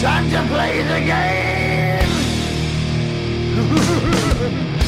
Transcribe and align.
Time 0.00 0.30
to 0.30 0.40
play 0.52 0.82
the 0.82 1.00
game. 1.00 2.08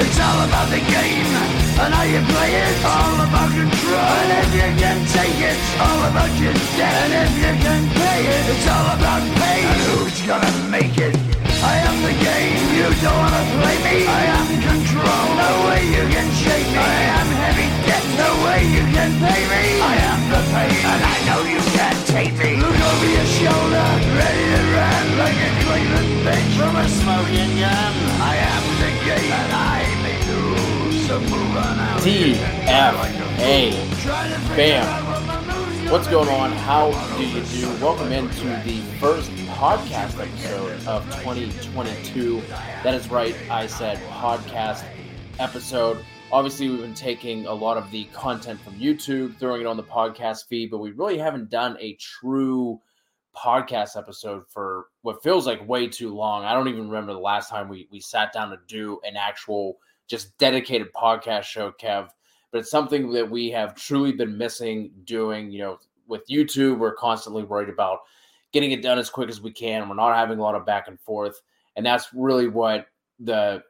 It's 0.00 0.20
all 0.20 0.46
about 0.46 0.70
the 0.70 0.78
game 0.78 1.58
and 1.82 1.92
how 1.92 2.02
you 2.04 2.20
play 2.20 2.54
it. 2.54 2.84
All 2.84 3.14
about 3.26 3.50
control. 3.50 3.98
And 3.98 4.30
if 4.38 4.54
you 4.54 4.68
can 4.78 4.98
take 5.06 5.40
it, 5.42 5.58
all 5.80 6.00
about 6.10 6.30
your. 6.38 6.52
And 6.52 7.12
if 7.12 7.32
you 7.36 7.52
can 7.64 7.82
pay 7.90 8.20
it, 8.22 8.48
it's 8.48 8.68
all 8.68 8.96
about 8.96 9.37
gonna 10.28 10.52
make 10.68 10.92
it? 11.00 11.16
I 11.64 11.74
am 11.88 11.96
the 12.04 12.12
game. 12.12 12.60
You 12.76 12.88
don't 13.00 13.16
wanna 13.16 13.44
play 13.56 13.76
me. 13.80 13.96
I 14.04 14.22
am 14.36 14.48
control. 14.60 15.24
No 15.40 15.50
way 15.64 15.80
you 15.88 16.04
can 16.12 16.28
shake 16.36 16.68
me. 16.68 16.84
I 16.84 17.00
am 17.16 17.28
heavy 17.32 17.68
debt. 17.88 18.04
No 18.20 18.28
way 18.44 18.60
you 18.68 18.84
can 18.92 19.10
pay 19.24 19.40
me. 19.48 19.64
I 19.80 19.96
am 20.12 20.20
the 20.28 20.42
pain, 20.52 20.80
and 20.84 21.00
I 21.00 21.16
know 21.24 21.40
you 21.48 21.60
can't 21.72 22.00
take 22.12 22.34
me. 22.36 22.60
Look 22.60 22.76
over 22.76 23.08
your 23.08 23.28
shoulder, 23.40 23.88
ready 24.20 24.44
to 24.52 24.62
run 24.76 25.06
like 25.16 25.38
a 25.48 25.50
Cleveland 25.64 26.12
bitch 26.20 26.52
from 26.60 26.76
a 26.76 26.86
smoking 27.00 27.52
gun. 27.64 27.94
I 28.20 28.34
am 28.52 28.64
the 28.84 28.90
game, 29.08 29.32
and 29.32 29.52
I 29.56 29.80
may 30.04 30.18
lose. 30.28 31.08
So 31.08 31.14
move 31.24 31.56
on 31.56 31.76
out. 31.88 32.02
T 32.04 32.36
F 32.68 32.96
A. 33.40 33.72
Bam. 34.54 35.07
What's 35.90 36.06
going 36.06 36.28
on? 36.28 36.52
How 36.52 36.90
do 37.16 37.26
you 37.26 37.42
do? 37.44 37.66
Welcome 37.82 38.12
into 38.12 38.44
the 38.64 38.82
first 39.00 39.30
podcast 39.30 40.20
episode 40.20 40.86
of 40.86 41.02
2022. 41.22 42.42
That 42.82 42.94
is 42.94 43.10
right, 43.10 43.34
I 43.50 43.66
said 43.66 43.96
podcast 44.10 44.84
episode. 45.38 46.04
Obviously, 46.30 46.68
we've 46.68 46.82
been 46.82 46.92
taking 46.92 47.46
a 47.46 47.54
lot 47.54 47.78
of 47.78 47.90
the 47.90 48.04
content 48.12 48.60
from 48.60 48.74
YouTube, 48.74 49.38
throwing 49.38 49.62
it 49.62 49.66
on 49.66 49.78
the 49.78 49.82
podcast 49.82 50.46
feed, 50.46 50.70
but 50.70 50.76
we 50.76 50.90
really 50.90 51.16
haven't 51.16 51.48
done 51.48 51.78
a 51.80 51.94
true 51.94 52.78
podcast 53.34 53.96
episode 53.96 54.44
for 54.50 54.88
what 55.00 55.22
feels 55.22 55.46
like 55.46 55.66
way 55.66 55.86
too 55.86 56.14
long. 56.14 56.44
I 56.44 56.52
don't 56.52 56.68
even 56.68 56.90
remember 56.90 57.14
the 57.14 57.18
last 57.18 57.48
time 57.48 57.66
we 57.70 57.88
we 57.90 58.00
sat 58.00 58.34
down 58.34 58.50
to 58.50 58.58
do 58.66 59.00
an 59.04 59.16
actual 59.16 59.78
just 60.06 60.36
dedicated 60.36 60.92
podcast 60.92 61.44
show, 61.44 61.72
Kev. 61.72 62.10
But 62.50 62.60
it's 62.60 62.70
something 62.70 63.12
that 63.12 63.30
we 63.30 63.50
have 63.50 63.74
truly 63.74 64.12
been 64.12 64.38
missing 64.38 64.90
doing. 65.04 65.50
You 65.50 65.58
know, 65.58 65.78
with 66.08 66.26
YouTube, 66.28 66.78
we're 66.78 66.94
constantly 66.94 67.44
worried 67.44 67.68
about 67.68 68.00
getting 68.52 68.72
it 68.72 68.82
done 68.82 68.98
as 68.98 69.10
quick 69.10 69.28
as 69.28 69.40
we 69.40 69.52
can. 69.52 69.88
We're 69.88 69.94
not 69.94 70.16
having 70.16 70.38
a 70.38 70.42
lot 70.42 70.54
of 70.54 70.66
back 70.66 70.88
and 70.88 70.98
forth, 71.00 71.40
and 71.76 71.84
that's 71.84 72.08
really 72.14 72.48
what 72.48 72.86
the 73.20 73.62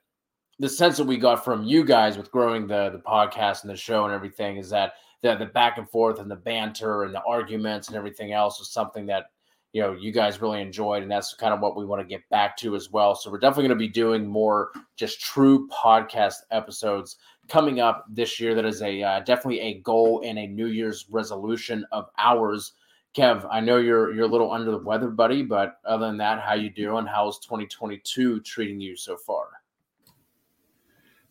the 0.61 0.69
sense 0.69 0.97
that 0.97 1.05
we 1.05 1.17
got 1.17 1.45
from 1.45 1.65
you 1.65 1.85
guys 1.85 2.17
with 2.17 2.31
growing 2.31 2.67
the 2.67 2.91
the 2.91 2.99
podcast 2.99 3.63
and 3.63 3.71
the 3.71 3.77
show 3.77 4.05
and 4.05 4.15
everything 4.15 4.57
is 4.57 4.71
that 4.71 4.95
the 5.23 5.37
the 5.37 5.47
back 5.47 5.79
and 5.79 5.89
forth 5.91 6.19
and 6.19 6.31
the 6.31 6.37
banter 6.37 7.05
and 7.05 7.15
the 7.15 7.23
arguments 7.23 7.89
and 7.89 7.97
everything 7.97 8.33
else 8.33 8.61
is 8.61 8.71
something 8.71 9.07
that 9.07 9.27
you 9.73 9.83
know 9.83 9.93
you 9.93 10.13
guys 10.13 10.41
really 10.41 10.61
enjoyed. 10.61 11.03
And 11.03 11.11
that's 11.11 11.35
kind 11.35 11.53
of 11.53 11.61
what 11.61 11.77
we 11.77 11.85
want 11.85 12.01
to 12.01 12.07
get 12.07 12.29
back 12.31 12.57
to 12.59 12.77
as 12.77 12.91
well. 12.91 13.15
So 13.15 13.31
we're 13.31 13.39
definitely 13.39 13.69
going 13.69 13.79
to 13.79 13.87
be 13.87 13.93
doing 13.93 14.27
more 14.27 14.71
just 14.97 15.21
true 15.21 15.69
podcast 15.69 16.37
episodes 16.51 17.17
coming 17.49 17.81
up 17.81 18.05
this 18.09 18.39
year 18.39 18.55
that 18.55 18.65
is 18.65 18.83
a 18.83 19.03
uh, 19.03 19.21
definitely 19.21 19.61
a 19.61 19.81
goal 19.81 20.23
and 20.25 20.39
a 20.39 20.47
new 20.47 20.67
year's 20.67 21.07
resolution 21.11 21.85
of 21.93 22.11
ours 22.19 22.73
kev 23.17 23.47
i 23.51 23.61
know 23.61 23.79
you're 23.79 24.15
you're 24.15 24.27
a 24.27 24.29
little 24.29 24.53
under 24.53 24.71
the 24.71 24.79
weather 24.79 25.09
buddy 25.09 25.43
but 25.43 25.81
other 25.85 26.07
than 26.07 26.17
that 26.19 26.41
how 26.41 26.55
you 26.55 26.71
doing 26.71 27.07
how's 27.07 27.39
2022 27.41 28.41
treating 28.41 28.81
you 28.81 28.97
so 28.97 29.17
far 29.17 29.49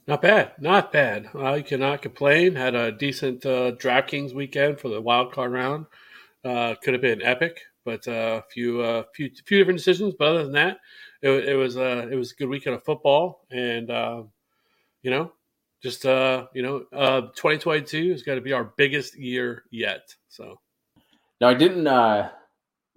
Not 0.08 0.22
bad, 0.22 0.54
not 0.58 0.94
bad. 0.94 1.28
I 1.36 1.62
cannot 1.62 2.02
complain. 2.02 2.56
Had 2.56 2.76
a 2.76 2.94
decent 2.94 3.46
uh, 3.46 3.74
DraftKings 3.74 4.34
weekend 4.34 4.80
for 4.80 4.88
the 4.88 5.02
wild 5.02 5.34
card 5.34 5.52
round. 5.52 5.86
Uh, 6.46 6.76
could 6.82 6.94
have 6.94 7.02
been 7.02 7.22
epic, 7.22 7.60
but 7.84 8.08
a 8.08 8.16
uh, 8.16 8.42
few, 8.50 8.82
uh, 8.82 9.04
few, 9.14 9.30
few 9.46 9.58
different 9.58 9.80
decisions. 9.80 10.14
But 10.18 10.30
other 10.30 10.44
than 10.44 10.54
that, 10.54 10.78
it, 11.22 11.30
it 11.30 11.56
was 11.56 11.76
uh, 11.76 12.08
it 12.10 12.16
was 12.16 12.32
a 12.32 12.36
good 12.36 12.48
weekend 12.48 12.78
of 12.78 12.86
football, 12.86 13.46
and 13.52 13.92
uh, 13.92 14.24
you 15.02 15.12
know, 15.12 15.34
just 15.82 16.06
uh, 16.06 16.48
you 16.54 16.64
know, 16.64 16.86
uh, 16.94 17.22
2022 17.36 18.12
is 18.12 18.24
going 18.24 18.38
to 18.38 18.42
be 18.42 18.54
our 18.54 18.74
biggest 18.78 19.18
year 19.18 19.64
yet. 19.72 20.14
So, 20.28 20.60
now 21.42 21.50
i 21.50 21.54
didn't 21.54 21.88
uh 21.88 22.30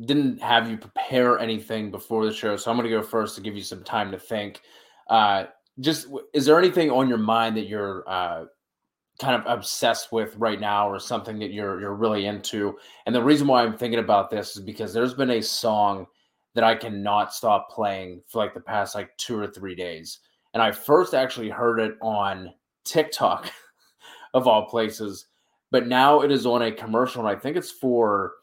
didn't 0.04 0.40
have 0.40 0.70
you 0.70 0.78
prepare 0.78 1.38
anything 1.38 1.90
before 1.90 2.24
the 2.24 2.32
show 2.32 2.56
so 2.56 2.70
i'm 2.70 2.76
going 2.76 2.88
to 2.88 2.96
go 2.96 3.02
first 3.02 3.34
to 3.34 3.42
give 3.42 3.54
you 3.54 3.62
some 3.62 3.84
time 3.84 4.10
to 4.10 4.18
think. 4.18 4.60
Uh 5.08 5.44
just 5.78 6.08
is 6.34 6.44
there 6.44 6.58
anything 6.58 6.90
on 6.90 7.08
your 7.08 7.18
mind 7.18 7.56
that 7.56 7.66
you're 7.66 8.04
uh 8.08 8.44
kind 9.20 9.34
of 9.34 9.42
obsessed 9.46 10.12
with 10.12 10.34
right 10.36 10.60
now 10.60 10.88
or 10.88 10.98
something 10.98 11.38
that 11.38 11.52
you're 11.52 11.80
you're 11.80 11.94
really 11.94 12.26
into? 12.26 12.76
And 13.06 13.14
the 13.14 13.22
reason 13.22 13.46
why 13.46 13.62
i'm 13.62 13.76
thinking 13.76 14.00
about 14.00 14.30
this 14.30 14.56
is 14.56 14.62
because 14.62 14.92
there's 14.92 15.14
been 15.14 15.30
a 15.30 15.42
song 15.42 16.06
that 16.54 16.64
i 16.64 16.74
cannot 16.74 17.34
stop 17.34 17.70
playing 17.70 18.22
for 18.26 18.38
like 18.38 18.54
the 18.54 18.60
past 18.60 18.94
like 18.94 19.16
two 19.16 19.38
or 19.38 19.46
three 19.46 19.74
days. 19.74 20.20
And 20.54 20.62
i 20.62 20.72
first 20.72 21.14
actually 21.14 21.50
heard 21.50 21.78
it 21.78 21.96
on 22.00 22.52
tiktok 22.84 23.50
of 24.34 24.46
all 24.46 24.66
places 24.66 25.26
but 25.70 25.86
now 25.86 26.20
it 26.20 26.30
is 26.30 26.46
on 26.46 26.62
a 26.62 26.72
commercial 26.72 27.20
and 27.26 27.28
i 27.28 27.38
think 27.38 27.56
it's 27.56 27.70
for 27.70 28.34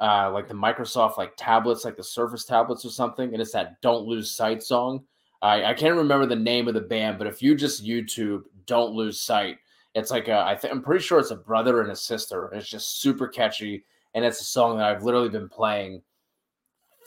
uh 0.00 0.30
like 0.30 0.48
the 0.48 0.54
microsoft 0.54 1.16
like 1.18 1.32
tablets 1.36 1.84
like 1.84 1.96
the 1.96 2.02
surface 2.02 2.44
tablets 2.44 2.84
or 2.84 2.90
something 2.90 3.32
and 3.32 3.42
it's 3.42 3.52
that 3.52 3.80
don't 3.82 4.06
lose 4.06 4.30
sight 4.30 4.62
song 4.62 5.02
i 5.42 5.64
i 5.64 5.74
can't 5.74 5.96
remember 5.96 6.26
the 6.26 6.36
name 6.36 6.68
of 6.68 6.74
the 6.74 6.80
band 6.80 7.18
but 7.18 7.26
if 7.26 7.42
you 7.42 7.54
just 7.54 7.84
youtube 7.84 8.42
don't 8.66 8.94
lose 8.94 9.20
sight 9.20 9.58
it's 9.94 10.10
like 10.10 10.28
a, 10.28 10.38
I 10.38 10.56
think 10.56 10.72
I'm 10.72 10.82
pretty 10.82 11.04
sure 11.04 11.18
it's 11.18 11.30
a 11.30 11.36
brother 11.36 11.82
and 11.82 11.90
a 11.90 11.96
sister. 11.96 12.50
It's 12.52 12.68
just 12.68 13.00
super 13.00 13.28
catchy, 13.28 13.84
and 14.14 14.24
it's 14.24 14.40
a 14.40 14.44
song 14.44 14.78
that 14.78 14.86
I've 14.86 15.04
literally 15.04 15.28
been 15.28 15.48
playing 15.48 16.02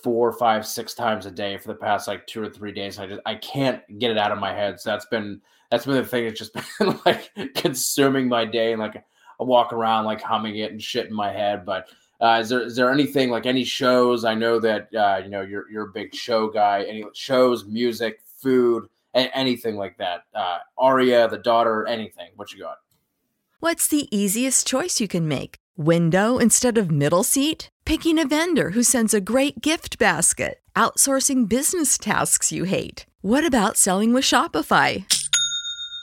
four, 0.03 0.31
five, 0.31 0.67
six 0.67 0.93
times 0.93 1.25
a 1.25 1.31
day 1.31 1.57
for 1.57 1.69
the 1.69 1.75
past 1.75 2.07
like 2.07 2.27
two 2.27 2.43
or 2.43 2.49
three 2.49 2.71
days. 2.71 2.99
I 2.99 3.07
just 3.07 3.21
I 3.25 3.35
can't 3.35 3.81
get 3.97 4.11
it 4.11 4.17
out 4.17 4.31
of 4.31 4.37
my 4.37 4.53
head. 4.53 4.79
So 4.79 4.91
that's 4.91 5.07
been 5.07 5.41
that's 5.69 5.85
been 5.85 5.95
the 5.95 6.05
thing 6.05 6.25
that's 6.25 6.39
just 6.39 6.53
been 6.79 6.99
like 7.05 7.31
consuming 7.55 8.27
my 8.27 8.45
day, 8.45 8.71
and 8.71 8.81
like 8.81 8.95
I 8.95 9.43
walk 9.43 9.73
around 9.73 10.05
like 10.05 10.21
humming 10.21 10.57
it 10.57 10.71
and 10.71 10.81
shit 10.81 11.07
in 11.07 11.13
my 11.13 11.31
head. 11.31 11.65
But 11.65 11.87
uh, 12.21 12.39
is 12.41 12.49
there 12.49 12.61
is 12.61 12.75
there 12.75 12.91
anything 12.91 13.29
like 13.29 13.45
any 13.45 13.63
shows? 13.63 14.25
I 14.25 14.35
know 14.35 14.59
that 14.59 14.93
uh, 14.95 15.21
you 15.23 15.29
know 15.29 15.41
you're 15.41 15.69
you're 15.69 15.89
a 15.89 15.91
big 15.91 16.13
show 16.15 16.49
guy. 16.49 16.83
Any 16.83 17.03
shows, 17.13 17.65
music, 17.65 18.21
food, 18.37 18.87
a- 19.13 19.35
anything 19.37 19.75
like 19.75 19.97
that? 19.97 20.23
Uh, 20.33 20.59
Aria, 20.77 21.27
the 21.27 21.37
daughter, 21.37 21.85
anything? 21.87 22.29
What 22.35 22.53
you 22.53 22.59
got? 22.59 22.77
What's 23.59 23.87
the 23.87 24.07
easiest 24.15 24.67
choice 24.67 24.99
you 24.99 25.07
can 25.07 25.27
make? 25.27 25.55
Window 25.77 26.37
instead 26.37 26.77
of 26.77 26.91
middle 26.91 27.23
seat? 27.23 27.69
Picking 27.85 28.17
a 28.19 28.27
vendor 28.27 28.71
who 28.71 28.83
sends 28.83 29.13
a 29.13 29.21
great 29.21 29.61
gift 29.61 29.97
basket? 29.97 30.59
Outsourcing 30.75 31.49
business 31.49 31.97
tasks 31.97 32.51
you 32.51 32.65
hate? 32.65 33.05
What 33.21 33.45
about 33.45 33.75
selling 33.75 34.13
with 34.13 34.23
Shopify? 34.23 35.05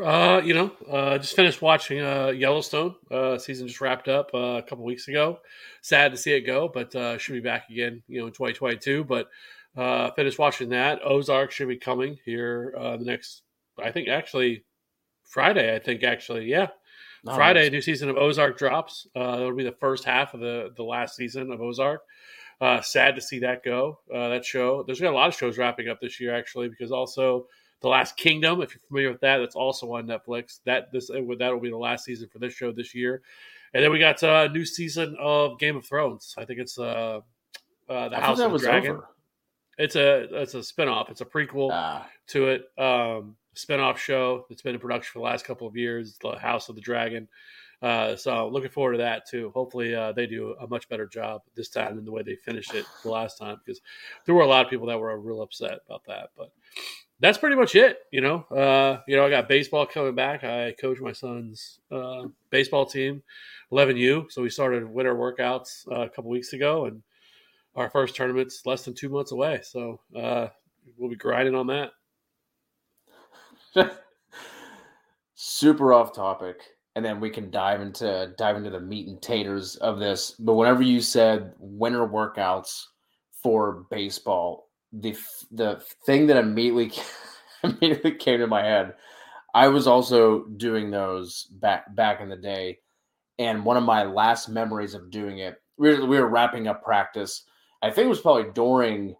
Uh, 0.00 0.42
you 0.44 0.54
know, 0.54 0.70
uh, 0.90 1.18
just 1.18 1.36
finished 1.36 1.62
watching 1.62 2.00
uh, 2.00 2.28
Yellowstone. 2.28 2.94
Uh, 3.10 3.38
season 3.38 3.66
just 3.66 3.80
wrapped 3.80 4.08
up 4.08 4.30
uh, 4.34 4.58
a 4.58 4.62
couple 4.62 4.84
weeks 4.84 5.08
ago. 5.08 5.38
Sad 5.80 6.12
to 6.12 6.18
see 6.18 6.32
it 6.32 6.42
go, 6.42 6.68
but 6.68 6.94
uh, 6.94 7.18
should 7.18 7.32
be 7.32 7.40
back 7.40 7.70
again, 7.70 8.02
you 8.08 8.20
know, 8.20 8.26
in 8.26 8.32
2022. 8.32 9.04
But 9.04 9.28
uh, 9.76 10.10
finished 10.12 10.38
watching 10.38 10.70
that. 10.70 11.00
Ozark 11.04 11.50
should 11.50 11.68
be 11.68 11.76
coming 11.76 12.18
here 12.24 12.74
uh, 12.78 12.96
the 12.96 13.04
next, 13.04 13.42
I 13.82 13.90
think, 13.90 14.08
actually 14.08 14.64
Friday. 15.24 15.74
I 15.74 15.78
think 15.78 16.02
actually, 16.02 16.46
yeah, 16.46 16.68
Friday. 17.24 17.68
New 17.70 17.80
season 17.82 18.08
of 18.08 18.16
Ozark 18.16 18.58
drops. 18.58 19.06
Uh, 19.16 19.36
it'll 19.38 19.54
be 19.54 19.64
the 19.64 19.72
first 19.72 20.04
half 20.04 20.34
of 20.34 20.40
the 20.40 20.72
the 20.76 20.84
last 20.84 21.16
season 21.16 21.50
of 21.52 21.60
Ozark. 21.60 22.02
Uh, 22.60 22.80
sad 22.80 23.14
to 23.14 23.20
see 23.20 23.40
that 23.40 23.62
go. 23.62 23.98
Uh, 24.12 24.30
that 24.30 24.44
show. 24.44 24.82
There's 24.82 25.00
been 25.00 25.12
a 25.12 25.16
lot 25.16 25.28
of 25.28 25.34
shows 25.34 25.58
wrapping 25.58 25.88
up 25.88 26.00
this 26.00 26.20
year 26.20 26.34
actually, 26.34 26.68
because 26.68 26.90
also 26.90 27.46
the 27.80 27.88
Last 27.88 28.16
Kingdom. 28.16 28.62
If 28.62 28.74
you're 28.74 28.80
familiar 28.88 29.10
with 29.12 29.20
that, 29.20 29.38
that's 29.38 29.56
also 29.56 29.92
on 29.92 30.06
Netflix. 30.06 30.60
That 30.64 30.90
this 30.92 31.08
that 31.08 31.24
will 31.26 31.60
be 31.60 31.70
the 31.70 31.76
last 31.76 32.04
season 32.04 32.28
for 32.28 32.38
this 32.38 32.54
show 32.54 32.72
this 32.72 32.94
year. 32.94 33.22
And 33.74 33.82
then 33.84 33.92
we 33.92 33.98
got 33.98 34.22
uh, 34.22 34.46
a 34.48 34.52
new 34.52 34.64
season 34.64 35.16
of 35.18 35.58
Game 35.58 35.76
of 35.76 35.84
Thrones. 35.84 36.34
I 36.38 36.44
think 36.44 36.60
it's 36.60 36.78
uh, 36.78 37.20
uh, 37.88 38.08
the 38.08 38.16
I 38.16 38.20
House 38.20 38.40
of 38.40 38.52
the 38.52 38.58
Dragon. 38.58 38.92
over. 38.92 39.08
It's 39.78 39.96
a 39.96 40.42
it's 40.42 40.54
a 40.54 40.58
spinoff. 40.58 41.10
It's 41.10 41.20
a 41.20 41.26
prequel 41.26 41.70
Ah, 41.72 42.08
to 42.28 42.48
it. 42.48 42.62
Um, 42.78 43.36
spinoff 43.54 43.96
show 43.96 44.46
that's 44.48 44.62
been 44.62 44.74
in 44.74 44.80
production 44.80 45.12
for 45.12 45.18
the 45.18 45.24
last 45.24 45.44
couple 45.44 45.66
of 45.66 45.76
years, 45.76 46.16
The 46.22 46.38
House 46.38 46.68
of 46.68 46.74
the 46.74 46.80
Dragon. 46.80 47.28
Uh, 47.82 48.16
so 48.16 48.48
looking 48.48 48.70
forward 48.70 48.92
to 48.92 48.98
that 48.98 49.28
too. 49.28 49.50
Hopefully 49.54 49.94
uh, 49.94 50.12
they 50.12 50.26
do 50.26 50.54
a 50.60 50.66
much 50.66 50.88
better 50.88 51.06
job 51.06 51.42
this 51.54 51.68
time 51.68 51.96
than 51.96 52.06
the 52.06 52.10
way 52.10 52.22
they 52.22 52.36
finished 52.36 52.74
it 52.74 52.86
the 53.02 53.10
last 53.10 53.36
time 53.36 53.58
because 53.64 53.82
there 54.24 54.34
were 54.34 54.42
a 54.42 54.46
lot 54.46 54.64
of 54.64 54.70
people 54.70 54.86
that 54.86 54.98
were 54.98 55.18
real 55.20 55.42
upset 55.42 55.80
about 55.86 56.02
that. 56.06 56.30
But 56.36 56.52
that's 57.20 57.38
pretty 57.38 57.56
much 57.56 57.74
it. 57.74 57.98
You 58.10 58.20
know, 58.20 58.42
uh, 58.44 59.00
you 59.08 59.16
know, 59.16 59.26
I 59.26 59.30
got 59.30 59.48
baseball 59.48 59.86
coming 59.86 60.14
back. 60.14 60.44
I 60.44 60.74
coach 60.80 61.00
my 61.00 61.12
son's 61.12 61.80
uh, 61.90 62.24
baseball 62.50 62.86
team, 62.86 63.22
11U. 63.72 64.30
So 64.30 64.42
we 64.42 64.50
started 64.50 64.88
winter 64.88 65.14
workouts 65.14 65.90
uh, 65.90 66.02
a 66.02 66.08
couple 66.08 66.30
weeks 66.30 66.52
ago, 66.52 66.86
and 66.86 67.02
our 67.74 67.90
first 67.90 68.14
tournament's 68.16 68.64
less 68.66 68.84
than 68.84 68.94
two 68.94 69.08
months 69.08 69.32
away. 69.32 69.60
So 69.62 70.00
uh, 70.14 70.48
we'll 70.96 71.10
be 71.10 71.16
grinding 71.16 71.54
on 71.54 71.66
that. 71.68 71.92
super 75.34 75.92
off 75.92 76.14
topic, 76.14 76.56
and 76.96 77.04
then 77.04 77.20
we 77.20 77.30
can 77.30 77.50
dive 77.50 77.80
into 77.80 78.32
dive 78.36 78.56
into 78.56 78.70
the 78.70 78.80
meat 78.80 79.08
and 79.08 79.20
taters 79.22 79.76
of 79.76 79.98
this. 79.98 80.32
But 80.32 80.54
whenever 80.54 80.82
you 80.82 81.00
said 81.00 81.54
winter 81.58 82.06
workouts 82.06 82.82
for 83.42 83.86
baseball, 83.90 84.65
the 85.00 85.16
the 85.50 85.82
thing 86.04 86.26
that 86.26 86.36
immediately 86.36 86.92
immediately 87.62 88.12
came 88.12 88.40
to 88.40 88.46
my 88.46 88.62
head, 88.62 88.94
I 89.54 89.68
was 89.68 89.86
also 89.86 90.44
doing 90.44 90.90
those 90.90 91.44
back 91.44 91.94
back 91.94 92.20
in 92.20 92.28
the 92.28 92.36
day, 92.36 92.78
and 93.38 93.64
one 93.64 93.76
of 93.76 93.84
my 93.84 94.04
last 94.04 94.48
memories 94.48 94.94
of 94.94 95.10
doing 95.10 95.38
it, 95.38 95.60
we 95.76 95.94
were, 95.94 96.06
we 96.06 96.18
were 96.18 96.28
wrapping 96.28 96.68
up 96.68 96.82
practice. 96.82 97.44
I 97.82 97.90
think 97.90 98.06
it 98.06 98.10
was 98.10 98.20
probably 98.20 98.50
during 98.54 99.14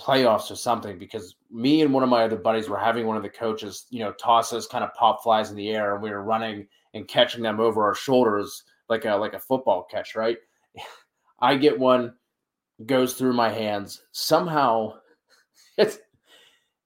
playoffs 0.00 0.50
or 0.50 0.56
something 0.56 0.98
because 0.98 1.36
me 1.50 1.82
and 1.82 1.92
one 1.92 2.02
of 2.02 2.08
my 2.08 2.24
other 2.24 2.36
buddies 2.36 2.68
were 2.68 2.78
having 2.78 3.06
one 3.06 3.16
of 3.16 3.22
the 3.22 3.28
coaches, 3.28 3.86
you 3.90 4.00
know, 4.00 4.12
toss 4.12 4.52
us 4.52 4.66
kind 4.66 4.84
of 4.84 4.92
pop 4.94 5.22
flies 5.22 5.50
in 5.50 5.56
the 5.56 5.70
air 5.70 5.94
and 5.94 6.02
we 6.02 6.10
were 6.10 6.22
running 6.22 6.66
and 6.94 7.08
catching 7.08 7.42
them 7.42 7.60
over 7.60 7.84
our 7.84 7.94
shoulders 7.94 8.64
like 8.88 9.04
a 9.04 9.14
like 9.14 9.34
a 9.34 9.38
football 9.38 9.86
catch, 9.90 10.14
right? 10.14 10.36
I 11.40 11.56
get 11.56 11.78
one, 11.78 12.14
goes 12.86 13.14
through 13.14 13.34
my 13.34 13.50
hands, 13.50 14.02
somehow 14.12 14.94
hits 15.76 15.98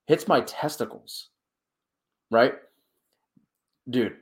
hits 0.07 0.29
my 0.29 0.41
testicles. 0.43 1.29
Right? 2.31 2.55
Dude, 3.89 4.17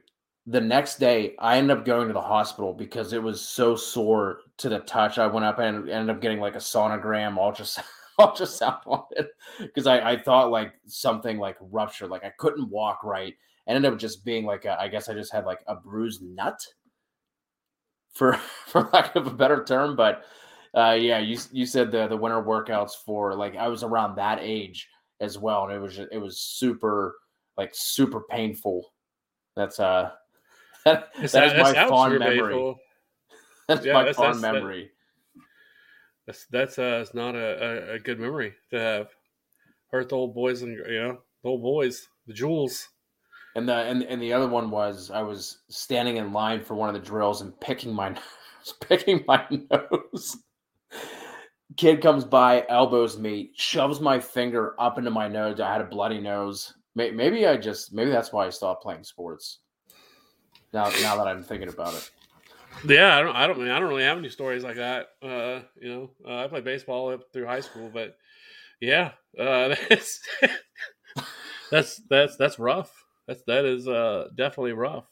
the 0.47 0.61
next 0.61 0.99
day 0.99 1.35
I 1.39 1.59
ended 1.59 1.77
up 1.77 1.85
going 1.85 2.07
to 2.09 2.15
the 2.15 2.21
hospital 2.21 2.73
because 2.73 3.13
it 3.13 3.23
was 3.23 3.41
so 3.41 3.75
sore 3.75 4.41
to 4.59 4.69
the 4.69 4.79
touch. 4.81 5.19
I 5.19 5.27
went 5.27 5.47
up 5.47 5.59
and 5.59 5.89
ended 5.89 6.15
up 6.15 6.23
getting 6.23 6.41
like 6.41 6.55
a 6.55 6.59
sonogram, 6.59 7.37
ultrasound, 7.37 7.85
ultrasound 8.21 8.81
on 8.87 9.05
it 9.13 9.29
because 9.59 9.87
I, 9.87 10.13
I 10.13 10.23
thought 10.23 10.51
like 10.51 10.75
something 10.87 11.39
like 11.39 11.57
ruptured, 11.61 12.11
like 12.11 12.25
I 12.25 12.33
couldn't 12.39 12.71
walk 12.71 13.03
right. 13.03 13.35
Ended 13.69 13.93
up 13.93 13.99
just 13.99 14.25
being 14.25 14.45
like 14.45 14.65
a, 14.65 14.81
I 14.81 14.87
guess 14.87 15.09
I 15.09 15.15
just 15.15 15.33
had 15.33 15.45
like 15.45 15.59
a 15.67 15.75
bruised 15.75 16.23
nut, 16.23 16.61
for 18.17 18.33
for 18.67 18.89
lack 18.93 19.15
of 19.15 19.27
a 19.27 19.31
better 19.33 19.63
term. 19.63 19.95
But 19.95 20.25
uh, 20.77 20.93
yeah, 20.93 21.19
you 21.19 21.39
you 21.53 21.67
said 21.67 21.91
the 21.91 22.07
the 22.09 22.17
winter 22.17 22.43
workouts 22.43 22.93
for 23.05 23.35
like 23.35 23.57
I 23.57 23.69
was 23.69 23.83
around 23.83 24.17
that 24.17 24.39
age 24.41 24.89
as 25.21 25.39
well, 25.39 25.65
and 25.65 25.73
it 25.73 25.79
was 25.79 25.97
ju- 25.97 26.09
it 26.13 26.19
was 26.19 26.39
super 26.41 27.17
like 27.57 27.71
super 27.73 28.23
painful. 28.31 28.93
That's 29.57 29.81
uh 29.81 30.11
that, 30.85 31.09
It's- 31.15 31.33
that 31.33 31.47
is 31.47 31.53
that 31.55 31.63
my 31.63 31.89
fond 31.89 32.19
memory. 32.19 32.39
painful. 32.39 32.79
That's 33.69 33.85
Yeah, 33.85 33.95
my 33.95 34.01
that's- 34.03 34.17
fond 34.17 34.43
that's- 34.43 34.53
memory. 34.55 34.91
That's 36.27 36.47
that's 36.51 36.79
uh, 36.79 36.99
it's 37.03 37.15
not 37.15 37.35
a, 37.37 37.91
a, 37.93 37.95
a 37.95 37.99
good 37.99 38.19
memory 38.19 38.55
to 38.71 38.79
have. 38.81 39.09
Hurt 39.93 40.09
the 40.09 40.17
old 40.17 40.35
boys 40.35 40.63
and 40.63 40.77
you 40.77 41.01
know 41.01 41.19
the 41.43 41.49
old 41.49 41.63
boys, 41.63 42.09
the 42.27 42.35
jewels. 42.35 42.89
And 43.55 43.69
the 43.69 43.75
and, 43.75 44.03
and 44.03 44.21
the 44.21 44.33
other 44.33 44.49
one 44.49 44.71
was 44.71 45.11
I 45.13 45.23
was 45.23 45.59
standing 45.71 46.17
in 46.17 46.33
line 46.33 46.63
for 46.65 46.75
one 46.75 46.89
of 46.89 46.95
the 46.95 47.01
drills 47.09 47.43
and 47.43 47.59
picking 47.61 47.95
my 47.95 48.15
picking 48.89 49.25
my 49.29 49.45
nose. 49.71 50.37
Kid 51.77 52.01
comes 52.01 52.25
by, 52.25 52.65
elbows 52.69 53.19
me, 53.19 53.51
shoves 53.55 54.01
my 54.01 54.19
finger 54.19 54.75
up 54.79 54.99
into 54.99 55.11
my 55.11 55.29
nose. 55.29 55.61
I 55.61 55.73
had 55.73 55.81
a 55.81 55.85
bloody 55.85 56.21
nose. 56.21 56.75
Maybe 56.95 57.47
I 57.47 57.57
just 57.59 57.93
maybe 57.93 58.11
that's 58.11 58.33
why 58.33 58.47
I 58.47 58.51
stopped 58.51 58.83
playing 58.83 59.05
sports. 59.05 59.59
Now 60.73 60.89
now 61.03 61.17
that 61.17 61.29
I'm 61.29 61.43
thinking 61.43 61.69
about 61.69 61.95
it. 61.95 62.11
Yeah, 62.85 63.17
I 63.17 63.23
don't. 63.23 63.37
I 63.37 63.47
don't. 63.47 63.71
I 63.71 63.79
don't 63.79 63.89
really 63.89 64.03
have 64.03 64.19
any 64.19 64.29
stories 64.29 64.63
like 64.63 64.77
that. 64.77 65.09
Uh, 65.23 65.61
you 65.81 65.89
know, 65.89 66.11
uh, 66.27 66.45
I 66.45 66.49
played 66.49 66.65
baseball 66.65 67.13
up 67.13 67.25
through 67.33 67.47
high 67.47 67.61
school, 67.61 67.91
but 67.93 68.17
yeah, 68.81 69.13
uh, 69.39 69.75
that's 69.89 70.21
that's 71.71 72.01
that's 72.09 72.37
that's 72.37 72.59
rough. 72.59 72.93
That's 73.27 73.43
that 73.47 73.65
is 73.65 73.89
uh, 73.89 74.29
definitely 74.35 74.73
rough. 74.73 75.07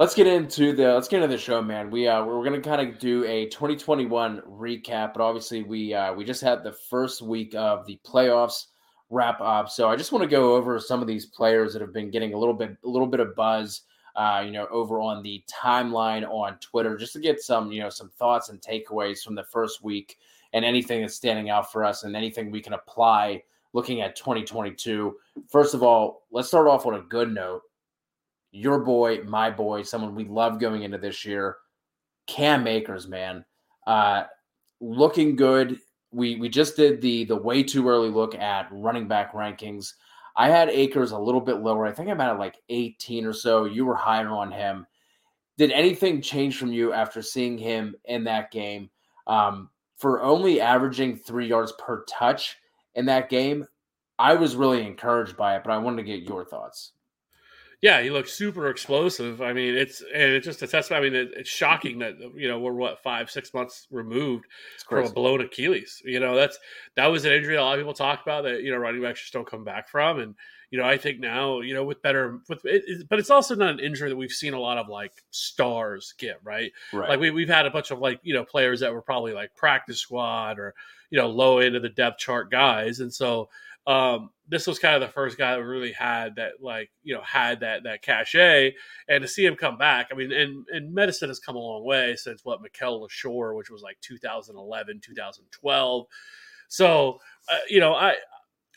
Let's 0.00 0.14
get 0.14 0.26
into 0.26 0.72
the 0.72 0.94
let's 0.94 1.08
get 1.08 1.22
into 1.22 1.28
the 1.28 1.36
show, 1.36 1.60
man. 1.60 1.90
We 1.90 2.08
uh 2.08 2.24
we're 2.24 2.42
gonna 2.42 2.62
kind 2.62 2.88
of 2.88 2.98
do 2.98 3.22
a 3.26 3.50
2021 3.50 4.40
recap, 4.48 5.12
but 5.12 5.20
obviously 5.20 5.62
we 5.62 5.92
uh 5.92 6.14
we 6.14 6.24
just 6.24 6.40
had 6.40 6.64
the 6.64 6.72
first 6.72 7.20
week 7.20 7.54
of 7.54 7.84
the 7.84 8.00
playoffs 8.02 8.68
wrap 9.10 9.42
up. 9.42 9.68
So 9.68 9.90
I 9.90 9.96
just 9.96 10.10
want 10.10 10.22
to 10.22 10.26
go 10.26 10.54
over 10.54 10.80
some 10.80 11.02
of 11.02 11.06
these 11.06 11.26
players 11.26 11.74
that 11.74 11.82
have 11.82 11.92
been 11.92 12.10
getting 12.10 12.32
a 12.32 12.38
little 12.38 12.54
bit 12.54 12.78
a 12.82 12.88
little 12.88 13.06
bit 13.06 13.20
of 13.20 13.36
buzz 13.36 13.82
uh, 14.16 14.42
you 14.42 14.52
know, 14.52 14.66
over 14.70 15.02
on 15.02 15.22
the 15.22 15.44
timeline 15.46 16.26
on 16.30 16.56
Twitter, 16.60 16.96
just 16.96 17.12
to 17.12 17.20
get 17.20 17.38
some, 17.38 17.70
you 17.70 17.82
know, 17.82 17.90
some 17.90 18.08
thoughts 18.18 18.48
and 18.48 18.58
takeaways 18.62 19.22
from 19.22 19.34
the 19.34 19.44
first 19.44 19.84
week 19.84 20.16
and 20.54 20.64
anything 20.64 21.02
that's 21.02 21.14
standing 21.14 21.50
out 21.50 21.70
for 21.70 21.84
us 21.84 22.04
and 22.04 22.16
anything 22.16 22.50
we 22.50 22.62
can 22.62 22.72
apply 22.72 23.42
looking 23.74 24.00
at 24.00 24.16
2022. 24.16 25.14
First 25.50 25.74
of 25.74 25.82
all, 25.82 26.22
let's 26.30 26.48
start 26.48 26.68
off 26.68 26.86
on 26.86 26.94
a 26.94 27.02
good 27.02 27.34
note 27.34 27.64
your 28.52 28.80
boy, 28.80 29.22
my 29.24 29.50
boy, 29.50 29.82
someone 29.82 30.14
we 30.14 30.24
love 30.24 30.58
going 30.58 30.82
into 30.82 30.98
this 30.98 31.24
year, 31.24 31.56
Cam 32.26 32.66
Akers, 32.66 33.08
man, 33.08 33.44
uh, 33.86 34.24
looking 34.80 35.36
good. 35.36 35.78
We 36.12 36.36
we 36.36 36.48
just 36.48 36.76
did 36.76 37.00
the 37.00 37.24
the 37.24 37.36
way 37.36 37.62
too 37.62 37.88
early 37.88 38.08
look 38.08 38.34
at 38.34 38.68
running 38.70 39.06
back 39.06 39.32
rankings. 39.32 39.94
I 40.36 40.48
had 40.48 40.68
Akers 40.70 41.12
a 41.12 41.18
little 41.18 41.40
bit 41.40 41.58
lower. 41.58 41.86
I 41.86 41.92
think 41.92 42.08
I'm 42.08 42.20
at 42.20 42.38
like 42.38 42.56
18 42.68 43.26
or 43.26 43.32
so. 43.32 43.64
You 43.64 43.84
were 43.84 43.96
higher 43.96 44.30
on 44.30 44.50
him. 44.50 44.86
Did 45.58 45.72
anything 45.72 46.22
change 46.22 46.56
from 46.56 46.72
you 46.72 46.92
after 46.92 47.20
seeing 47.20 47.58
him 47.58 47.94
in 48.06 48.24
that 48.24 48.50
game? 48.50 48.90
Um, 49.26 49.68
for 49.98 50.22
only 50.22 50.60
averaging 50.60 51.16
three 51.16 51.46
yards 51.46 51.72
per 51.72 52.04
touch 52.04 52.56
in 52.94 53.04
that 53.06 53.28
game, 53.28 53.66
I 54.18 54.34
was 54.34 54.56
really 54.56 54.86
encouraged 54.86 55.36
by 55.36 55.56
it, 55.56 55.62
but 55.64 55.72
I 55.72 55.78
wanted 55.78 55.98
to 55.98 56.10
get 56.10 56.28
your 56.28 56.44
thoughts. 56.44 56.92
Yeah, 57.82 58.02
he 58.02 58.10
looks 58.10 58.32
super 58.34 58.68
explosive. 58.68 59.40
I 59.40 59.54
mean, 59.54 59.74
it's 59.74 60.02
and 60.02 60.32
it's 60.32 60.44
just 60.44 60.60
a 60.62 60.66
testament. 60.66 61.02
I 61.02 61.08
mean, 61.08 61.14
it, 61.18 61.30
it's 61.34 61.48
shocking 61.48 62.00
that 62.00 62.18
you 62.36 62.46
know 62.46 62.58
we're 62.58 62.74
what 62.74 63.02
five, 63.02 63.30
six 63.30 63.54
months 63.54 63.86
removed 63.90 64.44
from 64.86 64.98
a 64.98 65.14
blown 65.14 65.40
Achilles. 65.40 66.02
You 66.04 66.20
know, 66.20 66.36
that's 66.36 66.58
that 66.96 67.06
was 67.06 67.24
an 67.24 67.32
injury 67.32 67.56
a 67.56 67.62
lot 67.62 67.78
of 67.78 67.80
people 67.80 67.94
talk 67.94 68.20
about 68.22 68.44
that 68.44 68.62
you 68.62 68.70
know 68.70 68.76
running 68.76 69.00
backs 69.00 69.20
just 69.20 69.32
don't 69.32 69.46
come 69.50 69.64
back 69.64 69.88
from. 69.88 70.18
And 70.20 70.34
you 70.70 70.78
know, 70.78 70.84
I 70.84 70.98
think 70.98 71.20
now 71.20 71.60
you 71.60 71.72
know 71.72 71.82
with 71.84 72.02
better 72.02 72.40
with 72.50 72.62
it, 72.66 72.84
it- 72.86 73.08
but 73.08 73.18
it's 73.18 73.30
also 73.30 73.54
not 73.54 73.70
an 73.70 73.80
injury 73.80 74.10
that 74.10 74.16
we've 74.16 74.30
seen 74.30 74.52
a 74.52 74.60
lot 74.60 74.76
of 74.76 74.88
like 74.88 75.12
stars 75.30 76.12
get 76.18 76.38
right. 76.44 76.72
Right. 76.92 77.08
Like 77.08 77.20
we 77.20 77.30
we've 77.30 77.48
had 77.48 77.64
a 77.64 77.70
bunch 77.70 77.90
of 77.90 77.98
like 77.98 78.20
you 78.22 78.34
know 78.34 78.44
players 78.44 78.80
that 78.80 78.92
were 78.92 79.00
probably 79.02 79.32
like 79.32 79.56
practice 79.56 79.98
squad 80.00 80.58
or 80.58 80.74
you 81.08 81.18
know 81.18 81.28
low 81.28 81.60
end 81.60 81.76
of 81.76 81.82
the 81.82 81.88
depth 81.88 82.18
chart 82.18 82.50
guys, 82.50 83.00
and 83.00 83.12
so 83.12 83.48
um, 83.86 84.30
this 84.48 84.66
was 84.66 84.78
kind 84.78 84.94
of 84.94 85.00
the 85.00 85.12
first 85.12 85.38
guy 85.38 85.56
that 85.56 85.62
really 85.62 85.92
had 85.92 86.36
that, 86.36 86.52
like, 86.60 86.90
you 87.02 87.14
know, 87.14 87.22
had 87.22 87.60
that 87.60 87.84
that 87.84 88.02
cachet. 88.02 88.74
And 89.08 89.22
to 89.22 89.28
see 89.28 89.44
him 89.44 89.56
come 89.56 89.78
back, 89.78 90.08
I 90.12 90.14
mean, 90.14 90.32
and, 90.32 90.66
and 90.70 90.92
medicine 90.92 91.28
has 91.28 91.38
come 91.38 91.56
a 91.56 91.60
long 91.60 91.84
way 91.84 92.16
since 92.16 92.44
what 92.44 92.60
Mikel 92.62 93.06
Leshoure 93.06 93.56
which 93.56 93.70
was 93.70 93.82
like 93.82 93.98
2011, 94.00 95.00
2012. 95.02 96.06
So, 96.68 97.18
uh, 97.50 97.58
you 97.68 97.80
know, 97.80 97.94
I, 97.94 98.14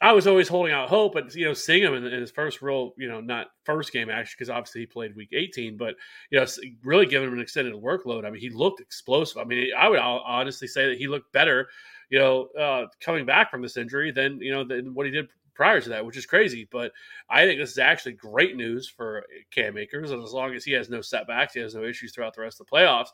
I 0.02 0.12
was 0.12 0.28
always 0.28 0.50
holding 0.50 0.74
out 0.74 0.90
hope, 0.90 1.14
but 1.14 1.34
you 1.34 1.46
know, 1.46 1.54
seeing 1.54 1.82
him 1.82 1.94
in, 1.94 2.06
in 2.06 2.20
his 2.20 2.32
first 2.32 2.62
real, 2.62 2.92
you 2.98 3.08
know, 3.08 3.22
not 3.22 3.48
first 3.64 3.94
game 3.94 4.10
actually, 4.10 4.36
because 4.38 4.50
obviously 4.50 4.82
he 4.82 4.88
played 4.88 5.16
week 5.16 5.30
18, 5.32 5.78
but 5.78 5.96
you 6.30 6.40
know, 6.40 6.46
really 6.84 7.06
giving 7.06 7.30
him 7.30 7.36
an 7.36 7.40
extended 7.40 7.74
workload. 7.74 8.26
I 8.26 8.30
mean, 8.30 8.42
he 8.42 8.50
looked 8.50 8.82
explosive. 8.82 9.38
I 9.38 9.46
mean, 9.46 9.70
I 9.78 9.88
would 9.88 10.00
honestly 10.00 10.68
say 10.68 10.88
that 10.90 10.98
he 10.98 11.08
looked 11.08 11.32
better, 11.32 11.68
you 12.14 12.20
know, 12.20 12.46
uh, 12.60 12.86
coming 13.00 13.26
back 13.26 13.50
from 13.50 13.64
this 13.64 13.76
injury 13.76 14.12
than 14.12 14.40
you 14.40 14.52
know 14.52 14.64
than 14.64 14.94
what 14.94 15.08
he 15.08 15.12
did 15.12 15.30
prior 15.56 15.82
to 15.82 15.90
that, 15.90 16.06
which 16.06 16.16
is 16.16 16.28
crazy. 16.28 16.68
But 16.72 16.92
I 17.28 17.48
think 17.48 17.60
this 17.60 17.72
is 17.72 17.80
actually 17.80 18.12
great 18.12 18.56
news 18.56 18.88
for 18.88 19.26
Cam 19.50 19.80
Akers, 19.80 20.12
and 20.12 20.22
as 20.22 20.32
long 20.32 20.54
as 20.54 20.64
he 20.64 20.74
has 20.74 20.92
no 20.92 21.02
setbacks, 21.02 21.56
he 21.56 21.60
has 21.62 21.74
no 21.74 21.84
issues 21.84 22.14
throughout 22.14 22.36
the 22.36 22.42
rest 22.42 22.62
of 22.62 22.68
the 22.68 22.72
playoffs. 22.72 23.08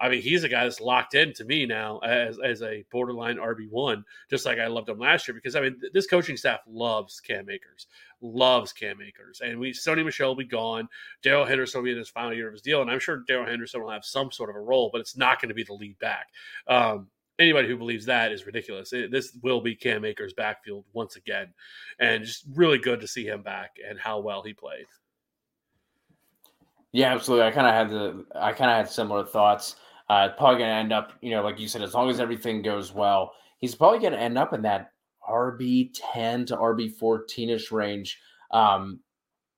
I 0.00 0.08
mean, 0.08 0.22
he's 0.22 0.44
a 0.44 0.48
guy 0.48 0.64
that's 0.64 0.80
locked 0.80 1.14
in 1.14 1.34
to 1.34 1.44
me 1.44 1.66
now 1.66 1.98
as, 1.98 2.38
as 2.38 2.62
a 2.62 2.84
borderline 2.90 3.36
RB 3.36 3.68
one, 3.68 4.02
just 4.30 4.46
like 4.46 4.58
I 4.58 4.68
loved 4.68 4.88
him 4.88 4.98
last 4.98 5.28
year. 5.28 5.34
Because 5.34 5.54
I 5.54 5.60
mean, 5.60 5.76
this 5.92 6.06
coaching 6.06 6.38
staff 6.38 6.60
loves 6.66 7.20
Cam 7.20 7.50
Akers, 7.50 7.86
loves 8.22 8.72
Cam 8.72 9.02
Akers, 9.02 9.42
and 9.44 9.60
we 9.60 9.72
Sony 9.72 10.06
Michel 10.06 10.28
will 10.28 10.36
be 10.36 10.44
gone. 10.46 10.88
Darrell 11.22 11.44
Henderson 11.44 11.80
will 11.80 11.84
be 11.84 11.92
in 11.92 11.98
his 11.98 12.08
final 12.08 12.32
year 12.32 12.46
of 12.46 12.54
his 12.54 12.62
deal, 12.62 12.80
and 12.80 12.90
I'm 12.90 13.00
sure 13.00 13.24
Darrell 13.28 13.44
Henderson 13.44 13.82
will 13.82 13.90
have 13.90 14.06
some 14.06 14.32
sort 14.32 14.48
of 14.48 14.56
a 14.56 14.60
role, 14.60 14.88
but 14.90 15.02
it's 15.02 15.18
not 15.18 15.38
going 15.38 15.50
to 15.50 15.54
be 15.54 15.64
the 15.64 15.74
lead 15.74 15.98
back. 15.98 16.28
Um, 16.66 17.08
anybody 17.38 17.68
who 17.68 17.76
believes 17.76 18.06
that 18.06 18.32
is 18.32 18.46
ridiculous. 18.46 18.92
It, 18.92 19.10
this 19.10 19.36
will 19.42 19.60
be 19.60 19.74
Cam 19.74 20.04
Akers' 20.04 20.32
backfield 20.32 20.84
once 20.92 21.16
again, 21.16 21.52
and 21.98 22.24
just 22.24 22.44
really 22.54 22.78
good 22.78 23.00
to 23.00 23.08
see 23.08 23.26
him 23.26 23.42
back 23.42 23.76
and 23.88 23.98
how 23.98 24.20
well 24.20 24.42
he 24.42 24.52
played. 24.52 24.86
Yeah, 26.92 27.14
absolutely. 27.14 27.46
I 27.46 27.50
kind 27.50 27.66
of 27.66 27.74
had 27.74 27.90
the 27.90 28.24
I 28.40 28.52
kind 28.52 28.70
of 28.70 28.76
had 28.76 28.88
similar 28.90 29.24
thoughts. 29.24 29.76
Uh, 30.08 30.30
probably 30.30 30.58
going 30.58 30.70
to 30.70 30.76
end 30.76 30.92
up, 30.92 31.12
you 31.20 31.30
know, 31.30 31.42
like 31.42 31.60
you 31.60 31.68
said, 31.68 31.82
as 31.82 31.92
long 31.92 32.08
as 32.08 32.18
everything 32.18 32.62
goes 32.62 32.94
well, 32.94 33.32
he's 33.58 33.74
probably 33.74 33.98
going 33.98 34.14
to 34.14 34.18
end 34.18 34.38
up 34.38 34.54
in 34.54 34.62
that 34.62 34.92
RB 35.28 35.90
ten 35.94 36.46
to 36.46 36.56
RB 36.56 36.90
fourteen 36.94 37.50
ish 37.50 37.70
range. 37.70 38.18
Um, 38.50 39.00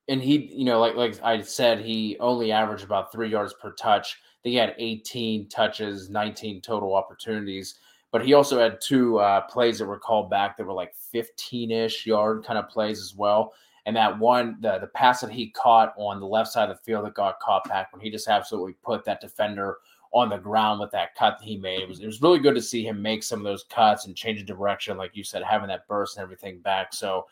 and 0.08 0.20
he, 0.20 0.52
you 0.52 0.64
know, 0.64 0.80
like 0.80 0.96
like 0.96 1.22
I 1.22 1.40
said, 1.42 1.80
he 1.80 2.16
only 2.18 2.50
averaged 2.50 2.82
about 2.82 3.12
three 3.12 3.30
yards 3.30 3.54
per 3.54 3.72
touch. 3.72 4.18
He 4.42 4.54
had 4.54 4.74
18 4.78 5.48
touches, 5.48 6.08
19 6.08 6.60
total 6.62 6.94
opportunities, 6.94 7.76
but 8.10 8.24
he 8.24 8.34
also 8.34 8.58
had 8.58 8.80
two 8.80 9.18
uh, 9.18 9.42
plays 9.42 9.78
that 9.78 9.86
were 9.86 9.98
called 9.98 10.30
back 10.30 10.56
that 10.56 10.66
were 10.66 10.72
like 10.72 10.94
15 10.94 11.70
ish 11.70 12.06
yard 12.06 12.44
kind 12.44 12.58
of 12.58 12.68
plays 12.68 13.00
as 13.00 13.14
well. 13.14 13.52
And 13.86 13.96
that 13.96 14.18
one, 14.18 14.56
the 14.60 14.78
the 14.78 14.88
pass 14.88 15.20
that 15.20 15.30
he 15.30 15.50
caught 15.50 15.94
on 15.96 16.20
the 16.20 16.26
left 16.26 16.50
side 16.50 16.70
of 16.70 16.76
the 16.76 16.82
field 16.82 17.06
that 17.06 17.14
got 17.14 17.40
caught 17.40 17.68
back 17.68 17.92
when 17.92 18.00
he 18.00 18.10
just 18.10 18.28
absolutely 18.28 18.74
put 18.82 19.04
that 19.04 19.20
defender 19.20 19.78
on 20.12 20.28
the 20.28 20.36
ground 20.36 20.80
with 20.80 20.90
that 20.90 21.14
cut 21.14 21.38
that 21.38 21.44
he 21.44 21.56
made. 21.56 21.80
It 21.80 21.88
was 21.88 22.00
it 22.00 22.06
was 22.06 22.20
really 22.20 22.38
good 22.38 22.54
to 22.54 22.62
see 22.62 22.84
him 22.84 23.00
make 23.00 23.22
some 23.22 23.38
of 23.38 23.44
those 23.44 23.64
cuts 23.64 24.06
and 24.06 24.16
change 24.16 24.40
the 24.40 24.46
direction, 24.46 24.96
like 24.96 25.16
you 25.16 25.24
said, 25.24 25.42
having 25.42 25.68
that 25.68 25.86
burst 25.86 26.16
and 26.16 26.22
everything 26.22 26.60
back. 26.60 26.92
So 26.92 27.26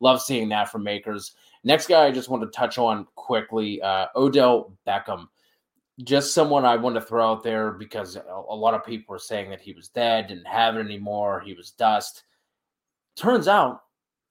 love 0.00 0.20
seeing 0.20 0.48
that 0.50 0.70
from 0.70 0.82
Makers. 0.82 1.32
Next 1.62 1.86
guy 1.86 2.04
I 2.04 2.10
just 2.10 2.28
want 2.28 2.42
to 2.42 2.50
touch 2.50 2.76
on 2.76 3.06
quickly, 3.14 3.80
uh, 3.80 4.06
Odell 4.16 4.72
Beckham. 4.86 5.28
Just 6.02 6.34
someone 6.34 6.64
I 6.64 6.76
want 6.76 6.96
to 6.96 7.00
throw 7.00 7.30
out 7.30 7.44
there 7.44 7.70
because 7.70 8.16
a, 8.16 8.54
lot 8.54 8.74
of 8.74 8.84
people 8.84 9.12
were 9.12 9.18
saying 9.18 9.50
that 9.50 9.60
he 9.60 9.72
was 9.72 9.88
dead, 9.88 10.26
didn't 10.26 10.46
have 10.46 10.76
it 10.76 10.80
anymore, 10.80 11.40
he 11.40 11.54
was 11.54 11.70
dust. 11.70 12.24
Turns 13.16 13.46
out 13.46 13.82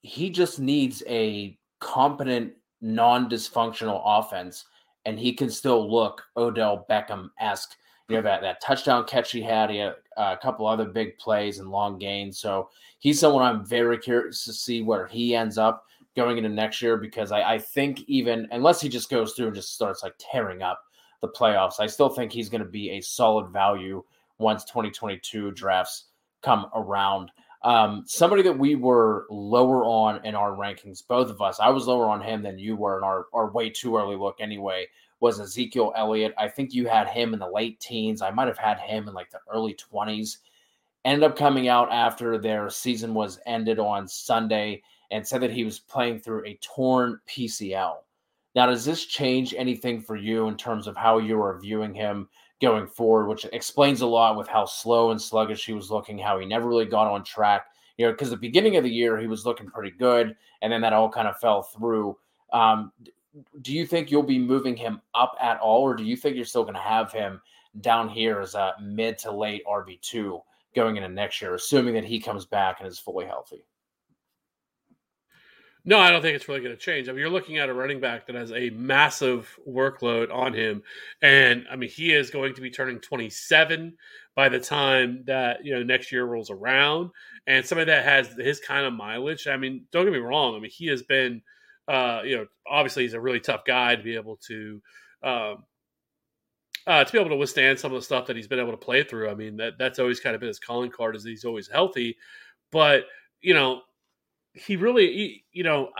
he 0.02 0.28
just 0.28 0.58
needs 0.58 1.02
a 1.08 1.58
competent, 1.80 2.52
non-dysfunctional 2.82 4.02
offense, 4.04 4.66
and 5.06 5.18
he 5.18 5.32
can 5.32 5.48
still 5.48 5.90
look 5.90 6.22
Odell 6.36 6.84
Beckham 6.90 7.30
esque 7.40 7.76
you 8.08 8.16
know 8.16 8.22
that 8.22 8.42
that 8.42 8.60
touchdown 8.60 9.04
catch 9.04 9.32
he 9.32 9.40
had. 9.40 9.70
He 9.70 9.78
had 9.78 9.94
uh, 10.16 10.36
a 10.38 10.38
couple 10.40 10.66
other 10.66 10.84
big 10.84 11.16
plays 11.18 11.58
and 11.58 11.70
long 11.70 11.98
gains. 11.98 12.38
So 12.38 12.68
he's 12.98 13.18
someone 13.18 13.42
I'm 13.42 13.64
very 13.64 13.98
curious 13.98 14.44
to 14.44 14.52
see 14.52 14.82
where 14.82 15.06
he 15.06 15.34
ends 15.34 15.58
up 15.58 15.84
going 16.14 16.36
into 16.36 16.50
next 16.50 16.82
year 16.82 16.96
because 16.96 17.32
I, 17.32 17.54
I 17.54 17.58
think 17.58 18.00
even 18.06 18.46
unless 18.52 18.80
he 18.80 18.88
just 18.88 19.10
goes 19.10 19.32
through 19.32 19.46
and 19.46 19.54
just 19.54 19.74
starts 19.74 20.02
like 20.02 20.14
tearing 20.18 20.62
up 20.62 20.83
the 21.24 21.38
playoffs, 21.38 21.80
I 21.80 21.86
still 21.86 22.08
think 22.08 22.32
he's 22.32 22.48
going 22.48 22.62
to 22.62 22.68
be 22.68 22.90
a 22.90 23.00
solid 23.00 23.50
value 23.50 24.04
once 24.38 24.64
2022 24.64 25.52
drafts 25.52 26.06
come 26.42 26.66
around. 26.74 27.30
Um, 27.62 28.04
somebody 28.06 28.42
that 28.42 28.58
we 28.58 28.74
were 28.74 29.26
lower 29.30 29.84
on 29.84 30.24
in 30.26 30.34
our 30.34 30.52
rankings, 30.52 31.06
both 31.06 31.30
of 31.30 31.40
us, 31.40 31.58
I 31.60 31.70
was 31.70 31.86
lower 31.86 32.08
on 32.10 32.20
him 32.20 32.42
than 32.42 32.58
you 32.58 32.76
were 32.76 32.98
in 32.98 33.04
our, 33.04 33.26
our 33.32 33.50
way 33.50 33.70
too 33.70 33.96
early 33.96 34.16
look 34.16 34.36
anyway, 34.38 34.86
was 35.20 35.40
Ezekiel 35.40 35.94
Elliott. 35.96 36.34
I 36.36 36.48
think 36.48 36.74
you 36.74 36.86
had 36.86 37.08
him 37.08 37.32
in 37.32 37.40
the 37.40 37.48
late 37.48 37.80
teens. 37.80 38.20
I 38.20 38.30
might 38.30 38.48
have 38.48 38.58
had 38.58 38.78
him 38.78 39.08
in 39.08 39.14
like 39.14 39.30
the 39.30 39.40
early 39.50 39.74
20s. 39.74 40.36
Ended 41.06 41.30
up 41.30 41.36
coming 41.36 41.68
out 41.68 41.90
after 41.90 42.36
their 42.36 42.68
season 42.68 43.14
was 43.14 43.40
ended 43.46 43.78
on 43.78 44.06
Sunday 44.06 44.82
and 45.10 45.26
said 45.26 45.40
that 45.40 45.50
he 45.50 45.64
was 45.64 45.78
playing 45.78 46.18
through 46.18 46.44
a 46.44 46.58
torn 46.60 47.18
PCL. 47.26 47.96
Now, 48.54 48.66
does 48.66 48.84
this 48.84 49.04
change 49.06 49.54
anything 49.56 50.00
for 50.00 50.16
you 50.16 50.48
in 50.48 50.56
terms 50.56 50.86
of 50.86 50.96
how 50.96 51.18
you 51.18 51.40
are 51.42 51.58
viewing 51.58 51.92
him 51.94 52.28
going 52.62 52.86
forward, 52.86 53.26
which 53.26 53.46
explains 53.46 54.00
a 54.00 54.06
lot 54.06 54.36
with 54.36 54.46
how 54.46 54.64
slow 54.64 55.10
and 55.10 55.20
sluggish 55.20 55.66
he 55.66 55.72
was 55.72 55.90
looking, 55.90 56.18
how 56.18 56.38
he 56.38 56.46
never 56.46 56.68
really 56.68 56.86
got 56.86 57.10
on 57.10 57.24
track? 57.24 57.66
You 57.98 58.06
know, 58.06 58.12
because 58.12 58.30
the 58.30 58.36
beginning 58.36 58.76
of 58.76 58.84
the 58.84 58.90
year 58.90 59.18
he 59.18 59.26
was 59.26 59.44
looking 59.44 59.66
pretty 59.66 59.90
good, 59.90 60.36
and 60.62 60.72
then 60.72 60.80
that 60.82 60.92
all 60.92 61.10
kind 61.10 61.28
of 61.28 61.38
fell 61.38 61.62
through. 61.62 62.16
Um, 62.52 62.92
do 63.62 63.72
you 63.72 63.86
think 63.86 64.10
you'll 64.10 64.22
be 64.22 64.38
moving 64.38 64.76
him 64.76 65.00
up 65.14 65.36
at 65.40 65.58
all, 65.58 65.82
or 65.82 65.94
do 65.94 66.04
you 66.04 66.16
think 66.16 66.36
you're 66.36 66.44
still 66.44 66.62
going 66.62 66.74
to 66.74 66.80
have 66.80 67.10
him 67.12 67.40
down 67.80 68.08
here 68.08 68.40
as 68.40 68.54
a 68.54 68.74
mid 68.80 69.18
to 69.18 69.32
late 69.32 69.64
RB 69.66 70.00
two 70.00 70.40
going 70.76 70.96
into 70.96 71.08
next 71.08 71.42
year, 71.42 71.54
assuming 71.54 71.94
that 71.94 72.04
he 72.04 72.20
comes 72.20 72.46
back 72.46 72.78
and 72.78 72.88
is 72.88 72.98
fully 73.00 73.26
healthy? 73.26 73.64
No, 75.86 75.98
I 75.98 76.10
don't 76.10 76.22
think 76.22 76.34
it's 76.34 76.48
really 76.48 76.60
going 76.60 76.74
to 76.74 76.80
change. 76.80 77.08
I 77.08 77.12
mean, 77.12 77.20
you're 77.20 77.28
looking 77.28 77.58
at 77.58 77.68
a 77.68 77.74
running 77.74 78.00
back 78.00 78.26
that 78.26 78.36
has 78.36 78.52
a 78.52 78.70
massive 78.70 79.54
workload 79.68 80.32
on 80.32 80.54
him, 80.54 80.82
and 81.20 81.66
I 81.70 81.76
mean, 81.76 81.90
he 81.90 82.12
is 82.12 82.30
going 82.30 82.54
to 82.54 82.62
be 82.62 82.70
turning 82.70 83.00
27 83.00 83.94
by 84.34 84.48
the 84.48 84.60
time 84.60 85.24
that 85.26 85.64
you 85.64 85.74
know 85.74 85.82
next 85.82 86.10
year 86.10 86.24
rolls 86.24 86.50
around, 86.50 87.10
and 87.46 87.66
somebody 87.66 87.90
that 87.90 88.04
has 88.04 88.28
his 88.38 88.60
kind 88.60 88.86
of 88.86 88.94
mileage. 88.94 89.46
I 89.46 89.58
mean, 89.58 89.84
don't 89.92 90.04
get 90.04 90.12
me 90.12 90.18
wrong. 90.20 90.56
I 90.56 90.58
mean, 90.58 90.70
he 90.70 90.86
has 90.86 91.02
been 91.02 91.42
uh, 91.88 92.22
you 92.24 92.36
know, 92.36 92.46
obviously 92.66 93.02
he's 93.02 93.14
a 93.14 93.20
really 93.20 93.40
tough 93.40 93.64
guy 93.64 93.96
to 93.96 94.02
be 94.02 94.14
able 94.14 94.36
to 94.36 94.80
um, 95.22 95.64
uh, 96.86 97.04
to 97.04 97.12
be 97.12 97.18
able 97.18 97.30
to 97.30 97.36
withstand 97.36 97.78
some 97.78 97.92
of 97.92 98.00
the 98.00 98.04
stuff 98.04 98.26
that 98.26 98.36
he's 98.36 98.48
been 98.48 98.60
able 98.60 98.70
to 98.70 98.76
play 98.76 99.02
through. 99.02 99.30
I 99.30 99.34
mean, 99.34 99.56
that 99.56 99.74
that's 99.78 99.98
always 99.98 100.20
kind 100.20 100.34
of 100.34 100.40
been 100.40 100.48
his 100.48 100.58
calling 100.58 100.90
card 100.90 101.16
is 101.16 101.24
he's 101.24 101.44
always 101.44 101.68
healthy, 101.68 102.16
but 102.72 103.04
you 103.40 103.54
know, 103.54 103.82
he 104.54 104.76
really, 104.76 105.06
he, 105.06 105.44
you 105.52 105.64
know, 105.64 105.90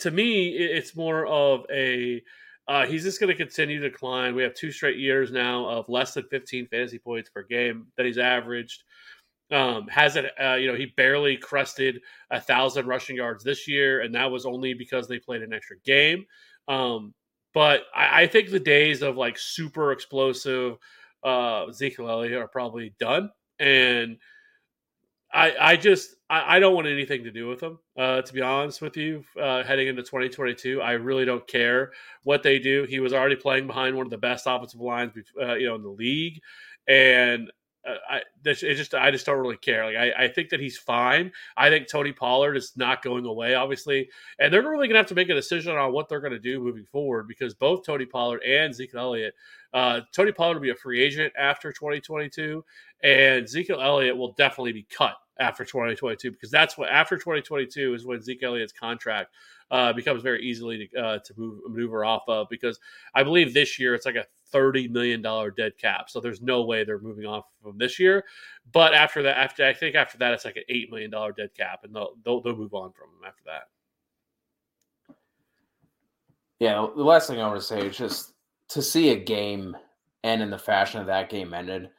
to 0.00 0.10
me, 0.10 0.48
it's 0.48 0.94
more 0.96 1.26
of 1.26 1.64
a 1.72 2.22
uh, 2.68 2.86
he's 2.86 3.02
just 3.02 3.20
going 3.20 3.28
to 3.28 3.36
continue 3.36 3.80
to 3.80 3.90
decline. 3.90 4.34
We 4.34 4.42
have 4.42 4.54
two 4.54 4.70
straight 4.70 4.96
years 4.96 5.32
now 5.32 5.66
of 5.68 5.88
less 5.88 6.14
than 6.14 6.24
15 6.24 6.68
fantasy 6.68 6.98
points 6.98 7.28
per 7.28 7.42
game 7.42 7.86
that 7.96 8.06
he's 8.06 8.18
averaged. 8.18 8.84
Um, 9.50 9.86
has 9.88 10.16
it, 10.16 10.26
uh, 10.42 10.54
you 10.54 10.68
know, 10.68 10.76
he 10.76 10.86
barely 10.86 11.36
crested 11.36 12.00
a 12.30 12.40
thousand 12.40 12.86
rushing 12.86 13.16
yards 13.16 13.44
this 13.44 13.68
year, 13.68 14.00
and 14.00 14.14
that 14.14 14.30
was 14.30 14.46
only 14.46 14.74
because 14.74 15.08
they 15.08 15.18
played 15.18 15.42
an 15.42 15.52
extra 15.52 15.76
game. 15.84 16.24
Um, 16.68 17.12
but 17.52 17.82
I, 17.94 18.22
I, 18.22 18.26
think 18.28 18.50
the 18.50 18.60
days 18.60 19.02
of 19.02 19.16
like 19.16 19.36
super 19.36 19.92
explosive 19.92 20.78
uh, 21.22 21.66
Ezekiel 21.68 22.08
Elliott 22.08 22.40
are 22.40 22.48
probably 22.48 22.94
done, 22.98 23.30
and 23.58 24.16
I, 25.32 25.54
I 25.60 25.76
just 25.76 26.16
I, 26.28 26.56
I 26.56 26.58
don't 26.58 26.74
want 26.74 26.86
anything 26.86 27.24
to 27.24 27.30
do 27.30 27.48
with 27.48 27.62
him. 27.62 27.78
Uh, 27.96 28.22
to 28.22 28.32
be 28.32 28.40
honest 28.40 28.80
with 28.82 28.96
you, 28.96 29.24
uh, 29.40 29.62
heading 29.62 29.88
into 29.88 30.02
2022, 30.02 30.80
I 30.80 30.92
really 30.92 31.24
don't 31.24 31.46
care 31.46 31.92
what 32.24 32.42
they 32.42 32.58
do. 32.58 32.84
He 32.88 33.00
was 33.00 33.12
already 33.12 33.36
playing 33.36 33.66
behind 33.66 33.96
one 33.96 34.06
of 34.06 34.10
the 34.10 34.18
best 34.18 34.46
offensive 34.46 34.80
lines, 34.80 35.12
uh, 35.40 35.54
you 35.54 35.68
know, 35.68 35.74
in 35.74 35.82
the 35.82 35.88
league, 35.88 36.40
and 36.88 37.50
uh, 37.86 37.94
I 38.08 38.20
it 38.44 38.74
just 38.76 38.94
I 38.94 39.10
just 39.10 39.26
don't 39.26 39.38
really 39.38 39.56
care. 39.56 39.84
Like 39.86 39.96
I, 39.96 40.24
I 40.24 40.28
think 40.28 40.50
that 40.50 40.60
he's 40.60 40.78
fine. 40.78 41.32
I 41.56 41.68
think 41.68 41.88
Tony 41.88 42.12
Pollard 42.12 42.56
is 42.56 42.72
not 42.76 43.02
going 43.02 43.24
away, 43.24 43.54
obviously, 43.54 44.08
and 44.38 44.52
they're 44.52 44.62
really 44.62 44.86
going 44.86 44.94
to 44.94 44.98
have 44.98 45.06
to 45.06 45.14
make 45.14 45.30
a 45.30 45.34
decision 45.34 45.76
on 45.76 45.92
what 45.92 46.08
they're 46.08 46.20
going 46.20 46.32
to 46.32 46.38
do 46.38 46.60
moving 46.60 46.84
forward 46.84 47.26
because 47.26 47.54
both 47.54 47.84
Tony 47.84 48.06
Pollard 48.06 48.42
and 48.46 48.74
Zeke 48.74 48.94
Elliott, 48.94 49.34
uh, 49.74 50.00
Tony 50.14 50.30
Pollard 50.30 50.54
will 50.54 50.62
be 50.62 50.70
a 50.70 50.76
free 50.76 51.02
agent 51.02 51.32
after 51.36 51.72
2022, 51.72 52.64
and 53.02 53.44
Ezekiel 53.44 53.80
Elliott 53.80 54.16
will 54.16 54.32
definitely 54.32 54.72
be 54.72 54.86
cut 54.96 55.16
after 55.40 55.64
2022 55.64 56.30
because 56.30 56.50
that's 56.50 56.76
what 56.76 56.90
after 56.90 57.16
2022 57.16 57.94
is 57.94 58.04
when 58.04 58.20
Zeke 58.20 58.42
Elliott's 58.42 58.72
contract 58.72 59.32
uh, 59.70 59.92
becomes 59.92 60.22
very 60.22 60.42
easily 60.42 60.88
to, 60.88 61.00
uh, 61.00 61.18
to 61.20 61.32
move 61.36 61.60
maneuver 61.66 62.04
off 62.04 62.22
of 62.28 62.48
because 62.50 62.78
I 63.14 63.22
believe 63.22 63.54
this 63.54 63.78
year 63.78 63.94
it's 63.94 64.04
like 64.04 64.16
a 64.16 64.26
thirty 64.52 64.86
million 64.86 65.22
dollar 65.22 65.50
dead 65.50 65.78
cap. 65.78 66.10
So 66.10 66.20
there's 66.20 66.42
no 66.42 66.62
way 66.62 66.84
they're 66.84 67.00
moving 67.00 67.26
off 67.26 67.46
from 67.62 67.78
this 67.78 67.98
year. 67.98 68.24
But 68.72 68.94
after 68.94 69.22
that, 69.22 69.38
after 69.38 69.66
I 69.66 69.72
think 69.72 69.96
after 69.96 70.18
that, 70.18 70.34
it's 70.34 70.44
like 70.44 70.56
an 70.56 70.64
eight 70.68 70.90
million 70.90 71.10
dollar 71.10 71.32
dead 71.32 71.54
cap, 71.56 71.80
and 71.84 71.94
they'll, 71.94 72.12
they'll 72.24 72.42
they'll 72.42 72.56
move 72.56 72.74
on 72.74 72.92
from 72.92 73.08
them 73.10 73.26
after 73.26 73.42
that. 73.46 73.68
Yeah, 76.60 76.86
the 76.94 77.02
last 77.02 77.26
thing 77.26 77.40
I 77.40 77.48
want 77.48 77.58
to 77.58 77.66
say 77.66 77.86
is 77.86 77.96
just 77.96 78.34
to 78.68 78.82
see 78.82 79.08
a 79.08 79.16
game 79.16 79.76
end 80.22 80.42
in 80.42 80.50
the 80.50 80.58
fashion 80.58 81.00
of 81.00 81.06
that 81.06 81.28
game 81.28 81.52
ended. 81.54 81.90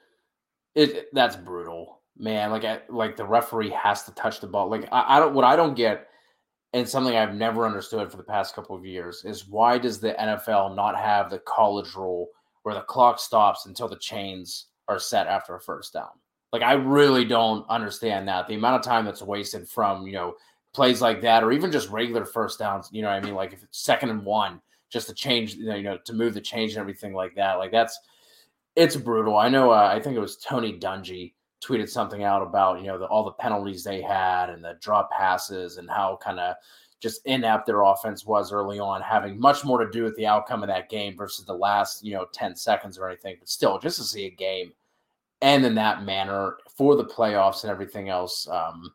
It 0.75 1.08
that's 1.13 1.36
brutal, 1.36 2.00
man. 2.17 2.51
Like 2.51 2.65
I, 2.65 2.82
like 2.89 3.15
the 3.15 3.25
referee 3.25 3.70
has 3.72 4.03
to 4.03 4.12
touch 4.13 4.39
the 4.39 4.48
ball. 4.48 4.70
Like 4.70 4.88
I, 4.91 5.17
I 5.17 5.20
don't 5.20 5.34
what 5.34 5.46
I 5.46 5.55
don't 5.55 5.75
get, 5.75 6.08
and 6.74 6.88
something 6.88 7.15
I've 7.15 7.36
never 7.36 7.65
understood 7.65 8.10
for 8.10 8.17
the 8.17 8.24
past 8.24 8.55
couple 8.55 8.75
of 8.75 8.86
years 8.86 9.24
is 9.25 9.48
why 9.48 9.77
does 9.77 10.00
the 10.00 10.13
NFL 10.13 10.75
not 10.75 10.98
have 10.98 11.29
the 11.29 11.39
college 11.39 11.93
rule 11.96 12.27
where 12.63 12.75
the 12.75 12.82
clock 12.82 13.20
stops 13.20 13.65
until 13.65 13.88
the 13.88 13.98
chains 13.98 14.67
are 14.88 15.00
set 15.00 15.27
after 15.27 15.55
a 15.55 15.62
first 15.62 15.93
down? 15.93 16.10
Like 16.51 16.62
I 16.62 16.74
really 16.74 17.25
don't 17.25 17.67
understand 17.70 18.27
that. 18.27 18.48
The 18.48 18.55
amount 18.55 18.75
of 18.75 18.84
time 18.84 19.05
that's 19.05 19.22
wasted 19.22 19.67
from, 19.67 20.05
you 20.05 20.13
know, 20.13 20.36
plays 20.74 21.01
like 21.01 21.22
that 21.22 21.43
or 21.43 21.51
even 21.51 21.72
just 21.72 21.89
regular 21.89 22.25
first 22.25 22.60
downs, 22.60 22.89
you 22.91 23.01
know 23.01 23.10
what 23.10 23.15
I 23.15 23.22
mean? 23.22 23.36
Like 23.36 23.53
if 23.53 23.63
it's 23.63 23.79
second 23.79 24.10
and 24.10 24.24
one, 24.24 24.62
just 24.91 25.08
to 25.08 25.13
change, 25.15 25.55
you 25.55 25.65
know, 25.65 25.75
you 25.75 25.84
know 25.84 25.98
to 26.05 26.13
move 26.13 26.36
the 26.36 26.41
change 26.41 26.72
and 26.72 26.79
everything 26.79 27.13
like 27.13 27.36
that. 27.36 27.55
Like 27.55 27.72
that's 27.72 28.00
it's 28.75 28.96
brutal. 28.96 29.38
I 29.38 29.50
know 29.50 29.72
uh, 29.72 29.91
I 29.91 30.00
think 30.00 30.15
it 30.15 30.20
was 30.20 30.38
Tony 30.38 30.77
Dungy 30.77 31.34
tweeted 31.63 31.89
something 31.89 32.24
out 32.24 32.41
about, 32.41 32.79
you 32.79 32.88
know, 32.88 32.98
the, 32.98 33.05
all 33.05 33.24
the 33.24 33.32
penalties 33.32 33.84
they 33.84 34.01
had 34.01 34.50
and 34.50 34.63
the 34.63 34.77
drop 34.82 35.12
passes 35.12 35.77
and 35.77 35.89
how 35.89 36.17
kind 36.22 36.39
of 36.39 36.55
just 37.00 37.25
inept 37.25 37.65
their 37.65 37.82
offense 37.82 38.25
was 38.25 38.51
early 38.51 38.79
on, 38.79 39.01
having 39.01 39.39
much 39.39 39.65
more 39.65 39.84
to 39.84 39.91
do 39.91 40.03
with 40.03 40.15
the 40.15 40.25
outcome 40.25 40.63
of 40.63 40.70
that 40.70 40.89
game 40.89 41.17
versus 41.17 41.46
the 41.46 41.53
last, 41.53 42.03
you 42.03 42.13
know, 42.13 42.25
10 42.34 42.55
seconds 42.55 42.98
or 42.98 43.08
anything. 43.10 43.36
But 43.39 43.50
still, 43.50 43.77
just 43.77 43.98
to 43.98 44.03
see 44.03 44.25
a 44.25 44.29
game 44.29 44.72
end 45.41 45.65
in 45.65 45.75
that 45.75 46.03
manner 46.03 46.58
for 46.77 46.96
the 46.96 47.05
playoffs 47.05 47.63
and 47.63 47.72
everything 47.72 48.10
else, 48.10 48.48
um, 48.48 48.93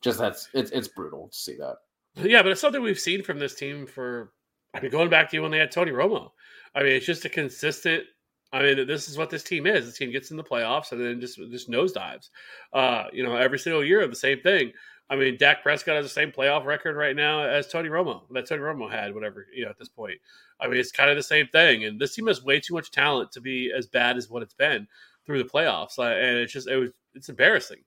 just 0.00 0.18
that's 0.18 0.48
it's 0.54 0.70
it's 0.72 0.88
brutal 0.88 1.28
to 1.28 1.36
see 1.36 1.56
that. 1.56 1.76
Yeah, 2.16 2.42
but 2.42 2.52
it's 2.52 2.60
something 2.60 2.82
we've 2.82 2.98
seen 2.98 3.22
from 3.22 3.38
this 3.38 3.54
team 3.54 3.86
for 3.86 4.32
I 4.74 4.80
mean 4.80 4.90
going 4.90 5.10
back 5.10 5.30
to 5.30 5.40
when 5.40 5.50
they 5.50 5.58
had 5.58 5.70
Tony 5.70 5.92
Romo. 5.92 6.30
I 6.74 6.82
mean, 6.82 6.92
it's 6.92 7.06
just 7.06 7.26
a 7.26 7.28
consistent 7.28 8.04
I 8.52 8.62
mean, 8.62 8.86
this 8.86 9.08
is 9.08 9.16
what 9.16 9.30
this 9.30 9.42
team 9.42 9.66
is. 9.66 9.86
This 9.86 9.96
team 9.96 10.10
gets 10.10 10.30
in 10.30 10.36
the 10.36 10.44
playoffs 10.44 10.92
and 10.92 11.00
then 11.00 11.20
just 11.20 11.38
just 11.50 11.70
nosedives. 11.70 12.28
Uh, 12.72 13.04
you 13.12 13.24
know, 13.24 13.36
every 13.36 13.58
single 13.58 13.84
year 13.84 14.06
the 14.06 14.14
same 14.14 14.40
thing. 14.40 14.72
I 15.10 15.16
mean, 15.16 15.36
Dak 15.36 15.62
Prescott 15.62 15.96
has 15.96 16.06
the 16.06 16.08
same 16.08 16.32
playoff 16.32 16.64
record 16.64 16.96
right 16.96 17.14
now 17.14 17.42
as 17.42 17.68
Tony 17.68 17.90
Romo 17.90 18.22
that 18.30 18.46
Tony 18.48 18.62
Romo 18.62 18.90
had, 18.90 19.14
whatever, 19.14 19.46
you 19.54 19.64
know, 19.64 19.70
at 19.70 19.78
this 19.78 19.88
point. 19.88 20.18
I 20.58 20.68
mean, 20.68 20.78
it's 20.78 20.92
kind 20.92 21.10
of 21.10 21.16
the 21.16 21.22
same 21.22 21.48
thing. 21.48 21.84
And 21.84 22.00
this 22.00 22.14
team 22.14 22.28
has 22.28 22.42
way 22.42 22.60
too 22.60 22.72
much 22.74 22.90
talent 22.90 23.30
to 23.32 23.40
be 23.40 23.70
as 23.76 23.86
bad 23.86 24.16
as 24.16 24.30
what 24.30 24.42
it's 24.42 24.54
been 24.54 24.86
through 25.26 25.42
the 25.42 25.48
playoffs. 25.48 25.98
And 25.98 26.38
it's 26.38 26.52
just, 26.52 26.68
it 26.68 26.76
was, 26.76 26.90
it's 27.14 27.28
embarrassing. 27.28 27.82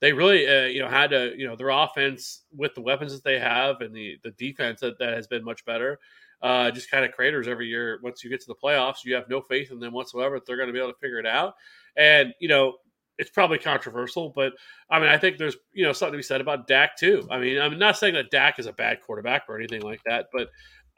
They 0.00 0.14
really, 0.14 0.46
uh, 0.48 0.66
you 0.66 0.80
know, 0.80 0.88
had 0.88 1.10
to, 1.10 1.34
you 1.36 1.46
know, 1.46 1.54
their 1.54 1.68
offense 1.68 2.44
with 2.56 2.74
the 2.74 2.80
weapons 2.80 3.12
that 3.12 3.24
they 3.24 3.38
have 3.38 3.82
and 3.82 3.94
the, 3.94 4.16
the 4.22 4.30
defense 4.30 4.80
that, 4.80 4.98
that 4.98 5.12
has 5.12 5.26
been 5.26 5.44
much 5.44 5.64
better, 5.66 5.98
uh, 6.42 6.70
just 6.70 6.90
kind 6.90 7.04
of 7.04 7.12
craters 7.12 7.48
every 7.48 7.66
year. 7.66 7.98
Once 8.02 8.24
you 8.24 8.30
get 8.30 8.40
to 8.40 8.46
the 8.46 8.54
playoffs, 8.54 9.04
you 9.04 9.14
have 9.14 9.28
no 9.28 9.40
faith 9.40 9.70
in 9.70 9.78
them 9.78 9.92
whatsoever 9.92 10.36
that 10.36 10.46
they're 10.46 10.56
going 10.56 10.68
to 10.68 10.72
be 10.72 10.78
able 10.78 10.92
to 10.92 10.98
figure 10.98 11.18
it 11.18 11.26
out. 11.26 11.54
And, 11.96 12.32
you 12.40 12.48
know, 12.48 12.74
it's 13.20 13.30
probably 13.30 13.58
controversial, 13.58 14.32
but 14.34 14.54
I 14.90 14.98
mean, 14.98 15.10
I 15.10 15.18
think 15.18 15.36
there's 15.36 15.56
you 15.74 15.84
know 15.84 15.92
something 15.92 16.14
to 16.14 16.18
be 16.18 16.22
said 16.22 16.40
about 16.40 16.66
Dak 16.66 16.96
too. 16.96 17.28
I 17.30 17.38
mean, 17.38 17.60
I'm 17.60 17.78
not 17.78 17.98
saying 17.98 18.14
that 18.14 18.30
Dak 18.30 18.58
is 18.58 18.64
a 18.64 18.72
bad 18.72 19.02
quarterback 19.02 19.42
or 19.46 19.58
anything 19.58 19.82
like 19.82 20.00
that, 20.06 20.28
but 20.32 20.48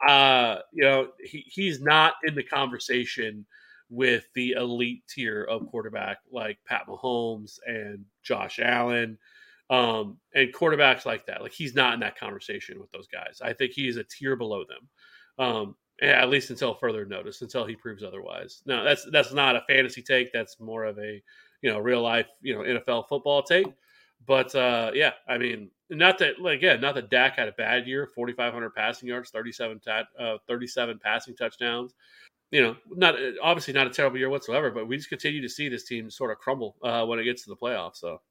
uh, 0.07 0.59
you 0.71 0.83
know, 0.83 1.09
he, 1.21 1.43
he's 1.47 1.81
not 1.81 2.13
in 2.25 2.33
the 2.33 2.43
conversation 2.43 3.45
with 3.89 4.25
the 4.35 4.51
elite 4.53 5.03
tier 5.07 5.43
of 5.43 5.67
quarterback 5.67 6.19
like 6.31 6.57
Pat 6.65 6.87
Mahomes 6.87 7.59
and 7.67 8.05
Josh 8.23 8.59
Allen, 8.59 9.17
um, 9.69 10.17
and 10.33 10.53
quarterbacks 10.53 11.05
like 11.05 11.25
that. 11.25 11.41
Like 11.41 11.51
he's 11.51 11.75
not 11.75 11.93
in 11.93 11.99
that 11.99 12.17
conversation 12.17 12.79
with 12.79 12.91
those 12.91 13.07
guys. 13.07 13.41
I 13.43 13.51
think 13.51 13.73
he 13.73 13.89
is 13.89 13.97
a 13.97 14.05
tier 14.05 14.37
below 14.37 14.63
them. 14.63 14.87
Um, 15.39 15.75
at 16.01 16.29
least 16.29 16.49
until 16.49 16.73
further 16.73 17.05
notice, 17.05 17.41
until 17.41 17.65
he 17.65 17.75
proves 17.75 18.03
otherwise. 18.03 18.61
No, 18.65 18.83
that's 18.83 19.07
that's 19.11 19.31
not 19.31 19.55
a 19.55 19.63
fantasy 19.67 20.01
take. 20.01 20.33
That's 20.33 20.59
more 20.59 20.85
of 20.85 20.97
a 20.97 21.21
you 21.61 21.71
know 21.71 21.79
real 21.79 22.01
life 22.01 22.27
you 22.41 22.55
know 22.55 22.61
NFL 22.61 23.07
football 23.07 23.43
take. 23.43 23.67
But 24.25 24.53
uh, 24.55 24.91
yeah, 24.93 25.11
I 25.27 25.37
mean, 25.37 25.69
not 25.89 26.17
that 26.19 26.39
like, 26.39 26.57
again, 26.57 26.81
not 26.81 26.95
that 26.95 27.09
Dak 27.09 27.35
had 27.35 27.47
a 27.47 27.53
bad 27.53 27.87
year, 27.87 28.07
4,500 28.07 28.73
passing 28.73 29.09
yards, 29.09 29.29
37 29.31 29.79
ta- 29.79 30.07
uh, 30.19 30.37
37 30.47 30.99
passing 31.03 31.35
touchdowns. 31.35 31.93
You 32.51 32.61
know, 32.61 32.75
not 32.89 33.15
obviously 33.41 33.73
not 33.73 33.87
a 33.87 33.89
terrible 33.89 34.17
year 34.17 34.29
whatsoever, 34.29 34.71
but 34.71 34.87
we 34.87 34.97
just 34.97 35.09
continue 35.09 35.41
to 35.41 35.49
see 35.49 35.69
this 35.69 35.85
team 35.85 36.09
sort 36.09 36.31
of 36.31 36.37
crumble 36.37 36.75
uh, 36.83 37.05
when 37.05 37.19
it 37.19 37.23
gets 37.23 37.43
to 37.43 37.49
the 37.49 37.55
playoffs. 37.55 37.97
So. 37.97 38.21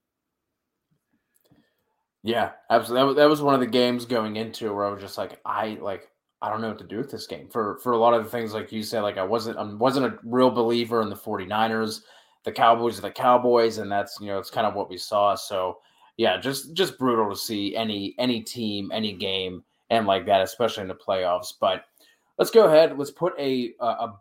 Yeah, 2.22 2.52
absolutely. 2.70 3.14
That 3.16 3.28
was 3.28 3.42
one 3.42 3.54
of 3.54 3.60
the 3.60 3.66
games 3.66 4.04
going 4.04 4.36
into 4.36 4.72
where 4.72 4.86
I 4.86 4.90
was 4.90 5.00
just 5.00 5.18
like, 5.18 5.40
I 5.44 5.76
like, 5.80 6.08
I 6.42 6.50
don't 6.50 6.60
know 6.60 6.68
what 6.68 6.78
to 6.78 6.84
do 6.84 6.98
with 6.98 7.10
this 7.10 7.26
game 7.26 7.48
for 7.48 7.78
for 7.78 7.92
a 7.92 7.98
lot 7.98 8.12
of 8.12 8.24
the 8.24 8.30
things 8.30 8.52
like 8.52 8.72
you 8.72 8.82
said. 8.82 9.00
Like 9.00 9.16
I 9.16 9.24
wasn't 9.24 9.56
I 9.56 9.64
wasn't 9.64 10.06
a 10.06 10.18
real 10.24 10.50
believer 10.50 11.00
in 11.00 11.08
the 11.08 11.16
49ers 11.16 12.02
the 12.44 12.52
Cowboys 12.52 12.98
are 12.98 13.02
the 13.02 13.10
Cowboys, 13.10 13.78
and 13.78 13.90
that's 13.90 14.18
you 14.20 14.26
know 14.26 14.38
it's 14.38 14.50
kind 14.50 14.66
of 14.66 14.74
what 14.74 14.90
we 14.90 14.98
saw. 14.98 15.34
So 15.34 15.78
yeah, 16.16 16.38
just 16.38 16.74
just 16.74 16.98
brutal 16.98 17.30
to 17.30 17.36
see 17.36 17.76
any 17.76 18.14
any 18.18 18.42
team, 18.42 18.90
any 18.92 19.12
game, 19.12 19.62
and 19.90 20.06
like 20.06 20.26
that, 20.26 20.42
especially 20.42 20.82
in 20.82 20.88
the 20.88 20.94
playoffs. 20.94 21.52
But 21.58 21.84
let's 22.38 22.50
go 22.50 22.66
ahead. 22.66 22.98
Let's 22.98 23.10
put 23.10 23.34
a, 23.38 23.74
a, 23.80 23.86
a 23.86 24.20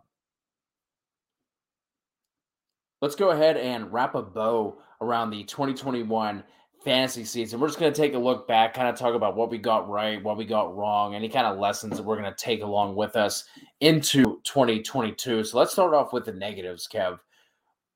let's 3.00 3.16
go 3.16 3.30
ahead 3.30 3.56
and 3.56 3.92
wrap 3.92 4.14
a 4.14 4.22
bow 4.22 4.78
around 5.00 5.30
the 5.30 5.42
2021 5.44 6.44
fantasy 6.84 7.24
season. 7.24 7.60
We're 7.60 7.68
just 7.68 7.78
going 7.78 7.92
to 7.92 8.00
take 8.00 8.14
a 8.14 8.18
look 8.18 8.46
back, 8.48 8.74
kind 8.74 8.88
of 8.88 8.96
talk 8.96 9.14
about 9.14 9.36
what 9.36 9.50
we 9.50 9.58
got 9.58 9.88
right, 9.88 10.22
what 10.22 10.36
we 10.36 10.44
got 10.44 10.76
wrong, 10.76 11.14
any 11.14 11.28
kind 11.28 11.46
of 11.46 11.58
lessons 11.58 11.96
that 11.96 12.02
we're 12.02 12.18
going 12.20 12.32
to 12.32 12.36
take 12.36 12.62
along 12.62 12.96
with 12.96 13.16
us 13.16 13.44
into 13.80 14.40
2022. 14.44 15.44
So 15.44 15.58
let's 15.58 15.72
start 15.72 15.94
off 15.94 16.12
with 16.12 16.24
the 16.24 16.32
negatives, 16.32 16.88
Kev 16.92 17.18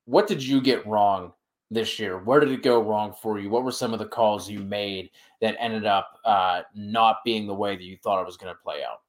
what 0.07 0.27
did 0.27 0.43
you 0.43 0.61
get 0.61 0.87
wrong 0.87 1.33
this 1.71 1.99
year? 1.99 2.19
Where 2.19 2.41
did 2.41 2.53
it 2.53 2.63
go 2.63 2.83
wrong 2.83 3.13
for 3.21 3.39
you? 3.39 3.51
What 3.51 3.65
were 3.65 3.73
some 3.73 3.93
of 3.93 3.99
the 3.99 4.07
calls 4.07 4.49
you 4.49 4.61
made 4.61 5.11
that 5.41 5.57
ended 5.59 5.85
up 5.85 6.19
uh, 6.25 6.63
not 6.75 7.19
being 7.25 7.47
the 7.47 7.55
way 7.55 7.77
that 7.77 7.83
you 7.83 7.99
thought 8.03 8.21
it 8.21 8.27
was 8.27 8.37
going 8.37 8.55
to 8.55 8.63
play 8.63 8.83
out? 8.89 9.01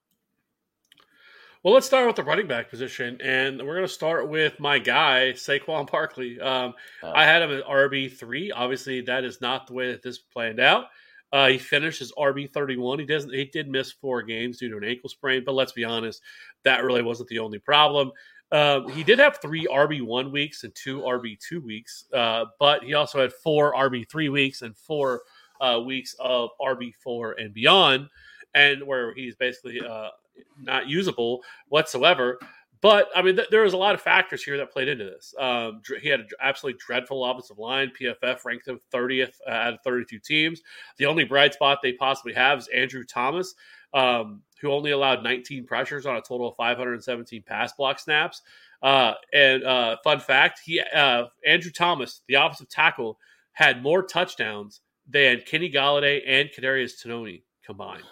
Well, 1.67 1.73
let's 1.73 1.85
start 1.85 2.07
with 2.07 2.15
the 2.15 2.23
running 2.23 2.47
back 2.47 2.69
position, 2.69 3.19
and 3.21 3.57
we're 3.57 3.75
going 3.75 3.85
to 3.85 3.93
start 3.93 4.29
with 4.29 4.57
my 4.57 4.79
guy 4.79 5.33
Saquon 5.35 5.85
Barkley. 5.91 6.39
Um, 6.39 6.73
uh, 7.03 7.11
I 7.13 7.25
had 7.25 7.41
him 7.41 7.51
at 7.51 7.65
RB 7.65 8.09
three. 8.09 8.53
Obviously, 8.53 9.01
that 9.01 9.25
is 9.25 9.41
not 9.41 9.67
the 9.67 9.73
way 9.73 9.91
that 9.91 10.01
this 10.01 10.17
planned 10.17 10.61
out. 10.61 10.85
Uh, 11.33 11.47
he 11.47 11.57
finished 11.57 11.99
his 11.99 12.13
RB 12.13 12.49
thirty 12.49 12.77
one. 12.77 12.99
He 12.99 13.05
doesn't. 13.05 13.33
He 13.33 13.43
did 13.43 13.67
miss 13.67 13.91
four 13.91 14.21
games 14.21 14.59
due 14.59 14.69
to 14.69 14.77
an 14.77 14.85
ankle 14.85 15.09
sprain, 15.09 15.43
but 15.45 15.55
let's 15.55 15.73
be 15.73 15.83
honest, 15.83 16.21
that 16.63 16.85
really 16.85 17.01
wasn't 17.01 17.27
the 17.27 17.39
only 17.39 17.59
problem. 17.59 18.13
Um, 18.53 18.87
he 18.87 19.03
did 19.03 19.19
have 19.19 19.39
three 19.41 19.67
RB 19.69 20.01
one 20.01 20.31
weeks 20.31 20.63
and 20.63 20.73
two 20.73 21.01
RB 21.01 21.37
two 21.37 21.59
weeks, 21.59 22.05
uh, 22.13 22.45
but 22.61 22.81
he 22.81 22.93
also 22.93 23.19
had 23.19 23.33
four 23.33 23.73
RB 23.73 24.09
three 24.09 24.29
weeks 24.29 24.61
and 24.61 24.73
four 24.73 25.23
uh, 25.59 25.81
weeks 25.85 26.15
of 26.17 26.51
RB 26.61 26.93
four 27.03 27.33
and 27.33 27.53
beyond, 27.53 28.07
and 28.53 28.87
where 28.87 29.13
he's 29.15 29.35
basically 29.35 29.81
uh, 29.81 30.11
not 30.59 30.87
usable 30.87 31.43
whatsoever. 31.69 32.39
But 32.81 33.09
I 33.15 33.21
mean, 33.21 33.35
th- 33.35 33.49
there 33.49 33.63
was 33.63 33.73
a 33.73 33.77
lot 33.77 33.95
of 33.95 34.01
factors 34.01 34.43
here 34.43 34.57
that 34.57 34.71
played 34.71 34.87
into 34.87 35.05
this. 35.05 35.33
Um, 35.39 35.81
he 36.01 36.09
had 36.09 36.21
an 36.21 36.27
absolutely 36.41 36.79
dreadful 36.85 37.25
offensive 37.25 37.57
line. 37.57 37.91
PFF 37.99 38.45
ranked 38.45 38.67
him 38.67 38.79
30th 38.93 39.33
uh, 39.47 39.51
out 39.51 39.73
of 39.73 39.79
32 39.83 40.19
teams. 40.19 40.61
The 40.97 41.07
only 41.07 41.23
bright 41.23 41.53
spot 41.53 41.79
they 41.81 41.93
possibly 41.93 42.33
have 42.33 42.59
is 42.59 42.67
Andrew 42.67 43.03
Thomas, 43.03 43.55
um, 43.93 44.43
who 44.61 44.71
only 44.71 44.91
allowed 44.91 45.23
19 45.23 45.65
pressures 45.65 46.05
on 46.05 46.17
a 46.17 46.21
total 46.21 46.49
of 46.49 46.55
517 46.55 47.41
pass 47.43 47.73
block 47.73 47.99
snaps. 47.99 48.43
Uh, 48.83 49.13
and 49.33 49.63
uh, 49.63 49.97
fun 50.03 50.19
fact, 50.19 50.61
he 50.63 50.79
uh, 50.79 51.25
Andrew 51.45 51.71
Thomas, 51.71 52.21
the 52.27 52.35
offensive 52.35 52.69
tackle, 52.69 53.17
had 53.53 53.81
more 53.81 54.03
touchdowns 54.03 54.81
than 55.09 55.41
Kenny 55.47 55.71
Golladay 55.71 56.21
and 56.27 56.49
Kadarius 56.49 57.01
Toney 57.01 57.43
combined. 57.65 58.03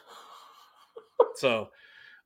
so, 1.36 1.70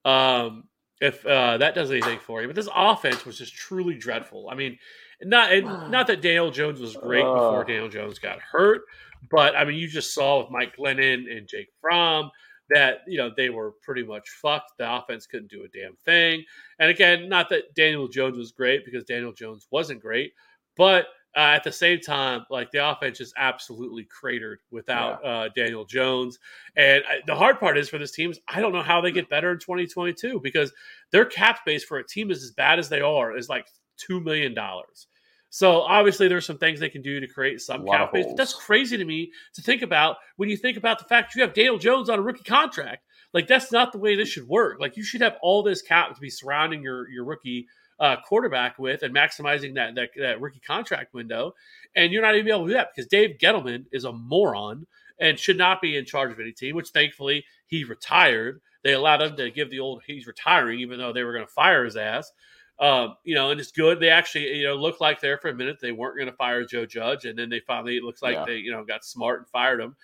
um, 0.06 0.66
if 1.02 1.26
uh, 1.26 1.58
that 1.58 1.76
does 1.76 1.92
anything 1.92 2.20
for 2.20 2.42
you, 2.42 2.48
but 2.48 2.56
this 2.56 2.70
offense 2.74 3.26
was 3.26 3.38
just 3.38 3.56
truly 3.56 3.96
dreadful. 3.96 4.50
I 4.50 4.56
mean, 4.56 4.78
not 5.22 5.52
and 5.52 5.66
not 5.92 6.08
that 6.08 6.22
Daniel 6.22 6.52
Jones 6.52 6.80
was 6.80 6.96
great 6.96 7.24
before 7.24 7.64
Daniel 7.64 7.90
Jones 7.90 8.20
got 8.20 8.40
hurt, 8.40 8.82
but 9.30 9.56
I 9.56 9.66
mean, 9.66 9.78
you 9.78 9.88
just 9.88 10.14
saw 10.14 10.42
with 10.42 10.52
Mike 10.52 10.76
Glennon 10.78 11.36
and 11.36 11.48
Jake 11.48 11.70
Fromm 11.82 12.30
that 12.70 13.00
you 13.08 13.18
know 13.18 13.32
they 13.36 13.50
were 13.50 13.74
pretty 13.82 14.04
much 14.04 14.30
fucked. 14.30 14.74
The 14.78 14.94
offense 14.94 15.26
couldn't 15.26 15.50
do 15.50 15.64
a 15.64 15.78
damn 15.78 15.96
thing. 16.06 16.44
And 16.80 16.90
again, 16.90 17.30
not 17.30 17.50
that 17.50 17.74
Daniel 17.76 18.08
Jones 18.08 18.38
was 18.38 18.52
great 18.52 18.86
because 18.86 19.04
Daniel 19.04 19.34
Jones 19.34 19.68
wasn't 19.72 20.02
great, 20.02 20.34
but 20.78 21.08
uh, 21.36 21.40
at 21.40 21.64
the 21.64 21.72
same 21.72 22.00
time, 22.00 22.46
like 22.50 22.72
the 22.72 22.90
offense 22.90 23.22
is 23.22 23.34
absolutely 23.38 24.04
cratered 24.06 24.60
without 24.72 25.20
yeah. 25.24 25.30
uh, 25.30 25.50
Daniel 25.56 25.86
Jones. 25.86 26.40
And 26.76 27.04
I, 27.08 27.20
the 27.28 27.36
hard 27.36 27.60
part 27.60 27.78
is 27.78 27.88
for 27.88 28.00
this 28.00 28.12
team 28.12 28.32
is 28.32 28.40
I 28.48 28.62
don't 28.62 28.74
know 28.74 28.82
how 28.82 29.02
they 29.02 29.12
get 29.12 29.30
better 29.30 29.52
in 29.52 29.60
2022 29.60 30.40
because 30.42 30.74
their 31.12 31.26
cap 31.26 31.60
space 31.60 31.84
for 31.84 31.98
a 31.98 32.08
team 32.08 32.32
is 32.32 32.44
as 32.44 32.52
bad 32.52 32.80
as 32.80 32.90
they 32.90 33.02
are 33.02 33.38
is 33.38 33.48
like 33.48 33.68
two 33.98 34.20
million 34.20 34.54
dollars. 34.54 35.08
So 35.52 35.82
obviously 35.82 36.28
there's 36.28 36.46
some 36.46 36.58
things 36.58 36.80
they 36.80 36.90
can 36.90 37.02
do 37.02 37.20
to 37.20 37.28
create 37.28 37.62
some 37.62 37.86
cap 37.86 38.10
space. 38.10 38.26
But 38.28 38.38
that's 38.38 38.54
crazy 38.54 38.98
to 38.98 39.06
me 39.06 39.32
to 39.54 39.62
think 39.62 39.82
about 39.82 40.18
when 40.38 40.50
you 40.50 40.58
think 40.58 40.78
about 40.78 41.00
the 41.00 41.06
fact 41.06 41.36
you 41.36 41.42
have 41.42 41.54
Daniel 41.54 41.78
Jones 41.78 42.10
on 42.10 42.20
a 42.20 42.22
rookie 42.22 42.44
contract. 42.44 43.04
Like 43.34 43.48
that's 43.48 43.72
not 43.72 43.92
the 43.92 44.00
way 44.00 44.16
this 44.16 44.30
should 44.30 44.48
work. 44.48 44.80
Like 44.80 44.98
you 44.98 45.04
should 45.04 45.22
have 45.22 45.38
all 45.42 45.62
this 45.62 45.82
cap 45.82 46.14
to 46.16 46.22
be 46.22 46.30
surrounding 46.30 46.82
your 46.82 47.10
your 47.10 47.24
rookie 47.24 47.68
uh, 48.00 48.16
quarterback 48.26 48.80
with 48.80 49.04
and 49.04 49.14
maximizing 49.14 49.76
that, 49.76 49.96
that, 49.96 50.10
that 50.18 50.42
rookie 50.42 50.62
contract 50.62 51.14
window. 51.14 51.54
And 51.96 52.12
you're 52.12 52.22
not 52.22 52.36
even 52.36 52.52
able 52.52 52.64
to 52.66 52.68
do 52.70 52.74
that 52.74 52.90
because 52.96 53.10
Dave 53.10 53.38
Gettleman 53.40 53.86
is 53.92 54.06
a 54.06 54.14
moron 54.14 54.88
and 55.20 55.38
should 55.38 55.58
not 55.58 55.82
be 55.82 55.98
in 55.98 56.06
charge 56.06 56.32
of 56.32 56.40
any 56.40 56.52
team. 56.52 56.76
Which 56.76 56.90
thankfully 56.90 57.46
he 57.68 57.84
retired. 57.84 58.62
They 58.84 58.94
allowed 58.94 59.22
him 59.22 59.36
to 59.36 59.52
give 59.52 59.70
the 59.70 59.80
old 59.80 60.04
he's 60.08 60.28
retiring, 60.28 60.80
even 60.80 61.00
though 61.00 61.12
they 61.12 61.24
were 61.24 61.34
going 61.34 61.46
to 61.46 61.52
fire 61.52 61.84
his 61.84 61.98
ass. 61.98 62.32
Um, 62.80 63.16
you 63.26 63.36
know, 63.36 63.52
and 63.52 63.60
it's 63.60 63.72
good. 63.72 64.00
They 64.00 64.10
actually, 64.10 64.56
you 64.56 64.68
know, 64.68 64.76
looked 64.76 65.02
like 65.02 65.20
there 65.20 65.38
for 65.38 65.50
a 65.50 65.54
minute 65.54 65.80
they 65.82 65.92
weren't 65.92 66.16
going 66.16 66.30
to 66.30 66.36
fire 66.38 66.64
Joe 66.64 66.86
Judge, 66.86 67.26
and 67.26 67.38
then 67.38 67.50
they 67.50 67.60
finally 67.60 67.98
it 67.98 68.04
looks 68.04 68.22
like 68.22 68.36
yeah. 68.36 68.46
they, 68.46 68.56
you 68.56 68.72
know, 68.72 68.86
got 68.86 69.04
smart 69.04 69.40
and 69.40 69.50
fired 69.50 69.82
him. 69.82 69.98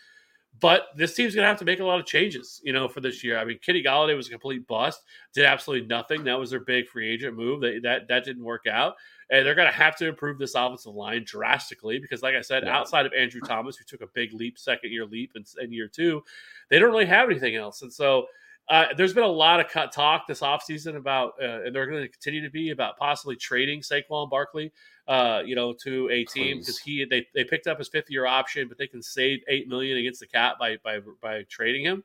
But 0.61 0.87
this 0.95 1.13
team's 1.13 1.35
going 1.35 1.43
to 1.43 1.49
have 1.49 1.59
to 1.59 1.65
make 1.65 1.79
a 1.79 1.85
lot 1.85 1.99
of 1.99 2.05
changes, 2.05 2.61
you 2.63 2.71
know, 2.71 2.87
for 2.87 3.01
this 3.01 3.23
year. 3.23 3.37
I 3.37 3.43
mean, 3.43 3.59
Kenny 3.59 3.83
Golladay 3.83 4.15
was 4.15 4.27
a 4.27 4.31
complete 4.31 4.65
bust, 4.67 5.03
did 5.33 5.45
absolutely 5.45 5.87
nothing. 5.87 6.23
That 6.23 6.39
was 6.39 6.49
their 6.49 6.61
big 6.61 6.87
free 6.87 7.11
agent 7.11 7.35
move. 7.35 7.61
They, 7.61 7.79
that 7.79 8.07
that 8.07 8.23
didn't 8.23 8.43
work 8.43 8.65
out, 8.65 8.95
and 9.29 9.45
they're 9.45 9.55
going 9.55 9.69
to 9.69 9.77
have 9.77 9.97
to 9.97 10.07
improve 10.07 10.37
this 10.39 10.55
offensive 10.55 10.93
line 10.93 11.23
drastically 11.25 11.99
because, 11.99 12.21
like 12.21 12.35
I 12.35 12.41
said, 12.41 12.63
yeah. 12.63 12.77
outside 12.77 13.05
of 13.05 13.13
Andrew 13.13 13.41
Thomas, 13.41 13.75
who 13.75 13.83
took 13.85 14.01
a 14.01 14.11
big 14.13 14.33
leap, 14.33 14.57
second 14.57 14.91
year 14.91 15.05
leap 15.05 15.31
in, 15.35 15.43
in 15.61 15.73
year 15.73 15.89
two, 15.89 16.23
they 16.69 16.79
don't 16.79 16.91
really 16.91 17.05
have 17.05 17.29
anything 17.29 17.55
else. 17.55 17.81
And 17.81 17.91
so, 17.91 18.27
uh, 18.69 18.85
there's 18.97 19.13
been 19.13 19.23
a 19.23 19.27
lot 19.27 19.59
of 19.59 19.67
cut 19.67 19.91
talk 19.91 20.25
this 20.25 20.39
offseason 20.39 20.95
about, 20.95 21.33
uh, 21.41 21.63
and 21.63 21.75
they're 21.75 21.85
going 21.85 22.01
to 22.01 22.09
continue 22.09 22.41
to 22.41 22.49
be 22.49 22.71
about 22.71 22.97
possibly 22.97 23.35
trading 23.35 23.81
Saquon 23.81 24.29
Barkley 24.29 24.71
uh, 25.07 25.41
you 25.45 25.55
know, 25.55 25.73
to 25.73 26.09
a 26.09 26.25
team 26.25 26.59
because 26.59 26.79
he 26.79 27.05
they, 27.05 27.27
they 27.33 27.43
picked 27.43 27.67
up 27.67 27.77
his 27.77 27.87
fifth 27.87 28.09
year 28.09 28.25
option, 28.25 28.67
but 28.67 28.77
they 28.77 28.87
can 28.87 29.01
save 29.01 29.41
eight 29.47 29.67
million 29.67 29.97
against 29.97 30.19
the 30.19 30.27
cap 30.27 30.57
by 30.59 30.77
by 30.83 30.99
by 31.21 31.43
trading 31.43 31.85
him. 31.85 32.03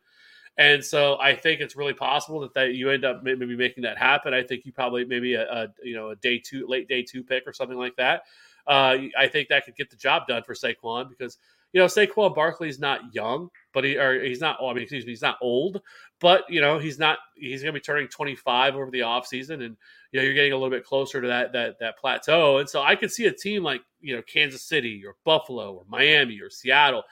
And 0.58 0.84
so 0.84 1.18
I 1.18 1.34
think 1.34 1.60
it's 1.60 1.76
really 1.76 1.94
possible 1.94 2.40
that, 2.40 2.52
that 2.54 2.74
you 2.74 2.90
end 2.90 3.04
up 3.04 3.22
maybe 3.22 3.56
making 3.56 3.84
that 3.84 3.96
happen. 3.96 4.34
I 4.34 4.42
think 4.42 4.66
you 4.66 4.72
probably 4.72 5.04
maybe 5.04 5.34
a, 5.34 5.50
a 5.50 5.68
you 5.82 5.94
know 5.94 6.10
a 6.10 6.16
day 6.16 6.38
two 6.38 6.66
late 6.66 6.88
day 6.88 7.02
two 7.02 7.24
pick 7.24 7.46
or 7.46 7.52
something 7.52 7.78
like 7.78 7.96
that. 7.96 8.24
Uh, 8.66 8.96
I 9.18 9.26
think 9.28 9.48
that 9.48 9.64
could 9.64 9.76
get 9.76 9.90
the 9.90 9.96
job 9.96 10.26
done 10.26 10.42
for 10.42 10.54
Saquon 10.54 11.08
because 11.08 11.38
you 11.72 11.80
know 11.80 11.86
Saquon 11.86 12.34
Barkley's 12.34 12.78
not 12.78 13.14
young, 13.14 13.48
but 13.72 13.84
he 13.84 13.96
or 13.96 14.22
he's 14.22 14.40
not. 14.40 14.58
I 14.62 14.72
mean, 14.72 14.82
excuse 14.82 15.04
me, 15.06 15.12
he's 15.12 15.22
not 15.22 15.38
old, 15.40 15.80
but 16.20 16.44
you 16.48 16.60
know 16.60 16.78
he's 16.78 16.98
not. 16.98 17.18
He's 17.34 17.62
going 17.62 17.74
to 17.74 17.80
be 17.80 17.84
turning 17.84 18.08
25 18.08 18.74
over 18.74 18.90
the 18.90 19.00
offseason, 19.00 19.64
and 19.64 19.76
you 20.12 20.20
know 20.20 20.22
you're 20.22 20.34
getting 20.34 20.52
a 20.52 20.56
little 20.56 20.70
bit 20.70 20.84
closer 20.84 21.20
to 21.20 21.28
that 21.28 21.52
that 21.52 21.78
that 21.80 21.98
plateau. 21.98 22.58
And 22.58 22.68
so 22.68 22.82
I 22.82 22.96
could 22.96 23.12
see 23.12 23.26
a 23.26 23.32
team 23.32 23.62
like 23.62 23.82
you 24.00 24.16
know 24.16 24.22
Kansas 24.22 24.62
City 24.62 25.02
or 25.06 25.16
Buffalo 25.24 25.74
or 25.74 25.84
Miami 25.88 26.40
or 26.40 26.50
Seattle. 26.50 27.04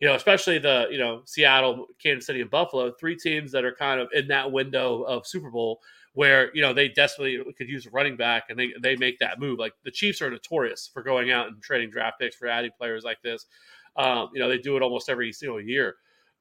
You 0.00 0.08
know, 0.08 0.14
especially 0.14 0.58
the 0.58 0.86
you 0.90 0.98
know 0.98 1.22
Seattle, 1.24 1.86
Kansas 2.02 2.26
City, 2.26 2.40
and 2.40 2.50
Buffalo, 2.50 2.92
three 2.98 3.16
teams 3.16 3.52
that 3.52 3.64
are 3.64 3.74
kind 3.74 4.00
of 4.00 4.08
in 4.12 4.28
that 4.28 4.50
window 4.50 5.02
of 5.02 5.26
Super 5.26 5.50
Bowl 5.50 5.80
where 6.16 6.50
you 6.54 6.62
know 6.62 6.72
they 6.72 6.88
desperately 6.88 7.38
could 7.58 7.68
use 7.68 7.84
a 7.84 7.90
running 7.90 8.16
back 8.16 8.44
and 8.48 8.58
they 8.58 8.72
they 8.80 8.96
make 8.96 9.18
that 9.18 9.38
move. 9.38 9.58
Like 9.58 9.74
the 9.84 9.90
Chiefs 9.90 10.22
are 10.22 10.30
notorious 10.30 10.90
for 10.92 11.02
going 11.02 11.30
out 11.30 11.48
and 11.48 11.62
trading 11.62 11.90
draft 11.90 12.18
picks 12.18 12.36
for 12.36 12.48
adding 12.48 12.70
players 12.78 13.04
like 13.04 13.20
this. 13.22 13.44
Um, 13.98 14.30
you 14.32 14.40
know, 14.40 14.48
they 14.48 14.58
do 14.58 14.76
it 14.76 14.82
almost 14.82 15.08
every 15.08 15.32
single 15.32 15.60
year. 15.60 15.96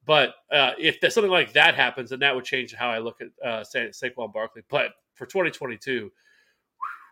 But 0.06 0.36
uh, 0.52 0.72
if 0.78 0.98
something 1.12 1.32
like 1.32 1.54
that 1.54 1.76
happens, 1.76 2.12
then 2.12 2.20
that 2.20 2.36
would 2.36 2.44
change 2.44 2.74
how 2.74 2.90
I 2.90 3.00
look 3.00 3.22
at 3.22 3.48
uh, 3.48 3.64
Sa- 3.64 3.92
Saquon 3.92 4.32
Barkley. 4.32 4.62
But 4.70 4.92
for 5.16 5.26
2022 5.26 6.12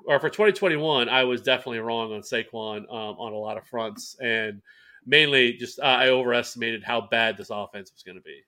or 0.05 0.19
for 0.19 0.29
2021, 0.29 1.09
I 1.09 1.23
was 1.23 1.41
definitely 1.41 1.79
wrong 1.79 2.13
on 2.13 2.21
Saquon 2.21 2.79
um, 2.89 3.17
on 3.17 3.33
a 3.33 3.37
lot 3.37 3.57
of 3.57 3.65
fronts, 3.65 4.15
and 4.21 4.61
mainly 5.05 5.53
just 5.53 5.79
uh, 5.79 5.83
I 5.83 6.09
overestimated 6.09 6.83
how 6.83 7.01
bad 7.01 7.37
this 7.37 7.49
offense 7.49 7.91
was 7.91 8.03
going 8.03 8.17
to 8.17 8.23
be. 8.23 8.41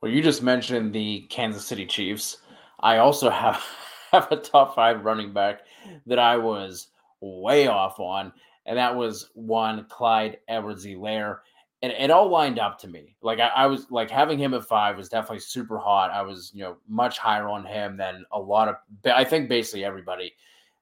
Well, 0.00 0.10
you 0.10 0.22
just 0.22 0.42
mentioned 0.42 0.92
the 0.92 1.26
Kansas 1.30 1.64
City 1.64 1.86
Chiefs. 1.86 2.38
I 2.80 2.98
also 2.98 3.30
have 3.30 3.64
have 4.12 4.30
a 4.30 4.36
top 4.36 4.74
five 4.74 5.04
running 5.04 5.32
back 5.32 5.62
that 6.06 6.18
I 6.18 6.36
was 6.36 6.88
way 7.20 7.66
off 7.66 7.98
on, 7.98 8.32
and 8.66 8.76
that 8.76 8.94
was 8.94 9.30
one 9.34 9.86
Clyde 9.88 10.38
Edwards-Helaire. 10.48 11.38
And 11.82 11.92
it 11.92 12.10
all 12.10 12.28
lined 12.28 12.58
up 12.58 12.78
to 12.80 12.88
me. 12.88 13.16
Like 13.22 13.38
I, 13.38 13.48
I, 13.48 13.66
was 13.66 13.90
like 13.90 14.10
having 14.10 14.38
him 14.38 14.54
at 14.54 14.64
five 14.64 14.96
was 14.96 15.08
definitely 15.08 15.40
super 15.40 15.78
hot. 15.78 16.10
I 16.10 16.22
was, 16.22 16.50
you 16.54 16.62
know, 16.62 16.76
much 16.88 17.18
higher 17.18 17.48
on 17.48 17.64
him 17.64 17.96
than 17.96 18.24
a 18.32 18.40
lot 18.40 18.68
of 18.68 18.76
I 19.04 19.24
think 19.24 19.48
basically 19.48 19.84
everybody. 19.84 20.34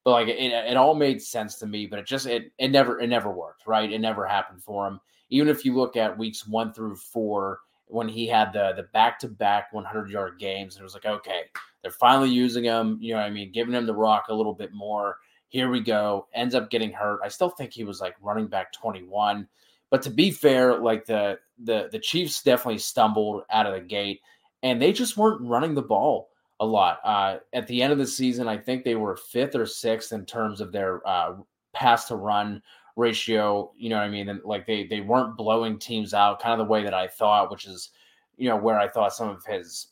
But 0.04 0.12
like 0.12 0.28
it, 0.28 0.52
it 0.52 0.76
all 0.76 0.94
made 0.94 1.20
sense 1.20 1.56
to 1.56 1.66
me, 1.66 1.86
but 1.86 1.98
it 1.98 2.06
just 2.06 2.26
it 2.26 2.52
it 2.58 2.68
never 2.68 3.00
it 3.00 3.08
never 3.08 3.30
worked, 3.30 3.66
right? 3.66 3.90
It 3.90 4.00
never 4.00 4.26
happened 4.26 4.62
for 4.62 4.86
him. 4.86 5.00
Even 5.30 5.48
if 5.48 5.64
you 5.64 5.74
look 5.74 5.96
at 5.96 6.16
weeks 6.16 6.46
one 6.46 6.72
through 6.72 6.96
four, 6.96 7.60
when 7.86 8.08
he 8.08 8.26
had 8.26 8.52
the 8.52 8.72
the 8.76 8.84
back 8.94 9.18
to 9.18 9.28
back 9.28 9.72
100 9.72 10.10
yard 10.10 10.38
games, 10.38 10.76
and 10.76 10.82
it 10.82 10.84
was 10.84 10.94
like, 10.94 11.06
okay, 11.06 11.42
they're 11.82 11.90
finally 11.90 12.30
using 12.30 12.64
him. 12.64 12.98
You 13.00 13.14
know, 13.14 13.20
I 13.20 13.30
mean, 13.30 13.50
giving 13.52 13.74
him 13.74 13.86
the 13.86 13.94
rock 13.94 14.26
a 14.28 14.34
little 14.34 14.54
bit 14.54 14.72
more 14.72 15.18
here 15.48 15.70
we 15.70 15.80
go. 15.80 16.26
Ends 16.34 16.54
up 16.54 16.70
getting 16.70 16.92
hurt. 16.92 17.20
I 17.22 17.28
still 17.28 17.50
think 17.50 17.72
he 17.72 17.84
was 17.84 18.00
like 18.00 18.16
running 18.20 18.46
back 18.46 18.72
21. 18.72 19.46
But 19.90 20.02
to 20.02 20.10
be 20.10 20.30
fair, 20.30 20.78
like 20.78 21.04
the 21.06 21.38
the 21.62 21.88
the 21.92 21.98
Chiefs 21.98 22.42
definitely 22.42 22.78
stumbled 22.78 23.42
out 23.50 23.66
of 23.66 23.74
the 23.74 23.80
gate 23.80 24.20
and 24.64 24.80
they 24.80 24.92
just 24.92 25.16
weren't 25.16 25.42
running 25.42 25.74
the 25.74 25.82
ball 25.82 26.30
a 26.58 26.66
lot. 26.66 26.98
Uh, 27.04 27.36
at 27.52 27.66
the 27.66 27.82
end 27.82 27.92
of 27.92 27.98
the 27.98 28.06
season, 28.06 28.48
I 28.48 28.56
think 28.56 28.82
they 28.82 28.94
were 28.96 29.16
fifth 29.16 29.54
or 29.54 29.66
sixth 29.66 30.12
in 30.12 30.24
terms 30.24 30.60
of 30.60 30.72
their 30.72 31.06
uh, 31.06 31.34
pass 31.72 32.08
to 32.08 32.16
run 32.16 32.62
ratio. 32.96 33.72
You 33.76 33.90
know 33.90 33.96
what 33.96 34.04
I 34.04 34.08
mean? 34.08 34.30
And 34.30 34.40
like 34.42 34.66
they 34.66 34.86
they 34.86 35.00
weren't 35.00 35.36
blowing 35.36 35.78
teams 35.78 36.14
out, 36.14 36.40
kind 36.40 36.58
of 36.58 36.66
the 36.66 36.70
way 36.70 36.82
that 36.82 36.94
I 36.94 37.06
thought, 37.06 37.50
which 37.50 37.66
is 37.66 37.90
you 38.36 38.48
know 38.48 38.56
where 38.56 38.80
I 38.80 38.88
thought 38.88 39.14
some 39.14 39.28
of 39.28 39.44
his 39.44 39.88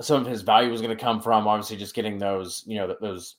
some 0.00 0.20
of 0.20 0.26
his 0.26 0.42
value 0.42 0.70
was 0.70 0.80
going 0.80 0.96
to 0.96 1.02
come 1.02 1.20
from. 1.20 1.46
Obviously, 1.46 1.76
just 1.76 1.94
getting 1.94 2.18
those 2.18 2.64
you 2.66 2.76
know 2.76 2.96
those 3.00 3.36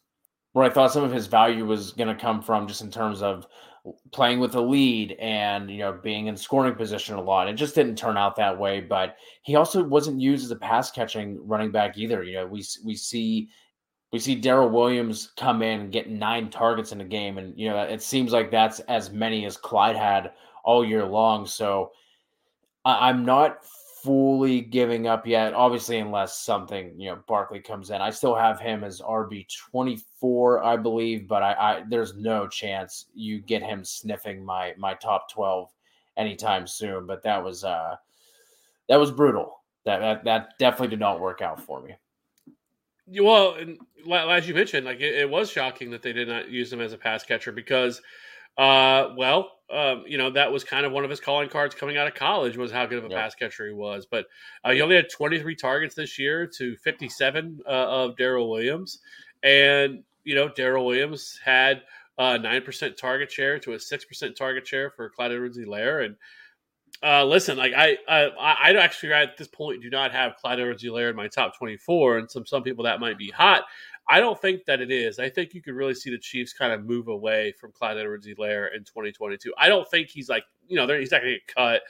where 0.53 0.65
I 0.65 0.69
thought 0.69 0.91
some 0.91 1.03
of 1.03 1.11
his 1.11 1.27
value 1.27 1.65
was 1.65 1.91
going 1.91 2.07
to 2.07 2.21
come 2.21 2.41
from, 2.41 2.67
just 2.67 2.81
in 2.81 2.91
terms 2.91 3.21
of 3.21 3.47
playing 4.11 4.39
with 4.39 4.55
a 4.55 4.61
lead 4.61 5.13
and 5.19 5.71
you 5.71 5.79
know 5.79 5.93
being 6.03 6.27
in 6.27 6.35
scoring 6.35 6.75
position 6.75 7.15
a 7.15 7.21
lot. 7.21 7.47
It 7.47 7.53
just 7.53 7.75
didn't 7.75 7.97
turn 7.97 8.17
out 8.17 8.35
that 8.35 8.57
way. 8.57 8.81
But 8.81 9.15
he 9.43 9.55
also 9.55 9.83
wasn't 9.83 10.21
used 10.21 10.45
as 10.45 10.51
a 10.51 10.55
pass 10.55 10.91
catching 10.91 11.39
running 11.47 11.71
back 11.71 11.97
either. 11.97 12.23
You 12.23 12.35
know, 12.35 12.47
we 12.47 12.63
we 12.83 12.95
see 12.95 13.49
we 14.11 14.19
see 14.19 14.35
Darrel 14.35 14.69
Williams 14.69 15.31
come 15.37 15.61
in 15.61 15.81
and 15.81 15.91
get 15.91 16.09
nine 16.09 16.49
targets 16.49 16.91
in 16.91 17.01
a 17.01 17.05
game, 17.05 17.37
and 17.37 17.57
you 17.57 17.69
know 17.69 17.77
it 17.81 18.01
seems 18.01 18.31
like 18.31 18.51
that's 18.51 18.79
as 18.81 19.11
many 19.11 19.45
as 19.45 19.57
Clyde 19.57 19.95
had 19.95 20.31
all 20.63 20.85
year 20.85 21.05
long. 21.05 21.45
So 21.45 21.91
I'm 22.85 23.25
not 23.25 23.59
fully 24.03 24.61
giving 24.61 25.07
up 25.07 25.27
yet. 25.27 25.53
Obviously, 25.53 25.99
unless 25.99 26.39
something 26.39 26.99
you 26.99 27.09
know 27.09 27.19
Barkley 27.27 27.59
comes 27.59 27.89
in, 27.89 28.01
I 28.01 28.09
still 28.09 28.35
have 28.35 28.59
him 28.59 28.83
as 28.83 29.01
RB 29.01 29.45
twenty 29.69 29.99
four, 30.19 30.63
I 30.63 30.77
believe. 30.77 31.27
But 31.27 31.43
I, 31.43 31.53
I, 31.53 31.83
there's 31.87 32.15
no 32.15 32.47
chance 32.47 33.07
you 33.13 33.39
get 33.39 33.63
him 33.63 33.83
sniffing 33.83 34.43
my 34.43 34.73
my 34.77 34.93
top 34.95 35.31
twelve 35.31 35.69
anytime 36.17 36.67
soon. 36.67 37.05
But 37.05 37.23
that 37.23 37.43
was 37.43 37.63
uh 37.63 37.95
that 38.87 38.99
was 38.99 39.11
brutal. 39.11 39.61
That 39.85 39.99
that, 39.99 40.23
that 40.25 40.59
definitely 40.59 40.89
did 40.89 40.99
not 40.99 41.19
work 41.19 41.41
out 41.41 41.61
for 41.61 41.81
me. 41.81 41.95
Well, 43.21 43.55
and 43.55 43.79
as 44.11 44.47
you 44.47 44.53
mentioned, 44.53 44.85
like 44.85 44.99
it, 44.99 45.15
it 45.15 45.29
was 45.29 45.49
shocking 45.49 45.89
that 45.91 46.01
they 46.01 46.13
did 46.13 46.27
not 46.27 46.49
use 46.49 46.71
him 46.71 46.81
as 46.81 46.93
a 46.93 46.97
pass 46.97 47.23
catcher 47.23 47.51
because 47.51 48.01
uh, 48.57 49.13
well, 49.17 49.58
um, 49.71 50.03
you 50.07 50.17
know, 50.17 50.31
that 50.31 50.51
was 50.51 50.63
kind 50.63 50.85
of 50.85 50.91
one 50.91 51.03
of 51.03 51.09
his 51.09 51.19
calling 51.19 51.47
cards 51.47 51.75
coming 51.75 51.97
out 51.97 52.07
of 52.07 52.15
college 52.15 52.57
was 52.57 52.71
how 52.71 52.85
good 52.85 52.97
of 52.97 53.05
a 53.05 53.09
pass 53.09 53.35
catcher 53.35 53.67
he 53.67 53.73
was. 53.73 54.07
But 54.09 54.25
uh, 54.63 54.71
he 54.71 54.81
only 54.81 54.95
had 54.95 55.09
23 55.09 55.55
targets 55.55 55.95
this 55.95 56.17
year 56.17 56.47
to 56.57 56.75
57 56.77 57.59
uh, 57.65 57.69
of 57.69 58.17
Darrel 58.17 58.49
Williams. 58.49 58.99
And, 59.43 60.03
you 60.23 60.33
know, 60.33 60.49
Darrel 60.49 60.85
Williams 60.85 61.39
had 61.43 61.83
a 62.17 62.39
9% 62.39 62.97
target 62.97 63.31
share 63.31 63.59
to 63.59 63.73
a 63.73 63.77
6% 63.77 64.35
target 64.35 64.67
share 64.67 64.89
for 64.89 65.09
Clyde 65.09 65.31
Edwards-Helaire. 65.33 66.05
And 66.05 66.15
uh, 67.03 67.25
listen, 67.25 67.57
like 67.57 67.73
I, 67.77 67.97
I, 68.07 68.25
I 68.39 68.73
actually 68.73 69.13
at 69.13 69.37
this 69.37 69.47
point 69.47 69.83
do 69.83 69.89
not 69.89 70.11
have 70.11 70.35
Clyde 70.37 70.59
Edwards-Helaire 70.59 71.11
in 71.11 71.15
my 71.15 71.27
top 71.27 71.57
24. 71.57 72.17
And 72.17 72.31
some, 72.31 72.45
some 72.45 72.63
people 72.63 72.85
that 72.85 72.99
might 72.99 73.19
be 73.19 73.29
hot. 73.29 73.63
I 74.09 74.19
don't 74.19 74.41
think 74.41 74.65
that 74.65 74.81
it 74.81 74.91
is. 74.91 75.19
I 75.19 75.29
think 75.29 75.53
you 75.53 75.61
could 75.61 75.75
really 75.75 75.93
see 75.93 76.09
the 76.09 76.17
Chiefs 76.17 76.51
kind 76.51 76.73
of 76.73 76.83
move 76.83 77.07
away 77.09 77.51
from 77.53 77.71
Clyde 77.71 77.97
Edwards-Helaire 77.97 78.75
in 78.75 78.83
2022. 78.83 79.53
I 79.57 79.69
don't 79.69 79.89
think 79.89 80.09
he's 80.09 80.29
like, 80.29 80.43
you 80.67 80.75
know, 80.75 80.87
he's 80.97 81.11
not 81.11 81.21
going 81.21 81.33
to 81.33 81.39
get 81.39 81.47
cut 81.47 81.81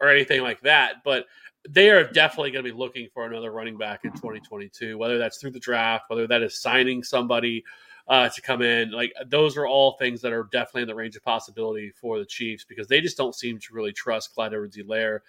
or 0.00 0.08
anything 0.08 0.42
like 0.42 0.60
that, 0.62 1.04
but 1.04 1.26
they 1.68 1.90
are 1.90 2.04
definitely 2.04 2.50
going 2.50 2.64
to 2.64 2.72
be 2.72 2.76
looking 2.76 3.08
for 3.12 3.26
another 3.26 3.50
running 3.52 3.76
back 3.76 4.04
in 4.04 4.12
2022, 4.12 4.96
whether 4.96 5.18
that's 5.18 5.38
through 5.38 5.50
the 5.50 5.60
draft, 5.60 6.04
whether 6.08 6.26
that 6.26 6.42
is 6.42 6.60
signing 6.60 7.02
somebody. 7.02 7.62
uh, 8.08 8.28
to 8.28 8.40
come 8.40 8.62
in. 8.62 8.90
Like 8.92 9.12
those 9.26 9.56
are 9.56 9.66
all 9.66 9.92
things 9.98 10.20
that 10.22 10.32
are 10.32 10.48
definitely 10.52 10.82
in 10.82 10.88
the 10.88 10.94
range 10.94 11.16
of 11.16 11.24
possibility 11.24 11.90
for 11.90 12.18
the 12.18 12.24
Chiefs 12.24 12.64
because 12.64 12.86
they 12.86 13.00
just 13.00 13.16
don't 13.16 13.34
seem 13.34 13.58
to 13.58 13.74
really 13.74 13.92
trust 13.92 14.34
Clyde 14.34 14.52
Edwards-Helaire. 14.52 15.20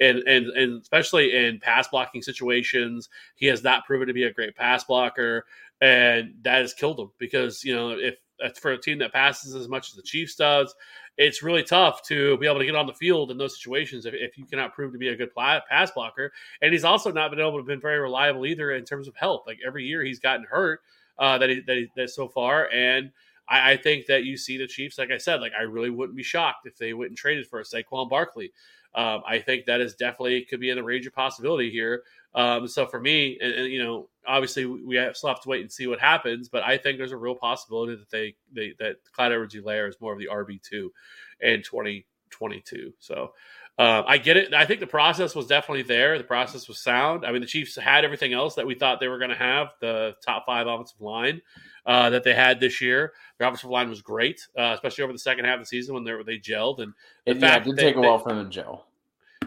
And, 0.00 0.18
and 0.26 0.46
and 0.48 0.82
especially 0.82 1.34
in 1.34 1.58
pass 1.60 1.88
blocking 1.88 2.20
situations, 2.20 3.08
he 3.36 3.46
has 3.46 3.64
not 3.64 3.86
proven 3.86 4.06
to 4.06 4.12
be 4.12 4.24
a 4.24 4.32
great 4.32 4.54
pass 4.54 4.84
blocker, 4.84 5.46
and 5.80 6.34
that 6.42 6.62
has 6.62 6.74
killed 6.74 6.98
him 6.98 7.10
because 7.18 7.62
you 7.64 7.74
know 7.74 7.90
if 7.90 8.16
that's 8.38 8.58
for 8.58 8.72
a 8.72 8.78
team 8.78 8.98
that 8.98 9.12
passes 9.12 9.54
as 9.54 9.68
much 9.68 9.90
as 9.90 9.94
the 9.94 10.02
Chiefs 10.02 10.34
does, 10.34 10.74
it's 11.16 11.42
really 11.42 11.62
tough 11.62 12.02
to 12.02 12.36
be 12.38 12.46
able 12.46 12.58
to 12.58 12.66
get 12.66 12.76
on 12.76 12.86
the 12.86 12.92
field 12.92 13.30
in 13.30 13.38
those 13.38 13.56
situations 13.56 14.06
if, 14.06 14.14
if 14.14 14.36
you 14.36 14.44
cannot 14.44 14.74
prove 14.74 14.92
to 14.92 14.98
be 14.98 15.08
a 15.08 15.16
good 15.16 15.30
pass 15.34 15.90
blocker. 15.90 16.32
And 16.60 16.72
he's 16.72 16.84
also 16.84 17.10
not 17.10 17.30
been 17.30 17.40
able 17.40 17.58
to 17.58 17.64
be 17.64 17.76
very 17.76 17.98
reliable 17.98 18.46
either 18.46 18.72
in 18.72 18.84
terms 18.84 19.08
of 19.08 19.16
health. 19.16 19.44
Like 19.46 19.58
every 19.66 19.84
year 19.84 20.02
he's 20.02 20.20
gotten 20.20 20.44
hurt 20.44 20.80
uh, 21.18 21.38
that, 21.38 21.48
he, 21.48 21.60
that, 21.66 21.76
he, 21.76 21.90
that 21.96 22.10
so 22.10 22.28
far. 22.28 22.68
And 22.70 23.10
I, 23.48 23.72
I, 23.72 23.76
think 23.78 24.06
that 24.06 24.24
you 24.24 24.36
see 24.36 24.58
the 24.58 24.66
Chiefs, 24.66 24.98
like 24.98 25.10
I 25.10 25.18
said, 25.18 25.40
like 25.40 25.52
I 25.58 25.62
really 25.62 25.90
wouldn't 25.90 26.16
be 26.16 26.22
shocked 26.22 26.66
if 26.66 26.76
they 26.76 26.92
went 26.92 27.10
and 27.10 27.16
traded 27.16 27.46
for 27.46 27.60
a 27.60 27.64
Saquon 27.64 28.10
Barkley. 28.10 28.52
Um, 28.94 29.22
I 29.26 29.38
think 29.38 29.66
that 29.66 29.80
is 29.80 29.94
definitely 29.94 30.42
could 30.44 30.60
be 30.60 30.70
in 30.70 30.76
the 30.76 30.82
range 30.82 31.06
of 31.06 31.14
possibility 31.14 31.70
here. 31.70 32.02
Um, 32.34 32.66
so 32.68 32.86
for 32.86 33.00
me, 33.00 33.38
and, 33.40 33.52
and, 33.52 33.72
you 33.72 33.82
know, 33.82 34.08
obviously 34.26 34.66
we 34.66 34.96
still 35.14 35.28
have 35.28 35.42
to 35.42 35.48
wait 35.48 35.62
and 35.62 35.70
see 35.70 35.86
what 35.86 36.00
happens, 36.00 36.48
but 36.48 36.62
I 36.62 36.76
think 36.76 36.98
there's 36.98 37.12
a 37.12 37.16
real 37.16 37.34
possibility 37.34 37.94
that 37.96 38.10
they, 38.10 38.34
they 38.52 38.74
that 38.78 38.96
Clyde 39.12 39.32
Edwards-Helaire 39.32 39.88
is 39.88 40.00
more 40.00 40.12
of 40.12 40.18
the 40.18 40.28
RB 40.30 40.60
two 40.62 40.92
in 41.40 41.62
2022. 41.62 42.92
So 42.98 43.32
um, 43.78 44.04
I 44.06 44.16
get 44.16 44.38
it. 44.38 44.54
I 44.54 44.64
think 44.64 44.80
the 44.80 44.86
process 44.86 45.34
was 45.34 45.46
definitely 45.46 45.82
there. 45.82 46.16
The 46.16 46.24
process 46.24 46.66
was 46.66 46.78
sound. 46.78 47.26
I 47.26 47.32
mean, 47.32 47.42
the 47.42 47.46
Chiefs 47.46 47.76
had 47.76 48.04
everything 48.04 48.32
else 48.32 48.54
that 48.54 48.66
we 48.66 48.74
thought 48.74 49.00
they 49.00 49.08
were 49.08 49.18
going 49.18 49.30
to 49.30 49.36
have. 49.36 49.68
The 49.80 50.14
top 50.24 50.46
five 50.46 50.66
offensive 50.66 51.00
line 51.00 51.42
uh, 51.84 52.08
that 52.10 52.24
they 52.24 52.32
had 52.32 52.58
this 52.58 52.80
year. 52.80 53.12
Their 53.38 53.48
offensive 53.48 53.68
line 53.68 53.90
was 53.90 54.00
great, 54.00 54.40
uh, 54.58 54.72
especially 54.74 55.04
over 55.04 55.12
the 55.12 55.18
second 55.18 55.44
half 55.44 55.54
of 55.54 55.60
the 55.60 55.66
season 55.66 55.94
when 55.94 56.04
they 56.04 56.14
they 56.24 56.38
gelled. 56.38 56.80
And 56.80 56.94
the 57.26 57.32
it, 57.32 57.40
fact 57.40 57.66
yeah, 57.66 57.72
it 57.72 57.76
did 57.76 57.82
take 57.82 57.96
a 57.96 58.00
while 58.00 58.18
for 58.18 58.32
them 58.32 58.44
to 58.44 58.50
gel. 58.50 58.86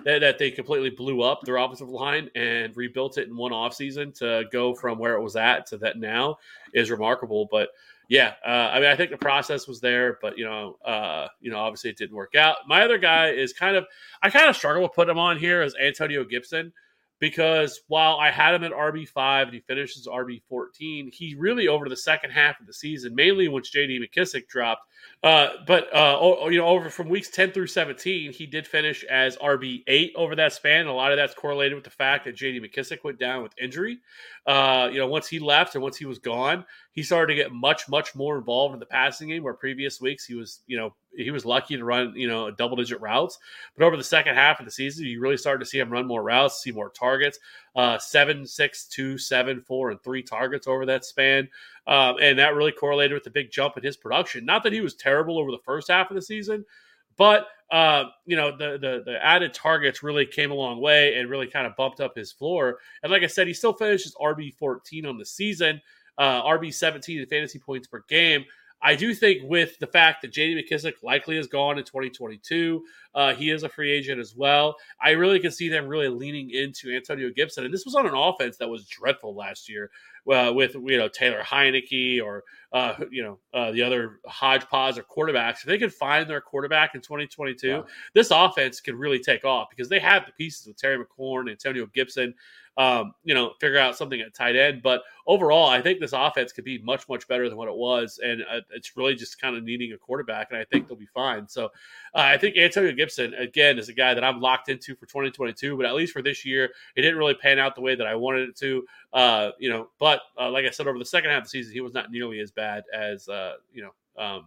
That, 0.05 0.19
that, 0.19 0.37
they 0.37 0.51
completely 0.51 0.89
blew 0.89 1.21
up 1.21 1.41
their 1.43 1.57
offensive 1.57 1.89
line 1.89 2.29
and 2.35 2.75
rebuilt 2.75 3.17
it 3.17 3.27
in 3.27 3.35
one 3.35 3.51
offseason 3.51 4.13
to 4.19 4.45
go 4.51 4.73
from 4.73 4.97
where 4.97 5.15
it 5.15 5.21
was 5.21 5.35
at 5.35 5.65
to 5.67 5.77
that 5.77 5.97
now 5.97 6.37
is 6.73 6.91
remarkable. 6.91 7.47
But 7.51 7.69
yeah, 8.09 8.33
uh, 8.45 8.71
I 8.73 8.79
mean, 8.79 8.89
I 8.89 8.95
think 8.95 9.11
the 9.11 9.17
process 9.17 9.67
was 9.67 9.79
there, 9.79 10.17
but 10.21 10.37
you 10.37 10.45
know, 10.45 10.77
uh, 10.83 11.27
you 11.41 11.51
know, 11.51 11.59
obviously 11.59 11.91
it 11.91 11.97
didn't 11.97 12.15
work 12.15 12.35
out. 12.35 12.57
My 12.67 12.83
other 12.83 12.97
guy 12.97 13.29
is 13.29 13.53
kind 13.53 13.75
of, 13.75 13.85
I 14.23 14.29
kind 14.29 14.49
of 14.49 14.55
struggle 14.55 14.81
with 14.81 14.93
putting 14.93 15.11
him 15.11 15.19
on 15.19 15.37
here 15.37 15.61
as 15.61 15.75
Antonio 15.75 16.23
Gibson 16.23 16.73
because 17.19 17.81
while 17.87 18.17
I 18.17 18.31
had 18.31 18.55
him 18.55 18.63
at 18.63 18.71
RB 18.71 19.07
five 19.07 19.47
and 19.47 19.53
he 19.53 19.61
finishes 19.61 20.07
RB 20.07 20.41
fourteen, 20.49 21.11
he 21.11 21.35
really 21.35 21.67
over 21.67 21.87
the 21.87 21.95
second 21.95 22.31
half 22.31 22.59
of 22.59 22.65
the 22.65 22.73
season, 22.73 23.13
mainly 23.13 23.47
once 23.47 23.69
J.D. 23.69 23.99
McKissic 23.99 24.47
dropped, 24.47 24.81
uh, 25.21 25.49
but 25.67 25.93
uh, 25.93 26.17
you 26.49 26.57
know, 26.57 26.65
over 26.65 26.89
from 26.89 27.09
weeks 27.09 27.29
ten 27.29 27.51
through 27.51 27.67
seventeen, 27.67 28.31
he 28.31 28.45
did 28.45 28.65
finish 28.65 29.03
as 29.03 29.35
RB 29.37 29.83
eight 29.87 30.13
over 30.15 30.33
that 30.35 30.53
span. 30.53 30.87
a 30.87 30.93
lot 30.93 31.11
of 31.11 31.17
that's 31.17 31.33
correlated 31.33 31.75
with 31.75 31.83
the 31.83 31.89
fact 31.89 32.23
that 32.23 32.35
J.D. 32.35 32.61
McKissic 32.61 33.03
went 33.03 33.19
down 33.19 33.43
with 33.43 33.51
injury. 33.61 33.99
Uh, 34.45 34.89
you 34.91 34.97
know, 34.97 35.07
once 35.07 35.27
he 35.27 35.39
left 35.39 35.75
and 35.75 35.83
once 35.83 35.97
he 35.97 36.05
was 36.05 36.19
gone, 36.19 36.65
he 36.93 37.03
started 37.03 37.33
to 37.33 37.35
get 37.35 37.51
much, 37.51 37.89
much 37.89 38.15
more 38.15 38.37
involved 38.37 38.73
in 38.73 38.79
the 38.79 38.85
passing 38.85 39.27
game. 39.27 39.43
Where 39.43 39.53
previous 39.53 39.99
weeks 39.99 40.25
he 40.25 40.35
was, 40.35 40.61
you 40.67 40.77
know, 40.77 40.95
he 41.15 41.31
was 41.31 41.45
lucky 41.45 41.75
to 41.75 41.83
run, 41.83 42.13
you 42.15 42.27
know, 42.29 42.49
double 42.49 42.77
digit 42.77 43.01
routes. 43.01 43.37
But 43.77 43.85
over 43.85 43.97
the 43.97 44.03
second 44.03 44.35
half 44.35 44.59
of 44.59 44.65
the 44.65 44.71
season, 44.71 45.05
you 45.05 45.19
really 45.19 45.37
started 45.37 45.59
to 45.59 45.69
see 45.69 45.79
him 45.79 45.89
run 45.89 46.07
more 46.07 46.23
routes, 46.23 46.61
see 46.61 46.71
more 46.71 46.91
targets. 46.91 47.39
Uh, 47.79 47.97
seven, 47.97 48.45
six, 48.45 48.83
two, 48.83 49.17
seven, 49.17 49.61
four, 49.61 49.89
and 49.89 50.03
three 50.03 50.21
targets 50.21 50.67
over 50.67 50.85
that 50.85 51.05
span. 51.05 51.47
Um, 51.87 52.17
and 52.21 52.37
that 52.37 52.53
really 52.53 52.73
correlated 52.73 53.13
with 53.13 53.23
the 53.23 53.29
big 53.29 53.51
jump 53.51 53.77
in 53.77 53.83
his 53.83 53.95
production. 53.95 54.43
Not 54.43 54.63
that 54.63 54.73
he 54.73 54.81
was 54.81 54.95
terrible 54.95 55.39
over 55.39 55.49
the 55.49 55.59
first 55.63 55.89
half 55.89 56.11
of 56.11 56.15
the 56.15 56.21
season, 56.21 56.65
but 57.15 57.47
uh, 57.71 58.03
you 58.25 58.35
know 58.35 58.51
the, 58.51 58.77
the 58.77 59.03
the 59.05 59.25
added 59.25 59.53
targets 59.53 60.03
really 60.03 60.25
came 60.25 60.51
a 60.51 60.55
long 60.55 60.81
way 60.81 61.15
and 61.15 61.29
really 61.29 61.47
kind 61.47 61.65
of 61.65 61.73
bumped 61.77 62.01
up 62.01 62.17
his 62.17 62.33
floor. 62.33 62.79
And 63.01 63.13
like 63.13 63.23
I 63.23 63.27
said, 63.27 63.47
he 63.47 63.53
still 63.53 63.71
finishes 63.71 64.13
RB 64.21 64.53
fourteen 64.55 65.05
on 65.05 65.17
the 65.17 65.25
season, 65.25 65.81
uh, 66.17 66.43
RB 66.43 66.73
seventeen 66.73 67.21
in 67.21 67.27
fantasy 67.27 67.59
points 67.59 67.87
per 67.87 68.03
game. 68.09 68.43
I 68.81 68.95
do 68.95 69.13
think 69.13 69.41
with 69.43 69.77
the 69.79 69.87
fact 69.87 70.21
that 70.21 70.31
J.D. 70.31 70.63
McKissic 70.63 71.03
likely 71.03 71.37
is 71.37 71.47
gone 71.47 71.77
in 71.77 71.83
2022, 71.83 72.83
uh, 73.13 73.33
he 73.33 73.51
is 73.51 73.63
a 73.63 73.69
free 73.69 73.91
agent 73.91 74.19
as 74.19 74.35
well. 74.35 74.75
I 75.01 75.11
really 75.11 75.39
can 75.39 75.51
see 75.51 75.67
them 75.67 75.87
really 75.87 76.07
leaning 76.07 76.51
into 76.51 76.95
Antonio 76.95 77.29
Gibson, 77.35 77.65
and 77.65 77.73
this 77.73 77.85
was 77.85 77.95
on 77.95 78.05
an 78.05 78.13
offense 78.15 78.57
that 78.57 78.69
was 78.69 78.85
dreadful 78.85 79.35
last 79.35 79.67
year 79.67 79.91
uh, 80.31 80.51
with 80.53 80.75
you 80.75 80.97
know 80.97 81.07
Taylor 81.07 81.41
Heinicke 81.41 82.23
or 82.23 82.43
uh, 82.71 82.95
you 83.11 83.23
know 83.23 83.39
uh, 83.53 83.71
the 83.71 83.81
other 83.81 84.19
hodgepodge 84.25 84.97
or 84.97 85.03
quarterbacks. 85.03 85.59
If 85.59 85.65
they 85.65 85.77
could 85.77 85.93
find 85.93 86.29
their 86.29 86.41
quarterback 86.41 86.95
in 86.95 87.01
2022, 87.01 87.67
yeah. 87.67 87.81
this 88.13 88.31
offense 88.31 88.79
could 88.79 88.95
really 88.95 89.19
take 89.19 89.43
off 89.43 89.69
because 89.69 89.89
they 89.89 89.99
have 89.99 90.25
the 90.25 90.31
pieces 90.33 90.67
with 90.67 90.77
Terry 90.77 91.03
McLaurin, 91.03 91.49
Antonio 91.49 91.85
Gibson 91.87 92.33
um, 92.79 93.11
you 93.25 93.33
know, 93.33 93.51
figure 93.59 93.77
out 93.77 93.97
something 93.97 94.21
at 94.21 94.33
tight 94.33 94.55
end. 94.55 94.81
But 94.81 95.01
overall, 95.27 95.67
I 95.67 95.81
think 95.81 95.99
this 95.99 96.13
offense 96.13 96.53
could 96.53 96.63
be 96.63 96.77
much, 96.79 97.09
much 97.09 97.27
better 97.27 97.49
than 97.49 97.57
what 97.57 97.67
it 97.67 97.75
was. 97.75 98.21
And 98.23 98.41
uh, 98.49 98.61
it's 98.71 98.95
really 98.95 99.15
just 99.15 99.39
kind 99.39 99.57
of 99.57 99.65
needing 99.65 99.91
a 99.91 99.97
quarterback, 99.97 100.47
and 100.49 100.57
I 100.57 100.63
think 100.63 100.87
they'll 100.87 100.95
be 100.97 101.05
fine. 101.13 101.45
So 101.45 101.65
uh, 101.65 102.19
I 102.19 102.37
think 102.37 102.55
Antonio 102.55 102.93
Gibson, 102.93 103.33
again, 103.33 103.79
is 103.79 103.89
a 103.89 103.93
guy 103.93 104.13
that 104.13 104.23
I'm 104.23 104.39
locked 104.39 104.69
into 104.69 104.95
for 104.95 105.07
2022, 105.07 105.75
but 105.75 105.85
at 105.85 105.93
least 105.93 106.13
for 106.13 106.21
this 106.21 106.45
year, 106.45 106.71
it 106.95 107.01
didn't 107.01 107.17
really 107.17 107.33
pan 107.33 107.59
out 107.59 107.75
the 107.75 107.81
way 107.81 107.95
that 107.95 108.07
I 108.07 108.15
wanted 108.15 108.47
it 108.47 108.55
to. 108.59 108.85
Uh, 109.11 109.51
you 109.59 109.69
know, 109.69 109.89
but 109.99 110.21
uh, 110.39 110.49
like 110.49 110.63
I 110.63 110.69
said, 110.69 110.87
over 110.87 110.97
the 110.97 111.03
second 111.03 111.31
half 111.31 111.39
of 111.39 111.43
the 111.43 111.49
season, 111.49 111.73
he 111.73 111.81
was 111.81 111.93
not 111.93 112.11
nearly 112.11 112.39
as 112.39 112.49
bad 112.49 112.83
as, 112.93 113.27
uh, 113.27 113.55
you 113.73 113.83
know, 113.83 114.23
um, 114.23 114.45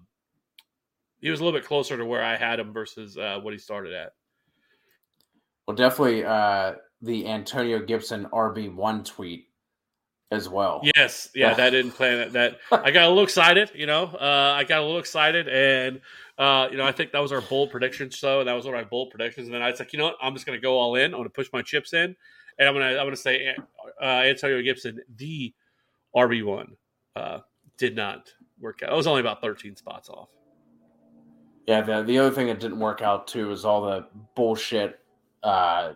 he 1.21 1.29
was 1.29 1.41
a 1.41 1.45
little 1.45 1.59
bit 1.59 1.69
closer 1.69 1.99
to 1.99 2.07
where 2.07 2.25
I 2.25 2.37
had 2.37 2.59
him 2.59 2.73
versus 2.73 3.19
uh, 3.19 3.41
what 3.43 3.53
he 3.53 3.59
started 3.59 3.93
at. 3.93 4.15
Well, 5.67 5.77
definitely 5.77 6.25
the 7.03 7.27
Antonio 7.27 7.81
Gibson 7.81 8.27
RB 8.33 8.73
one 8.75 9.05
tweet 9.05 9.49
as 10.31 10.49
well. 10.49 10.81
Yes, 10.97 11.29
yeah, 11.35 11.53
that 11.55 11.71
didn't 11.71 11.93
plan 11.93 12.21
it. 12.21 12.33
That 12.33 12.59
I 12.73 12.91
got 12.91 13.05
a 13.05 13.09
little 13.09 13.25
excited, 13.25 13.71
you 13.75 13.87
know. 13.87 14.05
Uh, 14.05 14.55
I 14.57 14.65
got 14.65 14.79
a 14.79 14.83
little 14.83 14.99
excited, 14.99 15.49
and 15.49 16.01
uh, 16.39 16.69
you 16.71 16.79
know, 16.79 16.85
I 16.85 16.93
think 16.93 17.13
that 17.13 17.21
was 17.21 17.33
our 17.33 17.43
bold 17.43 17.71
prediction. 17.71 18.11
So 18.11 18.43
that 18.43 18.53
was 18.53 18.65
one 18.65 18.75
of 18.75 18.81
my 18.81 18.89
bold 18.89 19.11
predictions. 19.11 19.47
And 19.47 19.55
then 19.55 19.63
I 19.63 19.71
was 19.71 19.79
like, 19.79 19.93
you 19.93 19.99
know 19.99 20.07
what, 20.07 20.17
I'm 20.23 20.33
just 20.35 20.47
going 20.47 20.59
to 20.59 20.63
go 20.63 20.79
all 20.79 20.95
in. 20.95 21.07
I'm 21.07 21.19
going 21.19 21.25
to 21.25 21.31
push 21.31 21.49
my 21.53 21.61
chips 21.61 21.93
in, 21.93 22.17
and 22.59 22.69
I'm 22.69 22.75
going 22.75 22.89
to 22.89 22.99
I'm 22.99 23.05
going 23.05 23.11
to 23.11 23.21
say 23.21 23.55
uh, 24.01 24.05
Antonio 24.05 24.63
Gibson, 24.63 25.01
the 25.17 25.53
RB 26.17 26.45
one, 26.45 26.77
uh, 27.15 27.41
did 27.77 27.95
not 27.95 28.33
work 28.59 28.83
out. 28.83 28.93
It 28.93 28.97
was 28.97 29.07
only 29.07 29.21
about 29.21 29.43
13 29.43 29.77
spots 29.77 30.09
off. 30.09 30.29
Yeah, 31.67 31.83
the 31.83 32.03
the 32.03 32.19
other 32.19 32.31
thing 32.31 32.47
that 32.49 32.59
didn't 32.59 32.81
work 32.81 33.03
out 33.03 33.29
too 33.29 33.53
is 33.53 33.65
all 33.65 33.83
the 33.83 34.07
bullshit 34.35 34.99
uh, 35.43 35.93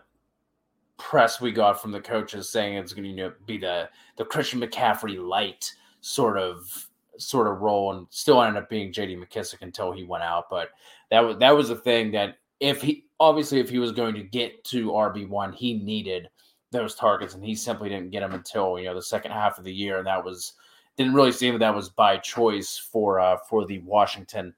press 0.99 1.41
we 1.41 1.53
got 1.53 1.81
from 1.81 1.93
the 1.93 2.01
coaches 2.01 2.49
saying 2.49 2.77
it's 2.77 2.93
going 2.93 3.05
to 3.05 3.11
you 3.11 3.17
know, 3.17 3.33
be 3.47 3.59
the 3.59 3.89
the 4.17 4.25
Christian 4.25 4.61
McCaffrey 4.61 5.23
light 5.23 5.73
sort 6.01 6.39
of 6.39 6.89
sort 7.19 7.47
of 7.47 7.61
role, 7.61 7.93
and 7.93 8.07
still 8.11 8.43
ended 8.43 8.63
up 8.63 8.69
being 8.69 8.93
J.D. 8.93 9.17
McKissic 9.17 9.63
until 9.63 9.93
he 9.93 10.05
went 10.05 10.25
out. 10.25 10.49
But 10.51 10.71
that 11.11 11.21
was 11.21 11.39
that 11.39 11.57
was 11.57 11.69
the 11.69 11.77
thing 11.77 12.11
that 12.13 12.39
if 12.61 12.81
he 12.83 13.05
obviously 13.21 13.61
if 13.61 13.71
he 13.71 13.79
was 13.79 13.93
going 13.93 14.15
to 14.15 14.23
get 14.23 14.65
to 14.65 14.91
RB 14.91 15.29
one, 15.29 15.53
he 15.53 15.75
needed 15.75 16.29
those 16.73 16.95
targets, 16.95 17.35
and 17.35 17.45
he 17.45 17.55
simply 17.55 17.89
didn't 17.89 18.11
get 18.11 18.21
them 18.21 18.33
until 18.33 18.79
you 18.79 18.87
know 18.87 18.95
the 18.95 19.03
second 19.03 19.33
half 19.33 19.59
of 19.59 19.65
the 19.65 19.75
year, 19.75 19.99
and 19.99 20.07
that 20.07 20.25
was 20.25 20.55
didn't 20.97 21.15
really 21.15 21.33
seem 21.33 21.53
that 21.55 21.59
that 21.59 21.75
was 21.75 21.89
by 21.91 22.17
choice 22.17 22.77
for 22.77 23.21
uh, 23.21 23.37
for 23.49 23.67
the 23.67 23.79
Washington 23.81 24.55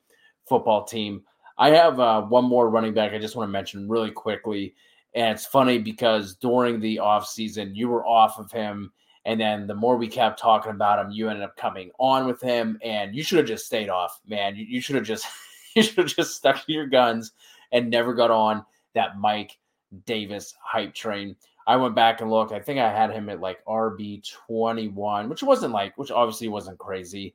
football 0.47 0.85
team. 0.85 1.23
I 1.59 1.71
have 1.71 1.99
uh, 1.99 2.23
one 2.23 2.45
more 2.45 2.71
running 2.71 2.95
back 2.95 3.13
I 3.13 3.19
just 3.19 3.35
want 3.35 3.49
to 3.49 3.53
mention 3.53 3.89
really 3.89 4.13
quickly. 4.13 4.75
And 5.15 5.35
it's 5.35 5.47
funny 5.47 5.79
because 5.79 6.37
during 6.37 6.81
the 6.81 6.99
off 6.99 7.27
season, 7.27 7.75
you 7.75 7.89
were 7.89 8.07
off 8.07 8.39
of 8.39 8.51
him. 8.53 8.93
And 9.25 9.41
then 9.41 9.67
the 9.67 9.75
more 9.75 9.97
we 9.97 10.09
kept 10.09 10.39
talking 10.39 10.73
about 10.73 11.05
him, 11.05 11.11
you 11.11 11.29
ended 11.29 11.45
up 11.45 11.57
coming 11.57 11.91
on 11.99 12.27
with 12.27 12.41
him. 12.41 12.79
And 12.83 13.15
you 13.15 13.23
should 13.23 13.39
have 13.39 13.47
just 13.47 13.67
stayed 13.67 13.89
off, 13.89 14.21
man. 14.27 14.57
You, 14.57 14.65
you 14.65 14.81
should 14.81 14.97
have 14.97 15.05
just 15.05 15.27
you 15.75 15.83
should 15.83 15.99
have 15.99 16.07
just 16.07 16.37
stuck 16.37 16.65
to 16.65 16.73
your 16.73 16.87
guns 16.87 17.33
and 17.73 17.91
never 17.91 18.15
got 18.15 18.31
on 18.31 18.65
that 18.95 19.19
Mike 19.19 19.59
Davis 20.07 20.55
hype 20.63 20.95
train. 20.95 21.37
I 21.67 21.77
went 21.77 21.95
back 21.95 22.21
and 22.21 22.31
looked. 22.31 22.53
I 22.53 22.61
think 22.61 22.81
I 22.81 22.91
had 22.91 23.13
him 23.13 23.29
at 23.29 23.41
like 23.41 23.65
RB 23.67 24.23
twenty 24.47 24.89
one, 24.89 25.29
which 25.29 25.43
wasn't 25.43 25.75
like, 25.75 25.97
which 25.99 26.11
obviously 26.11 26.49
wasn't 26.49 26.79
crazy, 26.79 27.35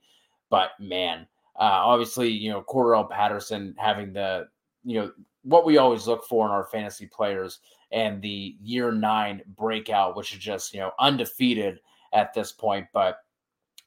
but 0.49 0.71
man, 0.79 1.27
uh, 1.55 1.85
obviously 1.85 2.29
you 2.29 2.49
know 2.49 2.63
Cordarrelle 2.63 3.09
Patterson 3.09 3.75
having 3.77 4.11
the 4.11 4.47
you 4.83 4.99
know 4.99 5.11
what 5.43 5.65
we 5.65 5.77
always 5.77 6.07
look 6.07 6.25
for 6.25 6.45
in 6.45 6.51
our 6.51 6.65
fantasy 6.65 7.07
players 7.07 7.59
and 7.91 8.21
the 8.21 8.55
year 8.61 8.91
nine 8.91 9.41
breakout, 9.55 10.15
which 10.15 10.33
is 10.33 10.39
just, 10.39 10.73
you 10.73 10.79
know, 10.79 10.91
undefeated 10.99 11.79
at 12.13 12.33
this 12.33 12.51
point. 12.51 12.87
But 12.93 13.17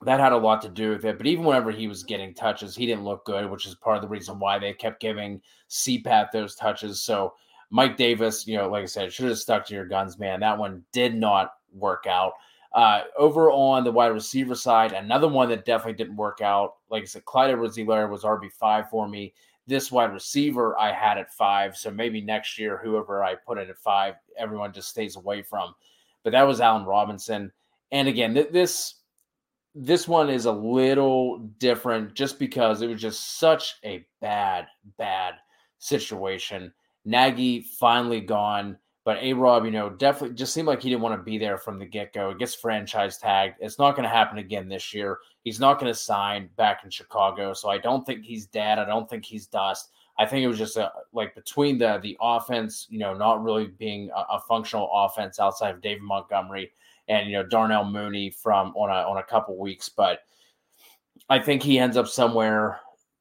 that 0.03 0.21
had 0.21 0.33
a 0.33 0.37
lot 0.37 0.61
to 0.62 0.69
do 0.69 0.90
with 0.90 1.05
it. 1.05 1.16
But 1.16 1.27
even 1.27 1.45
whenever 1.45 1.71
he 1.71 1.88
was 1.88 2.03
getting 2.03 2.35
touches, 2.35 2.77
he 2.77 2.87
didn't 2.87 3.05
look 3.05 3.25
good, 3.25 3.51
which 3.51 3.66
is 3.66 3.75
part 3.75 3.97
of 3.97 4.03
the 4.03 4.09
reason 4.09 4.38
why 4.38 4.59
they 4.59 4.73
kept 4.73 5.01
giving 5.01 5.40
CPAT 5.71 6.31
those 6.31 6.55
touches. 6.55 7.03
So 7.03 7.35
Mike 7.71 7.97
Davis, 7.97 8.47
you 8.47 8.57
know, 8.57 8.69
like 8.69 8.83
I 8.83 8.87
said, 8.87 9.12
should 9.12 9.29
have 9.29 9.38
stuck 9.38 9.66
to 9.66 9.75
your 9.75 9.87
guns, 9.87 10.19
man. 10.19 10.40
That 10.40 10.59
one 10.59 10.85
did 10.92 11.14
not 11.14 11.53
work 11.73 12.07
out. 12.07 12.33
Uh, 12.75 13.03
over 13.16 13.51
on 13.51 13.85
the 13.85 13.90
wide 13.90 14.09
receiver 14.09 14.55
side, 14.55 14.92
another 14.92 15.29
one 15.29 15.49
that 15.49 15.64
definitely 15.64 15.95
didn't 15.95 16.16
work 16.16 16.42
out. 16.42 16.75
Like 16.90 17.03
I 17.03 17.07
said, 17.07 17.25
Clyde 17.25 17.51
edwards 17.51 17.79
was 17.79 18.23
RB5 18.23 18.90
for 18.90 19.09
me. 19.09 19.33
This 19.66 19.90
wide 19.90 20.12
receiver 20.12 20.79
I 20.79 20.92
had 20.92 21.18
at 21.18 21.33
five. 21.33 21.76
So 21.76 21.90
maybe 21.90 22.20
next 22.20 22.59
year, 22.59 22.81
whoever 22.83 23.24
I 23.24 23.35
put 23.35 23.59
it 23.59 23.68
at 23.68 23.79
five, 23.79 24.14
everyone 24.38 24.72
just 24.72 24.88
stays 24.88 25.16
away 25.16 25.42
from. 25.42 25.74
But 26.22 26.31
that 26.33 26.46
was 26.46 26.61
Allen 26.61 26.85
Robinson. 26.85 27.52
And 27.92 28.09
again, 28.09 28.35
th- 28.35 28.50
this 28.50 28.94
this 29.79 30.09
one 30.09 30.31
is 30.31 30.46
a 30.46 30.52
little 30.52 31.38
different 31.59 32.14
just 32.14 32.38
because 32.38 32.81
it 32.81 32.87
was 32.88 33.00
just 33.00 33.38
such 33.38 33.74
a 33.85 34.07
bad, 34.22 34.66
bad 34.96 35.35
situation. 35.79 36.72
Nagy 37.05 37.61
finally 37.61 38.20
gone. 38.20 38.79
But 39.07 39.23
A 39.23 39.35
Rob, 39.35 39.64
you 39.64 39.71
know, 39.71 39.88
definitely 39.88 40.35
just 40.35 40.53
seemed 40.53 40.66
like 40.66 40.83
he 40.83 40.90
didn't 40.90 41.01
want 41.01 41.16
to 41.16 41.23
be 41.23 41.38
there 41.38 41.59
from 41.59 41.79
the 41.79 41.87
get 41.87 42.12
go. 42.12 42.31
It 42.31 42.40
gets 42.40 42.57
franchise 42.57 43.19
tagged. 43.19 43.55
It's 43.61 43.79
not 43.79 43.92
going 43.92 44.03
to 44.03 44.09
happen 44.09 44.38
again 44.38 44.69
this 44.69 44.92
year. 44.92 45.21
He's 45.45 45.61
not 45.61 45.79
going 45.79 45.92
to 45.92 45.97
sign 45.97 46.51
back 46.57 46.83
in 46.83 46.90
Chicago. 46.90 47.53
So 47.53 47.71
I 47.71 47.79
don't 47.79 48.05
think 48.05 48.25
he's 48.25 48.47
dead. 48.47 48.81
I 48.81 48.85
don't 48.85 49.09
think 49.09 49.25
he's 49.25 49.47
dust. 49.47 49.90
I 50.19 50.27
think 50.27 50.42
it 50.42 50.49
was 50.49 50.59
just 50.59 50.77
a, 50.77 50.90
like 51.12 51.37
between 51.37 51.79
the 51.79 52.01
the 52.03 52.16
offense, 52.21 52.88
you 52.90 52.99
know, 52.99 53.14
not 53.14 53.45
really 53.45 53.69
being 53.69 54.11
a, 54.11 54.35
a 54.35 54.40
functional 54.40 54.90
offense 54.92 55.38
outside 55.38 55.73
of 55.77 55.81
David 55.81 56.03
Montgomery 56.03 56.73
and 57.07 57.29
you 57.29 57.35
know 57.35 57.47
Darnell 57.47 57.85
Mooney 57.85 58.31
from 58.31 58.75
on 58.75 58.90
a 58.90 59.09
on 59.09 59.19
a 59.19 59.23
couple 59.23 59.57
weeks, 59.57 59.88
but 59.88 60.23
I 61.29 61.38
think 61.38 61.62
he 61.62 61.79
ends 61.79 61.97
up 61.97 62.09
somewhere 62.09 62.81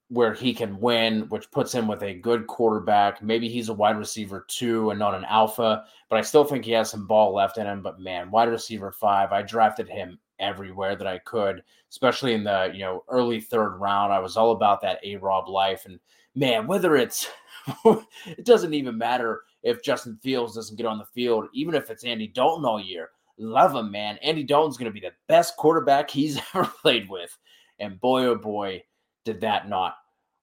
where 0.10 0.34
he 0.34 0.54
can 0.54 0.80
win, 0.80 1.22
which 1.30 1.50
puts 1.50 1.74
him 1.74 1.88
with 1.88 2.04
a 2.04 2.14
good 2.14 2.46
quarterback. 2.48 3.24
Maybe 3.24 3.50
he's 3.50 3.70
a 3.70 3.74
wide 3.74 3.98
receiver 3.98 4.46
two 4.48 4.92
and 4.92 5.00
not 5.00 5.16
an 5.16 5.26
alpha, 5.26 5.86
but 6.10 6.18
I 6.20 6.22
still 6.22 6.44
think 6.44 6.64
he 6.64 6.72
has 6.72 6.92
some 6.92 7.08
ball 7.08 7.34
left 7.34 7.58
in 7.58 7.66
him. 7.66 7.82
But 7.82 8.00
man, 8.00 8.30
wide 8.30 8.50
receiver 8.50 8.92
five, 8.92 9.32
I 9.32 9.42
drafted 9.42 9.90
him 9.90 10.20
everywhere 10.40 10.96
that 10.96 11.08
I 11.08 11.18
could, 11.20 11.64
especially 11.90 12.34
in 12.34 12.44
the 12.44 12.72
you 12.74 12.82
know 12.82 13.04
early 13.10 13.42
third 13.42 13.78
round. 13.78 14.14
I 14.14 14.20
was 14.20 14.38
all 14.38 14.52
about 14.52 14.82
that 14.82 15.00
A 15.04 15.16
Rob 15.16 15.50
life, 15.50 15.86
and 15.86 16.00
man, 16.36 16.68
whether 16.68 16.96
it's 16.96 17.28
it 17.86 18.46
doesn't 18.46 18.76
even 18.76 18.98
matter 18.98 19.42
if 19.64 19.84
Justin 19.84 20.20
Fields 20.22 20.54
doesn't 20.54 20.78
get 20.78 20.86
on 20.86 21.00
the 21.00 21.06
field, 21.06 21.48
even 21.54 21.74
if 21.74 21.90
it's 21.90 22.04
Andy 22.04 22.28
Dalton 22.28 22.66
all 22.66 22.80
year. 22.80 23.10
Love 23.38 23.76
him, 23.76 23.92
man. 23.92 24.18
Andy 24.22 24.44
Dalton's 24.44 24.78
going 24.78 24.90
to 24.90 24.94
be 24.94 25.06
the 25.06 25.12
best 25.28 25.58
quarterback 25.58 26.10
he's 26.10 26.40
ever 26.54 26.72
played 26.82 27.10
with, 27.10 27.36
and 27.80 28.00
boy, 28.00 28.26
oh 28.26 28.36
boy 28.36 28.84
did 29.26 29.42
that 29.42 29.68
not 29.68 29.96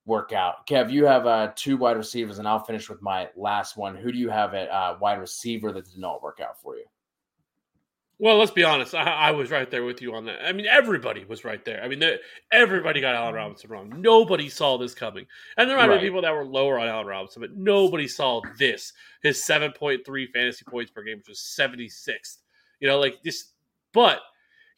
work 0.04 0.32
out. 0.32 0.66
Kev, 0.66 0.90
you 0.90 1.06
have 1.06 1.26
uh, 1.26 1.52
two 1.54 1.76
wide 1.76 1.96
receivers, 1.96 2.38
and 2.38 2.46
I'll 2.46 2.64
finish 2.64 2.88
with 2.88 3.00
my 3.00 3.28
last 3.36 3.76
one. 3.76 3.96
Who 3.96 4.12
do 4.12 4.18
you 4.18 4.28
have 4.28 4.52
at 4.54 4.68
uh, 4.68 4.96
wide 5.00 5.20
receiver 5.20 5.72
that 5.72 5.84
did 5.86 5.98
not 5.98 6.22
work 6.22 6.40
out 6.40 6.60
for 6.60 6.76
you? 6.76 6.84
Well, 8.18 8.38
let's 8.38 8.52
be 8.52 8.62
honest. 8.62 8.94
I, 8.94 9.02
I, 9.02 9.30
was 9.32 9.50
right 9.50 9.68
there 9.68 9.82
with 9.82 10.00
you 10.00 10.14
on 10.14 10.26
that. 10.26 10.46
I 10.46 10.52
mean, 10.52 10.66
everybody 10.66 11.24
was 11.24 11.44
right 11.44 11.64
there. 11.64 11.82
I 11.82 11.88
mean, 11.88 12.04
everybody 12.52 13.00
got 13.00 13.16
Allen 13.16 13.34
Robinson 13.34 13.68
wrong. 13.68 13.92
Nobody 13.96 14.48
saw 14.48 14.78
this 14.78 14.94
coming. 14.94 15.26
And 15.56 15.68
there 15.68 15.76
might 15.76 15.88
right. 15.88 16.00
be 16.00 16.06
people 16.06 16.22
that 16.22 16.32
were 16.32 16.44
lower 16.44 16.78
on 16.78 16.86
Allen 16.86 17.06
Robinson, 17.06 17.42
but 17.42 17.56
nobody 17.56 18.06
saw 18.06 18.40
this. 18.60 18.92
His 19.24 19.38
7.3 19.38 20.28
fantasy 20.30 20.64
points 20.64 20.92
per 20.92 21.02
game, 21.02 21.18
which 21.18 21.28
was 21.30 21.40
76th. 21.40 22.38
You 22.78 22.86
know, 22.86 23.00
like 23.00 23.20
this. 23.24 23.54
But 23.92 24.20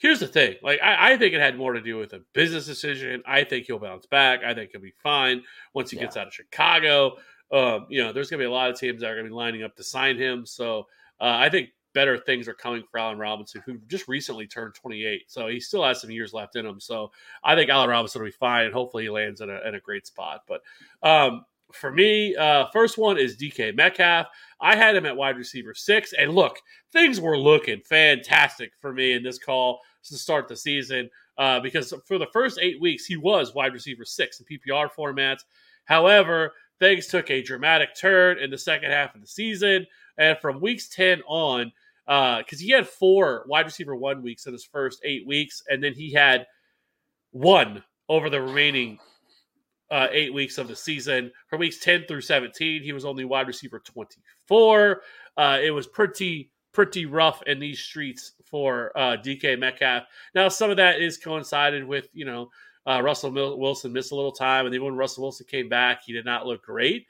here's 0.04 0.20
the 0.20 0.28
thing 0.28 0.54
like 0.62 0.78
I, 0.82 1.12
I, 1.12 1.16
think 1.16 1.32
it 1.32 1.40
had 1.40 1.56
more 1.56 1.72
to 1.72 1.80
do 1.80 1.96
with 1.96 2.12
a 2.12 2.20
business 2.34 2.66
decision 2.66 3.22
i 3.26 3.42
think 3.42 3.64
he'll 3.64 3.78
bounce 3.78 4.04
back 4.04 4.44
i 4.44 4.52
think 4.52 4.70
he'll 4.70 4.82
be 4.82 4.92
fine 5.02 5.42
once 5.72 5.90
he 5.90 5.96
yeah. 5.96 6.02
gets 6.02 6.18
out 6.18 6.26
of 6.26 6.34
chicago 6.34 7.16
um, 7.52 7.86
you 7.88 8.02
know 8.02 8.12
there's 8.12 8.28
going 8.28 8.38
to 8.38 8.42
be 8.42 8.46
a 8.46 8.52
lot 8.52 8.70
of 8.70 8.78
teams 8.78 9.00
that 9.00 9.10
are 9.10 9.14
going 9.14 9.24
to 9.24 9.30
be 9.30 9.34
lining 9.34 9.62
up 9.62 9.74
to 9.76 9.82
sign 9.82 10.18
him 10.18 10.44
so 10.44 10.80
uh, 11.22 11.36
i 11.38 11.48
think 11.48 11.70
better 11.94 12.18
things 12.18 12.48
are 12.48 12.54
coming 12.54 12.82
for 12.90 12.98
Allen 12.98 13.18
Robinson, 13.18 13.62
who 13.64 13.78
just 13.86 14.08
recently 14.08 14.48
turned 14.48 14.74
28. 14.74 15.30
So 15.30 15.46
he 15.46 15.60
still 15.60 15.84
has 15.84 16.00
some 16.00 16.10
years 16.10 16.32
left 16.32 16.56
in 16.56 16.66
him. 16.66 16.80
So 16.80 17.12
I 17.44 17.54
think 17.54 17.70
Allen 17.70 17.88
Robinson 17.88 18.20
will 18.20 18.26
be 18.26 18.32
fine, 18.32 18.64
and 18.64 18.74
hopefully 18.74 19.04
he 19.04 19.10
lands 19.10 19.40
in 19.40 19.48
a, 19.48 19.60
in 19.64 19.76
a 19.76 19.80
great 19.80 20.04
spot. 20.04 20.40
But 20.48 20.62
um, 21.08 21.44
for 21.72 21.92
me, 21.92 22.34
uh, 22.34 22.66
first 22.72 22.98
one 22.98 23.16
is 23.16 23.36
DK 23.36 23.76
Metcalf. 23.76 24.26
I 24.60 24.74
had 24.74 24.96
him 24.96 25.06
at 25.06 25.16
wide 25.16 25.36
receiver 25.36 25.72
six, 25.72 26.12
and 26.14 26.34
look, 26.34 26.58
things 26.92 27.20
were 27.20 27.38
looking 27.38 27.80
fantastic 27.82 28.72
for 28.80 28.92
me 28.92 29.12
in 29.12 29.22
this 29.22 29.38
call 29.38 29.80
to 30.04 30.16
start 30.16 30.48
the 30.48 30.56
season 30.56 31.10
uh, 31.38 31.60
because 31.60 31.92
for 32.06 32.18
the 32.18 32.26
first 32.32 32.58
eight 32.60 32.80
weeks 32.80 33.06
he 33.06 33.16
was 33.16 33.54
wide 33.54 33.72
receiver 33.72 34.04
six 34.04 34.40
in 34.40 34.46
PPR 34.46 34.88
formats. 34.90 35.44
However, 35.84 36.52
things 36.78 37.06
took 37.06 37.30
a 37.30 37.42
dramatic 37.42 37.90
turn 37.94 38.38
in 38.38 38.50
the 38.50 38.58
second 38.58 38.90
half 38.90 39.14
of 39.14 39.20
the 39.20 39.26
season, 39.26 39.86
and 40.18 40.38
from 40.38 40.60
weeks 40.60 40.88
ten 40.88 41.22
on, 41.26 41.72
because 42.06 42.58
uh, 42.60 42.60
he 42.60 42.70
had 42.70 42.88
four 42.88 43.44
wide 43.48 43.66
receiver 43.66 43.94
one 43.96 44.22
weeks 44.22 44.46
in 44.46 44.52
his 44.52 44.64
first 44.64 45.00
eight 45.04 45.26
weeks, 45.26 45.62
and 45.68 45.82
then 45.82 45.94
he 45.94 46.12
had 46.12 46.46
one 47.32 47.82
over 48.08 48.30
the 48.30 48.40
remaining 48.40 48.98
uh, 49.90 50.08
eight 50.10 50.32
weeks 50.32 50.58
of 50.58 50.68
the 50.68 50.76
season. 50.76 51.30
For 51.48 51.56
weeks 51.56 51.78
10 51.78 52.06
through 52.06 52.22
17, 52.22 52.82
he 52.82 52.92
was 52.92 53.04
only 53.04 53.24
wide 53.24 53.46
receiver 53.46 53.78
24. 53.78 55.02
Uh, 55.36 55.58
it 55.62 55.70
was 55.70 55.86
pretty 55.86 56.50
pretty 56.74 57.06
rough 57.06 57.42
in 57.46 57.58
these 57.58 57.78
streets 57.78 58.32
for 58.44 58.92
uh, 58.98 59.16
DK 59.16 59.58
Metcalf. 59.58 60.04
Now, 60.34 60.48
some 60.48 60.70
of 60.70 60.76
that 60.76 61.00
is 61.00 61.16
coincided 61.16 61.84
with, 61.84 62.08
you 62.12 62.26
know, 62.26 62.50
uh, 62.86 63.00
Russell 63.02 63.30
Wilson 63.30 63.92
missed 63.92 64.12
a 64.12 64.16
little 64.16 64.32
time, 64.32 64.66
and 64.66 64.74
then 64.74 64.84
when 64.84 64.96
Russell 64.96 65.22
Wilson 65.22 65.46
came 65.48 65.70
back, 65.70 66.02
he 66.04 66.12
did 66.12 66.26
not 66.26 66.46
look 66.46 66.62
great. 66.62 67.06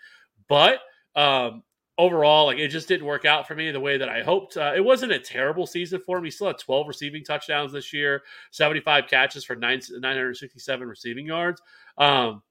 But 0.49 0.79
um, 1.17 1.65
overall, 1.99 2.47
like 2.47 2.59
it 2.59 2.69
just 2.69 2.87
didn't 2.87 3.07
work 3.07 3.25
out 3.25 3.49
for 3.49 3.57
me 3.57 3.71
the 3.73 3.81
way 3.81 3.99
that 3.99 4.09
I 4.09 4.23
hoped. 4.23 4.57
Uh, 4.57 4.73
it 4.77 4.85
wasn't 4.85 5.13
a 5.13 5.19
terrible 5.19 5.67
season 5.67 6.01
for 6.01 6.19
him. 6.19 6.25
He 6.25 6.31
still 6.31 6.47
had 6.47 6.59
12 6.59 6.87
receiving 6.87 7.25
touchdowns 7.25 7.73
this 7.73 7.93
year, 7.93 8.23
75 8.53 9.09
catches 9.09 9.45
for 9.45 9.57
nine, 9.57 9.81
967 9.91 10.87
receiving 10.87 11.27
yards. 11.27 11.61
Um, 11.99 12.43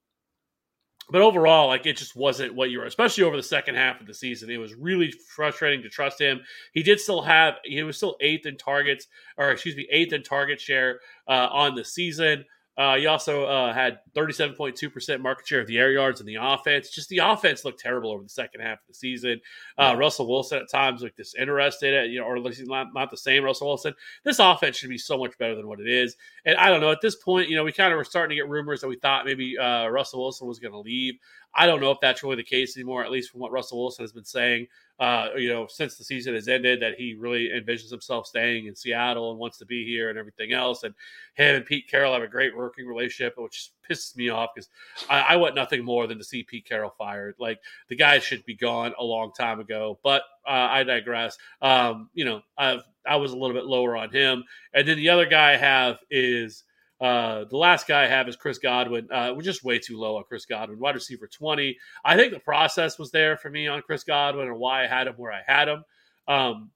but 1.10 1.22
overall, 1.22 1.68
like 1.68 1.86
it 1.86 1.98
just 1.98 2.16
wasn't 2.16 2.56
what 2.56 2.70
you 2.70 2.80
were, 2.80 2.86
especially 2.86 3.24
over 3.24 3.38
the 3.38 3.44
second 3.44 3.76
half 3.76 4.00
of 4.02 4.08
the 4.08 4.14
season. 4.14 4.50
It 4.50 4.58
was 4.58 4.74
really 4.76 5.14
frustrating 5.36 5.82
to 5.84 5.90
trust 5.90 6.20
him. 6.20 6.42
He 6.74 6.84
did 6.84 7.00
still 7.00 7.22
have, 7.22 7.56
he 7.64 7.84
was 7.84 7.98
still 7.98 8.16
eighth 8.22 8.46
in 8.46 8.58
targets, 8.58 9.08
or 9.38 9.52
excuse 9.52 9.76
me, 9.76 9.88
eighth 9.92 10.14
in 10.14 10.24
target 10.24 10.60
share 10.60 11.00
uh, 11.28 11.50
on 11.52 11.76
the 11.76 11.84
season. 11.84 12.46
Uh, 12.78 12.96
he 12.96 13.06
also 13.06 13.46
uh, 13.46 13.74
had 13.74 14.00
37.2% 14.16 15.20
market 15.20 15.48
share 15.48 15.62
of 15.62 15.68
the 15.68 15.78
air 15.78 15.92
yards 15.92 16.20
in 16.20 16.26
the 16.26 16.38
offense. 16.40 16.90
Just 16.90 17.10
the 17.10 17.20
offense 17.20 17.64
looked 17.64 17.80
terrible 17.80 18.12
over 18.12 18.24
the 18.24 18.30
second 18.30 18.62
half 18.62 18.80
of 18.80 18.88
the 18.88 18.94
season. 18.94 19.40
Uh, 19.78 19.96
Russell 19.98 20.28
Wilson 20.28 20.60
at 20.60 20.72
times 20.72 21.02
looked 21.02 21.18
disinterested, 21.18 21.94
at, 21.94 22.10
you 22.10 22.20
know, 22.20 22.26
or 22.26 22.36
at 22.36 22.44
least 22.44 22.62
not, 22.66 22.88
not 22.94 23.12
the 23.12 23.18
same 23.18 23.44
Russell 23.44 23.68
Wilson. 23.68 23.94
This 24.24 24.40
offense 24.40 24.78
should 24.78 24.90
be 24.90 24.98
so 24.98 25.18
much 25.18 25.38
better 25.38 25.56
than 25.56 25.68
what 25.68 25.80
it 25.80 25.88
is. 25.88 26.16
And 26.46 26.58
I 26.58 26.70
don't 26.70 26.82
know, 26.82 26.92
at 26.92 27.02
this 27.02 27.16
point, 27.16 27.50
you 27.50 27.56
know, 27.56 27.64
we 27.64 27.72
kind 27.72 27.94
of 27.94 27.98
were 27.98 28.04
starting 28.04 28.36
to 28.36 28.42
get 28.42 28.50
rumors 28.50 28.82
that 28.82 28.88
we 28.88 28.98
thought 28.98 29.26
maybe 29.26 29.58
uh, 29.58 29.88
Russell 29.88 30.22
Wilson 30.22 30.48
was 30.48 30.60
going 30.60 30.74
to 30.74 30.80
leave. 30.80 31.16
I 31.56 31.68
don't 31.68 31.82
know 31.82 31.92
if 31.92 32.00
that's 32.02 32.24
really 32.24 32.38
the 32.38 32.44
case 32.44 32.76
anymore, 32.76 33.04
at 33.04 33.12
least 33.12 33.32
from 33.32 33.40
what 33.40 33.52
Russell 33.52 33.80
Wilson 33.80 34.04
has 34.04 34.12
been 34.12 34.26
saying, 34.26 34.68
uh, 35.04 35.28
you 35.36 35.50
know, 35.50 35.68
since 35.68 35.98
the 35.98 36.04
season 36.06 36.34
has 36.34 36.48
ended, 36.48 36.82
that 36.82 36.96
he 36.96 37.14
really 37.14 37.50
envisions 37.50 37.92
himself 37.92 38.26
staying 38.26 38.68
in 38.68 38.76
Seattle 38.76 39.32
and 39.32 39.40
wants 39.40 39.58
to 39.58 39.66
be 39.66 39.86
here 39.86 40.10
and 40.10 40.18
everything 40.18 40.54
else. 40.54 40.84
And 40.84 40.96
him 41.34 41.58
and 41.58 41.66
Pete 41.66 41.90
Carroll 41.90 42.14
have 42.14 42.22
a 42.22 42.28
great 42.28 42.56
working 42.56 42.88
relationship, 42.88 43.34
which 43.38 43.72
pisses 43.90 44.16
me 44.16 44.30
off 44.30 44.52
because 44.56 44.70
I, 45.10 45.20
I, 45.20 45.36
want 45.36 45.56
nothing 45.56 45.84
more 45.84 46.08
than 46.08 46.20
to 46.20 46.24
see 46.24 46.44
Pete 46.44 46.64
Carroll 46.64 46.96
fired. 46.98 47.36
Like 47.38 47.60
the 47.90 47.98
guy 47.98 48.20
should 48.20 48.46
be 48.46 48.56
gone 48.56 48.94
a 48.98 49.04
long 49.04 49.34
time 49.38 49.60
ago. 49.60 50.00
But 50.04 50.22
uh, 50.48 50.70
I 50.72 50.84
digress. 50.84 51.38
Um, 51.62 52.10
you 52.14 52.24
know, 52.24 52.42
I've, 52.58 52.84
I 53.06 53.18
was 53.18 53.34
a 53.34 53.38
little 53.38 53.58
bit 53.58 53.66
lower 53.66 53.98
on 53.98 54.10
him, 54.10 54.46
and 54.74 54.88
then 54.88 54.96
the 54.96 55.10
other 55.10 55.26
guy 55.26 55.52
I 55.52 55.58
have 55.58 55.98
is. 56.10 56.64
Uh, 57.04 57.44
the 57.50 57.58
last 57.58 57.86
guy 57.86 58.06
I 58.06 58.08
have 58.08 58.30
is 58.30 58.38
Chris 58.38 58.60
Godwin. 58.60 59.10
Uh, 59.12 59.34
we're 59.36 59.42
just 59.42 59.66
way 59.66 59.78
too 59.78 60.00
low 60.00 60.16
on 60.16 60.24
Chris 60.24 60.46
Godwin, 60.46 60.80
wide 60.80 60.96
receiver 60.96 61.28
20. 61.28 61.78
I 62.06 62.16
think 62.16 62.32
the 62.32 62.40
process 62.40 62.98
was 62.98 63.12
there 63.12 63.36
for 63.36 63.50
me 63.50 63.68
on 63.68 63.82
Chris 63.82 64.06
Godwin 64.06 64.48
and 64.48 64.58
why 64.58 64.86
I 64.86 64.88
had 64.88 65.08
him 65.08 65.16
where 65.18 65.34
I 65.34 65.42
had 65.46 65.68
him. 65.68 65.84
Um, 66.30 66.72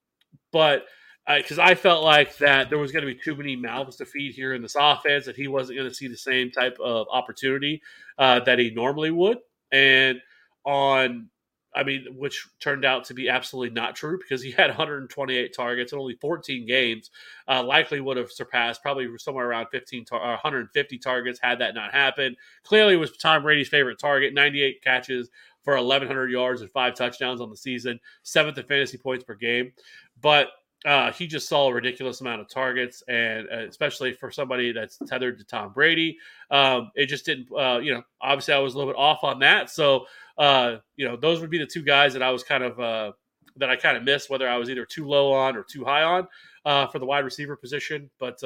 but 0.51 0.85
because 1.25 1.59
uh, 1.59 1.63
I 1.63 1.75
felt 1.75 2.03
like 2.03 2.37
that 2.39 2.69
there 2.69 2.77
was 2.77 2.91
going 2.91 3.05
to 3.05 3.13
be 3.13 3.17
too 3.17 3.37
many 3.37 3.55
mouths 3.55 3.95
to 3.97 4.05
feed 4.05 4.33
here 4.33 4.53
in 4.53 4.61
this 4.61 4.75
offense, 4.77 5.25
that 5.27 5.37
he 5.37 5.47
wasn't 5.47 5.77
going 5.77 5.89
to 5.89 5.95
see 5.95 6.09
the 6.09 6.17
same 6.17 6.51
type 6.51 6.77
of 6.77 7.07
opportunity 7.09 7.81
uh, 8.17 8.41
that 8.41 8.59
he 8.59 8.71
normally 8.71 9.11
would. 9.11 9.37
And 9.71 10.19
on 10.65 11.29
I 11.77 11.83
mean, 11.83 12.05
which 12.15 12.47
turned 12.59 12.83
out 12.85 13.05
to 13.05 13.13
be 13.13 13.29
absolutely 13.29 13.73
not 13.73 13.95
true 13.95 14.17
because 14.17 14.41
he 14.41 14.51
had 14.51 14.67
128 14.67 15.53
targets 15.53 15.91
and 15.91 16.01
only 16.01 16.15
14 16.15 16.65
games. 16.65 17.11
Uh, 17.47 17.63
likely 17.63 18.01
would 18.01 18.17
have 18.17 18.31
surpassed 18.31 18.81
probably 18.81 19.07
somewhere 19.17 19.47
around 19.47 19.67
15 19.71 20.05
tar- 20.05 20.19
150 20.19 20.97
targets 20.97 21.39
had 21.41 21.59
that 21.59 21.75
not 21.75 21.91
happened. 21.93 22.35
Clearly, 22.63 22.97
was 22.97 23.15
Tom 23.17 23.43
Brady's 23.43 23.69
favorite 23.69 23.99
target. 23.99 24.33
98 24.33 24.83
catches 24.83 25.29
for 25.63 25.75
1,100 25.75 26.31
yards 26.31 26.61
and 26.61 26.71
five 26.71 26.95
touchdowns 26.95 27.41
on 27.41 27.49
the 27.49 27.57
season, 27.57 27.99
seventh 28.23 28.57
in 28.57 28.65
fantasy 28.65 28.97
points 28.97 29.23
per 29.23 29.35
game. 29.35 29.73
But 30.21 30.47
uh, 30.85 31.11
he 31.11 31.25
just 31.25 31.49
saw 31.49 31.67
a 31.67 31.73
ridiculous 31.73 32.21
amount 32.21 32.41
of 32.41 32.47
targets, 32.49 33.03
and 33.07 33.47
uh, 33.51 33.65
especially 33.67 34.13
for 34.13 34.29
somebody 34.29 34.71
that's 34.71 34.99
tethered 35.07 35.39
to 35.39 35.43
Tom 35.43 35.73
Brady, 35.73 36.17
um, 36.51 36.91
it 36.95 37.07
just 37.07 37.25
didn't. 37.25 37.47
Uh, 37.51 37.79
you 37.79 37.93
know, 37.93 38.03
obviously, 38.21 38.53
I 38.53 38.59
was 38.59 38.75
a 38.75 38.77
little 38.77 38.93
bit 38.93 38.99
off 38.99 39.23
on 39.23 39.39
that. 39.39 39.69
So, 39.69 40.05
uh, 40.37 40.75
you 40.95 41.07
know, 41.07 41.15
those 41.15 41.41
would 41.41 41.49
be 41.49 41.57
the 41.57 41.65
two 41.65 41.81
guys 41.81 42.13
that 42.13 42.21
I 42.21 42.29
was 42.29 42.43
kind 42.43 42.63
of 42.63 42.79
uh, 42.79 43.11
that 43.55 43.69
I 43.69 43.75
kind 43.75 43.97
of 43.97 44.03
missed, 44.03 44.29
whether 44.29 44.47
I 44.47 44.57
was 44.57 44.69
either 44.69 44.85
too 44.85 45.07
low 45.07 45.33
on 45.33 45.55
or 45.55 45.63
too 45.63 45.83
high 45.83 46.03
on 46.03 46.27
uh, 46.65 46.87
for 46.87 46.99
the 46.99 47.05
wide 47.05 47.25
receiver 47.25 47.55
position. 47.55 48.09
But 48.19 48.39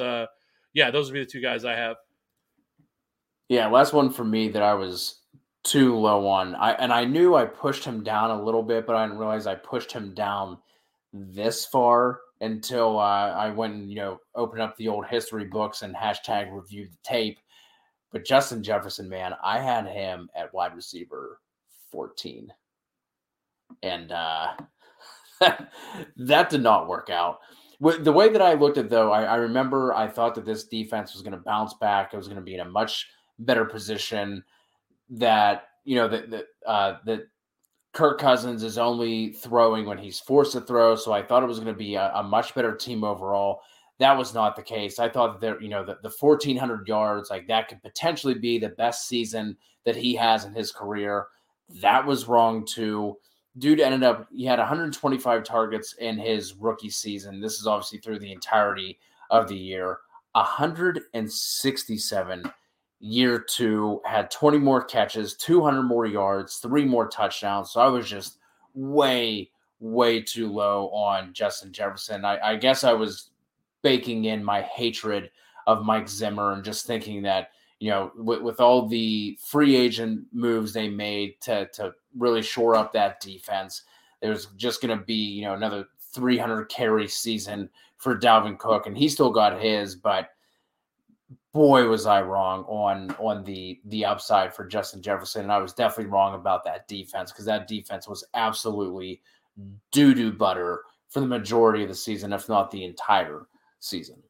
yeah, 0.74 0.90
those 0.90 1.06
would 1.06 1.14
be 1.14 1.20
the 1.20 1.30
two 1.30 1.42
guys 1.42 1.66
I 1.66 1.74
have. 1.74 1.96
Yeah, 3.50 3.66
last 3.66 3.92
one 3.92 4.08
for 4.08 4.24
me 4.24 4.48
that 4.48 4.62
I 4.62 4.72
was 4.72 5.20
too 5.64 5.94
low 5.94 6.26
on. 6.26 6.54
I 6.54 6.72
and 6.72 6.90
I 6.90 7.04
knew 7.04 7.34
I 7.34 7.44
pushed 7.44 7.84
him 7.84 8.02
down 8.02 8.30
a 8.30 8.42
little 8.42 8.62
bit, 8.62 8.86
but 8.86 8.96
I 8.96 9.04
didn't 9.04 9.18
realize 9.18 9.46
I 9.46 9.54
pushed 9.54 9.92
him 9.92 10.14
down 10.14 10.56
this 11.12 11.66
far 11.66 12.20
until 12.40 12.98
uh, 12.98 13.30
I 13.30 13.50
went 13.50 13.74
and 13.74 13.90
you 13.90 13.96
know 13.96 14.18
opened 14.34 14.62
up 14.62 14.76
the 14.76 14.88
old 14.88 15.06
history 15.06 15.44
books 15.44 15.82
and 15.82 15.94
hashtag 15.94 16.52
reviewed 16.52 16.92
the 16.92 16.98
tape. 17.04 17.38
But 18.10 18.26
Justin 18.26 18.62
Jefferson, 18.62 19.08
man, 19.08 19.32
I 19.42 19.58
had 19.58 19.86
him 19.86 20.28
at 20.34 20.52
wide 20.52 20.76
receiver 20.76 21.40
14. 21.90 22.52
And 23.82 24.12
uh, 24.12 24.48
that 25.40 26.50
did 26.50 26.62
not 26.62 26.88
work 26.88 27.08
out. 27.10 27.38
The 27.80 28.12
way 28.12 28.28
that 28.28 28.42
I 28.42 28.54
looked 28.54 28.78
at 28.78 28.90
though, 28.90 29.10
I, 29.10 29.24
I 29.24 29.34
remember 29.36 29.92
I 29.94 30.06
thought 30.06 30.34
that 30.36 30.44
this 30.44 30.64
defense 30.64 31.14
was 31.14 31.22
going 31.22 31.32
to 31.32 31.38
bounce 31.38 31.74
back. 31.74 32.12
It 32.12 32.16
was 32.16 32.28
going 32.28 32.36
to 32.36 32.44
be 32.44 32.54
in 32.54 32.60
a 32.60 32.64
much 32.64 33.08
better 33.40 33.64
position. 33.64 34.44
That 35.10 35.64
you 35.84 35.96
know 35.96 36.08
that 36.08 36.30
that 36.30 36.44
uh, 36.64 36.98
that 37.06 37.26
Kirk 37.92 38.18
Cousins 38.18 38.62
is 38.62 38.78
only 38.78 39.32
throwing 39.32 39.86
when 39.86 39.98
he's 39.98 40.18
forced 40.18 40.52
to 40.52 40.62
throw. 40.62 40.96
So 40.96 41.12
I 41.12 41.22
thought 41.22 41.42
it 41.42 41.48
was 41.48 41.58
going 41.58 41.72
to 41.72 41.78
be 41.78 41.94
a, 41.94 42.10
a, 42.14 42.22
much 42.22 42.54
better 42.54 42.74
team 42.74 43.04
overall. 43.04 43.60
That 43.98 44.16
was 44.16 44.32
not 44.32 44.56
the 44.56 44.62
case. 44.62 44.98
I 44.98 45.10
thought 45.10 45.34
that 45.34 45.40
there, 45.40 45.60
you 45.60 45.68
know, 45.68 45.84
the, 45.84 45.98
the 46.02 46.12
1,400 46.18 46.88
yards, 46.88 47.28
like 47.30 47.46
that 47.48 47.68
could 47.68 47.82
potentially 47.82 48.32
be 48.34 48.58
the 48.58 48.70
best 48.70 49.08
season 49.08 49.58
that 49.84 49.96
he 49.96 50.14
has 50.14 50.46
in 50.46 50.54
his 50.54 50.72
career. 50.72 51.26
That 51.80 52.06
was 52.06 52.26
wrong 52.26 52.64
too. 52.64 53.18
Dude 53.58 53.80
ended 53.80 54.02
up, 54.02 54.26
he 54.32 54.46
had 54.46 54.58
125 54.58 55.44
targets 55.44 55.92
in 55.94 56.16
his 56.16 56.54
rookie 56.54 56.88
season. 56.88 57.40
This 57.40 57.60
is 57.60 57.66
obviously 57.66 57.98
through 57.98 58.20
the 58.20 58.32
entirety 58.32 58.98
of 59.28 59.48
the 59.48 59.56
year. 59.56 59.98
167 60.32 62.52
year 63.02 63.40
two, 63.40 64.00
had 64.04 64.30
20 64.30 64.58
more 64.58 64.82
catches, 64.82 65.34
200 65.34 65.82
more 65.82 66.06
yards, 66.06 66.58
three 66.58 66.84
more 66.84 67.08
touchdowns. 67.08 67.72
So 67.72 67.80
I 67.80 67.88
was 67.88 68.08
just 68.08 68.38
way, 68.74 69.50
way 69.80 70.22
too 70.22 70.50
low 70.50 70.88
on 70.90 71.32
Justin 71.34 71.72
Jefferson. 71.72 72.24
I, 72.24 72.38
I 72.52 72.56
guess 72.56 72.84
I 72.84 72.92
was 72.92 73.30
baking 73.82 74.26
in 74.26 74.44
my 74.44 74.62
hatred 74.62 75.32
of 75.66 75.84
Mike 75.84 76.08
Zimmer 76.08 76.52
and 76.52 76.64
just 76.64 76.86
thinking 76.86 77.22
that, 77.22 77.48
you 77.80 77.90
know, 77.90 78.12
with, 78.16 78.40
with 78.40 78.60
all 78.60 78.86
the 78.86 79.36
free 79.44 79.74
agent 79.74 80.24
moves 80.32 80.72
they 80.72 80.88
made 80.88 81.40
to, 81.40 81.66
to 81.74 81.92
really 82.16 82.40
shore 82.40 82.76
up 82.76 82.92
that 82.92 83.18
defense, 83.18 83.82
there's 84.20 84.46
just 84.56 84.80
going 84.80 84.96
to 84.96 85.04
be, 85.04 85.14
you 85.14 85.42
know, 85.42 85.54
another 85.54 85.86
300 86.12 86.66
carry 86.66 87.08
season 87.08 87.68
for 87.96 88.16
Dalvin 88.16 88.58
Cook. 88.58 88.86
And 88.86 88.96
he 88.96 89.08
still 89.08 89.30
got 89.30 89.60
his, 89.60 89.96
but 89.96 90.31
boy 91.52 91.86
was 91.86 92.06
I 92.06 92.22
wrong 92.22 92.64
on 92.64 93.10
on 93.18 93.44
the 93.44 93.80
the 93.86 94.04
upside 94.04 94.54
for 94.54 94.66
Justin 94.66 95.02
Jefferson. 95.02 95.42
And 95.42 95.52
I 95.52 95.58
was 95.58 95.72
definitely 95.72 96.12
wrong 96.12 96.34
about 96.34 96.64
that 96.64 96.88
defense 96.88 97.30
because 97.30 97.44
that 97.46 97.68
defense 97.68 98.08
was 98.08 98.24
absolutely 98.34 99.20
doo 99.90 100.14
doo 100.14 100.32
butter 100.32 100.82
for 101.08 101.20
the 101.20 101.26
majority 101.26 101.82
of 101.82 101.88
the 101.88 101.94
season, 101.94 102.32
if 102.32 102.48
not 102.48 102.70
the 102.70 102.84
entire 102.84 103.46
season. 103.80 104.22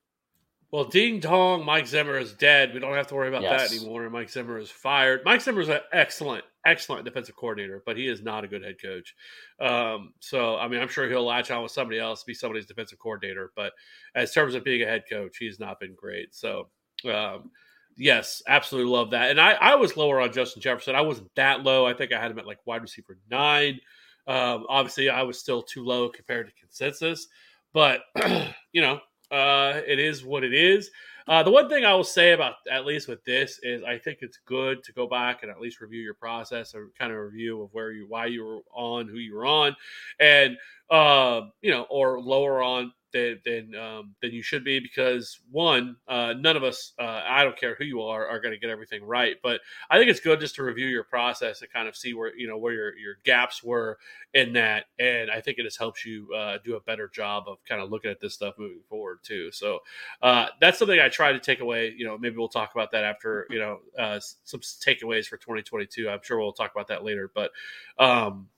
Well, 0.73 0.85
ding 0.85 1.21
dong, 1.21 1.67
Mike 1.67 1.87
Zimmer 1.87 2.17
is 2.17 2.33
dead. 2.33 2.73
We 2.73 2.81
don't 2.81 2.95
have 2.95 3.07
to 3.09 3.15
worry 3.15 3.29
about 3.29 3.43
yes. 3.43 3.71
that 3.71 3.77
anymore. 3.77 4.09
Mike 4.09 4.31
Zimmer 4.31 4.59
is 4.59 4.71
fired. 4.71 5.21
Mike 5.23 5.43
Zimmer 5.43 5.61
is 5.61 5.69
an 5.69 5.81
excellent, 5.93 6.45
excellent 6.65 7.05
defensive 7.05 7.37
coordinator, 7.37 7.83
but 7.85 7.99
he 7.99 8.09
is 8.09 8.23
not 8.23 8.43
a 8.43 8.49
good 8.49 8.65
head 8.65 8.77
coach. 8.81 9.15
Um, 9.61 10.15
so, 10.21 10.57
I 10.57 10.69
mean, 10.69 10.81
I'm 10.81 10.89
sure 10.89 11.07
he'll 11.11 11.27
latch 11.27 11.51
on 11.51 11.63
with 11.63 11.73
somebody 11.73 12.01
else, 12.01 12.25
be 12.25 12.33
somebody's 12.33 12.65
defensive 12.65 12.99
coordinator. 12.99 13.53
But 13.55 13.75
as 14.15 14.33
terms 14.33 14.55
of 14.55 14.65
being 14.65 14.81
a 14.81 14.87
head 14.87 15.03
coach, 15.11 15.37
he's 15.37 15.61
not 15.61 15.79
been 15.79 15.95
great. 15.95 16.35
So, 16.35 16.71
um, 17.05 17.51
yes, 17.97 18.43
absolutely 18.47 18.91
love 18.91 19.11
that. 19.11 19.31
And 19.31 19.41
I, 19.41 19.53
I 19.53 19.75
was 19.75 19.97
lower 19.97 20.21
on 20.21 20.33
Justin 20.33 20.63
Jefferson. 20.63 20.95
I 20.95 21.01
wasn't 21.01 21.35
that 21.37 21.63
low. 21.63 21.87
I 21.87 21.95
think 21.95 22.13
I 22.13 22.21
had 22.21 22.31
him 22.31 22.39
at 22.39 22.47
like 22.47 22.59
wide 22.67 22.83
receiver 22.83 23.19
nine. 23.31 23.81
Um, 24.27 24.67
obviously, 24.69 25.11
I 25.11 25.23
was 25.23 25.39
still 25.39 25.63
too 25.63 25.85
low 25.85 26.09
compared 26.09 26.47
to 26.47 26.53
consensus, 26.61 27.29
but 27.73 28.03
you 28.73 28.81
know, 28.81 29.01
uh, 29.31 29.81
it 29.87 29.99
is 29.99 30.25
what 30.25 30.45
it 30.45 30.55
is. 30.55 30.91
Uh, 31.29 31.43
the 31.43 31.51
one 31.51 31.69
thing 31.69 31.85
I 31.85 31.95
will 31.95 32.05
say 32.05 32.33
about 32.33 32.55
at 32.71 32.85
least 32.85 33.09
with 33.09 33.25
this 33.25 33.61
is 33.63 33.83
I 33.85 33.97
think 33.97 34.19
it's 34.23 34.39
good 34.45 34.83
to 34.85 34.93
go 34.93 35.07
back 35.07 35.43
and 35.43 35.51
at 35.51 35.61
least 35.61 35.81
review 35.81 36.01
your 36.01 36.15
process 36.15 36.75
or 36.75 36.91
kind 36.99 37.13
of 37.13 37.19
review 37.19 37.63
of 37.63 37.73
where 37.73 37.93
you 37.93 38.07
why 38.09 38.27
you 38.27 38.45
were 38.45 38.61
on, 38.73 39.09
who 39.09 39.19
you 39.19 39.35
were 39.35 39.47
on, 39.47 39.77
and 40.19 40.57
uh, 40.91 41.43
you 41.61 41.71
know, 41.71 41.87
or 41.91 42.21
lower 42.21 42.63
on 42.63 42.93
than 43.13 43.41
than, 43.45 43.75
um, 43.75 44.15
than 44.21 44.33
you 44.33 44.43
should 44.43 44.65
be 44.65 44.81
because 44.81 45.41
one, 45.51 45.97
uh, 46.09 46.35
none 46.39 46.57
of 46.57 46.63
us, 46.63 46.93
uh, 46.99 47.23
I 47.27 47.45
don't 47.45 47.57
care 47.59 47.75
who 47.75 47.85
you 47.85 48.03
are, 48.03 48.27
are 48.27 48.41
going 48.41 48.53
to 48.53 48.59
get 48.59 48.71
everything 48.71 49.05
right. 49.05 49.37
But 49.43 49.61
I 49.91 49.99
think 49.99 50.11
it's 50.11 50.21
good 50.21 50.41
just 50.41 50.55
to 50.57 50.63
review 50.63 50.87
your 50.87 51.05
process 51.05 51.61
and 51.61 51.73
kind 51.73 51.89
of 51.89 51.97
see 51.97 52.15
where 52.15 52.35
you 52.37 52.49
know 52.49 52.59
where 52.59 52.73
your 52.73 52.97
your 52.97 53.15
gaps 53.25 53.63
were 53.63 53.99
in 54.35 54.53
that, 54.55 54.87
and 54.99 55.31
I 55.31 55.41
think 55.41 55.59
it 55.59 55.65
just 55.65 55.79
helps 55.79 56.05
you 56.05 56.33
uh, 56.35 56.59
do 56.65 56.77
a 56.77 56.81
better 56.81 57.09
job 57.09 57.45
of 57.47 57.59
kind 57.65 57.81
of 57.81 57.91
looking 57.91 58.11
at 58.11 58.21
this 58.21 58.35
stuff 58.35 58.55
moving 58.59 58.81
forward 58.89 59.19
too. 59.23 59.51
So 59.53 59.81
uh, 60.23 60.49
that's 60.61 60.79
something 60.79 60.99
I 60.99 61.09
try 61.09 61.33
to 61.33 61.41
take 61.41 61.61
away. 61.61 61.95
You 61.97 62.07
know, 62.07 62.19
maybe 62.19 62.37
we'll 62.37 62.49
talk 62.49 62.75
about 62.75 62.91
that 62.93 63.05
after 63.05 63.47
you 63.51 63.59
know 63.59 63.81
uh, 63.99 64.21
some 64.45 64.61
takeaways 64.61 65.27
for 65.27 65.37
2022. 65.37 66.09
I'm 66.09 66.21
sure 66.23 66.39
we'll 66.39 66.53
talk 66.53 66.73
about 66.75 66.89
that 66.89 67.05
later, 67.05 67.31
but. 67.35 67.51
Um, 67.99 68.49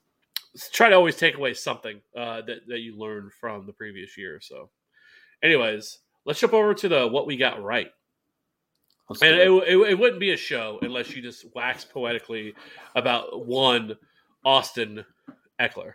try 0.71 0.89
to 0.89 0.95
always 0.95 1.15
take 1.15 1.37
away 1.37 1.53
something 1.53 2.01
uh, 2.17 2.41
that 2.41 2.67
that 2.67 2.79
you 2.79 2.97
learned 2.97 3.31
from 3.33 3.65
the 3.65 3.73
previous 3.73 4.17
year. 4.17 4.39
So, 4.41 4.69
anyways, 5.43 5.99
let's 6.25 6.39
jump 6.39 6.53
over 6.53 6.73
to 6.73 6.89
the 6.89 7.07
what 7.07 7.27
we 7.27 7.37
got 7.37 7.63
right. 7.63 7.89
Let's 9.09 9.21
and 9.21 9.35
it, 9.35 9.49
it, 9.49 9.77
it, 9.77 9.99
wouldn't 9.99 10.19
be 10.19 10.31
a 10.31 10.37
show 10.37 10.79
unless 10.81 11.15
you 11.15 11.21
just 11.21 11.45
wax 11.53 11.85
poetically 11.85 12.55
about 12.95 13.45
one 13.45 13.95
Austin 14.43 15.05
Ekeler. 15.61 15.93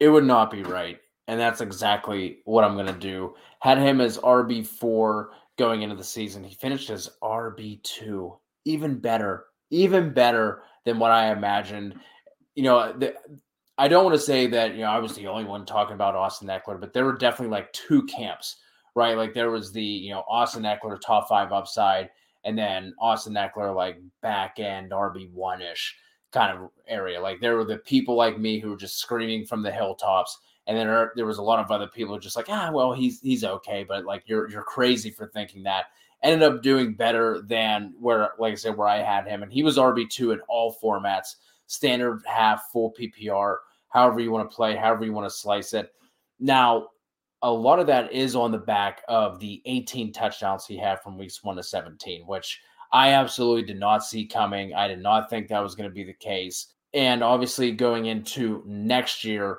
It 0.00 0.08
would 0.08 0.24
not 0.24 0.50
be 0.50 0.62
right. 0.62 0.98
And 1.28 1.38
that's 1.38 1.60
exactly 1.60 2.38
what 2.44 2.64
I'm 2.64 2.74
going 2.74 2.86
to 2.86 2.92
do. 2.92 3.34
Had 3.60 3.78
him 3.78 4.00
as 4.00 4.18
RB4 4.18 5.26
going 5.56 5.82
into 5.82 5.94
the 5.94 6.02
season. 6.02 6.42
He 6.42 6.56
finished 6.56 6.90
as 6.90 7.10
RB2. 7.22 8.36
Even 8.64 8.98
better. 8.98 9.44
Even 9.70 10.12
better 10.12 10.62
than 10.84 10.98
what 10.98 11.12
I 11.12 11.30
imagined 11.30 11.94
you 12.54 12.62
know, 12.62 12.92
the, 12.92 13.14
I 13.78 13.88
don't 13.88 14.04
want 14.04 14.14
to 14.14 14.20
say 14.20 14.46
that, 14.48 14.74
you 14.74 14.82
know, 14.82 14.90
I 14.90 14.98
was 14.98 15.14
the 15.14 15.26
only 15.26 15.44
one 15.44 15.64
talking 15.64 15.94
about 15.94 16.14
Austin 16.14 16.48
Ekeler, 16.48 16.78
but 16.78 16.92
there 16.92 17.04
were 17.04 17.16
definitely 17.16 17.52
like 17.52 17.72
two 17.72 18.02
camps, 18.04 18.56
right? 18.94 19.16
Like 19.16 19.32
there 19.32 19.50
was 19.50 19.72
the, 19.72 19.82
you 19.82 20.10
know, 20.10 20.24
Austin 20.28 20.64
Ekeler 20.64 21.00
top 21.00 21.28
five 21.28 21.50
upside, 21.52 22.10
and 22.44 22.58
then 22.58 22.94
Austin 23.00 23.34
Ekeler 23.34 23.74
like 23.74 23.98
back 24.20 24.58
end 24.58 24.90
RB1 24.90 25.72
ish 25.72 25.96
kind 26.32 26.56
of 26.56 26.70
area. 26.86 27.20
Like 27.20 27.40
there 27.40 27.56
were 27.56 27.64
the 27.64 27.78
people 27.78 28.16
like 28.16 28.38
me 28.38 28.58
who 28.58 28.70
were 28.70 28.76
just 28.76 28.98
screaming 28.98 29.46
from 29.46 29.62
the 29.62 29.72
hilltops. 29.72 30.38
And 30.66 30.76
then 30.76 30.86
there, 30.86 31.12
there 31.16 31.26
was 31.26 31.38
a 31.38 31.42
lot 31.42 31.58
of 31.58 31.70
other 31.70 31.88
people 31.88 32.18
just 32.18 32.36
like, 32.36 32.48
ah, 32.48 32.70
well, 32.72 32.92
he's 32.92 33.20
he's 33.20 33.44
okay, 33.44 33.84
but 33.88 34.04
like 34.04 34.24
you're 34.26 34.48
you're 34.50 34.62
crazy 34.62 35.10
for 35.10 35.26
thinking 35.28 35.62
that. 35.64 35.86
Ended 36.22 36.42
up 36.42 36.62
doing 36.62 36.92
better 36.92 37.40
than 37.46 37.94
where, 37.98 38.32
like 38.38 38.52
I 38.52 38.56
said, 38.56 38.76
where 38.76 38.86
I 38.86 38.98
had 38.98 39.26
him, 39.26 39.42
and 39.42 39.50
he 39.50 39.62
was 39.62 39.78
RB 39.78 40.08
two 40.08 40.32
in 40.32 40.40
all 40.48 40.76
formats 40.82 41.36
standard 41.70 42.20
half, 42.26 42.68
full 42.72 42.92
PPR, 42.98 43.58
however 43.90 44.18
you 44.18 44.32
want 44.32 44.50
to 44.50 44.54
play, 44.54 44.74
however 44.74 45.04
you 45.04 45.12
want 45.12 45.30
to 45.30 45.34
slice 45.34 45.72
it. 45.72 45.92
Now, 46.40 46.88
a 47.42 47.50
lot 47.50 47.78
of 47.78 47.86
that 47.86 48.12
is 48.12 48.34
on 48.34 48.50
the 48.50 48.58
back 48.58 49.02
of 49.08 49.38
the 49.38 49.62
18 49.66 50.12
touchdowns 50.12 50.66
he 50.66 50.76
had 50.76 51.00
from 51.00 51.16
weeks 51.16 51.44
one 51.44 51.56
to 51.56 51.62
17, 51.62 52.26
which 52.26 52.60
I 52.92 53.12
absolutely 53.12 53.62
did 53.62 53.78
not 53.78 54.04
see 54.04 54.26
coming. 54.26 54.74
I 54.74 54.88
did 54.88 55.00
not 55.00 55.30
think 55.30 55.46
that 55.48 55.62
was 55.62 55.76
going 55.76 55.88
to 55.88 55.94
be 55.94 56.02
the 56.02 56.12
case. 56.12 56.74
And 56.92 57.22
obviously, 57.22 57.70
going 57.70 58.06
into 58.06 58.64
next 58.66 59.22
year, 59.22 59.58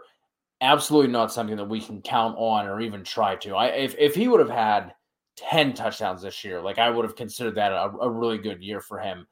absolutely 0.60 1.14
not 1.14 1.32
something 1.32 1.56
that 1.56 1.70
we 1.70 1.80
can 1.80 2.02
count 2.02 2.36
on 2.38 2.68
or 2.68 2.82
even 2.82 3.06
try 3.06 3.38
to. 3.38 3.56
I 3.56 3.68
if, 3.68 3.96
if 3.98 4.16
he 4.16 4.28
would 4.28 4.42
have 4.42 4.50
had 4.50 4.94
10 5.38 5.74
touchdowns 5.74 6.24
this 6.24 6.44
year, 6.44 6.62
like 6.62 6.78
I 6.78 6.90
would 6.90 7.06
have 7.06 7.16
considered 7.16 7.56
that 7.56 7.72
a, 7.72 7.90
a 8.02 8.10
really 8.10 8.38
good 8.38 8.62
year 8.62 8.82
for 8.82 9.00
him 9.00 9.26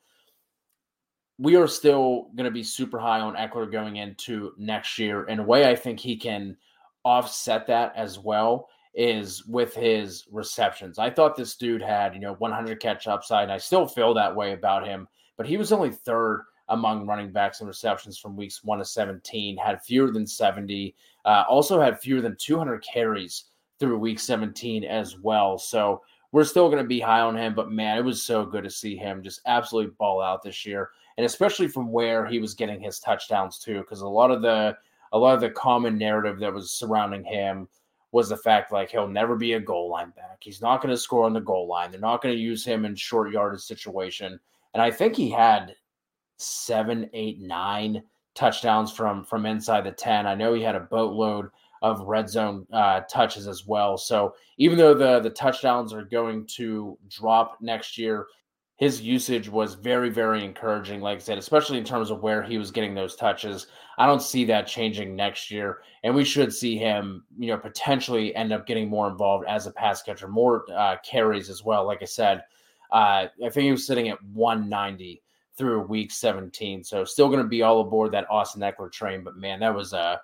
we 1.39 1.55
are 1.55 1.67
still 1.67 2.27
going 2.35 2.45
to 2.45 2.51
be 2.51 2.63
super 2.63 2.99
high 2.99 3.21
on 3.21 3.35
Ekeler 3.35 3.71
going 3.71 3.95
into 3.95 4.51
next 4.57 4.99
year. 4.99 5.23
And 5.23 5.39
a 5.39 5.43
way, 5.43 5.69
I 5.69 5.75
think 5.75 5.97
he 5.97 6.17
can 6.17 6.57
offset 7.05 7.65
that 7.67 7.93
as 7.95 8.19
well 8.19 8.67
is 8.93 9.45
with 9.45 9.73
his 9.73 10.25
receptions. 10.29 10.99
I 10.99 11.09
thought 11.09 11.37
this 11.37 11.55
dude 11.55 11.81
had, 11.81 12.13
you 12.13 12.19
know, 12.19 12.33
100 12.33 12.81
catch 12.81 13.07
upside, 13.07 13.43
and 13.43 13.53
I 13.53 13.57
still 13.57 13.87
feel 13.87 14.13
that 14.15 14.35
way 14.35 14.51
about 14.51 14.85
him, 14.85 15.07
but 15.37 15.47
he 15.47 15.55
was 15.55 15.71
only 15.71 15.91
third 15.91 16.43
among 16.67 17.07
running 17.07 17.31
backs 17.31 17.61
and 17.61 17.67
receptions 17.69 18.17
from 18.17 18.35
weeks 18.35 18.61
1 18.63 18.79
to 18.79 18.85
17, 18.85 19.55
had 19.57 19.81
fewer 19.81 20.11
than 20.11 20.27
70, 20.27 20.93
uh, 21.23 21.45
also 21.47 21.79
had 21.79 21.99
fewer 22.01 22.19
than 22.19 22.35
200 22.37 22.83
carries 22.83 23.45
through 23.79 23.97
week 23.97 24.19
17 24.19 24.83
as 24.83 25.17
well. 25.17 25.57
So 25.57 26.01
we're 26.33 26.43
still 26.43 26.67
going 26.67 26.83
to 26.83 26.87
be 26.87 26.99
high 26.99 27.21
on 27.21 27.37
him, 27.37 27.55
but 27.55 27.71
man, 27.71 27.97
it 27.97 28.03
was 28.03 28.21
so 28.21 28.45
good 28.45 28.65
to 28.65 28.69
see 28.69 28.97
him 28.97 29.23
just 29.23 29.41
absolutely 29.45 29.93
ball 29.97 30.21
out 30.21 30.43
this 30.43 30.65
year 30.65 30.89
and 31.19 31.25
especially 31.25 31.67
from 31.67 31.91
where 31.91 32.25
he 32.25 32.39
was 32.39 32.53
getting 32.53 32.79
his 32.79 32.97
touchdowns 32.97 33.59
too, 33.59 33.79
because 33.79 33.99
a 33.99 34.07
lot 34.07 34.31
of 34.31 34.41
the 34.41 34.77
a 35.11 35.17
lot 35.19 35.35
of 35.35 35.41
the 35.41 35.49
common 35.49 35.97
narrative 35.97 36.39
that 36.39 36.53
was 36.53 36.71
surrounding 36.71 37.25
him 37.25 37.67
was 38.13 38.29
the 38.29 38.37
fact 38.37 38.71
like 38.71 38.89
he'll 38.89 39.05
never 39.05 39.35
be 39.35 39.51
a 39.51 39.59
goal 39.59 39.89
line 39.89 40.13
back. 40.15 40.37
He's 40.39 40.61
not 40.61 40.81
going 40.81 40.95
to 40.95 40.97
score 40.97 41.25
on 41.25 41.33
the 41.33 41.41
goal 41.41 41.67
line. 41.67 41.91
They're 41.91 41.99
not 41.99 42.21
going 42.21 42.33
to 42.33 42.41
use 42.41 42.63
him 42.63 42.85
in 42.85 42.95
short 42.95 43.33
yardage 43.33 43.59
situation. 43.59 44.39
And 44.73 44.81
I 44.81 44.91
think 44.91 45.13
he 45.13 45.29
had 45.29 45.75
seven, 46.37 47.09
eight, 47.11 47.41
nine 47.41 48.01
touchdowns 48.33 48.89
from 48.89 49.25
from 49.25 49.45
inside 49.45 49.83
the 49.83 49.91
10. 49.91 50.25
I 50.25 50.35
know 50.35 50.53
he 50.53 50.63
had 50.63 50.75
a 50.75 50.79
boatload 50.79 51.49
of 51.81 51.99
red 51.99 52.29
zone 52.29 52.65
uh, 52.71 53.01
touches 53.11 53.45
as 53.45 53.67
well. 53.67 53.97
So 53.97 54.35
even 54.57 54.77
though 54.77 54.93
the 54.93 55.19
the 55.19 55.31
touchdowns 55.31 55.91
are 55.91 56.05
going 56.05 56.45
to 56.55 56.97
drop 57.09 57.57
next 57.59 57.97
year, 57.97 58.27
his 58.79 59.01
usage 59.01 59.49
was 59.49 59.75
very 59.75 60.09
very 60.09 60.43
encouraging. 60.43 61.01
Like 61.01 61.17
I 61.17 61.21
said, 61.21 61.37
especially 61.37 61.77
in 61.77 61.83
terms 61.83 62.09
of 62.09 62.23
where 62.23 62.41
he 62.41 62.57
was 62.57 62.71
getting 62.71 62.95
those 62.95 63.15
touches. 63.15 63.67
I 63.97 64.05
don't 64.05 64.21
see 64.21 64.45
that 64.45 64.65
changing 64.65 65.15
next 65.15 65.51
year, 65.51 65.79
and 66.03 66.15
we 66.15 66.23
should 66.23 66.53
see 66.53 66.77
him, 66.77 67.25
you 67.37 67.47
know, 67.47 67.57
potentially 67.57 68.33
end 68.35 68.53
up 68.53 68.65
getting 68.65 68.87
more 68.89 69.09
involved 69.09 69.45
as 69.47 69.67
a 69.67 69.71
pass 69.71 70.01
catcher, 70.01 70.29
more 70.29 70.63
uh, 70.73 70.95
carries 71.03 71.49
as 71.49 71.65
well. 71.65 71.85
Like 71.85 72.01
I 72.01 72.05
said, 72.05 72.43
uh, 72.91 73.27
I 73.43 73.49
think 73.49 73.65
he 73.65 73.71
was 73.71 73.85
sitting 73.85 74.07
at 74.07 74.23
190 74.23 75.21
through 75.57 75.81
week 75.81 76.09
17. 76.09 76.85
So 76.85 77.03
still 77.03 77.27
going 77.27 77.43
to 77.43 77.47
be 77.47 77.63
all 77.63 77.81
aboard 77.81 78.13
that 78.13 78.31
Austin 78.31 78.61
Ekeler 78.61 78.89
train. 78.89 79.25
But 79.25 79.35
man, 79.35 79.59
that 79.59 79.75
was 79.75 79.93
uh 79.93 80.15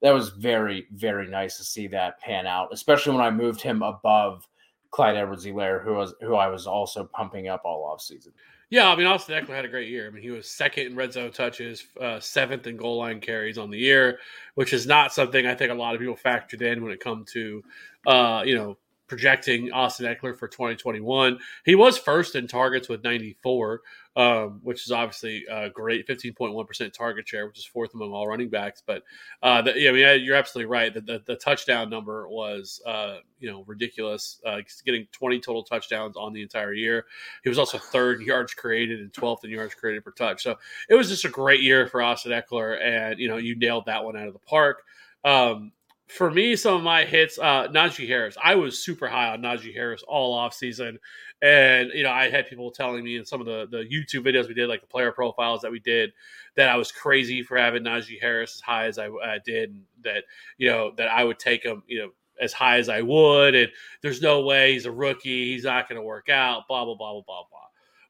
that 0.00 0.14
was 0.14 0.28
very 0.28 0.86
very 0.92 1.26
nice 1.26 1.56
to 1.56 1.64
see 1.64 1.88
that 1.88 2.20
pan 2.20 2.46
out, 2.46 2.68
especially 2.72 3.16
when 3.16 3.24
I 3.24 3.30
moved 3.30 3.60
him 3.60 3.82
above 3.82 4.48
Clyde 4.94 5.16
Edwards-Helaire, 5.16 5.82
who 5.82 5.94
was 5.94 6.14
who 6.20 6.36
I 6.36 6.46
was 6.46 6.68
also 6.68 7.02
pumping 7.02 7.48
up 7.48 7.62
all 7.64 7.84
off 7.84 8.00
season. 8.00 8.32
Yeah, 8.70 8.88
I 8.88 8.94
mean 8.94 9.08
Austin 9.08 9.44
Ekeler 9.44 9.56
had 9.56 9.64
a 9.64 9.68
great 9.68 9.88
year. 9.88 10.06
I 10.06 10.10
mean 10.10 10.22
he 10.22 10.30
was 10.30 10.48
second 10.48 10.86
in 10.86 10.94
red 10.94 11.12
zone 11.12 11.32
touches, 11.32 11.84
uh, 12.00 12.20
seventh 12.20 12.68
in 12.68 12.76
goal 12.76 12.98
line 12.98 13.20
carries 13.20 13.58
on 13.58 13.70
the 13.70 13.78
year, 13.78 14.20
which 14.54 14.72
is 14.72 14.86
not 14.86 15.12
something 15.12 15.46
I 15.46 15.56
think 15.56 15.72
a 15.72 15.74
lot 15.74 15.94
of 15.94 16.00
people 16.00 16.16
factored 16.16 16.62
in 16.62 16.80
when 16.80 16.92
it 16.92 17.00
come 17.00 17.24
to, 17.32 17.64
uh, 18.06 18.44
you 18.46 18.54
know, 18.54 18.78
projecting 19.08 19.72
Austin 19.72 20.06
Ekeler 20.06 20.38
for 20.38 20.46
2021. 20.46 21.40
He 21.64 21.74
was 21.74 21.98
first 21.98 22.36
in 22.36 22.46
targets 22.46 22.88
with 22.88 23.02
94, 23.02 23.80
um, 24.16 24.60
which 24.62 24.84
is 24.84 24.92
obviously 24.92 25.44
a 25.50 25.68
great 25.70 26.06
15.1% 26.06 26.92
target 26.92 27.28
share, 27.28 27.46
which 27.46 27.58
is 27.58 27.64
fourth 27.64 27.94
among 27.94 28.12
all 28.12 28.28
running 28.28 28.48
backs. 28.48 28.82
But 28.84 29.02
uh, 29.42 29.62
the, 29.62 29.78
yeah, 29.78 29.90
I 29.90 29.92
mean, 29.92 30.24
you're 30.24 30.36
absolutely 30.36 30.70
right. 30.70 30.92
The, 30.92 31.00
the, 31.00 31.22
the 31.26 31.36
touchdown 31.36 31.90
number 31.90 32.28
was, 32.28 32.80
uh, 32.86 33.18
you 33.40 33.50
know, 33.50 33.64
ridiculous. 33.66 34.40
Uh, 34.46 34.60
getting 34.84 35.06
20 35.12 35.40
total 35.40 35.64
touchdowns 35.64 36.16
on 36.16 36.32
the 36.32 36.42
entire 36.42 36.72
year. 36.72 37.06
He 37.42 37.48
was 37.48 37.58
also 37.58 37.78
third 37.78 38.20
in 38.20 38.26
yards 38.26 38.54
created 38.54 39.00
and 39.00 39.12
12th 39.12 39.44
in 39.44 39.50
yards 39.50 39.74
created 39.74 40.04
per 40.04 40.12
touch. 40.12 40.42
So 40.42 40.56
it 40.88 40.94
was 40.94 41.08
just 41.08 41.24
a 41.24 41.30
great 41.30 41.62
year 41.62 41.86
for 41.88 42.02
Austin 42.02 42.32
Ekeler, 42.32 42.80
and 42.80 43.18
you 43.18 43.28
know, 43.28 43.36
you 43.36 43.56
nailed 43.56 43.86
that 43.86 44.04
one 44.04 44.16
out 44.16 44.28
of 44.28 44.32
the 44.32 44.38
park. 44.40 44.82
Um, 45.24 45.72
for 46.08 46.30
me, 46.30 46.54
some 46.56 46.74
of 46.74 46.82
my 46.82 47.04
hits, 47.04 47.38
uh, 47.38 47.68
Najee 47.68 48.06
Harris. 48.06 48.36
I 48.42 48.54
was 48.56 48.78
super 48.78 49.08
high 49.08 49.30
on 49.30 49.40
Najee 49.40 49.74
Harris 49.74 50.02
all 50.06 50.34
off 50.34 50.54
season, 50.54 50.98
and 51.40 51.90
you 51.94 52.02
know, 52.02 52.10
I 52.10 52.30
had 52.30 52.46
people 52.46 52.70
telling 52.70 53.04
me 53.04 53.16
in 53.16 53.24
some 53.24 53.40
of 53.40 53.46
the 53.46 53.66
the 53.70 53.84
YouTube 53.84 54.24
videos 54.24 54.48
we 54.48 54.54
did, 54.54 54.68
like 54.68 54.82
the 54.82 54.86
player 54.86 55.12
profiles 55.12 55.62
that 55.62 55.72
we 55.72 55.80
did, 55.80 56.12
that 56.56 56.68
I 56.68 56.76
was 56.76 56.92
crazy 56.92 57.42
for 57.42 57.56
having 57.56 57.84
Najee 57.84 58.20
Harris 58.20 58.56
as 58.56 58.60
high 58.60 58.86
as 58.86 58.98
I 58.98 59.08
did, 59.44 59.70
and 59.70 59.82
that 60.04 60.24
you 60.58 60.68
know 60.68 60.92
that 60.96 61.08
I 61.08 61.24
would 61.24 61.38
take 61.38 61.64
him, 61.64 61.82
you 61.86 62.00
know, 62.00 62.10
as 62.40 62.52
high 62.52 62.78
as 62.78 62.88
I 62.88 63.00
would, 63.00 63.54
and 63.54 63.70
there's 64.02 64.22
no 64.22 64.42
way 64.42 64.72
he's 64.72 64.86
a 64.86 64.92
rookie, 64.92 65.52
he's 65.52 65.64
not 65.64 65.88
going 65.88 66.00
to 66.00 66.06
work 66.06 66.28
out, 66.28 66.68
blah 66.68 66.84
blah 66.84 66.96
blah 66.96 67.12
blah 67.12 67.22
blah 67.26 67.42
blah. 67.50 67.60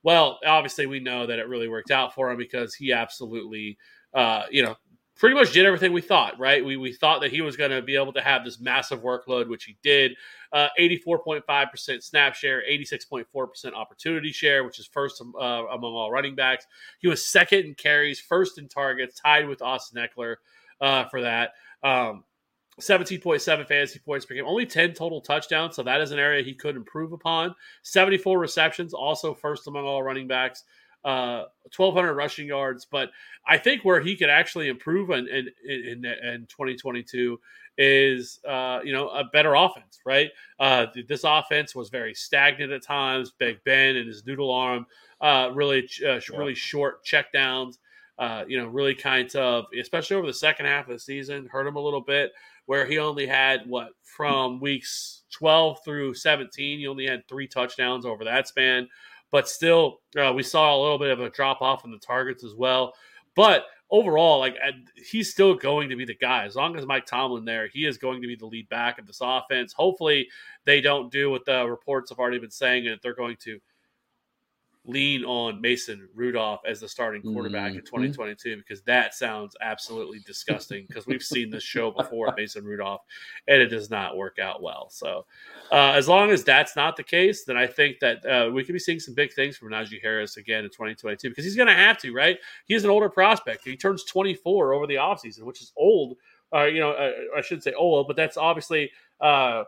Well, 0.02 0.38
obviously, 0.44 0.86
we 0.86 1.00
know 1.00 1.26
that 1.26 1.38
it 1.38 1.48
really 1.48 1.68
worked 1.68 1.90
out 1.90 2.14
for 2.14 2.30
him 2.30 2.36
because 2.36 2.74
he 2.74 2.92
absolutely, 2.92 3.78
uh, 4.12 4.44
you 4.50 4.62
know, 4.62 4.76
pretty 5.24 5.36
much 5.36 5.54
did 5.54 5.64
everything 5.64 5.94
we 5.94 6.02
thought, 6.02 6.38
right? 6.38 6.62
We, 6.62 6.76
we 6.76 6.92
thought 6.92 7.22
that 7.22 7.30
he 7.30 7.40
was 7.40 7.56
going 7.56 7.70
to 7.70 7.80
be 7.80 7.96
able 7.96 8.12
to 8.12 8.20
have 8.20 8.44
this 8.44 8.60
massive 8.60 9.00
workload, 9.00 9.48
which 9.48 9.64
he 9.64 9.78
did. 9.82 10.18
Uh, 10.52 10.68
84.5% 10.78 12.02
snap 12.02 12.34
share, 12.34 12.62
86.4% 12.70 13.72
opportunity 13.72 14.32
share, 14.32 14.64
which 14.64 14.78
is 14.78 14.86
first 14.86 15.22
uh, 15.22 15.42
among 15.42 15.94
all 15.94 16.10
running 16.10 16.34
backs. 16.34 16.66
He 16.98 17.08
was 17.08 17.24
second 17.24 17.60
in 17.60 17.74
carries, 17.74 18.20
first 18.20 18.58
in 18.58 18.68
targets, 18.68 19.18
tied 19.18 19.48
with 19.48 19.62
Austin 19.62 20.06
Ekeler 20.06 20.34
uh, 20.82 21.06
for 21.06 21.22
that. 21.22 21.52
Um, 21.82 22.24
17.7 22.78 23.66
fantasy 23.66 24.00
points 24.00 24.26
per 24.26 24.34
game, 24.34 24.44
only 24.44 24.66
10 24.66 24.92
total 24.92 25.22
touchdowns. 25.22 25.74
So 25.74 25.82
that 25.84 26.02
is 26.02 26.10
an 26.10 26.18
area 26.18 26.42
he 26.42 26.52
could 26.52 26.76
improve 26.76 27.14
upon. 27.14 27.54
74 27.82 28.38
receptions, 28.38 28.92
also 28.92 29.32
first 29.32 29.68
among 29.68 29.86
all 29.86 30.02
running 30.02 30.28
backs 30.28 30.64
uh, 31.04 31.44
1,200 31.76 32.14
rushing 32.14 32.46
yards. 32.46 32.86
But 32.90 33.10
I 33.46 33.58
think 33.58 33.84
where 33.84 34.00
he 34.00 34.16
could 34.16 34.30
actually 34.30 34.68
improve 34.68 35.10
in 35.10 35.28
in, 35.28 35.48
in, 35.68 36.04
in 36.04 36.46
2022 36.48 37.38
is 37.76 38.40
uh, 38.48 38.80
you 38.84 38.92
know 38.92 39.08
a 39.08 39.24
better 39.24 39.54
offense, 39.54 39.98
right? 40.06 40.30
Uh, 40.58 40.86
this 41.08 41.24
offense 41.24 41.74
was 41.74 41.90
very 41.90 42.14
stagnant 42.14 42.72
at 42.72 42.82
times. 42.82 43.32
Big 43.38 43.62
Ben 43.64 43.96
and 43.96 44.06
his 44.06 44.24
noodle 44.26 44.52
arm, 44.52 44.86
uh, 45.20 45.50
really 45.54 45.88
uh, 46.06 46.20
really 46.36 46.54
short 46.54 47.04
checkdowns. 47.04 47.78
Uh, 48.16 48.44
you 48.46 48.56
know, 48.56 48.68
really 48.68 48.94
kind 48.94 49.34
of, 49.34 49.64
especially 49.80 50.14
over 50.14 50.28
the 50.28 50.32
second 50.32 50.66
half 50.66 50.86
of 50.86 50.92
the 50.92 51.00
season, 51.00 51.48
hurt 51.50 51.66
him 51.66 51.74
a 51.74 51.80
little 51.80 52.00
bit. 52.00 52.30
Where 52.66 52.86
he 52.86 52.98
only 52.98 53.26
had 53.26 53.62
what 53.66 53.88
from 54.04 54.60
weeks 54.60 55.24
12 55.32 55.78
through 55.84 56.14
17, 56.14 56.78
he 56.78 56.86
only 56.86 57.06
had 57.06 57.26
three 57.28 57.48
touchdowns 57.48 58.06
over 58.06 58.24
that 58.24 58.48
span 58.48 58.88
but 59.34 59.48
still, 59.48 59.98
uh, 60.16 60.32
we 60.32 60.44
saw 60.44 60.76
a 60.76 60.80
little 60.80 60.96
bit 60.96 61.10
of 61.10 61.18
a 61.20 61.28
drop 61.28 61.60
off 61.60 61.84
in 61.84 61.90
the 61.90 61.98
targets 61.98 62.44
as 62.44 62.54
well. 62.54 62.94
But 63.34 63.64
overall, 63.90 64.38
like 64.38 64.54
he's 65.10 65.32
still 65.32 65.56
going 65.56 65.88
to 65.88 65.96
be 65.96 66.04
the 66.04 66.14
guy 66.14 66.44
as 66.44 66.54
long 66.54 66.76
as 66.76 66.86
Mike 66.86 67.04
Tomlin 67.04 67.44
there. 67.44 67.66
He 67.66 67.84
is 67.84 67.98
going 67.98 68.22
to 68.22 68.28
be 68.28 68.36
the 68.36 68.46
lead 68.46 68.68
back 68.68 69.00
of 69.00 69.08
this 69.08 69.18
offense. 69.20 69.72
Hopefully, 69.72 70.28
they 70.66 70.80
don't 70.80 71.10
do 71.10 71.32
what 71.32 71.44
the 71.46 71.66
reports 71.68 72.10
have 72.10 72.20
already 72.20 72.38
been 72.38 72.52
saying, 72.52 72.86
and 72.86 73.00
they're 73.02 73.12
going 73.12 73.36
to 73.40 73.58
lean 74.86 75.24
on 75.24 75.60
Mason 75.60 76.08
Rudolph 76.14 76.60
as 76.66 76.80
the 76.80 76.88
starting 76.88 77.22
quarterback 77.22 77.70
mm-hmm. 77.70 77.78
in 77.78 77.84
2022 77.84 78.58
because 78.58 78.82
that 78.82 79.14
sounds 79.14 79.56
absolutely 79.62 80.20
disgusting 80.26 80.84
because 80.88 81.06
we've 81.06 81.22
seen 81.22 81.48
this 81.50 81.62
show 81.62 81.90
before 81.90 82.32
Mason 82.36 82.64
Rudolph 82.64 83.00
and 83.48 83.62
it 83.62 83.68
does 83.68 83.88
not 83.88 84.16
work 84.16 84.38
out 84.38 84.62
well. 84.62 84.88
So, 84.90 85.24
uh, 85.72 85.92
as 85.92 86.06
long 86.06 86.30
as 86.30 86.44
that's 86.44 86.76
not 86.76 86.96
the 86.96 87.02
case, 87.02 87.44
then 87.44 87.56
I 87.56 87.66
think 87.66 87.98
that 88.00 88.26
uh, 88.26 88.50
we 88.50 88.62
could 88.62 88.74
be 88.74 88.78
seeing 88.78 89.00
some 89.00 89.14
big 89.14 89.32
things 89.32 89.56
from 89.56 89.70
Najee 89.70 90.02
Harris 90.02 90.36
again 90.36 90.64
in 90.64 90.70
2022 90.70 91.30
because 91.30 91.44
he's 91.44 91.56
going 91.56 91.68
to 91.68 91.74
have 91.74 91.96
to, 91.98 92.12
right? 92.12 92.38
He's 92.66 92.84
an 92.84 92.90
older 92.90 93.08
prospect. 93.08 93.64
He 93.64 93.76
turns 93.76 94.04
24 94.04 94.74
over 94.74 94.86
the 94.86 94.96
offseason, 94.96 95.44
which 95.44 95.62
is 95.62 95.72
old. 95.76 96.18
Uh, 96.54 96.64
you 96.64 96.78
know, 96.78 96.92
uh, 96.92 97.10
I 97.36 97.40
should 97.40 97.62
say 97.62 97.72
old, 97.72 98.06
but 98.06 98.16
that's 98.16 98.36
obviously 98.36 98.90
uh, 99.20 99.64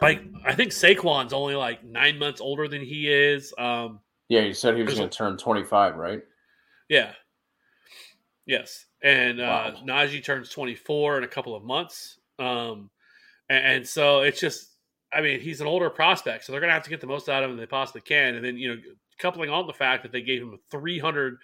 like 0.00 0.22
I 0.44 0.54
think 0.54 0.72
Saquon's 0.72 1.32
only 1.32 1.54
like 1.54 1.84
nine 1.84 2.18
months 2.18 2.40
older 2.40 2.68
than 2.68 2.82
he 2.82 3.08
is. 3.10 3.52
Um, 3.58 4.00
yeah, 4.28 4.40
you 4.40 4.54
said 4.54 4.76
he 4.76 4.82
was 4.82 4.94
going 4.94 5.08
to 5.08 5.16
turn 5.16 5.36
twenty 5.36 5.64
five, 5.64 5.96
right? 5.96 6.22
Yeah. 6.88 7.12
Yes, 8.46 8.86
and 9.02 9.40
uh, 9.40 9.72
wow. 9.74 9.82
Najee 9.84 10.24
turns 10.24 10.50
twenty 10.50 10.74
four 10.74 11.18
in 11.18 11.24
a 11.24 11.28
couple 11.28 11.54
of 11.54 11.62
months, 11.62 12.18
um, 12.38 12.90
and, 13.48 13.64
and, 13.64 13.88
so 13.88 14.20
it's 14.20 14.40
just, 14.40 14.76
I 15.12 15.20
mean, 15.20 15.40
he's 15.40 15.60
an 15.60 15.68
older 15.68 15.88
prospect, 15.88 16.44
so 16.44 16.52
they're 16.52 16.60
going 16.60 16.70
to 16.70 16.74
have 16.74 16.82
to 16.82 16.90
get 16.90 17.00
the 17.00 17.06
most 17.06 17.28
out 17.28 17.44
of 17.44 17.50
him 17.50 17.56
they 17.56 17.66
possibly 17.66 18.00
can, 18.00 18.34
and 18.34 18.44
then 18.44 18.56
you 18.56 18.68
know, 18.68 18.80
coupling 19.20 19.50
on 19.50 19.68
the 19.68 19.72
fact 19.72 20.02
that 20.02 20.10
they 20.10 20.22
gave 20.22 20.42
him 20.42 20.58
three 20.70 20.98
hundred 20.98 21.36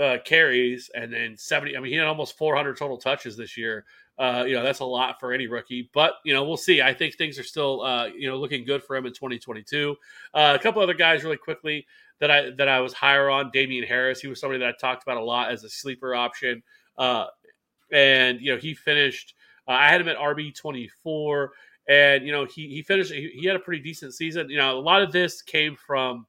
uh, 0.00 0.18
carries 0.24 0.90
and 0.94 1.10
then 1.10 1.36
70 1.38 1.74
i 1.76 1.80
mean 1.80 1.90
he 1.90 1.96
had 1.96 2.06
almost 2.06 2.36
400 2.36 2.76
total 2.76 2.98
touches 2.98 3.34
this 3.34 3.56
year 3.56 3.86
uh, 4.18 4.44
you 4.46 4.54
know, 4.54 4.62
that's 4.62 4.80
a 4.80 4.84
lot 4.84 5.20
for 5.20 5.32
any 5.32 5.46
rookie, 5.46 5.90
but 5.92 6.14
you 6.24 6.32
know, 6.32 6.44
we'll 6.44 6.56
see. 6.56 6.80
I 6.80 6.94
think 6.94 7.16
things 7.16 7.38
are 7.38 7.44
still, 7.44 7.82
uh, 7.82 8.06
you 8.06 8.28
know, 8.28 8.36
looking 8.36 8.64
good 8.64 8.82
for 8.82 8.96
him 8.96 9.04
in 9.04 9.12
2022. 9.12 9.94
Uh, 10.32 10.56
a 10.58 10.62
couple 10.62 10.80
other 10.80 10.94
guys, 10.94 11.22
really 11.22 11.36
quickly, 11.36 11.86
that 12.20 12.30
I 12.30 12.50
that 12.56 12.68
I 12.68 12.80
was 12.80 12.94
higher 12.94 13.28
on. 13.28 13.50
Damien 13.50 13.84
Harris, 13.84 14.20
he 14.20 14.28
was 14.28 14.40
somebody 14.40 14.58
that 14.60 14.68
I 14.68 14.72
talked 14.80 15.02
about 15.02 15.18
a 15.18 15.24
lot 15.24 15.50
as 15.50 15.64
a 15.64 15.68
sleeper 15.68 16.14
option, 16.14 16.62
uh, 16.96 17.26
and 17.92 18.40
you 18.40 18.52
know, 18.52 18.58
he 18.58 18.72
finished. 18.72 19.34
Uh, 19.68 19.72
I 19.72 19.88
had 19.88 20.00
him 20.00 20.08
at 20.08 20.16
RB 20.16 20.54
24, 20.54 21.52
and 21.88 22.24
you 22.24 22.32
know, 22.32 22.46
he 22.46 22.68
he 22.68 22.82
finished. 22.82 23.12
He, 23.12 23.30
he 23.34 23.46
had 23.46 23.56
a 23.56 23.60
pretty 23.60 23.82
decent 23.82 24.14
season. 24.14 24.48
You 24.48 24.56
know, 24.56 24.78
a 24.78 24.80
lot 24.80 25.02
of 25.02 25.12
this 25.12 25.42
came 25.42 25.76
from 25.76 26.26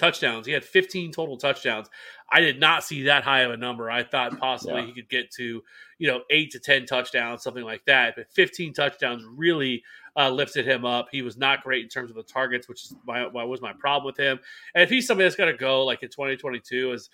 touchdowns. 0.00 0.46
He 0.46 0.52
had 0.52 0.64
15 0.64 1.12
total 1.12 1.36
touchdowns. 1.36 1.88
I 2.30 2.40
did 2.40 2.58
not 2.58 2.82
see 2.82 3.04
that 3.04 3.22
high 3.22 3.40
of 3.42 3.50
a 3.50 3.56
number. 3.56 3.90
I 3.90 4.02
thought 4.02 4.38
possibly 4.38 4.80
yeah. 4.80 4.86
he 4.86 4.92
could 4.92 5.08
get 5.08 5.30
to, 5.32 5.62
you 5.98 6.08
know, 6.08 6.22
eight 6.30 6.50
to 6.52 6.58
10 6.58 6.86
touchdowns, 6.86 7.42
something 7.42 7.64
like 7.64 7.84
that. 7.86 8.14
But 8.16 8.32
15 8.32 8.72
touchdowns 8.72 9.24
really 9.36 9.82
uh, 10.16 10.30
lifted 10.30 10.66
him 10.66 10.84
up. 10.84 11.08
He 11.12 11.22
was 11.22 11.36
not 11.36 11.62
great 11.62 11.84
in 11.84 11.88
terms 11.88 12.10
of 12.10 12.16
the 12.16 12.22
targets, 12.22 12.68
which 12.68 12.84
is 12.84 12.94
my, 13.06 13.26
was 13.26 13.60
my 13.60 13.72
problem 13.72 14.06
with 14.06 14.16
him. 14.16 14.40
And 14.74 14.82
if 14.82 14.90
he's 14.90 15.06
somebody 15.06 15.26
that's 15.26 15.36
going 15.36 15.52
to 15.52 15.58
go 15.58 15.84
like 15.84 16.02
in 16.02 16.08
2022 16.08 16.92
as 16.92 17.10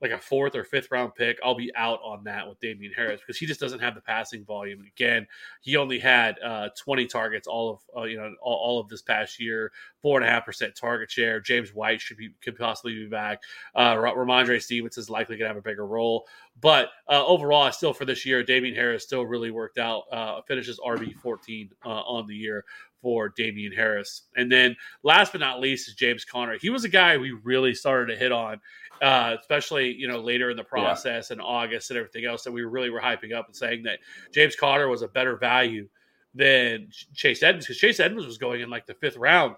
like 0.00 0.10
a 0.12 0.18
fourth 0.18 0.54
or 0.54 0.64
fifth 0.64 0.90
round 0.90 1.14
pick, 1.14 1.38
I'll 1.42 1.54
be 1.54 1.74
out 1.74 2.00
on 2.04 2.24
that 2.24 2.48
with 2.48 2.60
Damien 2.60 2.92
Harris 2.94 3.20
because 3.20 3.38
he 3.38 3.46
just 3.46 3.60
doesn't 3.60 3.80
have 3.80 3.94
the 3.94 4.00
passing 4.00 4.44
volume. 4.44 4.84
Again, 4.86 5.26
he 5.60 5.76
only 5.76 5.98
had 5.98 6.36
uh, 6.44 6.68
20 6.76 7.06
targets 7.06 7.48
all 7.48 7.70
of 7.70 7.80
uh, 7.96 8.04
you 8.04 8.16
know 8.16 8.32
all, 8.40 8.56
all, 8.56 8.80
of 8.80 8.88
this 8.88 9.02
past 9.02 9.40
year, 9.40 9.72
four 10.00 10.18
and 10.18 10.28
a 10.28 10.30
half 10.30 10.44
percent 10.44 10.76
target 10.76 11.10
share. 11.10 11.40
James 11.40 11.74
White 11.74 12.00
should 12.00 12.16
be 12.16 12.30
could 12.42 12.56
possibly 12.56 12.94
be 12.94 13.06
back. 13.06 13.40
Uh, 13.74 13.94
Rhamondre 13.94 14.62
Stevens 14.62 14.98
is 14.98 15.10
likely 15.10 15.36
going 15.36 15.48
to 15.48 15.54
have 15.54 15.56
a 15.56 15.68
bigger 15.68 15.86
role, 15.86 16.26
but 16.60 16.90
uh, 17.08 17.24
overall, 17.26 17.70
still 17.72 17.92
for 17.92 18.04
this 18.04 18.24
year, 18.24 18.42
Damien 18.42 18.74
Harris 18.74 19.02
still 19.02 19.26
really 19.26 19.50
worked 19.50 19.78
out. 19.78 20.04
Uh, 20.12 20.40
finishes 20.42 20.78
RB 20.78 21.14
14 21.16 21.70
uh, 21.84 21.88
on 21.88 22.26
the 22.26 22.34
year 22.34 22.64
for 23.00 23.32
Damien 23.36 23.72
Harris. 23.72 24.22
And 24.36 24.50
then 24.50 24.76
last 25.02 25.32
but 25.32 25.40
not 25.40 25.60
least 25.60 25.88
is 25.88 25.94
James 25.94 26.24
Conner. 26.24 26.58
He 26.60 26.70
was 26.70 26.84
a 26.84 26.88
guy 26.88 27.16
we 27.16 27.30
really 27.30 27.74
started 27.74 28.12
to 28.12 28.18
hit 28.18 28.32
on 28.32 28.60
uh, 29.02 29.36
especially 29.40 29.94
you 29.94 30.08
know 30.08 30.20
later 30.20 30.50
in 30.50 30.56
the 30.56 30.64
process 30.64 31.30
yeah. 31.30 31.34
in 31.34 31.40
August 31.40 31.90
and 31.90 31.98
everything 31.98 32.24
else 32.24 32.42
that 32.44 32.52
we 32.52 32.62
really 32.62 32.90
were 32.90 33.00
hyping 33.00 33.32
up 33.32 33.46
and 33.46 33.56
saying 33.56 33.82
that 33.84 33.98
James 34.32 34.56
Conner 34.56 34.88
was 34.88 35.02
a 35.02 35.08
better 35.08 35.36
value 35.36 35.88
than 36.34 36.88
Chase 37.14 37.42
Edmonds 37.42 37.66
because 37.66 37.78
Chase 37.78 38.00
Edmonds 38.00 38.26
was 38.26 38.38
going 38.38 38.60
in 38.60 38.70
like 38.70 38.86
the 38.86 38.94
fifth 38.94 39.16
round. 39.16 39.56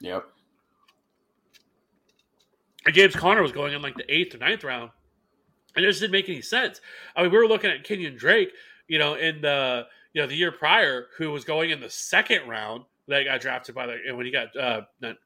Yep. 0.00 0.24
And 2.84 2.94
James 2.94 3.14
Conner 3.14 3.42
was 3.42 3.52
going 3.52 3.72
in 3.72 3.82
like 3.82 3.96
the 3.96 4.12
eighth 4.12 4.34
or 4.34 4.38
ninth 4.38 4.64
round, 4.64 4.90
and 5.76 5.84
it 5.84 5.88
just 5.88 6.00
didn't 6.00 6.12
make 6.12 6.28
any 6.28 6.42
sense. 6.42 6.80
I 7.16 7.22
mean, 7.22 7.30
we 7.30 7.38
were 7.38 7.46
looking 7.46 7.70
at 7.70 7.84
Kenyon 7.84 8.16
Drake, 8.16 8.52
you 8.88 8.98
know, 8.98 9.14
in 9.14 9.40
the 9.40 9.86
you 10.12 10.20
know 10.20 10.26
the 10.26 10.36
year 10.36 10.52
prior, 10.52 11.06
who 11.16 11.30
was 11.30 11.44
going 11.44 11.70
in 11.70 11.80
the 11.80 11.90
second 11.90 12.48
round 12.48 12.84
that 13.08 13.24
got 13.24 13.40
drafted 13.40 13.74
by 13.74 13.86
the 13.86 13.98
and 14.06 14.16
when 14.16 14.26
he 14.26 14.32
got 14.32 14.54
uh, 14.56 14.82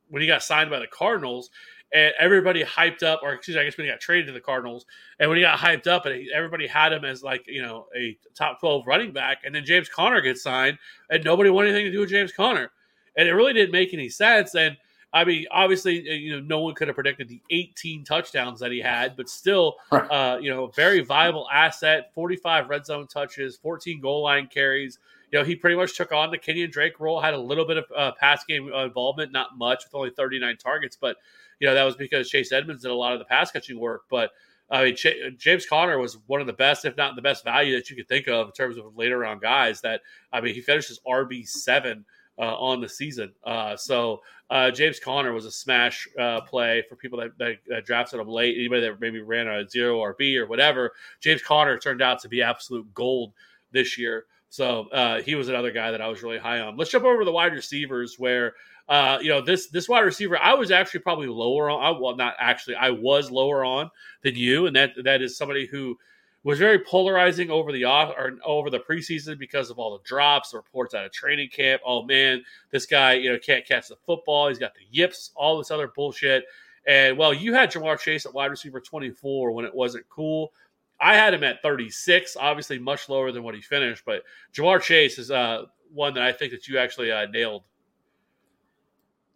when 0.09 0.22
he 0.22 0.26
got 0.26 0.43
signed 0.43 0.70
by 0.70 0.78
the 0.78 0.87
Cardinals, 0.87 1.51
and 1.93 2.12
everybody 2.18 2.62
hyped 2.64 3.03
up, 3.03 3.20
or 3.22 3.32
excuse 3.32 3.57
me, 3.57 3.61
I 3.61 3.64
guess 3.64 3.76
when 3.76 3.87
he 3.87 3.93
got 3.93 4.01
traded 4.01 4.26
to 4.26 4.32
the 4.32 4.41
Cardinals, 4.41 4.87
and 5.18 5.28
when 5.28 5.37
he 5.37 5.43
got 5.43 5.59
hyped 5.59 5.87
up, 5.87 6.07
and 6.07 6.28
everybody 6.34 6.66
had 6.66 6.93
him 6.93 7.05
as 7.05 7.22
like 7.22 7.45
you 7.47 7.62
know 7.62 7.87
a 7.97 8.16
top 8.34 8.61
twelve 8.61 8.87
running 8.87 9.12
back, 9.12 9.39
and 9.45 9.55
then 9.55 9.64
James 9.64 9.89
Conner 9.89 10.20
gets 10.20 10.43
signed, 10.43 10.78
and 11.11 11.24
nobody 11.24 11.51
wanted 11.51 11.70
anything 11.70 11.87
to 11.87 11.93
do 11.93 12.01
with 12.01 12.11
James 12.11 12.32
Conner, 12.32 12.70
and 13.16 13.28
it 13.28 13.34
really 13.34 13.53
didn't 13.53 13.72
make 13.72 13.93
any 13.93 14.09
sense. 14.09 14.55
And 14.55 14.76
I 15.16 15.24
mean, 15.24 15.46
obviously, 15.50 16.10
uh, 16.10 16.12
you 16.12 16.32
know, 16.32 16.40
no 16.46 16.60
one 16.60 16.74
could 16.74 16.88
have 16.88 16.94
predicted 16.94 17.26
the 17.26 17.40
18 17.48 18.04
touchdowns 18.04 18.60
that 18.60 18.70
he 18.70 18.80
had, 18.80 19.16
but 19.16 19.30
still, 19.30 19.76
uh, 19.90 20.36
you 20.38 20.50
know, 20.50 20.66
very 20.66 21.00
viable 21.00 21.48
asset. 21.50 22.12
45 22.12 22.68
red 22.68 22.84
zone 22.84 23.06
touches, 23.06 23.56
14 23.56 23.98
goal 23.98 24.22
line 24.22 24.46
carries. 24.46 24.98
You 25.32 25.38
know, 25.38 25.44
he 25.44 25.56
pretty 25.56 25.74
much 25.74 25.96
took 25.96 26.12
on 26.12 26.30
the 26.30 26.36
Kenyon 26.36 26.70
Drake 26.70 27.00
role. 27.00 27.18
Had 27.18 27.32
a 27.32 27.38
little 27.38 27.64
bit 27.64 27.78
of 27.78 27.84
uh, 27.96 28.12
pass 28.20 28.44
game 28.44 28.70
involvement, 28.70 29.32
not 29.32 29.56
much, 29.56 29.84
with 29.84 29.94
only 29.94 30.10
39 30.10 30.58
targets, 30.58 30.98
but 31.00 31.16
you 31.60 31.66
know, 31.66 31.72
that 31.72 31.84
was 31.84 31.96
because 31.96 32.28
Chase 32.28 32.52
Edmonds 32.52 32.82
did 32.82 32.90
a 32.90 32.94
lot 32.94 33.14
of 33.14 33.18
the 33.18 33.24
pass 33.24 33.50
catching 33.50 33.80
work. 33.80 34.02
But 34.10 34.32
I 34.70 34.84
mean, 34.84 34.96
James 35.38 35.64
Conner 35.64 35.98
was 35.98 36.18
one 36.26 36.42
of 36.42 36.46
the 36.46 36.52
best, 36.52 36.84
if 36.84 36.94
not 36.98 37.16
the 37.16 37.22
best 37.22 37.42
value 37.42 37.74
that 37.76 37.88
you 37.88 37.96
could 37.96 38.08
think 38.08 38.28
of 38.28 38.48
in 38.48 38.52
terms 38.52 38.76
of 38.76 38.94
later 38.98 39.18
round 39.18 39.40
guys. 39.40 39.80
That 39.80 40.02
I 40.30 40.42
mean, 40.42 40.54
he 40.54 40.60
finishes 40.60 41.00
RB 41.08 41.48
seven 41.48 42.04
on 42.45 42.80
the 42.80 42.89
season. 42.89 43.32
Uh, 43.45 43.76
so 43.76 44.20
uh, 44.51 44.70
James 44.70 45.01
Conner 45.01 45.32
was 45.32 45.45
a 45.45 45.51
smash 45.51 46.07
uh, 46.18 46.41
play 46.43 46.84
for 46.89 46.97
people 46.97 47.18
that, 47.18 47.37
that, 47.39 47.57
that, 47.68 47.84
drafted 47.84 48.20
him 48.20 48.28
late. 48.28 48.57
Anybody 48.57 48.82
that 48.82 49.01
maybe 49.01 49.20
ran 49.20 49.49
a 49.49 49.68
zero 49.68 49.99
RB 50.01 50.37
or 50.37 50.47
whatever, 50.47 50.93
James 51.20 51.43
Conner 51.43 51.78
turned 51.78 52.03
out 52.03 52.20
to 52.20 52.28
be 52.28 52.43
absolute 52.43 52.93
gold 52.95 53.32
this 53.72 53.99
year. 53.99 54.26
So 54.49 54.89
uh, 54.93 55.22
he 55.22 55.34
was 55.34 55.49
another 55.49 55.72
guy 55.72 55.91
that 55.91 56.01
I 56.01 56.09
was 56.09 56.22
really 56.22 56.39
high 56.39 56.61
on. 56.61 56.76
Let's 56.76 56.91
jump 56.91 57.05
over 57.05 57.18
to 57.18 57.24
the 57.24 57.32
wide 57.32 57.53
receivers 57.53 58.18
where 58.18 58.55
uh, 58.89 59.18
you 59.20 59.28
know, 59.28 59.41
this 59.41 59.66
this 59.68 59.89
wide 59.89 60.01
receiver, 60.01 60.39
I 60.39 60.55
was 60.55 60.70
actually 60.70 61.01
probably 61.01 61.26
lower 61.26 61.68
on. 61.68 61.82
I, 61.82 61.99
well, 61.99 62.14
not 62.14 62.34
actually, 62.39 62.76
I 62.76 62.91
was 62.91 63.30
lower 63.32 63.64
on 63.64 63.91
than 64.22 64.37
you, 64.37 64.66
and 64.66 64.76
that 64.76 64.93
that 65.03 65.22
is 65.22 65.37
somebody 65.37 65.66
who 65.66 65.99
was 66.47 66.61
very 66.61 66.78
polarizing 66.78 67.51
over 67.51 67.72
the 67.72 67.82
off 67.82 68.14
or 68.16 68.38
over 68.44 68.70
the 68.70 68.78
preseason 68.78 69.36
because 69.36 69.68
of 69.68 69.80
all 69.80 69.99
the 69.99 70.05
drops, 70.05 70.51
the 70.51 70.57
reports 70.57 70.94
out 70.94 71.05
of 71.05 71.11
training 71.11 71.49
camp. 71.49 71.82
Oh 71.84 72.05
man, 72.05 72.44
this 72.70 72.86
guy, 72.86 73.14
you 73.14 73.32
know, 73.32 73.38
can't 73.38 73.66
catch 73.66 73.88
the 73.88 73.97
football. 74.07 74.47
He's 74.47 74.59
got 74.59 74.72
the 74.74 74.86
yips, 74.92 75.32
all 75.34 75.59
this 75.59 75.72
other 75.72 75.88
bullshit. 75.88 76.44
And 76.86 77.18
well, 77.18 77.34
you 77.34 77.53
had 77.53 77.72
Ja'Marr 77.72 77.99
Chase 77.99 78.26
at 78.26 78.32
wide 78.32 78.53
receiver 78.53 78.80
24 78.80 79.51
when 79.51 79.64
it 79.64 79.74
wasn't 79.74 80.09
cool. 80.09 80.53
I 81.01 81.16
had 81.16 81.34
him 81.34 81.42
at 81.42 81.62
36, 81.62 82.36
obviously 82.36 82.78
much 82.78 83.09
lower 83.09 83.32
than 83.32 83.42
what 83.42 83.57
he 83.57 83.61
finished, 83.61 84.05
but 84.07 84.22
Ja'Marr 84.55 84.80
Chase 84.80 85.18
is 85.18 85.32
uh, 85.32 85.64
one 85.92 86.14
that 86.14 86.22
I 86.22 86.30
think 86.30 86.53
that 86.53 86.68
you 86.68 86.78
actually 86.78 87.11
uh, 87.11 87.26
nailed 87.26 87.64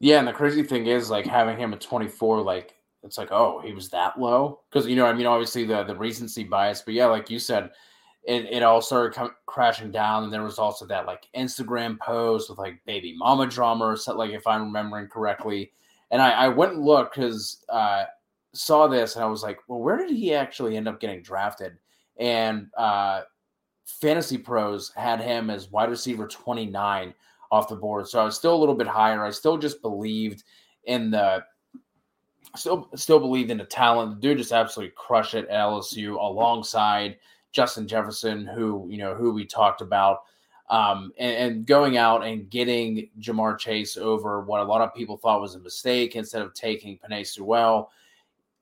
yeah, 0.02 0.18
and 0.18 0.26
the 0.26 0.32
crazy 0.32 0.62
thing 0.62 0.86
is, 0.86 1.10
like 1.10 1.26
having 1.26 1.58
him 1.58 1.74
at 1.74 1.80
24, 1.82 2.40
like 2.40 2.74
it's 3.02 3.18
like, 3.18 3.32
oh, 3.32 3.60
he 3.64 3.72
was 3.72 3.88
that 3.90 4.20
low 4.20 4.60
because 4.70 4.86
you 4.86 4.96
know, 4.96 5.06
I 5.06 5.12
mean, 5.12 5.26
obviously 5.26 5.64
the 5.64 5.84
the 5.84 5.96
recency 5.96 6.44
bias, 6.44 6.82
but 6.82 6.94
yeah, 6.94 7.06
like 7.06 7.30
you 7.30 7.38
said, 7.38 7.70
it, 8.24 8.44
it 8.50 8.62
all 8.62 8.82
started 8.82 9.14
com- 9.14 9.34
crashing 9.46 9.90
down, 9.90 10.24
and 10.24 10.32
there 10.32 10.42
was 10.42 10.58
also 10.58 10.86
that 10.86 11.06
like 11.06 11.26
Instagram 11.36 11.98
post 11.98 12.50
with 12.50 12.58
like 12.58 12.84
baby 12.84 13.14
mama 13.16 13.46
drama, 13.46 13.84
or 13.84 13.96
something, 13.96 14.18
like 14.18 14.32
if 14.32 14.46
I'm 14.46 14.64
remembering 14.64 15.08
correctly, 15.08 15.72
and 16.10 16.20
I, 16.20 16.30
I 16.30 16.48
went 16.48 16.74
and 16.74 16.84
looked 16.84 17.14
because 17.14 17.64
uh, 17.68 18.04
saw 18.52 18.86
this, 18.86 19.16
and 19.16 19.24
I 19.24 19.28
was 19.28 19.42
like, 19.42 19.58
well, 19.68 19.80
where 19.80 19.96
did 19.96 20.10
he 20.10 20.34
actually 20.34 20.76
end 20.76 20.88
up 20.88 21.00
getting 21.00 21.22
drafted? 21.22 21.78
And 22.18 22.68
uh, 22.76 23.22
Fantasy 23.86 24.36
Pros 24.36 24.92
had 24.94 25.20
him 25.20 25.48
as 25.48 25.70
wide 25.70 25.88
receiver 25.88 26.28
29 26.28 27.14
off 27.50 27.68
the 27.68 27.76
board. 27.76 28.06
So 28.06 28.20
I 28.20 28.24
was 28.24 28.36
still 28.36 28.54
a 28.54 28.58
little 28.58 28.74
bit 28.74 28.86
higher. 28.86 29.24
I 29.24 29.30
still 29.30 29.56
just 29.56 29.82
believed 29.82 30.44
in 30.84 31.10
the 31.10 31.42
still 32.56 32.88
still 32.94 33.20
believed 33.20 33.50
in 33.50 33.58
the 33.58 33.64
talent. 33.64 34.16
The 34.16 34.28
dude 34.28 34.38
just 34.38 34.52
absolutely 34.52 34.94
crushed 34.96 35.34
it 35.34 35.48
at 35.48 35.60
LSU 35.60 36.12
alongside 36.20 37.16
Justin 37.52 37.86
Jefferson, 37.86 38.46
who 38.46 38.86
you 38.90 38.98
know 38.98 39.14
who 39.14 39.32
we 39.32 39.44
talked 39.44 39.80
about. 39.80 40.22
Um, 40.68 41.12
and, 41.18 41.36
and, 41.36 41.66
going 41.66 41.96
out 41.96 42.24
and 42.24 42.48
getting 42.48 43.10
Ja'Marr 43.18 43.58
Chase 43.58 43.96
over 43.96 44.42
what 44.42 44.60
a 44.60 44.64
lot 44.64 44.82
of 44.82 44.94
people 44.94 45.16
thought 45.16 45.40
was 45.40 45.56
a 45.56 45.58
mistake 45.58 46.14
instead 46.14 46.42
of 46.42 46.54
taking 46.54 46.96
Penei 46.96 47.26
Sewell. 47.26 47.90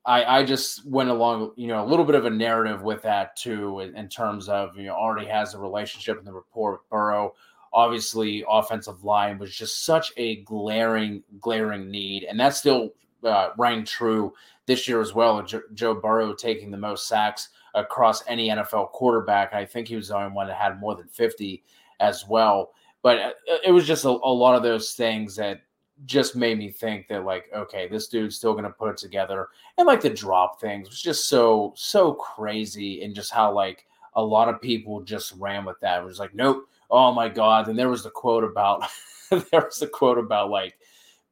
I, 0.07 0.39
I 0.39 0.43
just 0.43 0.87
went 0.87 1.11
along, 1.11 1.53
you 1.57 1.67
know, 1.67 1.85
a 1.85 1.87
little 1.87 2.07
bit 2.07 2.15
of 2.15 2.25
a 2.25 2.31
narrative 2.31 2.81
with 2.81 3.03
that 3.03 3.37
too, 3.37 3.81
in, 3.81 3.95
in 3.95 4.09
terms 4.09 4.49
of 4.49 4.75
you 4.75 4.85
know 4.85 4.95
already 4.95 5.27
has 5.27 5.53
a 5.53 5.59
relationship 5.59 6.19
in 6.19 6.25
the 6.25 6.33
report 6.33 6.81
with 6.81 6.89
Burrow 6.89 7.35
obviously 7.73 8.45
offensive 8.49 9.05
line 9.05 9.39
was 9.39 9.55
just 9.55 9.85
such 9.85 10.13
a 10.17 10.43
glaring, 10.43 11.23
glaring 11.41 11.91
need, 11.91 12.25
and 12.25 12.39
that 12.41 12.55
still 12.55 12.91
uh, 13.25 13.51
rang 13.57 13.85
true 13.85 14.33
this 14.67 14.89
year 14.89 15.01
as 15.01 15.15
well. 15.15 15.43
Jo- 15.43 15.63
Joe 15.75 15.95
Burrow 15.95 16.35
taking 16.35 16.71
the 16.71 16.77
most 16.77 17.09
sacks 17.09 17.51
across 17.75 18.23
any 18.27 18.49
NFL 18.49 18.93
quarterback. 18.93 19.55
I 19.55 19.65
think 19.65 19.89
he 19.89 19.97
was 19.97 20.09
the 20.09 20.17
only 20.17 20.33
one 20.33 20.47
that 20.49 20.57
had 20.57 20.81
more 20.81 20.95
than 20.95 21.09
fifty 21.09 21.65
as 22.01 22.27
well. 22.29 22.73
But 23.03 23.19
uh, 23.19 23.33
it 23.65 23.73
was 23.73 23.87
just 23.87 24.05
a, 24.05 24.09
a 24.09 24.11
lot 24.11 24.57
of 24.57 24.63
those 24.63 24.93
things 24.93 25.37
that 25.37 25.61
just 26.05 26.37
made 26.37 26.59
me 26.59 26.71
think 26.71 27.09
that 27.09 27.25
like 27.25 27.47
okay 27.55 27.89
this 27.89 28.09
dude's 28.09 28.37
still 28.37 28.53
going 28.53 28.65
to 28.65 28.71
put 28.71 28.91
it 28.91 28.97
together 28.97 29.49
and 29.77 29.87
like 29.87 30.01
the 30.01 30.09
drop 30.09 30.61
things 30.61 30.89
was 30.89 31.03
just 31.03 31.29
so 31.29 31.73
so 31.77 32.13
crazy 32.15 33.03
and 33.03 33.15
just 33.15 33.33
how 33.33 33.53
like 33.53 33.87
a 34.15 34.23
lot 34.23 34.49
of 34.49 34.61
people 34.61 35.01
just 35.03 35.33
ran 35.39 35.65
with 35.65 35.79
that 35.81 36.01
it 36.01 36.05
was 36.05 36.21
like 36.21 36.35
nope 36.35 36.69
oh 36.91 37.13
my 37.13 37.29
god 37.29 37.69
and 37.69 37.79
there 37.79 37.89
was 37.89 38.05
the 38.05 38.11
quote 38.11 38.45
about 38.45 38.83
there 39.31 39.65
was 39.65 39.81
the 39.81 39.89
quote 39.89 40.19
about 40.19 40.51
like 40.51 40.78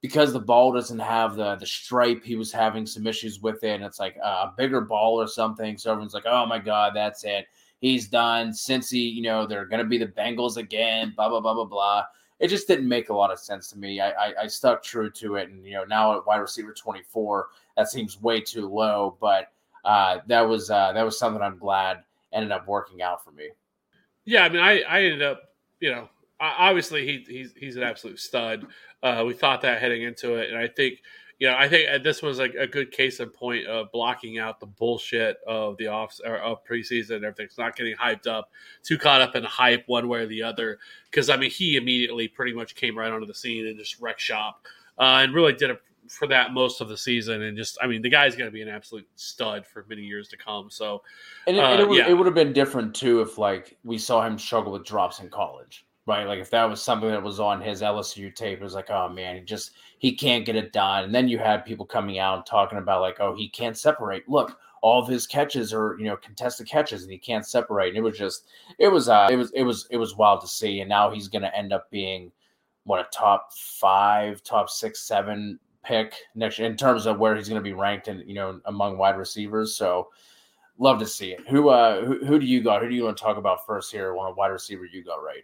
because 0.06 0.32
the 0.32 0.40
ball 0.40 0.72
doesn't 0.72 0.98
have 0.98 1.36
the 1.36 1.56
the 1.56 1.66
stripe 1.66 2.22
he 2.24 2.36
was 2.36 2.52
having 2.52 2.86
some 2.86 3.06
issues 3.06 3.40
with 3.40 3.62
it 3.64 3.74
and 3.74 3.84
it's 3.84 3.98
like 3.98 4.16
a 4.16 4.52
bigger 4.56 4.80
ball 4.80 5.20
or 5.20 5.26
something 5.26 5.76
so 5.76 5.90
everyone's 5.90 6.14
like 6.14 6.26
oh 6.26 6.46
my 6.46 6.58
god 6.58 6.92
that's 6.94 7.24
it. 7.24 7.46
He's 7.80 8.08
done. 8.08 8.54
Since 8.54 8.90
he 8.90 9.00
you 9.00 9.22
know 9.22 9.46
they're 9.46 9.66
going 9.66 9.82
to 9.82 9.88
be 9.88 9.98
the 9.98 10.06
bengals 10.06 10.56
again 10.56 11.12
blah 11.16 11.28
blah 11.28 11.40
blah 11.40 11.54
blah 11.54 11.64
blah. 11.64 12.04
It 12.38 12.48
just 12.48 12.68
didn't 12.68 12.88
make 12.88 13.08
a 13.08 13.14
lot 13.14 13.30
of 13.30 13.38
sense 13.38 13.68
to 13.70 13.78
me. 13.78 13.98
I, 13.98 14.10
I, 14.10 14.32
I 14.42 14.46
stuck 14.46 14.82
true 14.82 15.10
to 15.10 15.36
it 15.36 15.48
and 15.50 15.64
you 15.64 15.72
know 15.72 15.84
now 15.84 16.16
at 16.16 16.26
wide 16.26 16.36
receiver 16.36 16.72
24 16.72 17.48
that 17.76 17.90
seems 17.90 18.20
way 18.20 18.40
too 18.40 18.68
low 18.68 19.16
but 19.20 19.52
uh, 19.84 20.18
that 20.26 20.42
was 20.42 20.70
uh, 20.70 20.92
that 20.92 21.04
was 21.04 21.18
something 21.18 21.40
i'm 21.42 21.58
glad 21.58 22.02
ended 22.36 22.52
up 22.52 22.68
working 22.68 23.02
out 23.02 23.24
for 23.24 23.32
me. 23.32 23.48
Yeah, 24.24 24.44
I 24.44 24.48
mean, 24.48 24.60
I, 24.60 24.82
I 24.82 25.02
ended 25.02 25.22
up, 25.22 25.54
you 25.80 25.90
know, 25.90 26.08
obviously 26.40 27.06
he, 27.06 27.24
he's 27.28 27.52
he's 27.56 27.76
an 27.76 27.82
absolute 27.82 28.18
stud. 28.18 28.66
Uh, 29.02 29.24
we 29.26 29.34
thought 29.34 29.60
that 29.62 29.80
heading 29.80 30.02
into 30.02 30.34
it, 30.34 30.50
and 30.50 30.58
I 30.58 30.66
think, 30.66 31.00
you 31.38 31.48
know, 31.48 31.56
I 31.56 31.68
think 31.68 31.88
uh, 31.90 31.98
this 31.98 32.22
was 32.22 32.38
like 32.38 32.54
a 32.54 32.66
good 32.66 32.90
case 32.90 33.20
in 33.20 33.28
point 33.30 33.66
of 33.66 33.92
blocking 33.92 34.38
out 34.38 34.58
the 34.58 34.66
bullshit 34.66 35.38
of 35.46 35.76
the 35.76 35.86
off 35.86 36.18
or 36.24 36.38
of 36.38 36.64
preseason. 36.64 37.16
Everything's 37.16 37.58
not 37.58 37.76
getting 37.76 37.94
hyped 37.94 38.26
up, 38.26 38.50
too 38.82 38.98
caught 38.98 39.20
up 39.20 39.36
in 39.36 39.44
hype 39.44 39.84
one 39.86 40.08
way 40.08 40.20
or 40.20 40.26
the 40.26 40.42
other. 40.42 40.78
Because 41.10 41.30
I 41.30 41.36
mean, 41.36 41.50
he 41.50 41.76
immediately 41.76 42.28
pretty 42.28 42.52
much 42.52 42.74
came 42.74 42.98
right 42.98 43.10
onto 43.10 43.26
the 43.26 43.34
scene 43.34 43.66
and 43.66 43.78
just 43.78 44.00
wreck 44.00 44.18
shop, 44.18 44.64
uh, 44.98 45.20
and 45.22 45.34
really 45.34 45.52
did 45.52 45.70
a 45.70 45.78
for 46.08 46.26
that 46.28 46.52
most 46.52 46.80
of 46.80 46.88
the 46.88 46.96
season. 46.96 47.42
And 47.42 47.56
just, 47.56 47.78
I 47.82 47.86
mean, 47.86 48.02
the 48.02 48.08
guy's 48.08 48.34
going 48.34 48.48
to 48.48 48.52
be 48.52 48.62
an 48.62 48.68
absolute 48.68 49.06
stud 49.16 49.66
for 49.66 49.84
many 49.88 50.02
years 50.02 50.28
to 50.28 50.36
come. 50.36 50.70
So, 50.70 51.02
and 51.46 51.56
it, 51.56 51.60
uh, 51.60 51.80
it, 51.80 51.88
would, 51.88 51.98
yeah. 51.98 52.08
it 52.08 52.14
would 52.14 52.26
have 52.26 52.34
been 52.34 52.52
different 52.52 52.94
too 52.94 53.20
if 53.20 53.38
like 53.38 53.76
we 53.84 53.98
saw 53.98 54.26
him 54.26 54.38
struggle 54.38 54.72
with 54.72 54.84
drops 54.84 55.20
in 55.20 55.28
college, 55.28 55.85
right? 56.06 56.26
Like 56.26 56.38
if 56.38 56.50
that 56.50 56.64
was 56.64 56.80
something 56.80 57.10
that 57.10 57.22
was 57.22 57.40
on 57.40 57.60
his 57.60 57.82
LSU 57.82 58.34
tape, 58.34 58.60
it 58.60 58.64
was 58.64 58.74
like, 58.74 58.90
oh 58.90 59.08
man, 59.08 59.36
he 59.36 59.42
just 59.42 59.72
he 59.98 60.14
can't 60.14 60.46
get 60.46 60.56
it 60.56 60.72
done. 60.72 61.04
And 61.04 61.14
then 61.14 61.28
you 61.28 61.38
had 61.38 61.64
people 61.64 61.84
coming 61.84 62.18
out 62.18 62.36
and 62.36 62.46
talking 62.46 62.78
about 62.78 63.00
like, 63.00 63.20
oh, 63.20 63.34
he 63.34 63.48
can't 63.48 63.76
separate. 63.76 64.28
Look, 64.28 64.58
all 64.82 65.02
of 65.02 65.08
his 65.08 65.26
catches 65.26 65.72
are 65.74 65.96
you 65.98 66.04
know 66.04 66.16
contested 66.16 66.68
catches 66.68 67.02
and 67.02 67.10
he 67.10 67.18
can't 67.18 67.46
separate. 67.46 67.88
And 67.88 67.98
it 67.98 68.02
was 68.02 68.16
just 68.16 68.46
it 68.78 68.88
was 68.88 69.08
uh 69.08 69.28
it 69.30 69.36
was 69.36 69.50
it 69.52 69.64
was 69.64 69.86
it 69.90 69.96
was 69.96 70.16
wild 70.16 70.40
to 70.42 70.46
see. 70.46 70.80
And 70.80 70.88
now 70.88 71.10
he's 71.10 71.28
going 71.28 71.42
to 71.42 71.56
end 71.56 71.72
up 71.72 71.90
being 71.90 72.30
what 72.84 73.00
a 73.00 73.08
top 73.12 73.52
five, 73.52 74.42
top 74.44 74.70
six, 74.70 75.02
seven 75.02 75.58
pick 75.82 76.14
next 76.34 76.58
in 76.58 76.76
terms 76.76 77.06
of 77.06 77.18
where 77.18 77.36
he's 77.36 77.48
going 77.48 77.60
to 77.60 77.64
be 77.64 77.72
ranked 77.72 78.08
and 78.08 78.26
you 78.28 78.34
know 78.34 78.60
among 78.66 78.96
wide 78.96 79.18
receivers. 79.18 79.74
So 79.74 80.08
love 80.78 81.00
to 81.00 81.06
see 81.06 81.32
it. 81.32 81.40
Who 81.48 81.68
uh 81.70 82.04
who, 82.04 82.24
who 82.24 82.38
do 82.38 82.46
you 82.46 82.62
got? 82.62 82.82
Who 82.82 82.88
do 82.88 82.94
you 82.94 83.04
want 83.04 83.16
to 83.16 83.22
talk 83.22 83.38
about 83.38 83.66
first 83.66 83.90
here? 83.90 84.14
One 84.14 84.36
wide 84.36 84.48
receiver 84.48 84.84
you 84.84 85.02
got 85.02 85.16
right. 85.16 85.42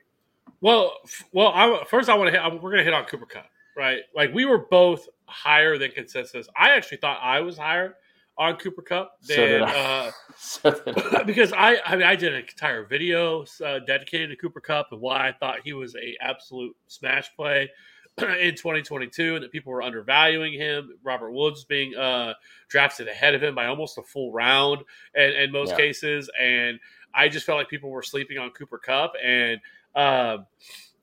Well, 0.63 0.93
well, 1.33 1.49
I, 1.49 1.85
first 1.89 2.09
I 2.09 2.15
want 2.15 2.33
to 2.33 2.41
hit. 2.41 2.53
We're 2.55 2.71
going 2.71 2.79
to 2.79 2.85
hit 2.85 2.95
on 2.95 3.05
Cooper 3.05 3.27
Kupp, 3.27 3.51
right? 3.77 4.01
Like 4.15 4.33
we 4.33 4.45
were 4.45 4.67
both 4.71 5.09
higher 5.27 5.77
than 5.77 5.91
consensus. 5.91 6.49
I 6.57 6.71
actually 6.71 6.99
thought 6.99 7.19
I 7.21 7.41
was 7.41 7.59
higher 7.59 7.97
on 8.39 8.57
Cooper 8.57 8.83
Kupp 8.83 9.13
than 9.27 9.61
So 9.61 9.65
I. 9.65 9.73
uh, 9.73 10.11
So 10.37 10.81
I. 10.87 11.23
because 11.27 11.53
I, 11.53 11.77
I 11.85 11.97
mean, 11.97 12.07
I 12.07 12.17
did 12.17 12.33
an 12.33 12.41
entire 12.41 12.87
video 12.87 13.45
uh, 13.65 13.81
dedicated 13.81 14.31
to 14.31 14.37
Cooper 14.37 14.61
Kupp 14.61 14.89
and 14.93 15.01
why 15.01 15.29
I 15.29 15.33
thought 15.33 15.59
he 15.65 15.73
was 15.73 15.95
a 15.97 16.17
absolute 16.21 16.75
smash 16.87 17.35
play 17.37 17.69
in 18.19 18.55
2022, 18.55 19.35
and 19.35 19.43
that 19.45 19.51
people 19.51 19.73
were 19.73 19.83
undervaluing 19.83 20.53
him. 20.53 20.91
Robert 21.03 21.33
Woods 21.33 21.65
being 21.65 21.95
uh, 21.97 22.35
drafted 22.69 23.09
ahead 23.09 23.35
of 23.35 23.43
him 23.43 23.55
by 23.55 23.67
almost 23.67 23.99
a 23.99 24.03
full 24.03 24.31
round, 24.33 24.81
in, 25.17 25.31
in 25.33 25.51
most 25.51 25.71
Yeah. 25.71 25.77
cases, 25.77 26.31
and 26.41 26.79
I 27.15 27.29
just 27.29 27.47
felt 27.47 27.59
like 27.59 27.69
people 27.69 27.91
were 27.91 28.03
sleeping 28.03 28.39
on 28.39 28.51
Cooper 28.51 28.79
Kupp, 28.79 29.15
and 29.23 29.61
um, 29.95 30.47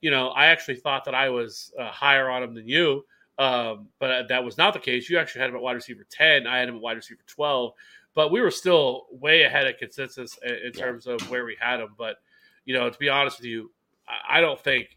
you 0.00 0.10
know, 0.10 0.28
I 0.28 0.46
actually 0.46 0.76
thought 0.76 1.04
that 1.04 1.14
I 1.14 1.28
was 1.28 1.72
uh, 1.78 1.90
higher 1.90 2.30
on 2.30 2.42
him 2.42 2.54
than 2.54 2.66
you. 2.68 3.04
Um, 3.38 3.88
but 3.98 4.28
that 4.28 4.44
was 4.44 4.58
not 4.58 4.74
the 4.74 4.80
case. 4.80 5.08
You 5.08 5.18
actually 5.18 5.40
had 5.40 5.50
him 5.50 5.56
at 5.56 5.62
wide 5.62 5.72
receiver 5.72 6.06
10. 6.10 6.46
I 6.46 6.58
had 6.58 6.68
him 6.68 6.76
at 6.76 6.80
wide 6.82 6.96
receiver 6.96 7.22
12 7.26 7.72
but 8.14 8.32
we 8.32 8.40
were 8.40 8.50
still 8.50 9.06
way 9.10 9.42
ahead 9.42 9.66
of 9.66 9.76
consensus 9.78 10.38
in, 10.44 10.52
in 10.52 10.72
Yeah. 10.74 10.80
terms 10.84 11.06
of 11.06 11.20
where 11.30 11.44
we 11.44 11.56
had 11.60 11.80
him. 11.80 11.94
But 11.96 12.16
you 12.64 12.74
know, 12.74 12.90
to 12.90 12.98
be 12.98 13.08
honest 13.08 13.38
with 13.38 13.46
you, 13.46 13.70
I, 14.08 14.38
I 14.38 14.40
don't 14.40 14.60
think 14.60 14.96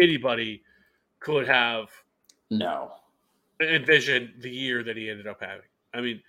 anybody 0.00 0.62
could 1.18 1.46
have 1.46 1.88
No. 2.50 2.92
envisioned 3.60 4.34
the 4.40 4.50
year 4.50 4.82
that 4.82 4.96
he 4.96 5.10
ended 5.10 5.26
up 5.26 5.40
having. 5.40 5.66
I 5.92 6.00
mean, 6.00 6.22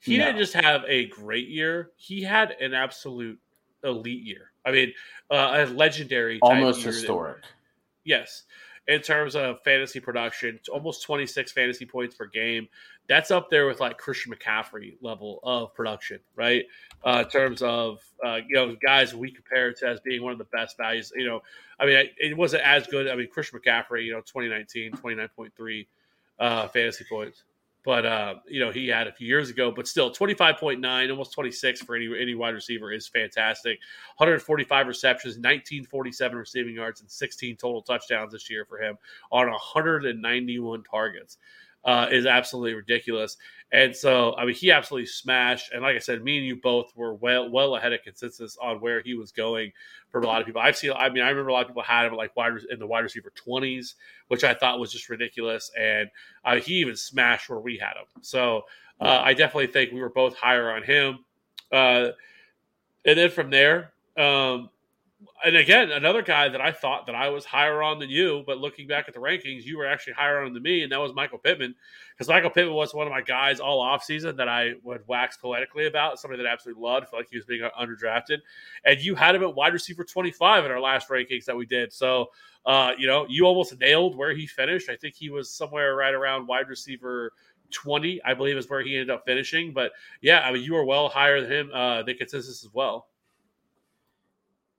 he 0.00 0.18
No. 0.18 0.26
didn't 0.26 0.38
just 0.38 0.54
have 0.54 0.84
a 0.86 1.06
great 1.06 1.48
year; 1.48 1.90
he 1.96 2.22
had 2.22 2.52
an 2.52 2.74
absolute 2.74 3.40
elite 3.82 4.22
year. 4.22 4.52
I 4.68 4.72
mean, 4.72 4.92
uh, 5.30 5.64
a 5.68 5.72
legendary, 5.72 6.38
Almost 6.42 6.80
year 6.80 6.92
that- 6.92 6.98
historic. 6.98 7.42
Yes. 8.04 8.44
In 8.86 9.02
terms 9.02 9.36
of 9.36 9.62
fantasy 9.64 10.00
production, 10.00 10.54
it's 10.56 10.68
almost 10.70 11.02
26 11.02 11.52
fantasy 11.52 11.84
points 11.84 12.14
per 12.14 12.24
game. 12.26 12.68
That's 13.06 13.30
up 13.30 13.50
there 13.50 13.66
with 13.66 13.80
like 13.80 13.98
Christian 13.98 14.32
McCaffrey 14.32 14.96
level 15.02 15.40
of 15.42 15.74
production, 15.74 16.20
right? 16.36 16.64
Uh, 17.04 17.22
in 17.24 17.30
terms 17.30 17.60
of, 17.60 18.00
uh, 18.24 18.36
you 18.48 18.54
know, 18.56 18.76
guys 18.82 19.14
we 19.14 19.30
compare 19.30 19.68
it 19.68 19.78
to 19.80 19.88
as 19.88 20.00
being 20.00 20.22
one 20.22 20.32
of 20.32 20.38
the 20.38 20.44
best 20.44 20.78
values. 20.78 21.12
You 21.14 21.26
know, 21.26 21.42
I 21.78 21.84
mean, 21.84 21.96
it- 21.96 22.14
it 22.18 22.36
wasn't 22.36 22.62
as 22.62 22.86
good. 22.86 23.08
I 23.08 23.14
mean, 23.14 23.28
Christian 23.28 23.58
McCaffrey, 23.58 24.04
you 24.06 24.12
know, 24.12 24.22
2019, 24.22 24.92
29.3 24.92 25.86
uh, 26.38 26.68
fantasy 26.68 27.04
points. 27.10 27.42
But, 27.88 28.04
uh, 28.04 28.34
you 28.46 28.60
know, 28.60 28.70
he 28.70 28.86
had 28.86 29.06
a 29.06 29.12
few 29.12 29.26
years 29.26 29.48
ago, 29.48 29.72
but 29.74 29.88
still 29.88 30.10
25.9, 30.10 31.10
almost 31.10 31.32
26 31.32 31.80
for 31.80 31.96
any, 31.96 32.06
any 32.20 32.34
wide 32.34 32.52
receiver 32.52 32.92
is 32.92 33.08
fantastic. 33.08 33.78
145 34.18 34.86
receptions, 34.86 35.36
1947 35.36 36.36
receiving 36.36 36.74
yards, 36.74 37.00
and 37.00 37.10
16 37.10 37.56
total 37.56 37.80
touchdowns 37.80 38.34
this 38.34 38.50
year 38.50 38.66
for 38.66 38.76
him 38.76 38.98
on 39.32 39.48
191 39.48 40.82
targets. 40.82 41.38
Uh, 41.84 42.06
is 42.10 42.26
absolutely 42.26 42.74
ridiculous. 42.74 43.38
And 43.70 43.94
so, 43.94 44.34
I 44.36 44.44
mean, 44.44 44.54
he 44.54 44.70
absolutely 44.70 45.06
smashed. 45.06 45.72
And 45.72 45.82
like 45.82 45.94
I 45.94 46.00
said, 46.00 46.22
me 46.22 46.38
and 46.38 46.46
you 46.46 46.56
both 46.56 46.92
were 46.96 47.14
well 47.14 47.48
well 47.50 47.76
ahead 47.76 47.92
of 47.92 48.02
consensus 48.02 48.58
on 48.60 48.80
where 48.80 49.00
he 49.00 49.14
was 49.14 49.30
going 49.30 49.72
for 50.10 50.20
a 50.20 50.26
lot 50.26 50.40
of 50.40 50.46
people. 50.46 50.60
I've 50.60 50.76
seen. 50.76 50.92
I 50.92 51.08
mean, 51.08 51.22
I 51.22 51.28
remember 51.28 51.50
a 51.50 51.52
lot 51.52 51.62
of 51.62 51.68
people 51.68 51.82
had 51.82 52.06
him 52.06 52.14
like 52.14 52.34
wide 52.36 52.52
in 52.70 52.78
the 52.78 52.86
wide 52.86 53.04
receiver 53.04 53.32
twenties, 53.34 53.94
which 54.26 54.42
I 54.42 54.54
thought 54.54 54.80
was 54.80 54.92
just 54.92 55.08
ridiculous. 55.08 55.70
And 55.78 56.10
uh, 56.44 56.56
he 56.56 56.74
even 56.74 56.96
smashed 56.96 57.48
where 57.48 57.60
we 57.60 57.78
had 57.78 57.92
him. 57.92 58.06
So 58.22 58.62
uh, 59.00 59.20
I 59.22 59.32
definitely 59.34 59.68
think 59.68 59.92
we 59.92 60.00
were 60.00 60.10
both 60.10 60.36
higher 60.36 60.70
on 60.72 60.82
him. 60.82 61.24
Uh, 61.70 62.08
and 63.04 63.18
then 63.18 63.30
from 63.30 63.50
there, 63.50 63.92
um, 64.16 64.70
and 65.44 65.56
again, 65.56 65.90
another 65.90 66.22
guy 66.22 66.48
that 66.48 66.60
I 66.60 66.70
thought 66.70 67.06
that 67.06 67.14
I 67.16 67.28
was 67.28 67.44
higher 67.44 67.82
on 67.82 67.98
than 67.98 68.08
you, 68.08 68.44
but 68.46 68.58
looking 68.58 68.86
back 68.86 69.06
at 69.08 69.14
the 69.14 69.20
rankings, 69.20 69.64
you 69.64 69.76
were 69.76 69.86
actually 69.86 70.12
higher 70.12 70.40
on 70.44 70.52
than 70.52 70.62
me, 70.62 70.82
and 70.84 70.92
that 70.92 71.00
was 71.00 71.12
Michael 71.12 71.38
Pittman. 71.38 71.74
Because 72.12 72.28
Michael 72.28 72.50
Pittman 72.50 72.74
was 72.74 72.94
one 72.94 73.06
of 73.06 73.12
my 73.12 73.20
guys 73.20 73.58
all 73.58 73.84
offseason 73.84 74.36
that 74.36 74.48
I 74.48 74.74
would 74.84 75.02
wax 75.08 75.36
poetically 75.36 75.86
about, 75.86 76.20
somebody 76.20 76.42
that 76.42 76.48
I 76.48 76.52
absolutely 76.52 76.82
loved, 76.82 77.08
felt 77.08 77.20
like 77.20 77.30
he 77.30 77.36
was 77.36 77.46
being 77.46 77.68
underdrafted. 77.78 78.38
And 78.84 79.00
you 79.00 79.16
had 79.16 79.34
him 79.34 79.42
at 79.42 79.54
wide 79.54 79.72
receiver 79.72 80.04
25 80.04 80.64
in 80.64 80.70
our 80.70 80.80
last 80.80 81.08
rankings 81.08 81.44
that 81.46 81.56
we 81.56 81.66
did. 81.66 81.92
So, 81.92 82.26
uh, 82.64 82.92
you 82.96 83.08
know, 83.08 83.26
you 83.28 83.44
almost 83.44 83.78
nailed 83.80 84.16
where 84.16 84.34
he 84.34 84.46
finished. 84.46 84.88
I 84.88 84.96
think 84.96 85.14
he 85.14 85.30
was 85.30 85.50
somewhere 85.50 85.96
right 85.96 86.14
around 86.14 86.46
wide 86.46 86.68
receiver 86.68 87.32
20, 87.70 88.22
I 88.24 88.34
believe 88.34 88.56
is 88.56 88.68
where 88.70 88.82
he 88.82 88.94
ended 88.94 89.10
up 89.10 89.24
finishing. 89.26 89.72
But 89.72 89.92
yeah, 90.20 90.40
I 90.40 90.52
mean, 90.52 90.62
you 90.62 90.74
were 90.74 90.84
well 90.84 91.08
higher 91.08 91.40
than 91.40 91.50
him, 91.50 91.70
uh, 91.74 92.02
the 92.04 92.14
consensus 92.14 92.64
as 92.64 92.72
well. 92.72 93.08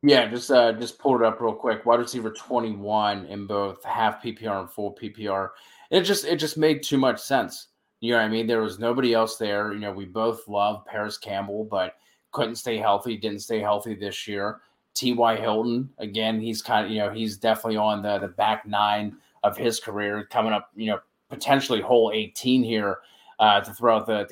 Yeah, 0.02 0.28
just 0.28 0.50
uh 0.50 0.72
just 0.74 0.98
pulled 0.98 1.22
it 1.22 1.28
up 1.28 1.42
real 1.42 1.54
quick. 1.54 1.86
Wide 1.86 2.00
receiver 2.00 2.32
21 2.32 3.26
in 3.26 3.46
both 3.46 3.84
half 3.84 4.24
PPR 4.24 4.62
and 4.62 4.70
full 4.72 4.96
PPR. 4.96 5.50
It 5.92 6.02
just 6.02 6.26
it 6.26 6.38
just 6.38 6.58
made 6.58 6.84
too 6.84 6.98
much 6.98 7.20
sense. 7.20 7.68
You 8.00 8.14
know 8.14 8.20
what 8.20 8.26
I 8.26 8.30
mean? 8.30 8.48
There 8.48 8.62
was 8.62 8.80
nobody 8.80 9.14
else 9.14 9.36
there. 9.36 9.74
You 9.74 9.80
know, 9.80 9.92
we 9.92 10.06
both 10.06 10.48
love 10.48 10.86
Parris 10.86 11.18
Campbell, 11.18 11.66
but 11.66 11.96
couldn't 12.32 12.56
stay 12.56 12.78
healthy, 12.78 13.18
didn't 13.18 13.40
stay 13.40 13.60
healthy 13.60 13.94
this 13.94 14.26
year. 14.28 14.62
T.Y. 14.94 15.36
Hilton, 15.36 15.90
again, 15.98 16.40
he's 16.40 16.62
kind 16.62 16.86
of, 16.86 16.92
you 16.92 17.00
know, 17.00 17.10
he's 17.10 17.38
definitely 17.38 17.78
on 17.78 18.02
the 18.02 18.20
the 18.20 18.28
back 18.30 18.66
nine 18.66 19.18
of 19.44 19.58
his 19.58 19.80
career, 19.82 20.26
coming 20.32 20.54
up, 20.54 20.70
you 20.76 20.88
know, 20.88 21.00
potentially 21.30 21.82
whole 21.82 22.12
18 22.14 22.64
here 22.64 23.00
uh 23.40 23.60
to 23.62 23.74
throw 23.74 23.98
out 23.98 24.08
the 24.08 24.28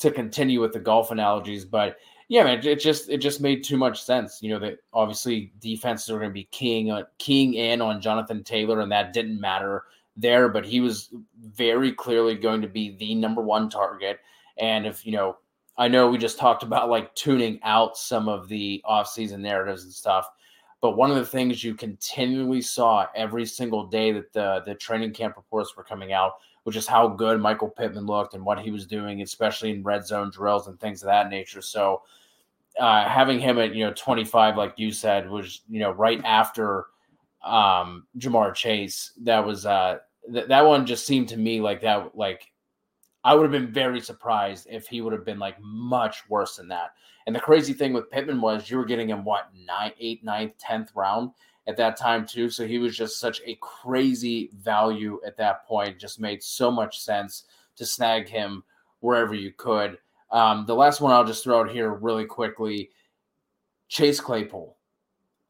to 0.00 0.10
continue 0.10 0.60
with 0.60 0.72
the 0.72 0.80
golf 0.80 1.10
analogies. 1.12 1.64
But 1.64 1.98
yeah, 2.30 2.44
man, 2.44 2.64
it 2.64 2.78
just 2.78 3.10
it 3.10 3.18
just 3.18 3.40
made 3.40 3.64
too 3.64 3.76
much 3.76 4.00
sense. 4.04 4.38
You 4.40 4.50
know 4.50 4.60
that 4.60 4.78
obviously 4.92 5.52
defenses 5.58 6.08
are 6.10 6.18
going 6.18 6.30
to 6.30 6.32
be 6.32 6.48
keying 6.52 6.92
on 6.92 7.02
uh, 7.02 7.06
keying 7.18 7.54
in 7.54 7.82
on 7.82 8.00
Jonathan 8.00 8.44
Taylor, 8.44 8.80
and 8.80 8.92
that 8.92 9.12
didn't 9.12 9.40
matter 9.40 9.82
there. 10.16 10.48
But 10.48 10.64
he 10.64 10.78
was 10.80 11.12
very 11.40 11.90
clearly 11.90 12.36
going 12.36 12.62
to 12.62 12.68
be 12.68 12.96
the 12.98 13.16
number 13.16 13.42
one 13.42 13.68
target. 13.68 14.20
And 14.58 14.86
if 14.86 15.04
you 15.04 15.10
know, 15.10 15.38
I 15.76 15.88
know 15.88 16.08
we 16.08 16.18
just 16.18 16.38
talked 16.38 16.62
about 16.62 16.88
like 16.88 17.12
tuning 17.16 17.58
out 17.64 17.96
some 17.96 18.28
of 18.28 18.46
the 18.46 18.80
offseason 18.88 19.40
narratives 19.40 19.82
and 19.82 19.92
stuff. 19.92 20.28
But 20.80 20.96
one 20.96 21.10
of 21.10 21.16
the 21.16 21.26
things 21.26 21.64
you 21.64 21.74
continually 21.74 22.62
saw 22.62 23.06
every 23.16 23.44
single 23.44 23.86
day 23.86 24.12
that 24.12 24.32
the 24.32 24.62
the 24.64 24.76
training 24.76 25.14
camp 25.14 25.36
reports 25.36 25.76
were 25.76 25.82
coming 25.82 26.12
out, 26.12 26.34
which 26.62 26.76
is 26.76 26.86
how 26.86 27.08
good 27.08 27.40
Michael 27.40 27.70
Pittman 27.70 28.06
looked 28.06 28.34
and 28.34 28.44
what 28.44 28.60
he 28.60 28.70
was 28.70 28.86
doing, 28.86 29.20
especially 29.20 29.72
in 29.72 29.82
red 29.82 30.06
zone 30.06 30.30
drills 30.30 30.68
and 30.68 30.78
things 30.78 31.02
of 31.02 31.08
that 31.08 31.28
nature. 31.28 31.60
So 31.60 32.02
uh, 32.80 33.08
having 33.08 33.38
him 33.38 33.58
at 33.58 33.74
you 33.74 33.84
know 33.84 33.92
25, 33.94 34.56
like 34.56 34.74
you 34.76 34.90
said, 34.90 35.28
was 35.30 35.60
you 35.68 35.80
know 35.80 35.90
right 35.92 36.20
after 36.24 36.86
um, 37.44 38.06
Ja'Marr 38.18 38.54
Chase. 38.54 39.12
That 39.22 39.44
was 39.44 39.66
uh, 39.66 39.98
th- 40.32 40.48
that 40.48 40.66
one 40.66 40.86
just 40.86 41.06
seemed 41.06 41.28
to 41.28 41.36
me 41.36 41.60
like 41.60 41.82
that. 41.82 42.16
Like 42.16 42.50
I 43.22 43.34
would 43.34 43.42
have 43.42 43.52
been 43.52 43.72
very 43.72 44.00
surprised 44.00 44.66
if 44.70 44.86
he 44.86 45.00
would 45.00 45.12
have 45.12 45.24
been 45.24 45.38
like 45.38 45.56
much 45.60 46.28
worse 46.28 46.56
than 46.56 46.68
that. 46.68 46.94
And 47.26 47.36
the 47.36 47.40
crazy 47.40 47.74
thing 47.74 47.92
with 47.92 48.10
Pittman 48.10 48.40
was 48.40 48.70
you 48.70 48.78
were 48.78 48.84
getting 48.84 49.10
him 49.10 49.24
what 49.24 49.50
nine, 49.54 49.92
eight, 50.00 50.24
ninth, 50.24 50.56
tenth 50.58 50.90
round 50.94 51.32
at 51.68 51.76
that 51.76 51.96
time 51.96 52.26
too. 52.26 52.48
So 52.48 52.66
he 52.66 52.78
was 52.78 52.96
just 52.96 53.20
such 53.20 53.42
a 53.44 53.58
crazy 53.60 54.50
value 54.58 55.20
at 55.26 55.36
that 55.36 55.66
point. 55.66 55.98
Just 55.98 56.18
made 56.18 56.42
so 56.42 56.70
much 56.70 56.98
sense 56.98 57.44
to 57.76 57.84
snag 57.84 58.28
him 58.28 58.64
wherever 59.00 59.34
you 59.34 59.52
could. 59.52 59.98
Um, 60.32 60.64
the 60.66 60.74
last 60.74 61.00
one 61.00 61.12
I'll 61.12 61.24
just 61.24 61.44
throw 61.44 61.60
out 61.60 61.70
here 61.70 61.92
really 61.92 62.24
quickly 62.24 62.90
Chase 63.88 64.20
Claypool. 64.20 64.76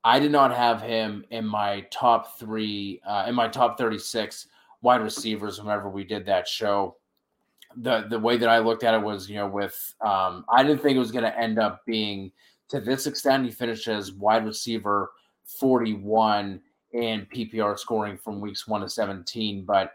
I 0.02 0.18
did 0.18 0.32
not 0.32 0.56
have 0.56 0.80
him 0.80 1.24
in 1.30 1.44
my 1.44 1.82
top 1.90 2.38
three, 2.38 3.00
uh, 3.06 3.26
in 3.28 3.34
my 3.34 3.48
top 3.48 3.76
36 3.76 4.46
wide 4.80 5.02
receivers 5.02 5.62
whenever 5.62 5.90
we 5.90 6.04
did 6.04 6.24
that 6.26 6.48
show. 6.48 6.96
The, 7.76 8.06
the 8.08 8.18
way 8.18 8.38
that 8.38 8.48
I 8.48 8.58
looked 8.58 8.82
at 8.82 8.94
it 8.94 9.02
was, 9.02 9.28
you 9.28 9.36
know, 9.36 9.46
with, 9.46 9.94
um, 10.00 10.44
I 10.50 10.62
didn't 10.62 10.80
think 10.80 10.96
it 10.96 11.00
was 11.00 11.12
going 11.12 11.24
to 11.24 11.38
end 11.38 11.58
up 11.58 11.84
being 11.84 12.32
to 12.68 12.80
this 12.80 13.06
extent. 13.06 13.44
He 13.44 13.50
finished 13.50 13.88
as 13.88 14.12
wide 14.12 14.46
receiver 14.46 15.12
41 15.44 16.60
in 16.92 17.26
PPR 17.26 17.78
scoring 17.78 18.16
from 18.16 18.40
weeks 18.40 18.66
one 18.66 18.80
to 18.80 18.88
17, 18.88 19.64
but 19.64 19.92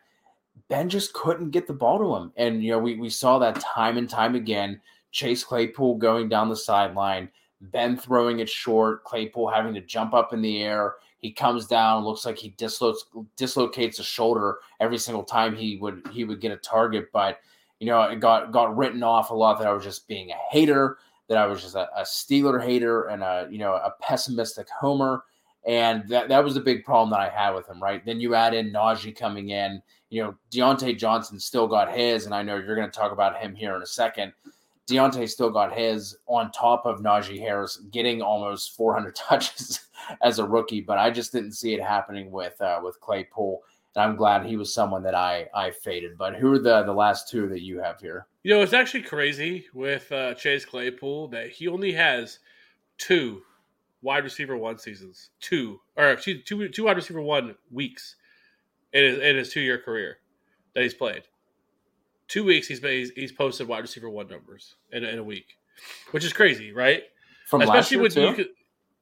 Ben 0.70 0.90
just 0.90 1.14
couldn't 1.14 1.52
get 1.52 1.68
the 1.68 1.74
ball 1.74 2.00
to 2.00 2.16
him. 2.16 2.32
And, 2.38 2.64
you 2.64 2.72
know, 2.72 2.80
we, 2.80 2.96
we 2.96 3.10
saw 3.10 3.38
that 3.40 3.60
time 3.60 3.98
and 3.98 4.10
time 4.10 4.36
again. 4.36 4.82
Chase 5.12 5.44
Claypool 5.44 5.96
going 5.96 6.28
down 6.28 6.50
the 6.50 6.56
sideline, 6.56 7.30
Ben 7.62 7.96
throwing 7.96 8.40
it 8.40 8.50
short, 8.50 9.06
Claypool 9.06 9.50
having 9.50 9.74
to 9.74 9.82
jump 9.82 10.14
up 10.14 10.34
in 10.34 10.42
the 10.42 10.62
air. 10.62 10.96
He 11.20 11.32
comes 11.32 11.68
down, 11.68 12.04
looks 12.04 12.26
like 12.26 12.38
he 12.38 12.50
dislocates 12.50 13.06
dislocates 13.38 14.00
a 14.00 14.04
shoulder 14.04 14.58
every 14.80 14.98
single 14.98 15.24
time 15.24 15.56
he 15.56 15.78
would 15.78 16.08
he 16.12 16.26
would 16.26 16.42
get 16.42 16.52
a 16.52 16.58
target. 16.58 17.08
But 17.14 17.40
you 17.80 17.88
know, 17.88 18.02
it 18.04 18.20
got 18.20 18.52
got 18.52 18.76
written 18.76 19.04
off 19.04 19.30
a 19.30 19.34
lot 19.34 19.58
that 19.60 19.68
I 19.68 19.74
was 19.74 19.84
just 19.84 20.08
being 20.08 20.32
a 20.32 20.36
hater, 20.52 20.98
that 21.30 21.38
I 21.38 21.46
was 21.46 21.62
just 21.62 21.76
a, 21.76 21.90
a 21.98 22.04
Steeler 22.04 22.64
hater 22.64 23.06
and 23.06 23.24
a 23.24 23.48
you 23.50 23.58
know 23.58 23.74
a 23.74 23.94
pessimistic 24.02 24.68
homer, 24.70 25.24
and 25.66 26.08
that 26.10 26.28
that 26.28 26.44
was 26.44 26.56
the 26.56 26.60
big 26.60 26.84
problem 26.84 27.10
that 27.12 27.22
I 27.22 27.30
had 27.30 27.56
with 27.56 27.68
him. 27.68 27.82
Right 27.82 28.06
then, 28.06 28.20
you 28.20 28.36
add 28.36 28.54
in 28.54 28.72
Najee 28.72 29.18
coming 29.18 29.50
in. 29.50 29.82
You 30.10 30.24
know, 30.24 30.36
Diontae 30.52 30.98
Johnson 30.98 31.40
still 31.40 31.68
got 31.68 31.96
his, 31.96 32.26
and 32.26 32.34
I 32.34 32.44
know 32.44 32.58
you're 32.58 32.76
going 32.76 32.90
to 32.90 32.98
talk 32.98 33.12
about 33.12 33.38
him 33.38 33.56
here 33.56 33.76
in 33.76 33.82
a 33.82 33.88
second. 33.88 34.34
Diontae 34.88 35.28
still 35.28 35.50
got 35.50 35.74
his 35.74 36.18
on 36.28 36.52
top 36.52 36.86
of 36.86 37.00
Najee 37.00 37.40
Harris 37.40 37.78
getting 37.92 38.22
almost 38.22 38.76
400 38.76 39.16
touches 39.28 39.88
as 40.22 40.40
a 40.40 40.46
rookie, 40.46 40.82
but 40.82 40.98
I 40.98 41.10
just 41.10 41.32
didn't 41.32 41.54
see 41.54 41.74
it 41.74 41.82
happening 41.82 42.32
with 42.32 42.60
uh, 42.62 42.80
with 42.84 43.00
Claypool 43.02 43.62
and 43.96 44.04
I'm 44.04 44.16
glad 44.16 44.46
he 44.46 44.58
was 44.58 44.74
someone 44.74 45.04
that 45.04 45.16
I 45.16 45.48
I 45.54 45.72
faded. 45.72 46.18
But 46.18 46.36
who 46.36 46.54
are 46.54 46.60
the 46.60 46.84
the 46.84 46.94
last 46.94 47.30
two 47.30 47.48
that 47.50 47.62
you 47.62 47.80
have 47.80 48.00
here? 48.00 48.28
You 48.44 48.54
know, 48.54 48.62
it's 48.62 48.74
actually 48.74 49.04
crazy 49.04 49.66
with 49.74 50.12
uh, 50.12 50.34
Chase 50.36 50.66
Claypool 50.66 51.30
that 51.30 51.50
he 51.50 51.68
only 51.68 51.94
has 51.94 52.40
two 52.98 53.42
wide 54.02 54.24
receiver 54.24 54.58
one 54.58 54.78
seasons, 54.78 55.30
two 55.40 55.80
or 55.96 56.12
excuse 56.12 56.44
two 56.44 56.68
two 56.70 56.86
wide 56.86 56.98
receiver 56.98 57.22
one 57.22 57.56
weeks 57.72 58.16
in 58.96 59.04
his, 59.04 59.20
in 59.20 59.36
his 59.36 59.54
two 59.54 59.62
year 59.62 59.78
career 59.78 60.18
that 60.74 60.84
he's 60.84 60.94
played. 60.94 61.24
Two 62.28 62.44
weeks 62.44 62.68
he's 62.68 62.80
he's, 62.80 63.12
he's 63.12 63.32
posted 63.32 63.68
wide 63.68 63.82
receiver 63.82 64.10
one 64.10 64.28
numbers 64.28 64.76
in, 64.92 65.04
in 65.04 65.20
a 65.20 65.24
week, 65.24 65.58
which 66.12 66.26
is 66.26 66.34
crazy, 66.34 66.72
right? 66.72 67.04
From 67.46 67.62
Especially 67.62 67.98
last 67.98 68.16
year 68.16 68.34
too? 68.34 68.42
You 68.42 68.50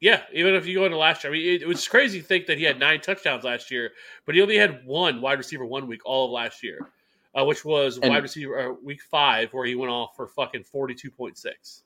yeah, 0.02 0.24
even 0.34 0.54
if 0.54 0.68
you 0.68 0.80
go 0.80 0.86
into 0.86 0.98
last 0.98 1.24
year, 1.24 1.32
I 1.32 1.38
mean, 1.38 1.48
it, 1.48 1.62
it, 1.62 1.68
was 1.68 1.88
crazy 1.88 2.20
to 2.20 2.28
think 2.28 2.48
that 2.48 2.58
he 2.58 2.66
had 2.66 2.78
nine 2.78 3.00
touchdowns 3.00 3.46
last 3.46 3.72
year, 3.72 3.92
but 4.26 4.36
he 4.36 4.42
only 4.42 4.58
had 4.58 4.86
one 4.86 5.22
wide 5.22 5.38
receiver 5.38 5.66
one 5.66 5.88
week 5.88 6.02
all 6.04 6.26
of 6.26 6.32
last 6.32 6.62
year, 6.62 6.78
uh, 7.40 7.46
which 7.46 7.64
was 7.64 8.00
and 8.00 8.10
wide 8.10 8.24
receiver 8.24 8.60
uh, 8.60 8.74
week 8.84 9.02
five, 9.02 9.54
where 9.54 9.66
he 9.66 9.76
went 9.76 9.92
off 9.92 10.14
for 10.18 10.28
fucking 10.28 10.64
forty 10.64 10.94
two 10.94 11.10
point 11.10 11.38
six. 11.38 11.84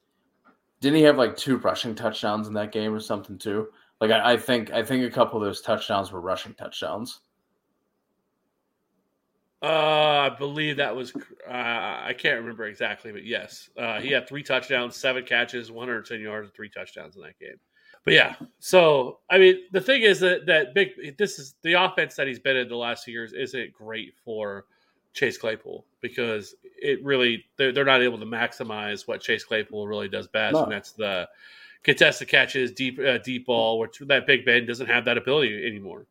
Didn't 0.82 0.98
he 0.98 1.04
have 1.04 1.18
like 1.18 1.38
two 1.38 1.58
rushing 1.58 1.94
touchdowns 1.94 2.48
in 2.48 2.56
that 2.56 2.72
game 2.72 2.92
or 2.92 3.00
something 3.00 3.38
too? 3.38 3.68
Like 4.02 4.10
I, 4.10 4.34
I 4.34 4.38
think 4.38 4.72
I 4.72 4.82
think 4.82 5.06
a 5.06 5.14
couple 5.14 5.40
of 5.40 5.46
those 5.46 5.62
touchdowns 5.62 6.12
were 6.12 6.22
rushing 6.22 6.56
touchdowns. 6.56 7.20
Uh, 9.62 10.30
I 10.32 10.36
believe 10.38 10.78
that 10.78 10.96
was 10.96 11.16
uh, 11.16 11.52
I 11.52 12.14
can't 12.18 12.40
remember 12.40 12.66
exactly, 12.66 13.12
but 13.12 13.26
yes, 13.26 13.70
uh, 13.78 14.00
he 14.00 14.12
had 14.12 14.28
three 14.28 14.44
touchdowns, 14.44 14.96
seven 14.96 15.24
catches, 15.24 15.72
110 15.72 16.20
yards, 16.22 16.48
and 16.48 16.54
three 16.54 16.70
touchdowns 16.70 17.16
in 17.16 17.24
that 17.24 17.40
game 17.40 17.58
but 18.08 18.14
yeah, 18.14 18.36
so 18.60 19.20
I 19.30 19.38
mean, 19.38 19.58
the 19.74 19.82
thing 19.82 20.04
is 20.04 20.22
that 20.22 20.46
that 20.46 20.74
big 20.74 21.18
this 21.18 21.40
is 21.40 21.56
the 21.62 21.74
offense 21.74 22.16
that 22.16 22.26
he's 22.26 22.40
been 22.40 22.56
in 22.56 22.70
the 22.70 22.78
last 22.78 23.04
few 23.04 23.12
years 23.12 23.34
isn't 23.34 23.74
great 23.74 24.14
for 24.24 24.64
Chase 25.12 25.38
Claypool 25.38 25.84
because 26.00 26.56
it 26.82 27.04
really 27.04 27.44
they're, 27.58 27.74
they're 27.74 27.84
not 27.84 28.02
able 28.02 28.18
to 28.18 28.26
maximize 28.26 29.10
what 29.10 29.20
Chase 29.20 29.44
Claypool 29.44 29.90
really 29.90 30.08
does 30.08 30.26
best, 30.26 30.54
no. 30.54 30.64
and 30.64 30.72
that's 30.72 30.94
the 30.94 31.28
contested 31.84 32.30
catches, 32.30 32.72
deep 32.72 32.98
uh, 32.98 33.18
deep 33.18 33.46
ball, 33.46 33.78
which 33.78 34.00
that 34.00 34.26
Big 34.26 34.46
Ben 34.46 34.66
doesn't 34.66 34.88
have 34.88 35.04
that 35.04 35.18
ability 35.18 35.68
anymore. 35.68 36.06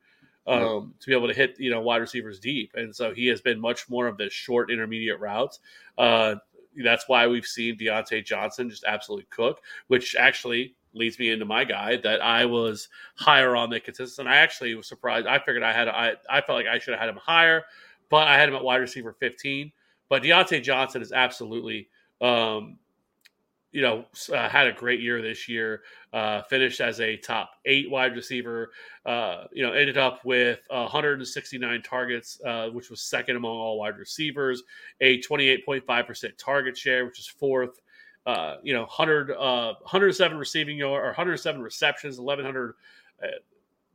Um, 0.46 0.94
to 1.00 1.08
be 1.08 1.12
able 1.12 1.26
to 1.26 1.34
hit 1.34 1.58
you 1.58 1.70
know 1.70 1.80
wide 1.80 1.96
receivers 1.96 2.38
deep, 2.38 2.70
and 2.74 2.94
so 2.94 3.12
he 3.12 3.26
has 3.26 3.40
been 3.40 3.60
much 3.60 3.88
more 3.88 4.06
of 4.06 4.16
the 4.16 4.30
short 4.30 4.70
intermediate 4.70 5.18
routes. 5.18 5.58
Uh, 5.98 6.36
that's 6.84 7.08
why 7.08 7.26
we've 7.26 7.46
seen 7.46 7.76
Diontae 7.76 8.24
Johnson 8.24 8.70
just 8.70 8.84
absolutely 8.84 9.26
cook, 9.30 9.60
which 9.88 10.14
actually 10.16 10.76
leads 10.92 11.18
me 11.18 11.30
into 11.30 11.44
my 11.44 11.64
guy 11.64 11.96
that 11.98 12.20
I 12.20 12.44
was 12.46 12.88
higher 13.16 13.56
on 13.56 13.70
the 13.70 13.80
consistent. 13.80 14.28
I 14.28 14.36
actually 14.36 14.74
was 14.74 14.86
surprised. 14.86 15.26
I 15.26 15.38
figured 15.38 15.62
I 15.62 15.72
had 15.72 15.88
I 15.88 16.14
I 16.28 16.40
felt 16.40 16.56
like 16.56 16.66
I 16.66 16.78
should 16.78 16.92
have 16.92 17.00
had 17.00 17.08
him 17.08 17.16
higher, 17.16 17.64
but 18.08 18.28
I 18.28 18.36
had 18.38 18.48
him 18.48 18.54
at 18.54 18.64
wide 18.64 18.76
receiver 18.76 19.12
15. 19.18 19.72
But 20.08 20.22
Diontae 20.22 20.62
Johnson 20.62 21.02
is 21.02 21.12
absolutely 21.12 21.88
um, 22.20 22.78
you 23.76 23.82
know, 23.82 24.06
uh, 24.32 24.48
had 24.48 24.66
a 24.66 24.72
great 24.72 25.00
year 25.00 25.20
this 25.20 25.50
year. 25.50 25.82
Uh, 26.14 26.40
finished 26.44 26.80
as 26.80 26.98
a 26.98 27.14
top 27.18 27.50
eight 27.66 27.90
wide 27.90 28.16
receiver. 28.16 28.70
Uh, 29.04 29.44
you 29.52 29.62
know, 29.62 29.72
ended 29.72 29.98
up 29.98 30.24
with 30.24 30.60
169 30.70 31.82
targets, 31.82 32.40
uh, 32.46 32.68
which 32.70 32.88
was 32.88 33.02
second 33.02 33.36
among 33.36 33.54
all 33.54 33.78
wide 33.78 33.98
receivers. 33.98 34.62
A 35.02 35.20
28.5% 35.20 36.38
target 36.38 36.78
share, 36.78 37.04
which 37.04 37.18
is 37.18 37.26
fourth 37.26 37.82
uh, 38.24 38.56
you 38.62 38.72
know, 38.72 38.80
100, 38.80 39.30
uh, 39.30 39.74
107 39.82 40.38
receiving 40.38 40.78
yard 40.78 41.02
or 41.02 41.08
107 41.08 41.60
receptions, 41.60 42.18
1100, 42.18 42.74
uh, 43.22 43.26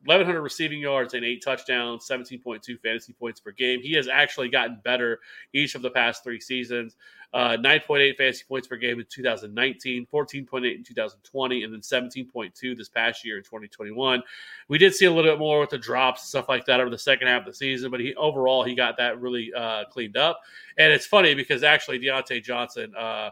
1100 0.06 0.42
receiving 0.42 0.80
yards 0.80 1.14
and 1.14 1.24
eight 1.24 1.44
touchdowns, 1.44 2.08
17.2 2.08 2.80
fantasy 2.80 3.14
points 3.14 3.40
per 3.40 3.52
game. 3.52 3.82
He 3.82 3.94
has 3.94 4.08
actually 4.08 4.50
gotten 4.50 4.80
better 4.84 5.20
each 5.54 5.76
of 5.76 5.82
the 5.82 5.92
past 5.92 6.24
three 6.24 6.40
seasons. 6.40 6.96
Uh, 7.34 7.56
9.8 7.58 8.18
fantasy 8.18 8.44
points 8.46 8.68
per 8.68 8.76
game 8.76 9.00
in 9.00 9.06
2019, 9.10 10.06
14.8 10.12 10.76
in 10.76 10.84
2020, 10.84 11.64
and 11.64 11.74
then 11.74 11.80
17.2 11.80 12.78
this 12.78 12.90
past 12.90 13.24
year 13.24 13.38
in 13.38 13.44
2021. 13.44 14.22
We 14.68 14.78
did 14.78 14.94
see 14.94 15.06
a 15.06 15.12
little 15.12 15.32
bit 15.32 15.40
more 15.40 15.62
with 15.62 15.70
the 15.70 15.78
drops 15.78 16.24
and 16.24 16.28
stuff 16.28 16.50
like 16.50 16.66
that 16.66 16.82
over 16.82 16.90
the 16.90 16.98
second 16.98 17.28
half 17.28 17.42
of 17.42 17.46
the 17.46 17.54
season, 17.54 17.90
but 17.90 18.02
he 18.02 18.14
overall 18.16 18.64
he 18.64 18.76
got 18.76 18.98
that 18.98 19.22
really 19.22 19.50
uh, 19.56 19.86
cleaned 19.86 20.18
up. 20.18 20.42
And 20.78 20.92
it's 20.92 21.06
funny 21.06 21.34
because 21.34 21.64
actually 21.64 22.00
Diontae 22.00 22.44
Johnson. 22.44 22.94
Uh, 22.98 23.30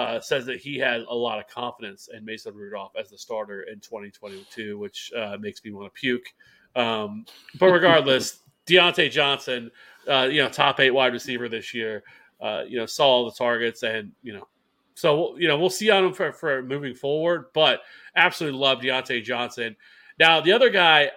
uh, 0.00 0.20
says 0.20 0.46
that 0.46 0.60
he 0.60 0.78
has 0.78 1.04
a 1.08 1.14
lot 1.14 1.38
of 1.38 1.46
confidence 1.46 2.08
in 2.12 2.24
Mason 2.24 2.54
Rudolph 2.54 2.92
as 2.98 3.10
the 3.10 3.18
starter 3.18 3.62
in 3.62 3.80
2022, 3.80 4.78
which 4.78 5.12
uh, 5.16 5.36
makes 5.38 5.62
me 5.64 5.72
want 5.72 5.92
to 5.92 6.00
puke. 6.00 6.26
Um, 6.74 7.26
but 7.58 7.66
regardless, 7.72 8.40
Diontae 8.66 9.10
Johnson, 9.10 9.70
uh, 10.08 10.28
you 10.30 10.42
know, 10.42 10.48
top 10.48 10.80
eight 10.80 10.90
wide 10.90 11.12
receiver 11.12 11.48
this 11.48 11.74
year, 11.74 12.02
uh, 12.40 12.62
you 12.66 12.78
know, 12.78 12.86
saw 12.86 13.06
all 13.06 13.24
the 13.26 13.36
targets 13.36 13.82
and, 13.82 14.12
you 14.22 14.32
know, 14.32 14.48
so, 14.94 15.36
you 15.38 15.48
know, 15.48 15.58
we'll 15.58 15.70
see 15.70 15.90
on 15.90 16.04
him 16.04 16.12
for, 16.12 16.32
for 16.32 16.62
moving 16.62 16.94
forward, 16.94 17.46
but 17.54 17.80
absolutely 18.16 18.58
love 18.58 18.80
Diontae 18.80 19.22
Johnson. 19.22 19.76
Now, 20.18 20.40
the 20.40 20.52
other 20.52 20.70
guy, 20.70 21.10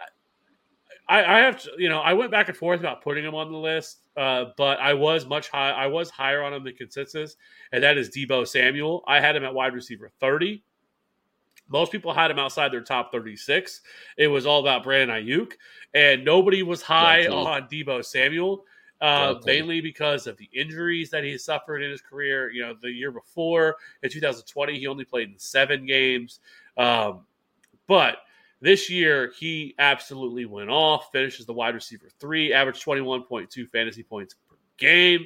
I, 1.07 1.23
I 1.23 1.39
have, 1.39 1.61
to, 1.63 1.71
you 1.77 1.89
know, 1.89 1.99
I 1.99 2.13
went 2.13 2.31
back 2.31 2.47
and 2.47 2.57
forth 2.57 2.79
about 2.79 3.03
putting 3.03 3.25
him 3.25 3.35
on 3.35 3.51
the 3.51 3.57
list. 3.57 4.03
Uh, 4.15 4.45
but 4.57 4.79
I 4.79 4.93
was 4.93 5.25
much 5.25 5.49
high. 5.49 5.71
I 5.71 5.87
was 5.87 6.09
higher 6.09 6.43
on 6.43 6.53
him 6.53 6.63
than 6.63 6.75
consensus, 6.75 7.35
and 7.71 7.83
that 7.83 7.97
is 7.97 8.09
Deebo 8.09 8.47
Samuel. 8.47 9.03
I 9.07 9.19
had 9.19 9.35
him 9.35 9.43
at 9.43 9.53
wide 9.53 9.73
receiver 9.73 10.11
thirty. 10.19 10.63
Most 11.67 11.91
people 11.91 12.13
had 12.13 12.29
him 12.29 12.37
outside 12.37 12.71
their 12.71 12.81
top 12.81 13.11
thirty-six. 13.11 13.81
It 14.17 14.27
was 14.27 14.45
all 14.45 14.59
about 14.59 14.83
Brandon 14.83 15.25
Aiyuk, 15.25 15.53
and 15.95 16.23
nobody 16.23 16.61
was 16.61 16.83
high 16.83 17.27
on 17.27 17.63
Deebo 17.63 18.05
Samuel. 18.05 18.65
Uh, 19.01 19.35
mainly 19.45 19.81
because 19.81 20.27
of 20.27 20.37
the 20.37 20.47
injuries 20.53 21.09
that 21.09 21.25
he 21.25 21.37
suffered 21.37 21.81
in 21.81 21.91
his 21.91 21.99
career. 21.99 22.51
You 22.51 22.61
know, 22.61 22.75
the 22.81 22.89
year 22.89 23.11
before 23.11 23.75
in 24.01 24.09
2020, 24.09 24.79
he 24.79 24.87
only 24.87 25.03
played 25.03 25.29
in 25.29 25.37
seven 25.37 25.85
games. 25.85 26.39
Um, 26.77 27.25
but 27.87 28.19
this 28.63 28.89
year, 28.89 29.33
he 29.37 29.75
absolutely 29.77 30.45
went 30.45 30.69
off, 30.69 31.09
finishes 31.11 31.45
the 31.45 31.51
wide 31.51 31.75
receiver 31.75 32.07
three, 32.17 32.53
averaged 32.53 32.83
21.2 32.83 33.69
fantasy 33.69 34.03
points 34.03 34.35
per 34.49 34.55
game. 34.77 35.25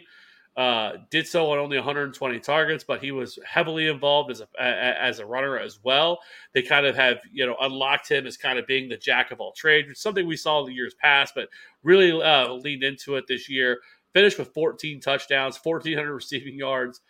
Uh, 0.55 0.93
did 1.11 1.27
so 1.27 1.51
on 1.51 1.59
only 1.59 1.77
120 1.77 2.39
targets, 2.39 2.83
but 2.83 2.99
he 2.99 3.11
was 3.11 3.37
heavily 3.45 3.89
involved 3.89 4.31
as 4.31 4.41
a 4.41 4.47
as 4.59 5.19
a 5.19 5.25
runner 5.25 5.59
as 5.59 5.77
well. 5.83 6.17
They 6.53 6.63
kind 6.63 6.87
of 6.87 6.95
have 6.95 7.19
you 7.31 7.45
know 7.45 7.55
unlocked 7.61 8.09
him 8.09 8.25
as 8.25 8.37
kind 8.37 8.57
of 8.57 8.65
being 8.65 8.89
the 8.89 8.97
jack 8.97 9.29
of 9.29 9.39
all 9.39 9.51
trades, 9.51 9.87
which 9.87 9.97
is 9.97 10.01
something 10.01 10.25
we 10.25 10.35
saw 10.35 10.61
in 10.61 10.65
the 10.65 10.73
years 10.73 10.95
past, 10.99 11.33
but 11.35 11.47
really 11.83 12.11
uh, 12.11 12.53
leaned 12.53 12.83
into 12.83 13.17
it 13.17 13.25
this 13.27 13.47
year. 13.47 13.77
Finished 14.13 14.39
with 14.39 14.51
14 14.55 14.99
touchdowns, 14.99 15.59
1,400 15.61 16.11
receiving 16.11 16.55
yards, 16.55 17.01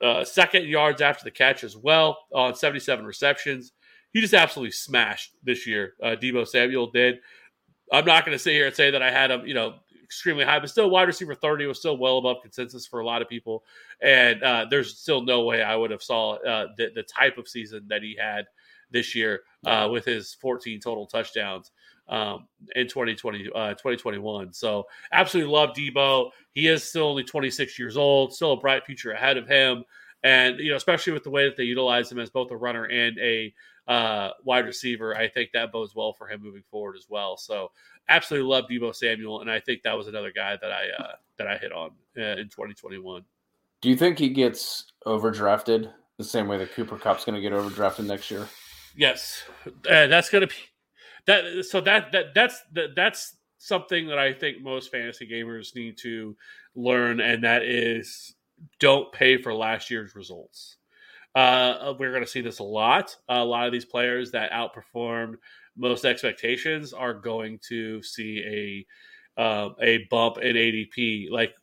uh, 0.00 0.24
second 0.24 0.66
yards 0.66 1.02
after 1.02 1.24
the 1.24 1.30
catch 1.30 1.64
as 1.64 1.76
well 1.76 2.16
on 2.32 2.54
77 2.54 3.04
receptions 3.04 3.72
he 4.12 4.20
just 4.20 4.34
absolutely 4.34 4.72
smashed 4.72 5.34
this 5.42 5.66
year. 5.66 5.94
Uh, 6.02 6.16
Deebo 6.20 6.46
Samuel 6.46 6.90
did. 6.90 7.20
I'm 7.92 8.04
not 8.04 8.24
going 8.24 8.34
to 8.34 8.38
sit 8.38 8.52
here 8.52 8.66
and 8.66 8.74
say 8.74 8.90
that 8.90 9.02
I 9.02 9.10
had 9.10 9.30
him, 9.30 9.46
you 9.46 9.54
know, 9.54 9.74
extremely 10.02 10.44
high, 10.44 10.58
but 10.58 10.70
still 10.70 10.88
wide 10.88 11.06
receiver 11.06 11.34
30 11.34 11.66
was 11.66 11.78
still 11.78 11.98
well 11.98 12.18
above 12.18 12.38
consensus 12.42 12.86
for 12.86 13.00
a 13.00 13.06
lot 13.06 13.20
of 13.20 13.28
people. 13.28 13.64
And 14.00 14.42
uh, 14.42 14.66
there's 14.70 14.96
still 14.96 15.22
no 15.22 15.44
way 15.44 15.62
I 15.62 15.76
would 15.76 15.90
have 15.90 16.02
saw 16.02 16.36
uh, 16.36 16.68
the, 16.76 16.90
the 16.94 17.02
type 17.02 17.36
of 17.36 17.46
season 17.46 17.84
that 17.88 18.02
he 18.02 18.16
had 18.18 18.46
this 18.90 19.14
year 19.14 19.42
uh, 19.66 19.88
with 19.90 20.06
his 20.06 20.34
14 20.34 20.80
total 20.80 21.06
touchdowns 21.06 21.72
um, 22.08 22.48
in 22.74 22.88
2020, 22.88 23.50
uh, 23.54 23.70
2021. 23.70 24.52
So 24.54 24.86
absolutely 25.12 25.52
love 25.52 25.70
Deebo. 25.76 26.30
He 26.52 26.68
is 26.68 26.82
still 26.82 27.08
only 27.08 27.24
26 27.24 27.78
years 27.78 27.96
old, 27.96 28.32
still 28.32 28.52
a 28.52 28.56
bright 28.56 28.84
future 28.86 29.12
ahead 29.12 29.36
of 29.36 29.46
him. 29.46 29.84
And, 30.22 30.58
you 30.58 30.70
know, 30.70 30.76
especially 30.76 31.12
with 31.12 31.22
the 31.22 31.30
way 31.30 31.44
that 31.44 31.56
they 31.56 31.64
utilize 31.64 32.10
him 32.10 32.18
as 32.18 32.30
both 32.30 32.50
a 32.50 32.56
runner 32.56 32.84
and 32.84 33.16
a 33.18 33.52
uh, 33.88 34.30
wide 34.44 34.66
receiver, 34.66 35.16
I 35.16 35.28
think 35.28 35.50
that 35.52 35.72
bodes 35.72 35.94
well 35.94 36.12
for 36.12 36.28
him 36.28 36.42
moving 36.42 36.62
forward 36.70 36.96
as 36.96 37.06
well. 37.08 37.36
So 37.36 37.72
absolutely 38.08 38.48
love 38.48 38.66
Deebo 38.70 38.94
Samuel, 38.94 39.40
and 39.40 39.50
I 39.50 39.58
think 39.58 39.82
that 39.82 39.96
was 39.96 40.06
another 40.06 40.30
guy 40.30 40.56
that 40.60 40.70
I 40.70 40.84
uh, 40.98 41.12
that 41.38 41.46
I 41.46 41.56
hit 41.56 41.72
on 41.72 41.90
uh, 42.16 42.36
in 42.36 42.48
2021. 42.48 43.24
Do 43.80 43.88
you 43.88 43.96
think 43.96 44.18
he 44.18 44.28
gets 44.28 44.92
overdrafted 45.06 45.90
the 46.18 46.24
same 46.24 46.48
way 46.48 46.58
that 46.58 46.72
Cooper 46.72 46.98
Kupp's 46.98 47.24
going 47.24 47.36
to 47.36 47.40
get 47.40 47.52
overdrafted 47.52 48.06
next 48.06 48.30
year? 48.30 48.46
Yes, 48.94 49.44
uh, 49.66 50.06
that's 50.06 50.28
going 50.28 50.42
to 50.42 50.48
be 50.48 50.54
that. 51.26 51.64
So 51.64 51.80
that 51.80 52.12
that 52.12 52.34
that's 52.34 52.62
that, 52.72 52.94
that's 52.94 53.36
something 53.56 54.06
that 54.08 54.18
I 54.18 54.34
think 54.34 54.62
most 54.62 54.90
fantasy 54.90 55.26
gamers 55.26 55.74
need 55.74 55.96
to 55.98 56.36
learn, 56.74 57.20
and 57.20 57.42
that 57.44 57.62
is 57.62 58.34
don't 58.80 59.10
pay 59.12 59.40
for 59.40 59.54
last 59.54 59.90
year's 59.90 60.14
results. 60.14 60.76
Uh, 61.34 61.94
we're 61.98 62.10
going 62.10 62.24
to 62.24 62.30
see 62.30 62.40
this 62.40 62.58
a 62.58 62.64
lot. 62.64 63.14
a 63.28 63.44
lot 63.44 63.66
of 63.66 63.72
these 63.72 63.84
players 63.84 64.30
that 64.32 64.50
outperformed 64.50 65.34
most 65.78 66.04
expectations 66.04 66.92
are 66.92 67.14
going 67.14 67.58
to 67.68 68.02
see 68.02 68.86
a 69.36 69.40
uh, 69.40 69.70
a 69.80 70.06
bump 70.10 70.38
in 70.38 70.56
ADP. 70.56 71.30
Like 71.30 71.54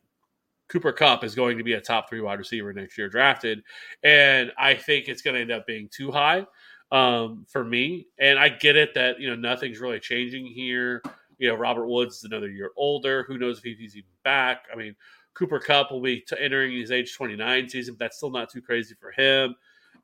Cooper 0.68 0.92
Kupp 0.92 1.22
is 1.22 1.34
going 1.34 1.58
to 1.58 1.64
be 1.64 1.74
a 1.74 1.80
top 1.80 2.08
three 2.08 2.20
wide 2.20 2.38
receiver 2.38 2.72
next 2.72 2.96
year 2.96 3.08
drafted, 3.08 3.62
and 4.02 4.50
I 4.58 4.74
think 4.74 5.08
it's 5.08 5.22
going 5.22 5.34
to 5.34 5.40
end 5.40 5.52
up 5.52 5.66
being 5.66 5.88
too 5.92 6.10
high 6.10 6.46
um, 6.90 7.44
for 7.48 7.62
me. 7.62 8.06
And 8.18 8.38
I 8.38 8.48
get 8.48 8.76
it 8.76 8.94
that 8.94 9.20
you 9.20 9.28
know 9.28 9.36
nothing's 9.36 9.78
really 9.78 10.00
changing 10.00 10.46
here. 10.46 11.02
You 11.38 11.48
know, 11.48 11.54
Robert 11.54 11.86
Woods 11.86 12.16
is 12.16 12.24
another 12.24 12.50
year 12.50 12.70
older. 12.76 13.24
Who 13.24 13.38
knows 13.38 13.58
if 13.58 13.64
he's 13.64 13.96
even 13.96 14.08
back? 14.24 14.64
I 14.72 14.76
mean, 14.76 14.94
Cooper 15.34 15.58
Kupp 15.58 15.90
will 15.90 16.00
be 16.00 16.20
t- 16.20 16.36
entering 16.38 16.72
his 16.72 16.90
age 16.90 17.14
29 17.14 17.68
season, 17.68 17.94
but 17.94 18.06
that's 18.06 18.16
still 18.16 18.30
not 18.30 18.50
too 18.50 18.62
crazy 18.62 18.94
for 18.98 19.12
him. 19.12 19.54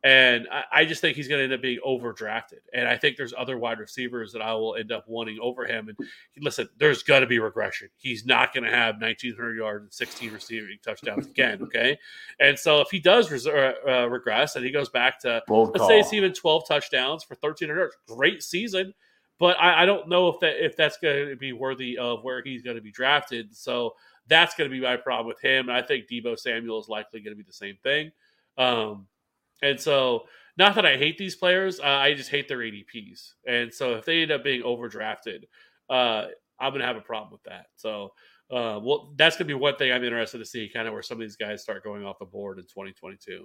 And 0.05 0.49
I, 0.51 0.65
I 0.73 0.85
just 0.85 1.01
think 1.01 1.17
he's 1.17 1.29
going 1.29 1.39
to 1.39 1.45
end 1.45 1.53
up 1.53 1.63
being 1.63 1.79
overdrafted. 1.87 2.61
And 2.75 2.89
I 2.89 2.97
think 2.97 3.17
there's 3.17 3.33
other 3.37 3.57
wide 3.57 3.79
receivers 3.79 4.33
that 4.33 4.43
I 4.43 4.53
will 4.55 4.75
end 4.75 4.91
up 4.91 5.05
wanting 5.07 5.39
over 5.41 5.65
him. 5.65 5.89
And 5.89 5.97
listen, 6.41 6.69
there's 6.77 7.05
going 7.05 7.21
to 7.21 7.27
be 7.27 7.39
regression. 7.39 7.89
He's 7.97 8.27
not 8.27 8.53
going 8.53 8.65
to 8.65 8.71
have 8.71 8.97
1,900 8.97 9.57
yards 9.57 9.83
and 9.83 9.93
16 9.93 10.33
receiving 10.33 10.79
touchdowns 10.85 11.27
again. 11.27 11.61
Okay. 11.73 11.99
And 12.39 12.59
so 12.59 12.81
if 12.81 12.89
he 12.91 12.99
does 12.99 13.31
res- 13.31 13.47
uh, 13.47 13.73
uh 13.89 14.07
regress 14.09 14.57
and 14.57 14.65
he 14.65 14.71
goes 14.71 14.89
back 14.91 15.21
to, 15.21 15.43
Bold 15.47 15.69
let's 15.69 15.79
call. 15.79 15.89
say 15.89 16.01
it's 16.01 16.13
even 16.13 16.33
12 16.33 16.67
touchdowns 16.67 17.25
for 17.25 17.35
1,300 17.41 17.79
yards, 17.79 17.97
great 18.07 18.43
season. 18.43 18.93
But 19.43 19.61
I, 19.61 19.83
I 19.83 19.87
don't 19.87 20.09
know 20.09 20.29
if 20.29 20.39
that 20.39 20.65
if 20.65 20.77
that's 20.77 20.99
going 20.99 21.29
to 21.31 21.35
be 21.35 21.53
worthy 21.53 21.99
of 21.99 22.23
where 22.23 22.45
he's 22.45 22.63
going 22.63 22.77
to 22.77 22.81
be 22.81 22.93
drafted. 22.93 23.57
So 23.57 23.95
that's 24.29 24.55
going 24.55 24.71
to 24.71 24.73
be 24.73 24.81
my 24.81 24.97
problem 24.97 25.27
with 25.27 25.41
him. 25.41 25.69
And 25.69 25.77
I 25.77 25.83
think 25.83 26.05
Deebo 26.07 26.39
Samuel 26.39 26.79
is 26.79 26.89
likely 26.89 27.19
going 27.19 27.33
to 27.33 27.37
be 27.37 27.43
the 27.43 27.53
same 27.53 27.77
thing. 27.83 28.13
Um, 28.57 29.09
and 29.61 29.81
so, 29.81 30.27
not 30.57 30.77
that 30.77 30.87
I 30.87 30.97
hate 30.97 31.19
these 31.19 31.35
players, 31.35 31.81
uh, 31.81 31.87
I 31.87 32.15
just 32.15 32.31
hate 32.31 32.47
their 32.47 32.59
ADPs. 32.59 33.33
And 33.45 33.75
so, 33.75 33.95
if 33.95 34.05
they 34.05 34.23
end 34.23 34.31
up 34.31 34.45
being 34.45 34.63
overdrafted, 34.63 35.43
uh, 35.91 36.27
I'm 36.61 36.71
going 36.71 36.79
to 36.79 36.87
have 36.87 36.97
a 36.97 37.01
problem 37.01 37.33
with 37.33 37.43
that. 37.43 37.67
So, 37.75 38.13
uh, 38.49 38.79
well, 38.81 39.13
that's 39.17 39.35
going 39.35 39.49
to 39.49 39.55
be 39.57 39.59
one 39.59 39.75
thing 39.75 39.91
I'm 39.91 40.05
interested 40.05 40.39
to 40.39 40.45
see, 40.45 40.71
kind 40.73 40.87
of 40.87 40.95
where 40.95 41.03
some 41.03 41.17
of 41.17 41.23
these 41.23 41.35
guys 41.35 41.63
start 41.63 41.83
going 41.83 42.05
off 42.05 42.21
the 42.21 42.27
board 42.27 42.59
in 42.59 42.65
2022. 42.67 43.45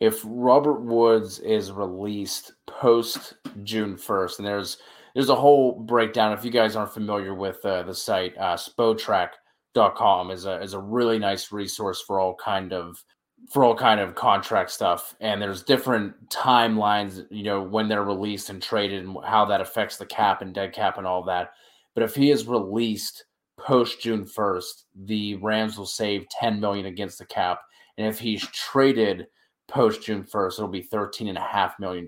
If 0.00 0.22
Robert 0.24 0.80
Woods 0.80 1.38
is 1.40 1.70
released 1.72 2.52
post 2.66 3.34
June 3.64 3.96
first, 3.98 4.38
and 4.38 4.48
there's 4.48 4.78
there's 5.14 5.28
a 5.28 5.34
whole 5.34 5.78
breakdown. 5.78 6.32
If 6.32 6.44
you 6.44 6.50
guys 6.50 6.74
aren't 6.74 6.94
familiar 6.94 7.34
with 7.34 7.64
uh, 7.64 7.82
the 7.82 7.94
site, 7.94 8.36
uh, 8.38 8.56
Spotrac.com 8.56 10.30
is 10.30 10.46
a 10.46 10.60
is 10.62 10.72
a 10.72 10.78
really 10.78 11.18
nice 11.18 11.52
resource 11.52 12.00
for 12.00 12.18
all 12.18 12.34
kind 12.34 12.72
of 12.72 13.04
for 13.50 13.62
all 13.64 13.74
kind 13.74 14.00
of 14.00 14.14
contract 14.14 14.70
stuff. 14.70 15.14
And 15.20 15.40
there's 15.40 15.62
different 15.62 16.28
timelines, 16.28 17.26
you 17.30 17.42
know, 17.42 17.62
when 17.62 17.88
they're 17.88 18.04
released 18.04 18.48
and 18.48 18.62
traded, 18.62 19.04
and 19.04 19.16
how 19.24 19.44
that 19.46 19.60
affects 19.60 19.98
the 19.98 20.06
cap 20.06 20.40
and 20.40 20.54
dead 20.54 20.72
cap 20.72 20.96
and 20.96 21.06
all 21.06 21.22
that. 21.24 21.50
But 21.94 22.04
if 22.04 22.14
he 22.14 22.30
is 22.30 22.46
released 22.46 23.24
post 23.58 24.00
June 24.00 24.24
first, 24.24 24.86
the 24.94 25.34
Rams 25.36 25.76
will 25.76 25.86
save 25.86 26.28
10 26.30 26.58
million 26.58 26.86
against 26.86 27.18
the 27.18 27.26
cap, 27.26 27.60
and 27.98 28.06
if 28.06 28.18
he's 28.18 28.46
traded 28.48 29.26
post 29.70 30.02
June 30.02 30.24
1st, 30.24 30.52
it'll 30.54 30.68
be 30.68 30.82
$13.5 30.82 31.78
million 31.78 32.06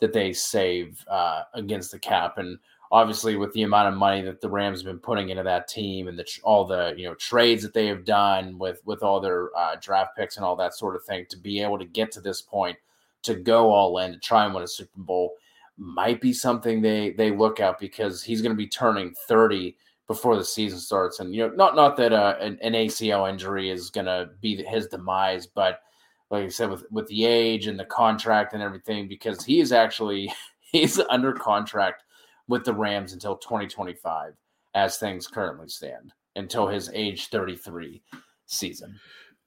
that 0.00 0.12
they 0.12 0.32
save 0.32 1.04
uh, 1.08 1.42
against 1.54 1.92
the 1.92 1.98
cap. 1.98 2.38
And 2.38 2.58
obviously, 2.90 3.36
with 3.36 3.52
the 3.52 3.62
amount 3.62 3.88
of 3.88 3.98
money 3.98 4.22
that 4.22 4.40
the 4.40 4.48
Rams 4.48 4.80
have 4.80 4.86
been 4.86 4.98
putting 4.98 5.28
into 5.28 5.42
that 5.42 5.68
team 5.68 6.08
and 6.08 6.18
the, 6.18 6.24
all 6.42 6.64
the 6.64 6.94
you 6.96 7.04
know 7.04 7.14
trades 7.14 7.62
that 7.62 7.74
they 7.74 7.86
have 7.86 8.04
done 8.04 8.58
with, 8.58 8.80
with 8.84 9.02
all 9.02 9.20
their 9.20 9.56
uh, 9.56 9.76
draft 9.80 10.16
picks 10.16 10.36
and 10.36 10.44
all 10.44 10.56
that 10.56 10.74
sort 10.74 10.96
of 10.96 11.04
thing, 11.04 11.26
to 11.28 11.36
be 11.36 11.62
able 11.62 11.78
to 11.78 11.84
get 11.84 12.10
to 12.12 12.20
this 12.20 12.42
point, 12.42 12.76
to 13.22 13.34
go 13.34 13.70
all 13.70 13.98
in, 13.98 14.12
to 14.12 14.18
try 14.18 14.44
and 14.44 14.54
win 14.54 14.64
a 14.64 14.68
Super 14.68 14.98
Bowl, 15.00 15.34
might 15.76 16.20
be 16.20 16.32
something 16.32 16.80
they, 16.80 17.10
they 17.10 17.30
look 17.30 17.60
at 17.60 17.78
because 17.78 18.22
he's 18.22 18.42
going 18.42 18.52
to 18.52 18.56
be 18.56 18.68
turning 18.68 19.14
30 19.28 19.76
before 20.06 20.36
the 20.36 20.44
season 20.44 20.78
starts. 20.78 21.20
And, 21.20 21.34
you 21.34 21.46
know, 21.46 21.54
not, 21.54 21.76
not 21.76 21.96
that 21.96 22.12
uh, 22.12 22.36
an, 22.40 22.58
an 22.62 22.72
ACL 22.72 23.30
injury 23.30 23.70
is 23.70 23.90
going 23.90 24.06
to 24.06 24.30
be 24.40 24.62
his 24.62 24.88
demise, 24.88 25.46
but 25.46 25.82
like 26.30 26.44
I 26.44 26.48
said, 26.48 26.70
with 26.70 26.84
with 26.90 27.06
the 27.08 27.24
age 27.24 27.66
and 27.66 27.78
the 27.78 27.84
contract 27.84 28.52
and 28.54 28.62
everything, 28.62 29.08
because 29.08 29.44
he 29.44 29.60
is 29.60 29.72
actually 29.72 30.32
he's 30.60 30.98
under 31.10 31.32
contract 31.32 32.04
with 32.48 32.64
the 32.64 32.74
Rams 32.74 33.12
until 33.12 33.36
2025, 33.36 34.32
as 34.74 34.96
things 34.98 35.26
currently 35.26 35.68
stand, 35.68 36.12
until 36.36 36.66
his 36.66 36.90
age 36.94 37.28
33 37.28 38.02
season. 38.46 38.98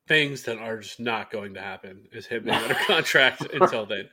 Things 0.07 0.43
that 0.43 0.57
are 0.57 0.79
just 0.79 0.99
not 0.99 1.31
going 1.31 1.53
to 1.53 1.61
happen 1.61 2.03
is 2.11 2.25
him 2.25 2.43
being 2.43 2.55
under 2.55 2.75
contract 2.87 3.41
until 3.53 3.85
then. 3.85 4.09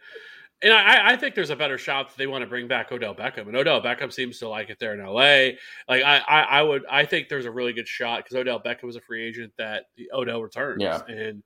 And 0.62 0.72
I, 0.74 1.12
I 1.12 1.16
think 1.16 1.34
there's 1.34 1.50
a 1.50 1.56
better 1.56 1.78
shot 1.78 2.08
that 2.10 2.18
they 2.18 2.26
want 2.26 2.42
to 2.42 2.46
bring 2.48 2.68
back 2.68 2.92
Odell 2.92 3.14
Beckham, 3.14 3.46
and 3.48 3.56
Odell 3.56 3.80
Beckham 3.80 4.12
seems 4.12 4.38
to 4.40 4.48
like 4.48 4.68
it 4.70 4.78
there 4.78 4.92
in 4.92 5.04
LA. 5.04 5.56
Like 5.88 6.04
I, 6.04 6.18
I, 6.28 6.40
I 6.42 6.62
would, 6.62 6.84
I 6.90 7.04
think 7.06 7.28
there's 7.28 7.46
a 7.46 7.50
really 7.50 7.72
good 7.72 7.88
shot 7.88 8.22
because 8.24 8.36
Odell 8.36 8.60
Beckham 8.60 8.84
was 8.84 8.96
a 8.96 9.00
free 9.00 9.24
agent 9.26 9.52
that 9.56 9.84
Odell 10.12 10.42
returns, 10.42 10.82
Yeah. 10.82 11.00
and 11.08 11.42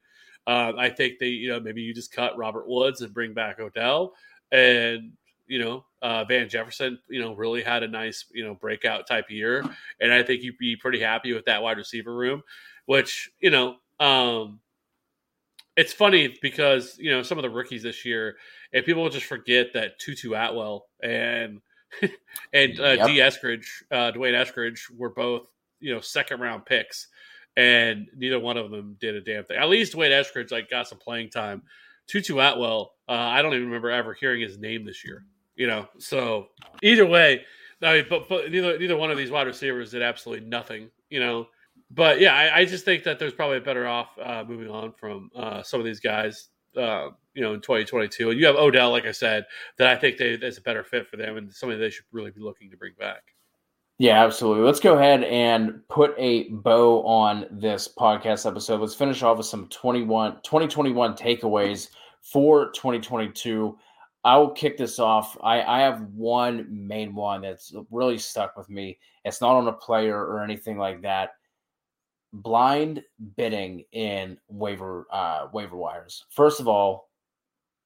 uh, 0.47 0.73
I 0.77 0.91
think 0.91 1.19
they, 1.19 1.29
you 1.29 1.49
know, 1.49 1.61
maybe 1.61 1.83
you 1.83 1.95
just 1.95 2.13
cut 2.13 2.37
Robert 2.37 2.69
Woods 2.69 3.01
and 3.01 3.15
bring 3.15 3.33
back 3.33 3.61
Odell, 3.61 4.13
and 4.53 5.13
you 5.47 5.59
know, 5.59 5.85
uh, 6.03 6.25
Van 6.25 6.49
Jefferson, 6.49 6.99
you 7.09 7.21
know, 7.21 7.35
really 7.35 7.63
had 7.63 7.83
a 7.83 7.89
nice, 7.89 8.25
you 8.33 8.45
know, 8.45 8.55
breakout 8.55 9.07
type 9.07 9.31
year, 9.31 9.65
and 10.01 10.13
I 10.13 10.23
think 10.23 10.43
you'd 10.43 10.59
be 10.59 10.77
pretty 10.77 11.01
happy 11.01 11.33
with 11.33 11.45
that 11.47 11.63
wide 11.63 11.77
receiver 11.79 12.15
room, 12.15 12.43
which 12.87 13.31
you 13.41 13.51
know, 13.51 13.77
um, 14.01 14.61
it's 15.77 15.93
funny 15.93 16.37
because 16.41 16.97
you 16.99 17.11
know 17.11 17.23
some 17.23 17.39
of 17.39 17.43
the 17.43 17.51
rookies 17.51 17.83
this 17.83 18.05
year, 18.05 18.37
and 18.73 18.85
people 18.85 19.09
just 19.09 19.27
forget 19.27 19.73
that 19.75 19.99
Tutu 19.99 20.33
Atwell 20.35 20.87
and 21.03 21.61
and 22.53 22.81
uh, 22.81 22.97
Yep. 22.99 23.07
D. 23.07 23.17
Eskridge, 23.19 23.67
uh, 23.91 24.11
D'Wayne 24.11 24.35
Eskridge 24.35 24.91
were 24.97 25.11
both 25.11 25.51
you 25.81 25.93
know 25.95 26.01
second 26.01 26.41
round 26.41 26.65
picks, 26.67 27.09
and 27.57 28.09
neither 28.17 28.41
one 28.41 28.57
of 28.57 28.71
them 28.71 28.97
did 29.01 29.15
a 29.15 29.21
damn 29.21 29.45
thing. 29.45 29.57
At 29.57 29.69
least 29.69 29.93
D'Wayne 29.93 30.11
Eskridge 30.11 30.51
like 30.51 30.69
got 30.69 30.89
some 30.89 30.99
playing 30.99 31.31
time. 31.31 31.63
Tutu 32.07 32.39
Atwell, 32.39 32.93
uh, 33.09 33.13
I 33.13 33.43
don't 33.43 33.55
even 33.55 33.67
remember 33.67 33.91
ever 33.91 34.13
hearing 34.13 34.41
his 34.41 34.59
name 34.59 34.85
this 34.85 35.05
year. 35.05 35.25
You 35.57 35.69
know, 35.69 35.89
so 35.99 36.49
either 36.83 37.07
way, 37.07 37.45
I 37.81 37.99
mean, 37.99 38.07
but, 38.11 38.29
but 38.29 38.51
neither 38.51 38.79
neither 38.79 38.97
one 38.97 39.11
of 39.11 39.17
these 39.17 39.31
wide 39.31 39.47
receivers 39.47 39.93
did 39.93 40.03
absolutely 40.03 40.47
nothing. 40.47 40.91
You 41.11 41.21
know, 41.21 41.47
but 41.91 42.21
yeah, 42.21 42.35
I, 42.35 42.61
I 42.61 42.65
just 42.65 42.85
think 42.85 43.05
that 43.05 43.19
there's 43.19 43.33
probably 43.33 43.59
a 43.59 43.63
better 43.63 43.87
off 43.87 44.09
uh, 44.21 44.45
moving 44.47 44.69
on 44.69 44.93
from 44.93 45.31
uh, 45.37 45.63
some 45.63 45.81
of 45.81 45.87
these 45.87 46.01
guys. 46.01 46.49
Uh, 46.77 47.11
you 47.35 47.43
know, 47.43 47.55
in 47.55 47.61
2022, 47.61 48.31
and 48.31 48.41
you 48.41 48.47
have 48.47 48.57
Odell, 48.57 48.91
like 48.91 49.07
I 49.07 49.13
said, 49.13 49.47
that 49.79 49.87
I 49.87 49.95
think 49.95 50.17
they, 50.17 50.35
that's 50.35 50.59
a 50.59 50.61
better 50.61 50.83
fit 50.83 51.07
for 51.09 51.17
them, 51.17 51.37
and 51.37 51.53
somebody 51.53 51.79
they 51.79 51.91
should 51.91 52.05
really 52.11 52.33
be 52.33 52.41
looking 52.41 52.69
to 52.71 52.77
bring 52.77 52.95
back. 52.99 53.34
Yeah, 53.99 54.25
absolutely. 54.25 54.65
Let's 54.65 54.81
go 54.81 54.97
ahead 54.99 55.23
and 55.23 55.87
put 55.89 56.15
a 56.19 56.49
bow 56.49 57.03
on 57.05 57.47
this 57.51 57.89
podcast 57.89 58.45
episode. 58.45 58.81
Let's 58.81 58.95
finish 58.95 59.23
off 59.23 59.37
with 59.37 59.47
some 59.47 59.69
21, 59.69 60.41
2021 60.43 61.15
takeaways 61.15 61.91
for 62.21 62.71
2022. 62.73 63.79
I 64.25 64.37
will 64.37 64.51
kick 64.51 64.77
this 64.77 64.99
off. 64.99 65.37
I, 65.45 65.63
I 65.63 65.81
have 65.81 66.01
one 66.13 66.67
main 66.71 67.15
one 67.15 67.43
that's 67.43 67.73
really 67.91 68.19
stuck 68.19 68.57
with 68.57 68.69
me. 68.69 68.99
It's 69.25 69.41
not 69.41 69.55
on 69.55 69.69
a 69.69 69.73
player 69.73 70.19
or 70.19 70.43
anything 70.43 70.77
like 70.77 71.03
that. 71.03 71.31
Blind 72.33 73.01
bidding 73.37 73.85
in 73.93 74.39
waiver 74.49 75.07
uh, 75.13 75.47
waiver 75.53 75.77
wires. 75.77 76.25
First 76.31 76.59
of 76.59 76.67
all, 76.67 77.11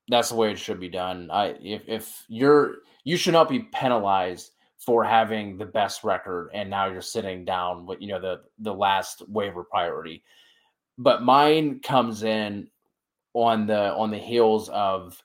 that's 0.09 0.31
the 0.31 0.37
way 0.37 0.53
it 0.53 0.59
should 0.59 0.81
be 0.81 0.89
done. 0.89 1.31
I 1.31 1.49
if 1.61 1.83
if 1.87 2.25
you're 2.29 2.77
you 3.05 3.19
should 3.19 3.35
not 3.35 3.51
be 3.51 3.65
penalized 3.75 4.53
for 4.79 5.05
having 5.05 5.59
the 5.59 5.67
best 5.67 6.05
record 6.05 6.51
and 6.55 6.71
now 6.71 6.87
you're 6.87 7.03
sitting 7.03 7.45
down 7.45 7.85
with 7.85 8.01
you 8.01 8.09
know 8.09 8.21
the 8.21 8.41
the 8.61 8.73
last 8.73 9.29
waiver 9.29 9.65
priority 9.65 10.23
but 10.97 11.23
mine 11.23 11.81
comes 11.81 12.23
in 12.23 12.69
on 13.35 13.67
the 13.67 13.93
on 13.95 14.11
the 14.11 14.19
heels 14.19 14.69
of 14.71 15.23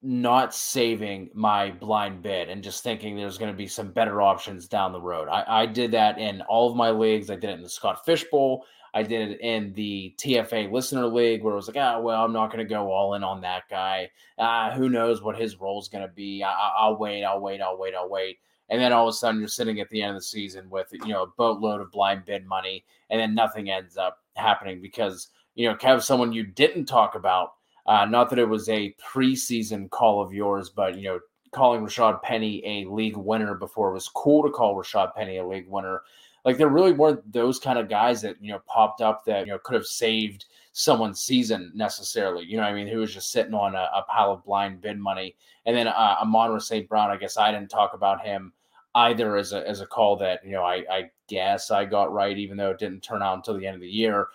not 0.00 0.54
saving 0.54 1.28
my 1.34 1.70
blind 1.70 2.22
bid 2.22 2.48
and 2.48 2.62
just 2.62 2.84
thinking 2.84 3.16
there's 3.16 3.38
going 3.38 3.50
to 3.50 3.56
be 3.56 3.66
some 3.66 3.90
better 3.90 4.22
options 4.22 4.68
down 4.68 4.92
the 4.92 5.00
road. 5.00 5.28
I, 5.28 5.62
I 5.62 5.66
did 5.66 5.90
that 5.90 6.18
in 6.18 6.40
all 6.42 6.70
of 6.70 6.76
my 6.76 6.90
leagues. 6.90 7.30
I 7.30 7.34
did 7.34 7.50
it 7.50 7.54
in 7.54 7.62
the 7.62 7.68
Scott 7.68 8.04
Fish 8.04 8.24
Bowl. 8.30 8.64
I 8.94 9.02
did 9.02 9.30
it 9.32 9.40
in 9.40 9.72
the 9.74 10.14
TFA 10.18 10.70
Listener 10.72 11.06
League 11.06 11.42
where 11.42 11.52
it 11.52 11.56
was 11.56 11.68
like, 11.68 11.76
ah, 11.76 12.00
well, 12.00 12.24
I'm 12.24 12.32
not 12.32 12.48
going 12.52 12.64
to 12.66 12.68
go 12.68 12.90
all 12.90 13.14
in 13.14 13.22
on 13.22 13.40
that 13.42 13.64
guy. 13.70 14.10
Uh, 14.38 14.72
who 14.72 14.88
knows 14.88 15.22
what 15.22 15.36
his 15.38 15.60
role 15.60 15.80
is 15.80 15.88
going 15.88 16.06
to 16.06 16.12
be? 16.12 16.42
I, 16.42 16.50
I- 16.50 16.74
I'll 16.78 16.96
wait, 16.96 17.24
I'll 17.24 17.40
wait, 17.40 17.60
I'll 17.60 17.78
wait, 17.78 17.94
I'll 17.94 18.08
wait. 18.08 18.38
And 18.70 18.80
then 18.80 18.92
all 18.92 19.08
of 19.08 19.12
a 19.12 19.16
sudden, 19.16 19.40
you're 19.40 19.48
sitting 19.48 19.80
at 19.80 19.88
the 19.88 20.02
end 20.02 20.10
of 20.14 20.18
the 20.18 20.24
season 20.24 20.68
with 20.68 20.88
you 20.92 21.08
know 21.08 21.22
a 21.22 21.26
boatload 21.38 21.80
of 21.80 21.90
blind 21.90 22.24
bid 22.26 22.46
money, 22.46 22.84
and 23.08 23.18
then 23.18 23.34
nothing 23.34 23.70
ends 23.70 23.96
up 23.96 24.18
happening 24.36 24.82
because 24.82 25.28
you 25.54 25.66
know 25.68 25.74
Kev, 25.74 26.02
someone 26.02 26.32
you 26.32 26.44
didn't 26.44 26.84
talk 26.84 27.14
about. 27.14 27.52
Uh, 27.86 28.04
not 28.04 28.28
that 28.28 28.38
it 28.38 28.44
was 28.48 28.68
a 28.68 28.94
preseason 29.02 29.88
call 29.88 30.20
of 30.20 30.34
yours, 30.34 30.68
but 30.68 30.96
you 30.96 31.04
know 31.04 31.18
calling 31.52 31.80
Rashad 31.80 32.20
Penny 32.22 32.62
a 32.66 32.90
league 32.90 33.16
winner 33.16 33.54
before 33.54 33.88
it 33.90 33.94
was 33.94 34.08
cool 34.08 34.42
to 34.42 34.50
call 34.50 34.76
Rashad 34.76 35.14
Penny 35.14 35.38
a 35.38 35.46
league 35.46 35.68
winner. 35.68 36.02
Like 36.48 36.56
there 36.56 36.68
really 36.68 36.92
weren't 36.92 37.30
those 37.30 37.58
kind 37.58 37.78
of 37.78 37.90
guys 37.90 38.22
that 38.22 38.36
you 38.40 38.50
know 38.50 38.60
popped 38.66 39.02
up 39.02 39.22
that 39.26 39.44
you 39.44 39.52
know 39.52 39.58
could 39.58 39.74
have 39.74 39.84
saved 39.84 40.46
someone's 40.72 41.20
season 41.20 41.70
necessarily. 41.74 42.42
You 42.46 42.56
know, 42.56 42.62
I 42.62 42.72
mean, 42.72 42.86
who 42.86 43.00
was 43.00 43.12
just 43.12 43.30
sitting 43.30 43.52
on 43.52 43.74
a, 43.74 43.86
a 43.94 44.02
pile 44.08 44.32
of 44.32 44.44
blind 44.44 44.80
bid 44.80 44.98
money, 44.98 45.36
and 45.66 45.76
then 45.76 45.88
uh, 45.88 46.16
Amon 46.22 46.58
St. 46.58 46.88
Brown. 46.88 47.10
I 47.10 47.18
guess 47.18 47.36
I 47.36 47.52
didn't 47.52 47.68
talk 47.68 47.92
about 47.92 48.24
him 48.24 48.54
either 48.94 49.36
as 49.36 49.52
a 49.52 49.68
as 49.68 49.82
a 49.82 49.86
call 49.86 50.16
that 50.16 50.42
you 50.42 50.52
know 50.52 50.62
I, 50.62 50.84
I 50.90 51.10
guess 51.26 51.70
I 51.70 51.84
got 51.84 52.14
right, 52.14 52.38
even 52.38 52.56
though 52.56 52.70
it 52.70 52.78
didn't 52.78 53.02
turn 53.02 53.20
out 53.20 53.36
until 53.36 53.58
the 53.58 53.66
end 53.66 53.74
of 53.74 53.82
the 53.82 53.86
year. 53.86 54.28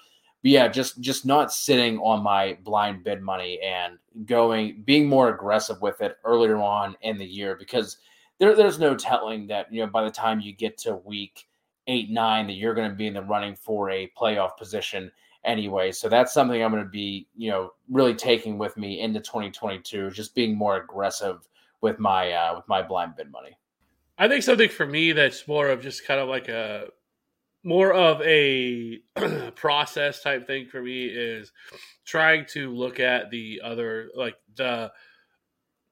But 0.43 0.51
yeah, 0.51 0.68
just 0.68 1.01
just 1.01 1.26
not 1.26 1.51
sitting 1.51 1.97
on 1.97 2.22
my 2.22 2.59
blind 2.64 3.03
bid 3.03 3.24
money 3.24 3.59
and 3.66 3.97
going 4.28 4.84
being 4.86 5.09
more 5.09 5.30
aggressive 5.30 5.82
with 5.82 6.01
it 6.01 6.18
earlier 6.24 6.57
on 6.57 6.95
in 7.01 7.18
the 7.18 7.26
year 7.26 7.55
because 7.55 7.97
there, 8.38 8.55
there's 8.55 8.78
no 8.78 8.93
telling 8.93 9.47
that 9.47 9.74
you 9.74 9.82
know 9.82 9.88
by 9.88 10.03
the 10.03 10.11
time 10.11 10.39
you 10.39 10.53
get 10.53 10.78
to 10.78 10.97
week 10.97 11.47
eight 11.88 12.10
nine 12.10 12.48
that 12.48 12.54
you're 12.54 12.74
going 12.74 12.90
to 12.90 12.96
be 12.96 13.08
in 13.08 13.14
the 13.14 13.22
running 13.22 13.56
for 13.56 13.90
a 13.90 14.12
playoff 14.18 14.58
position 14.58 15.12
anyway. 15.44 15.92
So 15.92 16.10
that's 16.10 16.34
something 16.34 16.64
I'm 16.64 16.72
going 16.72 16.84
to 16.84 16.90
be 16.90 17.28
you 17.36 17.52
know 17.52 17.72
really 17.90 18.16
taking 18.16 18.58
with 18.58 18.78
me 18.78 19.02
into 19.02 19.20
2022, 19.20 20.12
just 20.12 20.36
being 20.36 20.58
more 20.58 20.78
aggressive 20.78 21.48
with 21.82 22.00
my 22.00 22.32
uh, 22.32 22.56
with 22.56 22.68
my 22.68 22.82
blind 22.82 23.16
bid 23.16 23.32
money. 23.32 23.58
I 24.18 24.28
think 24.28 24.44
something 24.44 24.70
for 24.70 24.86
me 24.86 25.12
that's 25.12 25.48
more 25.48 25.70
of 25.70 25.82
just 25.82 26.06
kind 26.06 26.20
of 26.20 26.30
like 26.30 26.48
a 26.48 26.88
more 27.64 27.94
of 27.94 28.22
a 28.22 29.00
process 29.56 30.22
type 30.22 30.46
thing 30.46 30.68
for 30.68 30.82
me 30.82 31.06
is 31.06 31.52
trying 32.06 32.46
to 32.48 32.74
look 32.74 33.00
at 33.00 33.32
the 33.32 33.62
other 33.64 34.10
like 34.16 34.36
the 34.56 34.92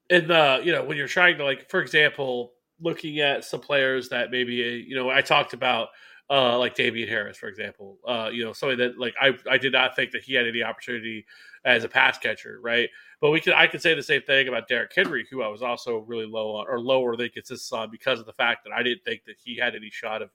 in 0.10 0.28
the 0.28 0.62
you 0.64 0.72
know 0.72 0.84
when 0.84 0.98
you're 0.98 1.08
trying 1.08 1.38
to 1.38 1.44
like 1.44 1.70
for 1.70 1.82
example 1.82 2.54
looking 2.82 3.20
at 3.20 3.46
some 3.46 3.60
players 3.60 4.10
that 4.10 4.32
maybe 4.32 4.54
you 4.88 4.96
know 4.96 5.10
I 5.10 5.22
talked 5.22 5.54
about 5.54 5.90
uh, 6.32 6.58
like 6.58 6.76
Damien 6.76 7.10
Harris, 7.10 7.38
for 7.38 7.50
example. 7.50 7.98
Uh, 8.08 8.30
you 8.32 8.44
know, 8.44 8.54
somebody 8.54 8.78
that 8.88 8.98
like 8.98 9.14
I, 9.22 9.34
I 9.50 9.58
did 9.58 9.74
not 9.74 9.96
think 9.98 10.12
that 10.12 10.24
he 10.24 10.34
had 10.34 10.48
any 10.48 10.64
opportunity 10.64 11.26
as 11.66 11.84
a 11.84 11.90
pass 11.90 12.18
catcher, 12.18 12.60
right? 12.62 12.90
But 13.20 13.32
we 13.32 13.42
could 13.42 13.54
I 13.54 13.68
could 13.68 13.82
say 13.82 13.94
the 13.94 14.02
same 14.02 14.22
thing 14.22 14.48
about 14.48 14.70
Derrick 14.70 14.94
Henry, 14.96 15.28
who 15.30 15.44
I 15.44 15.50
was 15.50 15.62
also 15.62 15.98
really 16.00 16.26
low 16.26 16.56
on 16.56 16.68
or 16.70 16.80
lower 16.80 17.18
than 17.18 17.30
consensus 17.30 17.72
on 17.74 17.92
because 17.92 18.20
of 18.20 18.26
the 18.26 18.34
fact 18.34 18.64
that 18.64 18.74
I 18.74 18.82
didn't 18.82 19.04
think 19.04 19.26
that 19.26 19.36
he 19.44 19.58
had 19.58 19.76
any 19.76 19.90
shot 19.90 20.22
of 20.22 20.30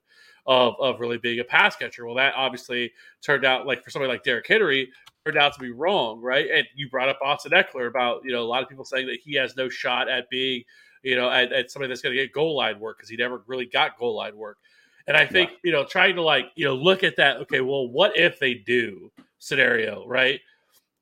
of 0.47 0.75
of 0.79 1.01
really 1.01 1.19
being 1.19 1.41
a 1.41 1.45
pass 1.45 1.77
catcher. 1.77 2.05
Well, 2.05 2.15
that 2.17 2.35
obviously 2.37 2.93
turned 3.23 3.47
out 3.47 3.67
like 3.67 3.83
for 3.83 3.91
somebody 3.91 4.13
like 4.13 4.23
Derrick 4.23 4.47
Henry 4.47 4.91
turned 5.25 5.39
out 5.39 5.55
to 5.55 5.61
be 5.61 5.73
wrong, 5.73 6.21
right? 6.21 6.47
And 6.53 6.67
you 6.75 6.91
brought 6.91 7.09
up 7.09 7.19
Austin 7.23 7.53
Ekeler 7.53 7.89
about 7.89 8.21
you 8.23 8.33
know 8.33 8.43
a 8.43 8.45
lot 8.45 8.63
of 8.63 8.69
people 8.69 8.85
saying 8.85 9.07
that 9.07 9.21
he 9.25 9.35
has 9.35 9.57
no 9.57 9.71
shot 9.71 10.11
at 10.11 10.29
being 10.29 10.63
you 11.07 11.17
know 11.17 11.31
at, 11.31 11.53
at 11.53 11.71
somebody 11.71 11.89
that's 11.89 12.03
going 12.03 12.15
to 12.15 12.23
get 12.23 12.33
goal 12.33 12.57
line 12.57 12.79
work 12.81 12.99
because 12.99 13.09
he 13.09 13.17
never 13.17 13.43
really 13.47 13.67
got 13.67 13.99
goal 13.99 14.17
line 14.17 14.37
work. 14.37 14.59
And 15.07 15.17
I 15.17 15.25
think, 15.25 15.51
you 15.63 15.71
know, 15.71 15.85
trying 15.85 16.17
to 16.17 16.23
like, 16.23 16.47
you 16.57 16.65
know, 16.65 16.75
look 16.75 17.05
at 17.05 17.17
that, 17.17 17.37
okay, 17.37 17.61
well, 17.61 17.89
what 17.89 18.17
if 18.17 18.41
they 18.41 18.55
do 18.55 19.13
scenario, 19.39 20.05
right? 20.07 20.41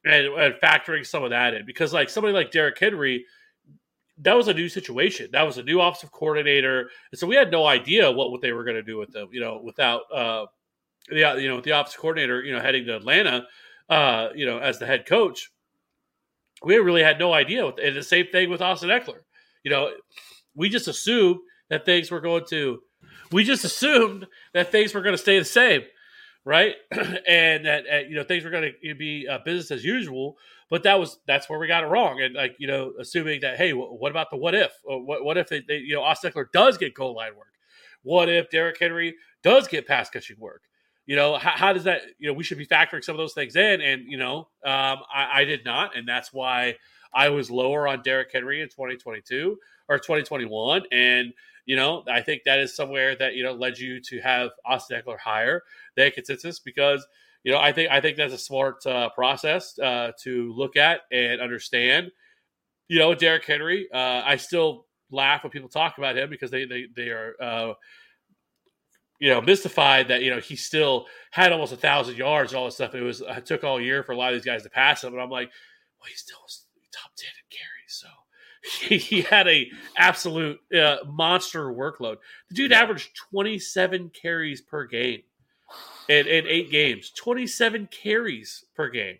And, 0.04 0.26
and 0.26 0.54
factoring 0.62 1.06
some 1.06 1.24
of 1.24 1.30
that 1.30 1.54
in 1.54 1.64
because 1.64 1.94
like 1.94 2.10
somebody 2.10 2.34
like 2.34 2.50
Derrick 2.50 2.78
Henry, 2.78 3.24
that 4.18 4.34
was 4.34 4.48
a 4.48 4.54
new 4.54 4.68
situation. 4.68 5.30
That 5.32 5.44
was 5.44 5.56
a 5.56 5.62
new 5.62 5.80
offensive 5.80 6.12
coordinator. 6.12 6.90
And 7.10 7.18
so 7.18 7.26
we 7.26 7.34
had 7.34 7.50
no 7.50 7.66
idea 7.66 8.12
what, 8.12 8.30
what 8.30 8.42
they 8.42 8.52
were 8.52 8.64
going 8.64 8.76
to 8.76 8.82
do 8.82 8.98
with 8.98 9.10
them, 9.10 9.28
you 9.32 9.40
know, 9.40 9.60
without 9.64 10.02
uh 10.12 10.46
the 11.08 11.20
you 11.40 11.48
know, 11.48 11.62
the 11.62 11.70
offensive 11.70 11.98
coordinator, 11.98 12.42
you 12.42 12.52
know, 12.52 12.60
heading 12.60 12.84
to 12.86 12.96
Atlanta, 12.96 13.46
uh, 13.88 14.28
you 14.34 14.44
know, 14.44 14.58
as 14.58 14.78
the 14.78 14.86
head 14.86 15.06
coach. 15.06 15.50
We 16.62 16.76
really 16.76 17.02
had 17.02 17.18
no 17.18 17.32
idea. 17.32 17.66
And 17.66 17.96
the 17.96 18.02
same 18.02 18.26
thing 18.26 18.50
with 18.50 18.60
Austin 18.60 18.90
Ekeler. 18.90 19.23
You 19.64 19.72
know, 19.72 19.90
we 20.54 20.68
just 20.68 20.86
assumed 20.86 21.40
that 21.70 21.84
things 21.84 22.10
were 22.10 22.20
going 22.20 22.44
to 22.50 22.80
we 23.32 23.44
just 23.44 23.64
assumed 23.64 24.26
that 24.52 24.70
things 24.70 24.94
were 24.94 25.02
going 25.02 25.14
to 25.14 25.18
stay 25.18 25.38
the 25.38 25.44
same, 25.44 25.82
right? 26.44 26.74
and 26.92 27.66
that 27.66 27.84
uh, 27.92 27.96
you 28.08 28.14
know 28.14 28.24
things 28.24 28.44
were 28.44 28.50
going 28.50 28.72
to 28.84 28.94
be 28.94 29.26
uh, 29.28 29.38
business 29.44 29.70
as 29.70 29.84
usual. 29.84 30.36
But 30.70 30.84
that 30.84 30.98
was 30.98 31.18
that's 31.26 31.48
where 31.48 31.58
we 31.58 31.66
got 31.66 31.84
it 31.84 31.88
wrong. 31.88 32.20
And 32.20 32.34
like 32.34 32.56
you 32.58 32.66
know, 32.66 32.92
assuming 33.00 33.40
that 33.40 33.56
hey, 33.56 33.72
what 33.72 34.10
about 34.10 34.30
the 34.30 34.36
what 34.36 34.54
if? 34.54 34.72
What, 34.84 35.24
what 35.24 35.36
if 35.36 35.48
they, 35.48 35.62
they, 35.66 35.78
you 35.78 35.94
know 35.94 36.02
Austin 36.02 36.32
Ekeler 36.32 36.46
does 36.52 36.78
get 36.78 36.94
goal 36.94 37.14
line 37.14 37.36
work? 37.36 37.48
What 38.02 38.28
if 38.28 38.50
Derrick 38.50 38.78
Henry 38.78 39.16
does 39.42 39.66
get 39.66 39.86
pass 39.86 40.10
catching 40.10 40.38
work? 40.38 40.62
You 41.06 41.16
know, 41.16 41.36
how, 41.36 41.50
how, 41.50 41.72
does 41.72 41.84
that? 41.84 42.02
You 42.18 42.28
know, 42.28 42.34
we 42.34 42.44
should 42.44 42.56
be 42.56 42.66
factoring 42.66 43.04
some 43.04 43.14
of 43.14 43.18
those 43.18 43.34
things 43.34 43.56
in. 43.56 43.80
And 43.80 44.04
you 44.06 44.16
know, 44.16 44.48
um, 44.64 44.98
I, 45.12 45.28
I 45.40 45.44
did 45.44 45.64
not, 45.64 45.96
and 45.96 46.08
that's 46.08 46.32
why 46.32 46.76
I 47.14 47.28
was 47.28 47.50
lower 47.50 47.86
on 47.88 48.02
Derrick 48.02 48.30
Henry 48.32 48.60
in 48.60 48.68
2022 48.68 49.58
or 49.88 49.98
2021. 49.98 50.82
And 50.92 51.32
you 51.66 51.76
know, 51.76 52.04
I 52.10 52.20
think 52.20 52.42
that 52.44 52.58
is 52.58 52.76
somewhere 52.76 53.16
that 53.16 53.34
you 53.34 53.42
know 53.42 53.52
led 53.52 53.78
you 53.78 54.00
to 54.00 54.20
have 54.20 54.50
Austin 54.66 55.00
Ekeler 55.00 55.18
higher 55.18 55.62
than 55.96 56.10
consensus 56.10 56.58
because 56.58 57.06
you 57.42 57.52
know 57.52 57.58
I 57.58 57.72
think 57.72 57.90
I 57.90 58.00
think 58.00 58.16
that's 58.16 58.34
a 58.34 58.38
smart 58.38 58.84
uh, 58.86 59.08
process 59.10 59.78
uh, 59.78 60.12
to 60.22 60.52
look 60.52 60.76
at 60.76 61.00
and 61.10 61.40
understand. 61.40 62.10
You 62.88 62.98
know, 62.98 63.14
Derrick 63.14 63.46
Henry. 63.46 63.88
Uh, 63.92 64.22
I 64.24 64.36
still 64.36 64.86
laugh 65.10 65.42
when 65.42 65.50
people 65.50 65.68
talk 65.70 65.96
about 65.96 66.18
him 66.18 66.28
because 66.28 66.50
they 66.50 66.66
they 66.66 66.86
they 66.94 67.08
are 67.08 67.34
uh, 67.40 67.72
you 69.20 69.30
know 69.30 69.40
mystified 69.40 70.08
that 70.08 70.22
you 70.22 70.30
know 70.30 70.40
he 70.40 70.56
still 70.56 71.06
had 71.30 71.50
almost 71.50 71.72
a 71.72 71.76
thousand 71.76 72.16
yards 72.16 72.52
and 72.52 72.58
all 72.58 72.66
this 72.66 72.74
stuff. 72.74 72.94
It 72.94 73.00
was 73.00 73.22
it 73.22 73.46
took 73.46 73.64
all 73.64 73.80
year 73.80 74.02
for 74.02 74.12
a 74.12 74.16
lot 74.18 74.34
of 74.34 74.38
these 74.38 74.44
guys 74.44 74.64
to 74.64 74.70
pass 74.70 75.02
him, 75.02 75.14
and 75.14 75.22
I'm 75.22 75.30
like, 75.30 75.50
well, 75.98 76.08
he 76.10 76.14
still 76.14 76.38
was 76.42 76.63
he 78.80 79.22
had 79.22 79.46
a 79.46 79.70
absolute 79.96 80.58
uh, 80.74 80.96
monster 81.06 81.66
workload. 81.66 82.16
The 82.48 82.54
dude 82.54 82.72
averaged 82.72 83.14
27 83.30 84.10
carries 84.10 84.62
per 84.62 84.86
game 84.86 85.22
in, 86.08 86.26
in 86.26 86.46
eight 86.46 86.70
games. 86.70 87.10
27 87.10 87.88
carries 87.88 88.64
per 88.74 88.88
game. 88.88 89.18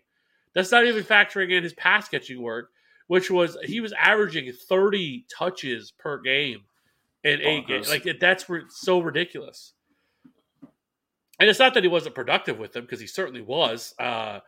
That's 0.53 0.71
not 0.71 0.85
even 0.85 1.03
factoring 1.03 1.51
in 1.51 1.63
his 1.63 1.73
pass 1.73 2.07
catching 2.07 2.41
work, 2.41 2.71
which 3.07 3.29
was 3.29 3.57
he 3.63 3.81
was 3.81 3.93
averaging 3.93 4.51
30 4.51 5.25
touches 5.37 5.91
per 5.91 6.19
game 6.19 6.61
in 7.23 7.41
eight 7.41 7.67
games. 7.67 7.89
Like 7.89 8.07
that's 8.19 8.45
so 8.69 8.99
ridiculous. 8.99 9.73
And 11.39 11.49
it's 11.49 11.59
not 11.59 11.73
that 11.73 11.83
he 11.83 11.89
wasn't 11.89 12.15
productive 12.15 12.57
with 12.57 12.71
them 12.73 12.83
because 12.85 13.01
he 13.01 13.07
certainly 13.07 13.41
was. 13.41 13.93
Uh, 13.99 14.39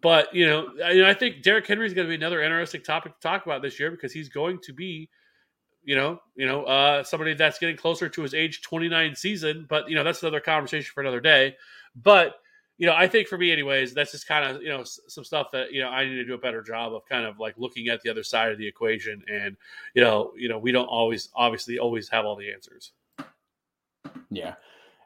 but 0.00 0.34
you 0.34 0.46
know, 0.46 0.68
I, 0.84 1.10
I 1.10 1.14
think 1.14 1.42
Derrick 1.42 1.66
Henry 1.66 1.86
is 1.86 1.94
going 1.94 2.06
to 2.06 2.08
be 2.08 2.16
another 2.16 2.42
interesting 2.42 2.82
topic 2.82 3.14
to 3.14 3.20
talk 3.20 3.46
about 3.46 3.62
this 3.62 3.78
year 3.78 3.90
because 3.90 4.12
he's 4.12 4.28
going 4.28 4.58
to 4.62 4.72
be, 4.72 5.08
you 5.84 5.96
know, 5.96 6.20
you 6.34 6.46
know, 6.46 6.64
uh, 6.64 7.04
somebody 7.04 7.34
that's 7.34 7.58
getting 7.58 7.76
closer 7.76 8.08
to 8.08 8.22
his 8.22 8.34
age 8.34 8.62
29 8.62 9.14
season. 9.14 9.66
But 9.68 9.88
you 9.88 9.94
know, 9.94 10.04
that's 10.04 10.22
another 10.22 10.40
conversation 10.40 10.90
for 10.92 11.00
another 11.00 11.20
day. 11.20 11.56
But 11.94 12.36
you 12.78 12.86
know, 12.86 12.94
I 12.94 13.06
think 13.08 13.28
for 13.28 13.38
me, 13.38 13.52
anyways, 13.52 13.94
that's 13.94 14.12
just 14.12 14.28
kind 14.28 14.44
of 14.44 14.62
you 14.62 14.68
know 14.68 14.84
some 14.84 15.24
stuff 15.24 15.50
that 15.52 15.72
you 15.72 15.80
know 15.80 15.88
I 15.88 16.04
need 16.04 16.16
to 16.16 16.24
do 16.24 16.34
a 16.34 16.38
better 16.38 16.62
job 16.62 16.92
of 16.92 17.06
kind 17.06 17.24
of 17.24 17.38
like 17.38 17.54
looking 17.56 17.88
at 17.88 18.02
the 18.02 18.10
other 18.10 18.22
side 18.22 18.52
of 18.52 18.58
the 18.58 18.66
equation, 18.66 19.22
and 19.32 19.56
you 19.94 20.02
know, 20.02 20.32
you 20.36 20.48
know, 20.48 20.58
we 20.58 20.72
don't 20.72 20.86
always 20.86 21.30
obviously 21.34 21.78
always 21.78 22.08
have 22.08 22.26
all 22.26 22.36
the 22.36 22.52
answers. 22.52 22.92
Yeah, 24.30 24.54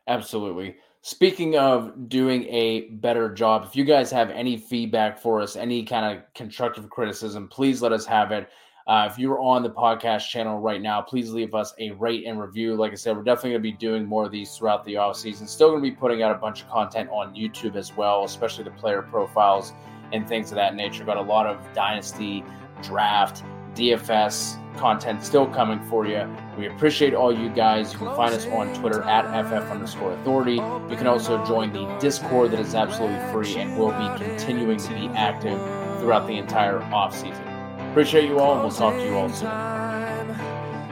absolutely. 0.08 0.76
Speaking 1.02 1.56
of 1.56 2.10
doing 2.10 2.44
a 2.44 2.90
better 2.90 3.32
job, 3.32 3.64
if 3.64 3.74
you 3.74 3.84
guys 3.84 4.10
have 4.10 4.28
any 4.28 4.58
feedback 4.58 5.18
for 5.18 5.40
us, 5.40 5.56
any 5.56 5.82
kind 5.82 6.18
of 6.18 6.22
constructive 6.34 6.90
criticism, 6.90 7.48
please 7.48 7.80
let 7.80 7.90
us 7.90 8.04
have 8.04 8.32
it. 8.32 8.50
Uh, 8.86 9.08
if 9.10 9.18
you're 9.18 9.40
on 9.40 9.62
the 9.62 9.70
podcast 9.70 10.28
channel 10.28 10.58
right 10.58 10.82
now, 10.82 11.00
please 11.00 11.30
leave 11.30 11.54
us 11.54 11.72
a 11.78 11.92
rate 11.92 12.26
and 12.26 12.38
review. 12.38 12.74
Like 12.74 12.92
I 12.92 12.96
said, 12.96 13.16
we're 13.16 13.22
definitely 13.22 13.52
going 13.52 13.62
to 13.62 13.70
be 13.70 13.76
doing 13.78 14.04
more 14.04 14.26
of 14.26 14.30
these 14.30 14.54
throughout 14.54 14.84
the 14.84 14.98
off 14.98 15.16
season. 15.16 15.46
Still 15.46 15.70
going 15.70 15.82
to 15.82 15.90
be 15.90 15.96
putting 15.96 16.22
out 16.22 16.32
a 16.32 16.38
bunch 16.38 16.62
of 16.62 16.68
content 16.68 17.08
on 17.10 17.34
YouTube 17.34 17.76
as 17.76 17.96
well, 17.96 18.24
especially 18.24 18.64
the 18.64 18.70
player 18.72 19.00
profiles 19.00 19.72
and 20.12 20.28
things 20.28 20.50
of 20.50 20.56
that 20.56 20.74
nature. 20.74 21.02
Got 21.04 21.16
a 21.16 21.22
lot 21.22 21.46
of 21.46 21.66
dynasty, 21.72 22.44
draft, 22.82 23.42
DFS 23.74 24.56
content 24.76 25.22
still 25.24 25.46
coming 25.46 25.80
for 25.88 26.06
you. 26.06 26.26
We 26.56 26.66
appreciate 26.66 27.14
all 27.14 27.36
you 27.36 27.50
guys. 27.50 27.92
You 27.92 27.98
can 27.98 28.16
find 28.16 28.34
us 28.34 28.46
on 28.46 28.74
Twitter 28.74 29.02
at 29.02 29.24
FF 29.44 29.70
underscore 29.70 30.12
authority. 30.12 30.54
You 30.54 30.96
can 30.96 31.06
also 31.06 31.44
join 31.44 31.72
the 31.72 31.86
Discord 31.98 32.52
that 32.52 32.60
is 32.60 32.74
absolutely 32.74 33.20
free 33.32 33.56
and 33.56 33.78
will 33.78 33.92
be 33.92 34.24
continuing 34.24 34.78
to 34.78 34.88
be 34.94 35.08
active 35.08 35.60
throughout 36.00 36.26
the 36.26 36.36
entire 36.36 36.82
off 36.84 37.14
season. 37.14 37.46
Appreciate 37.90 38.28
you 38.28 38.38
all, 38.38 38.54
and 38.54 38.62
we'll 38.62 38.70
talk 38.70 38.94
to 38.94 39.04
you 39.04 39.14
all 39.16 39.28
soon. 39.28 39.50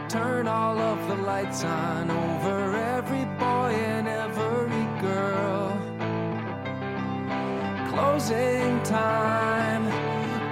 Turn 0.09 0.49
all 0.49 0.79
of 0.79 1.09
the 1.09 1.17
lights 1.23 1.65
on 1.65 2.11
over 2.11 2.77
every 2.77 3.25
boy 3.37 3.73
and 3.75 4.09
every 4.09 5.01
girl. 5.01 5.69
Closing 7.91 8.83
time. 8.83 9.98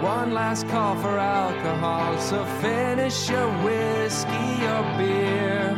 One 0.07 0.33
last 0.33 0.69
call 0.69 0.95
for 1.03 1.19
alcohol, 1.19 2.17
so 2.21 2.45
finish 2.63 3.29
your 3.29 3.49
whiskey 3.65 4.53
or 4.73 4.83
beer. 4.97 5.75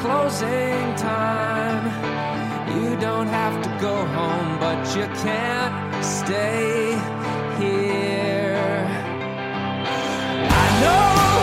Closing 0.00 0.94
time. 0.96 1.84
You 2.74 2.96
don't 2.96 3.28
have 3.28 3.62
to 3.62 3.70
go 3.78 3.94
home, 4.06 4.58
but 4.58 4.80
you 4.96 5.06
can't 5.22 6.02
stay 6.02 6.96
here. 7.58 8.86
I 10.62 10.66
know 10.80 11.33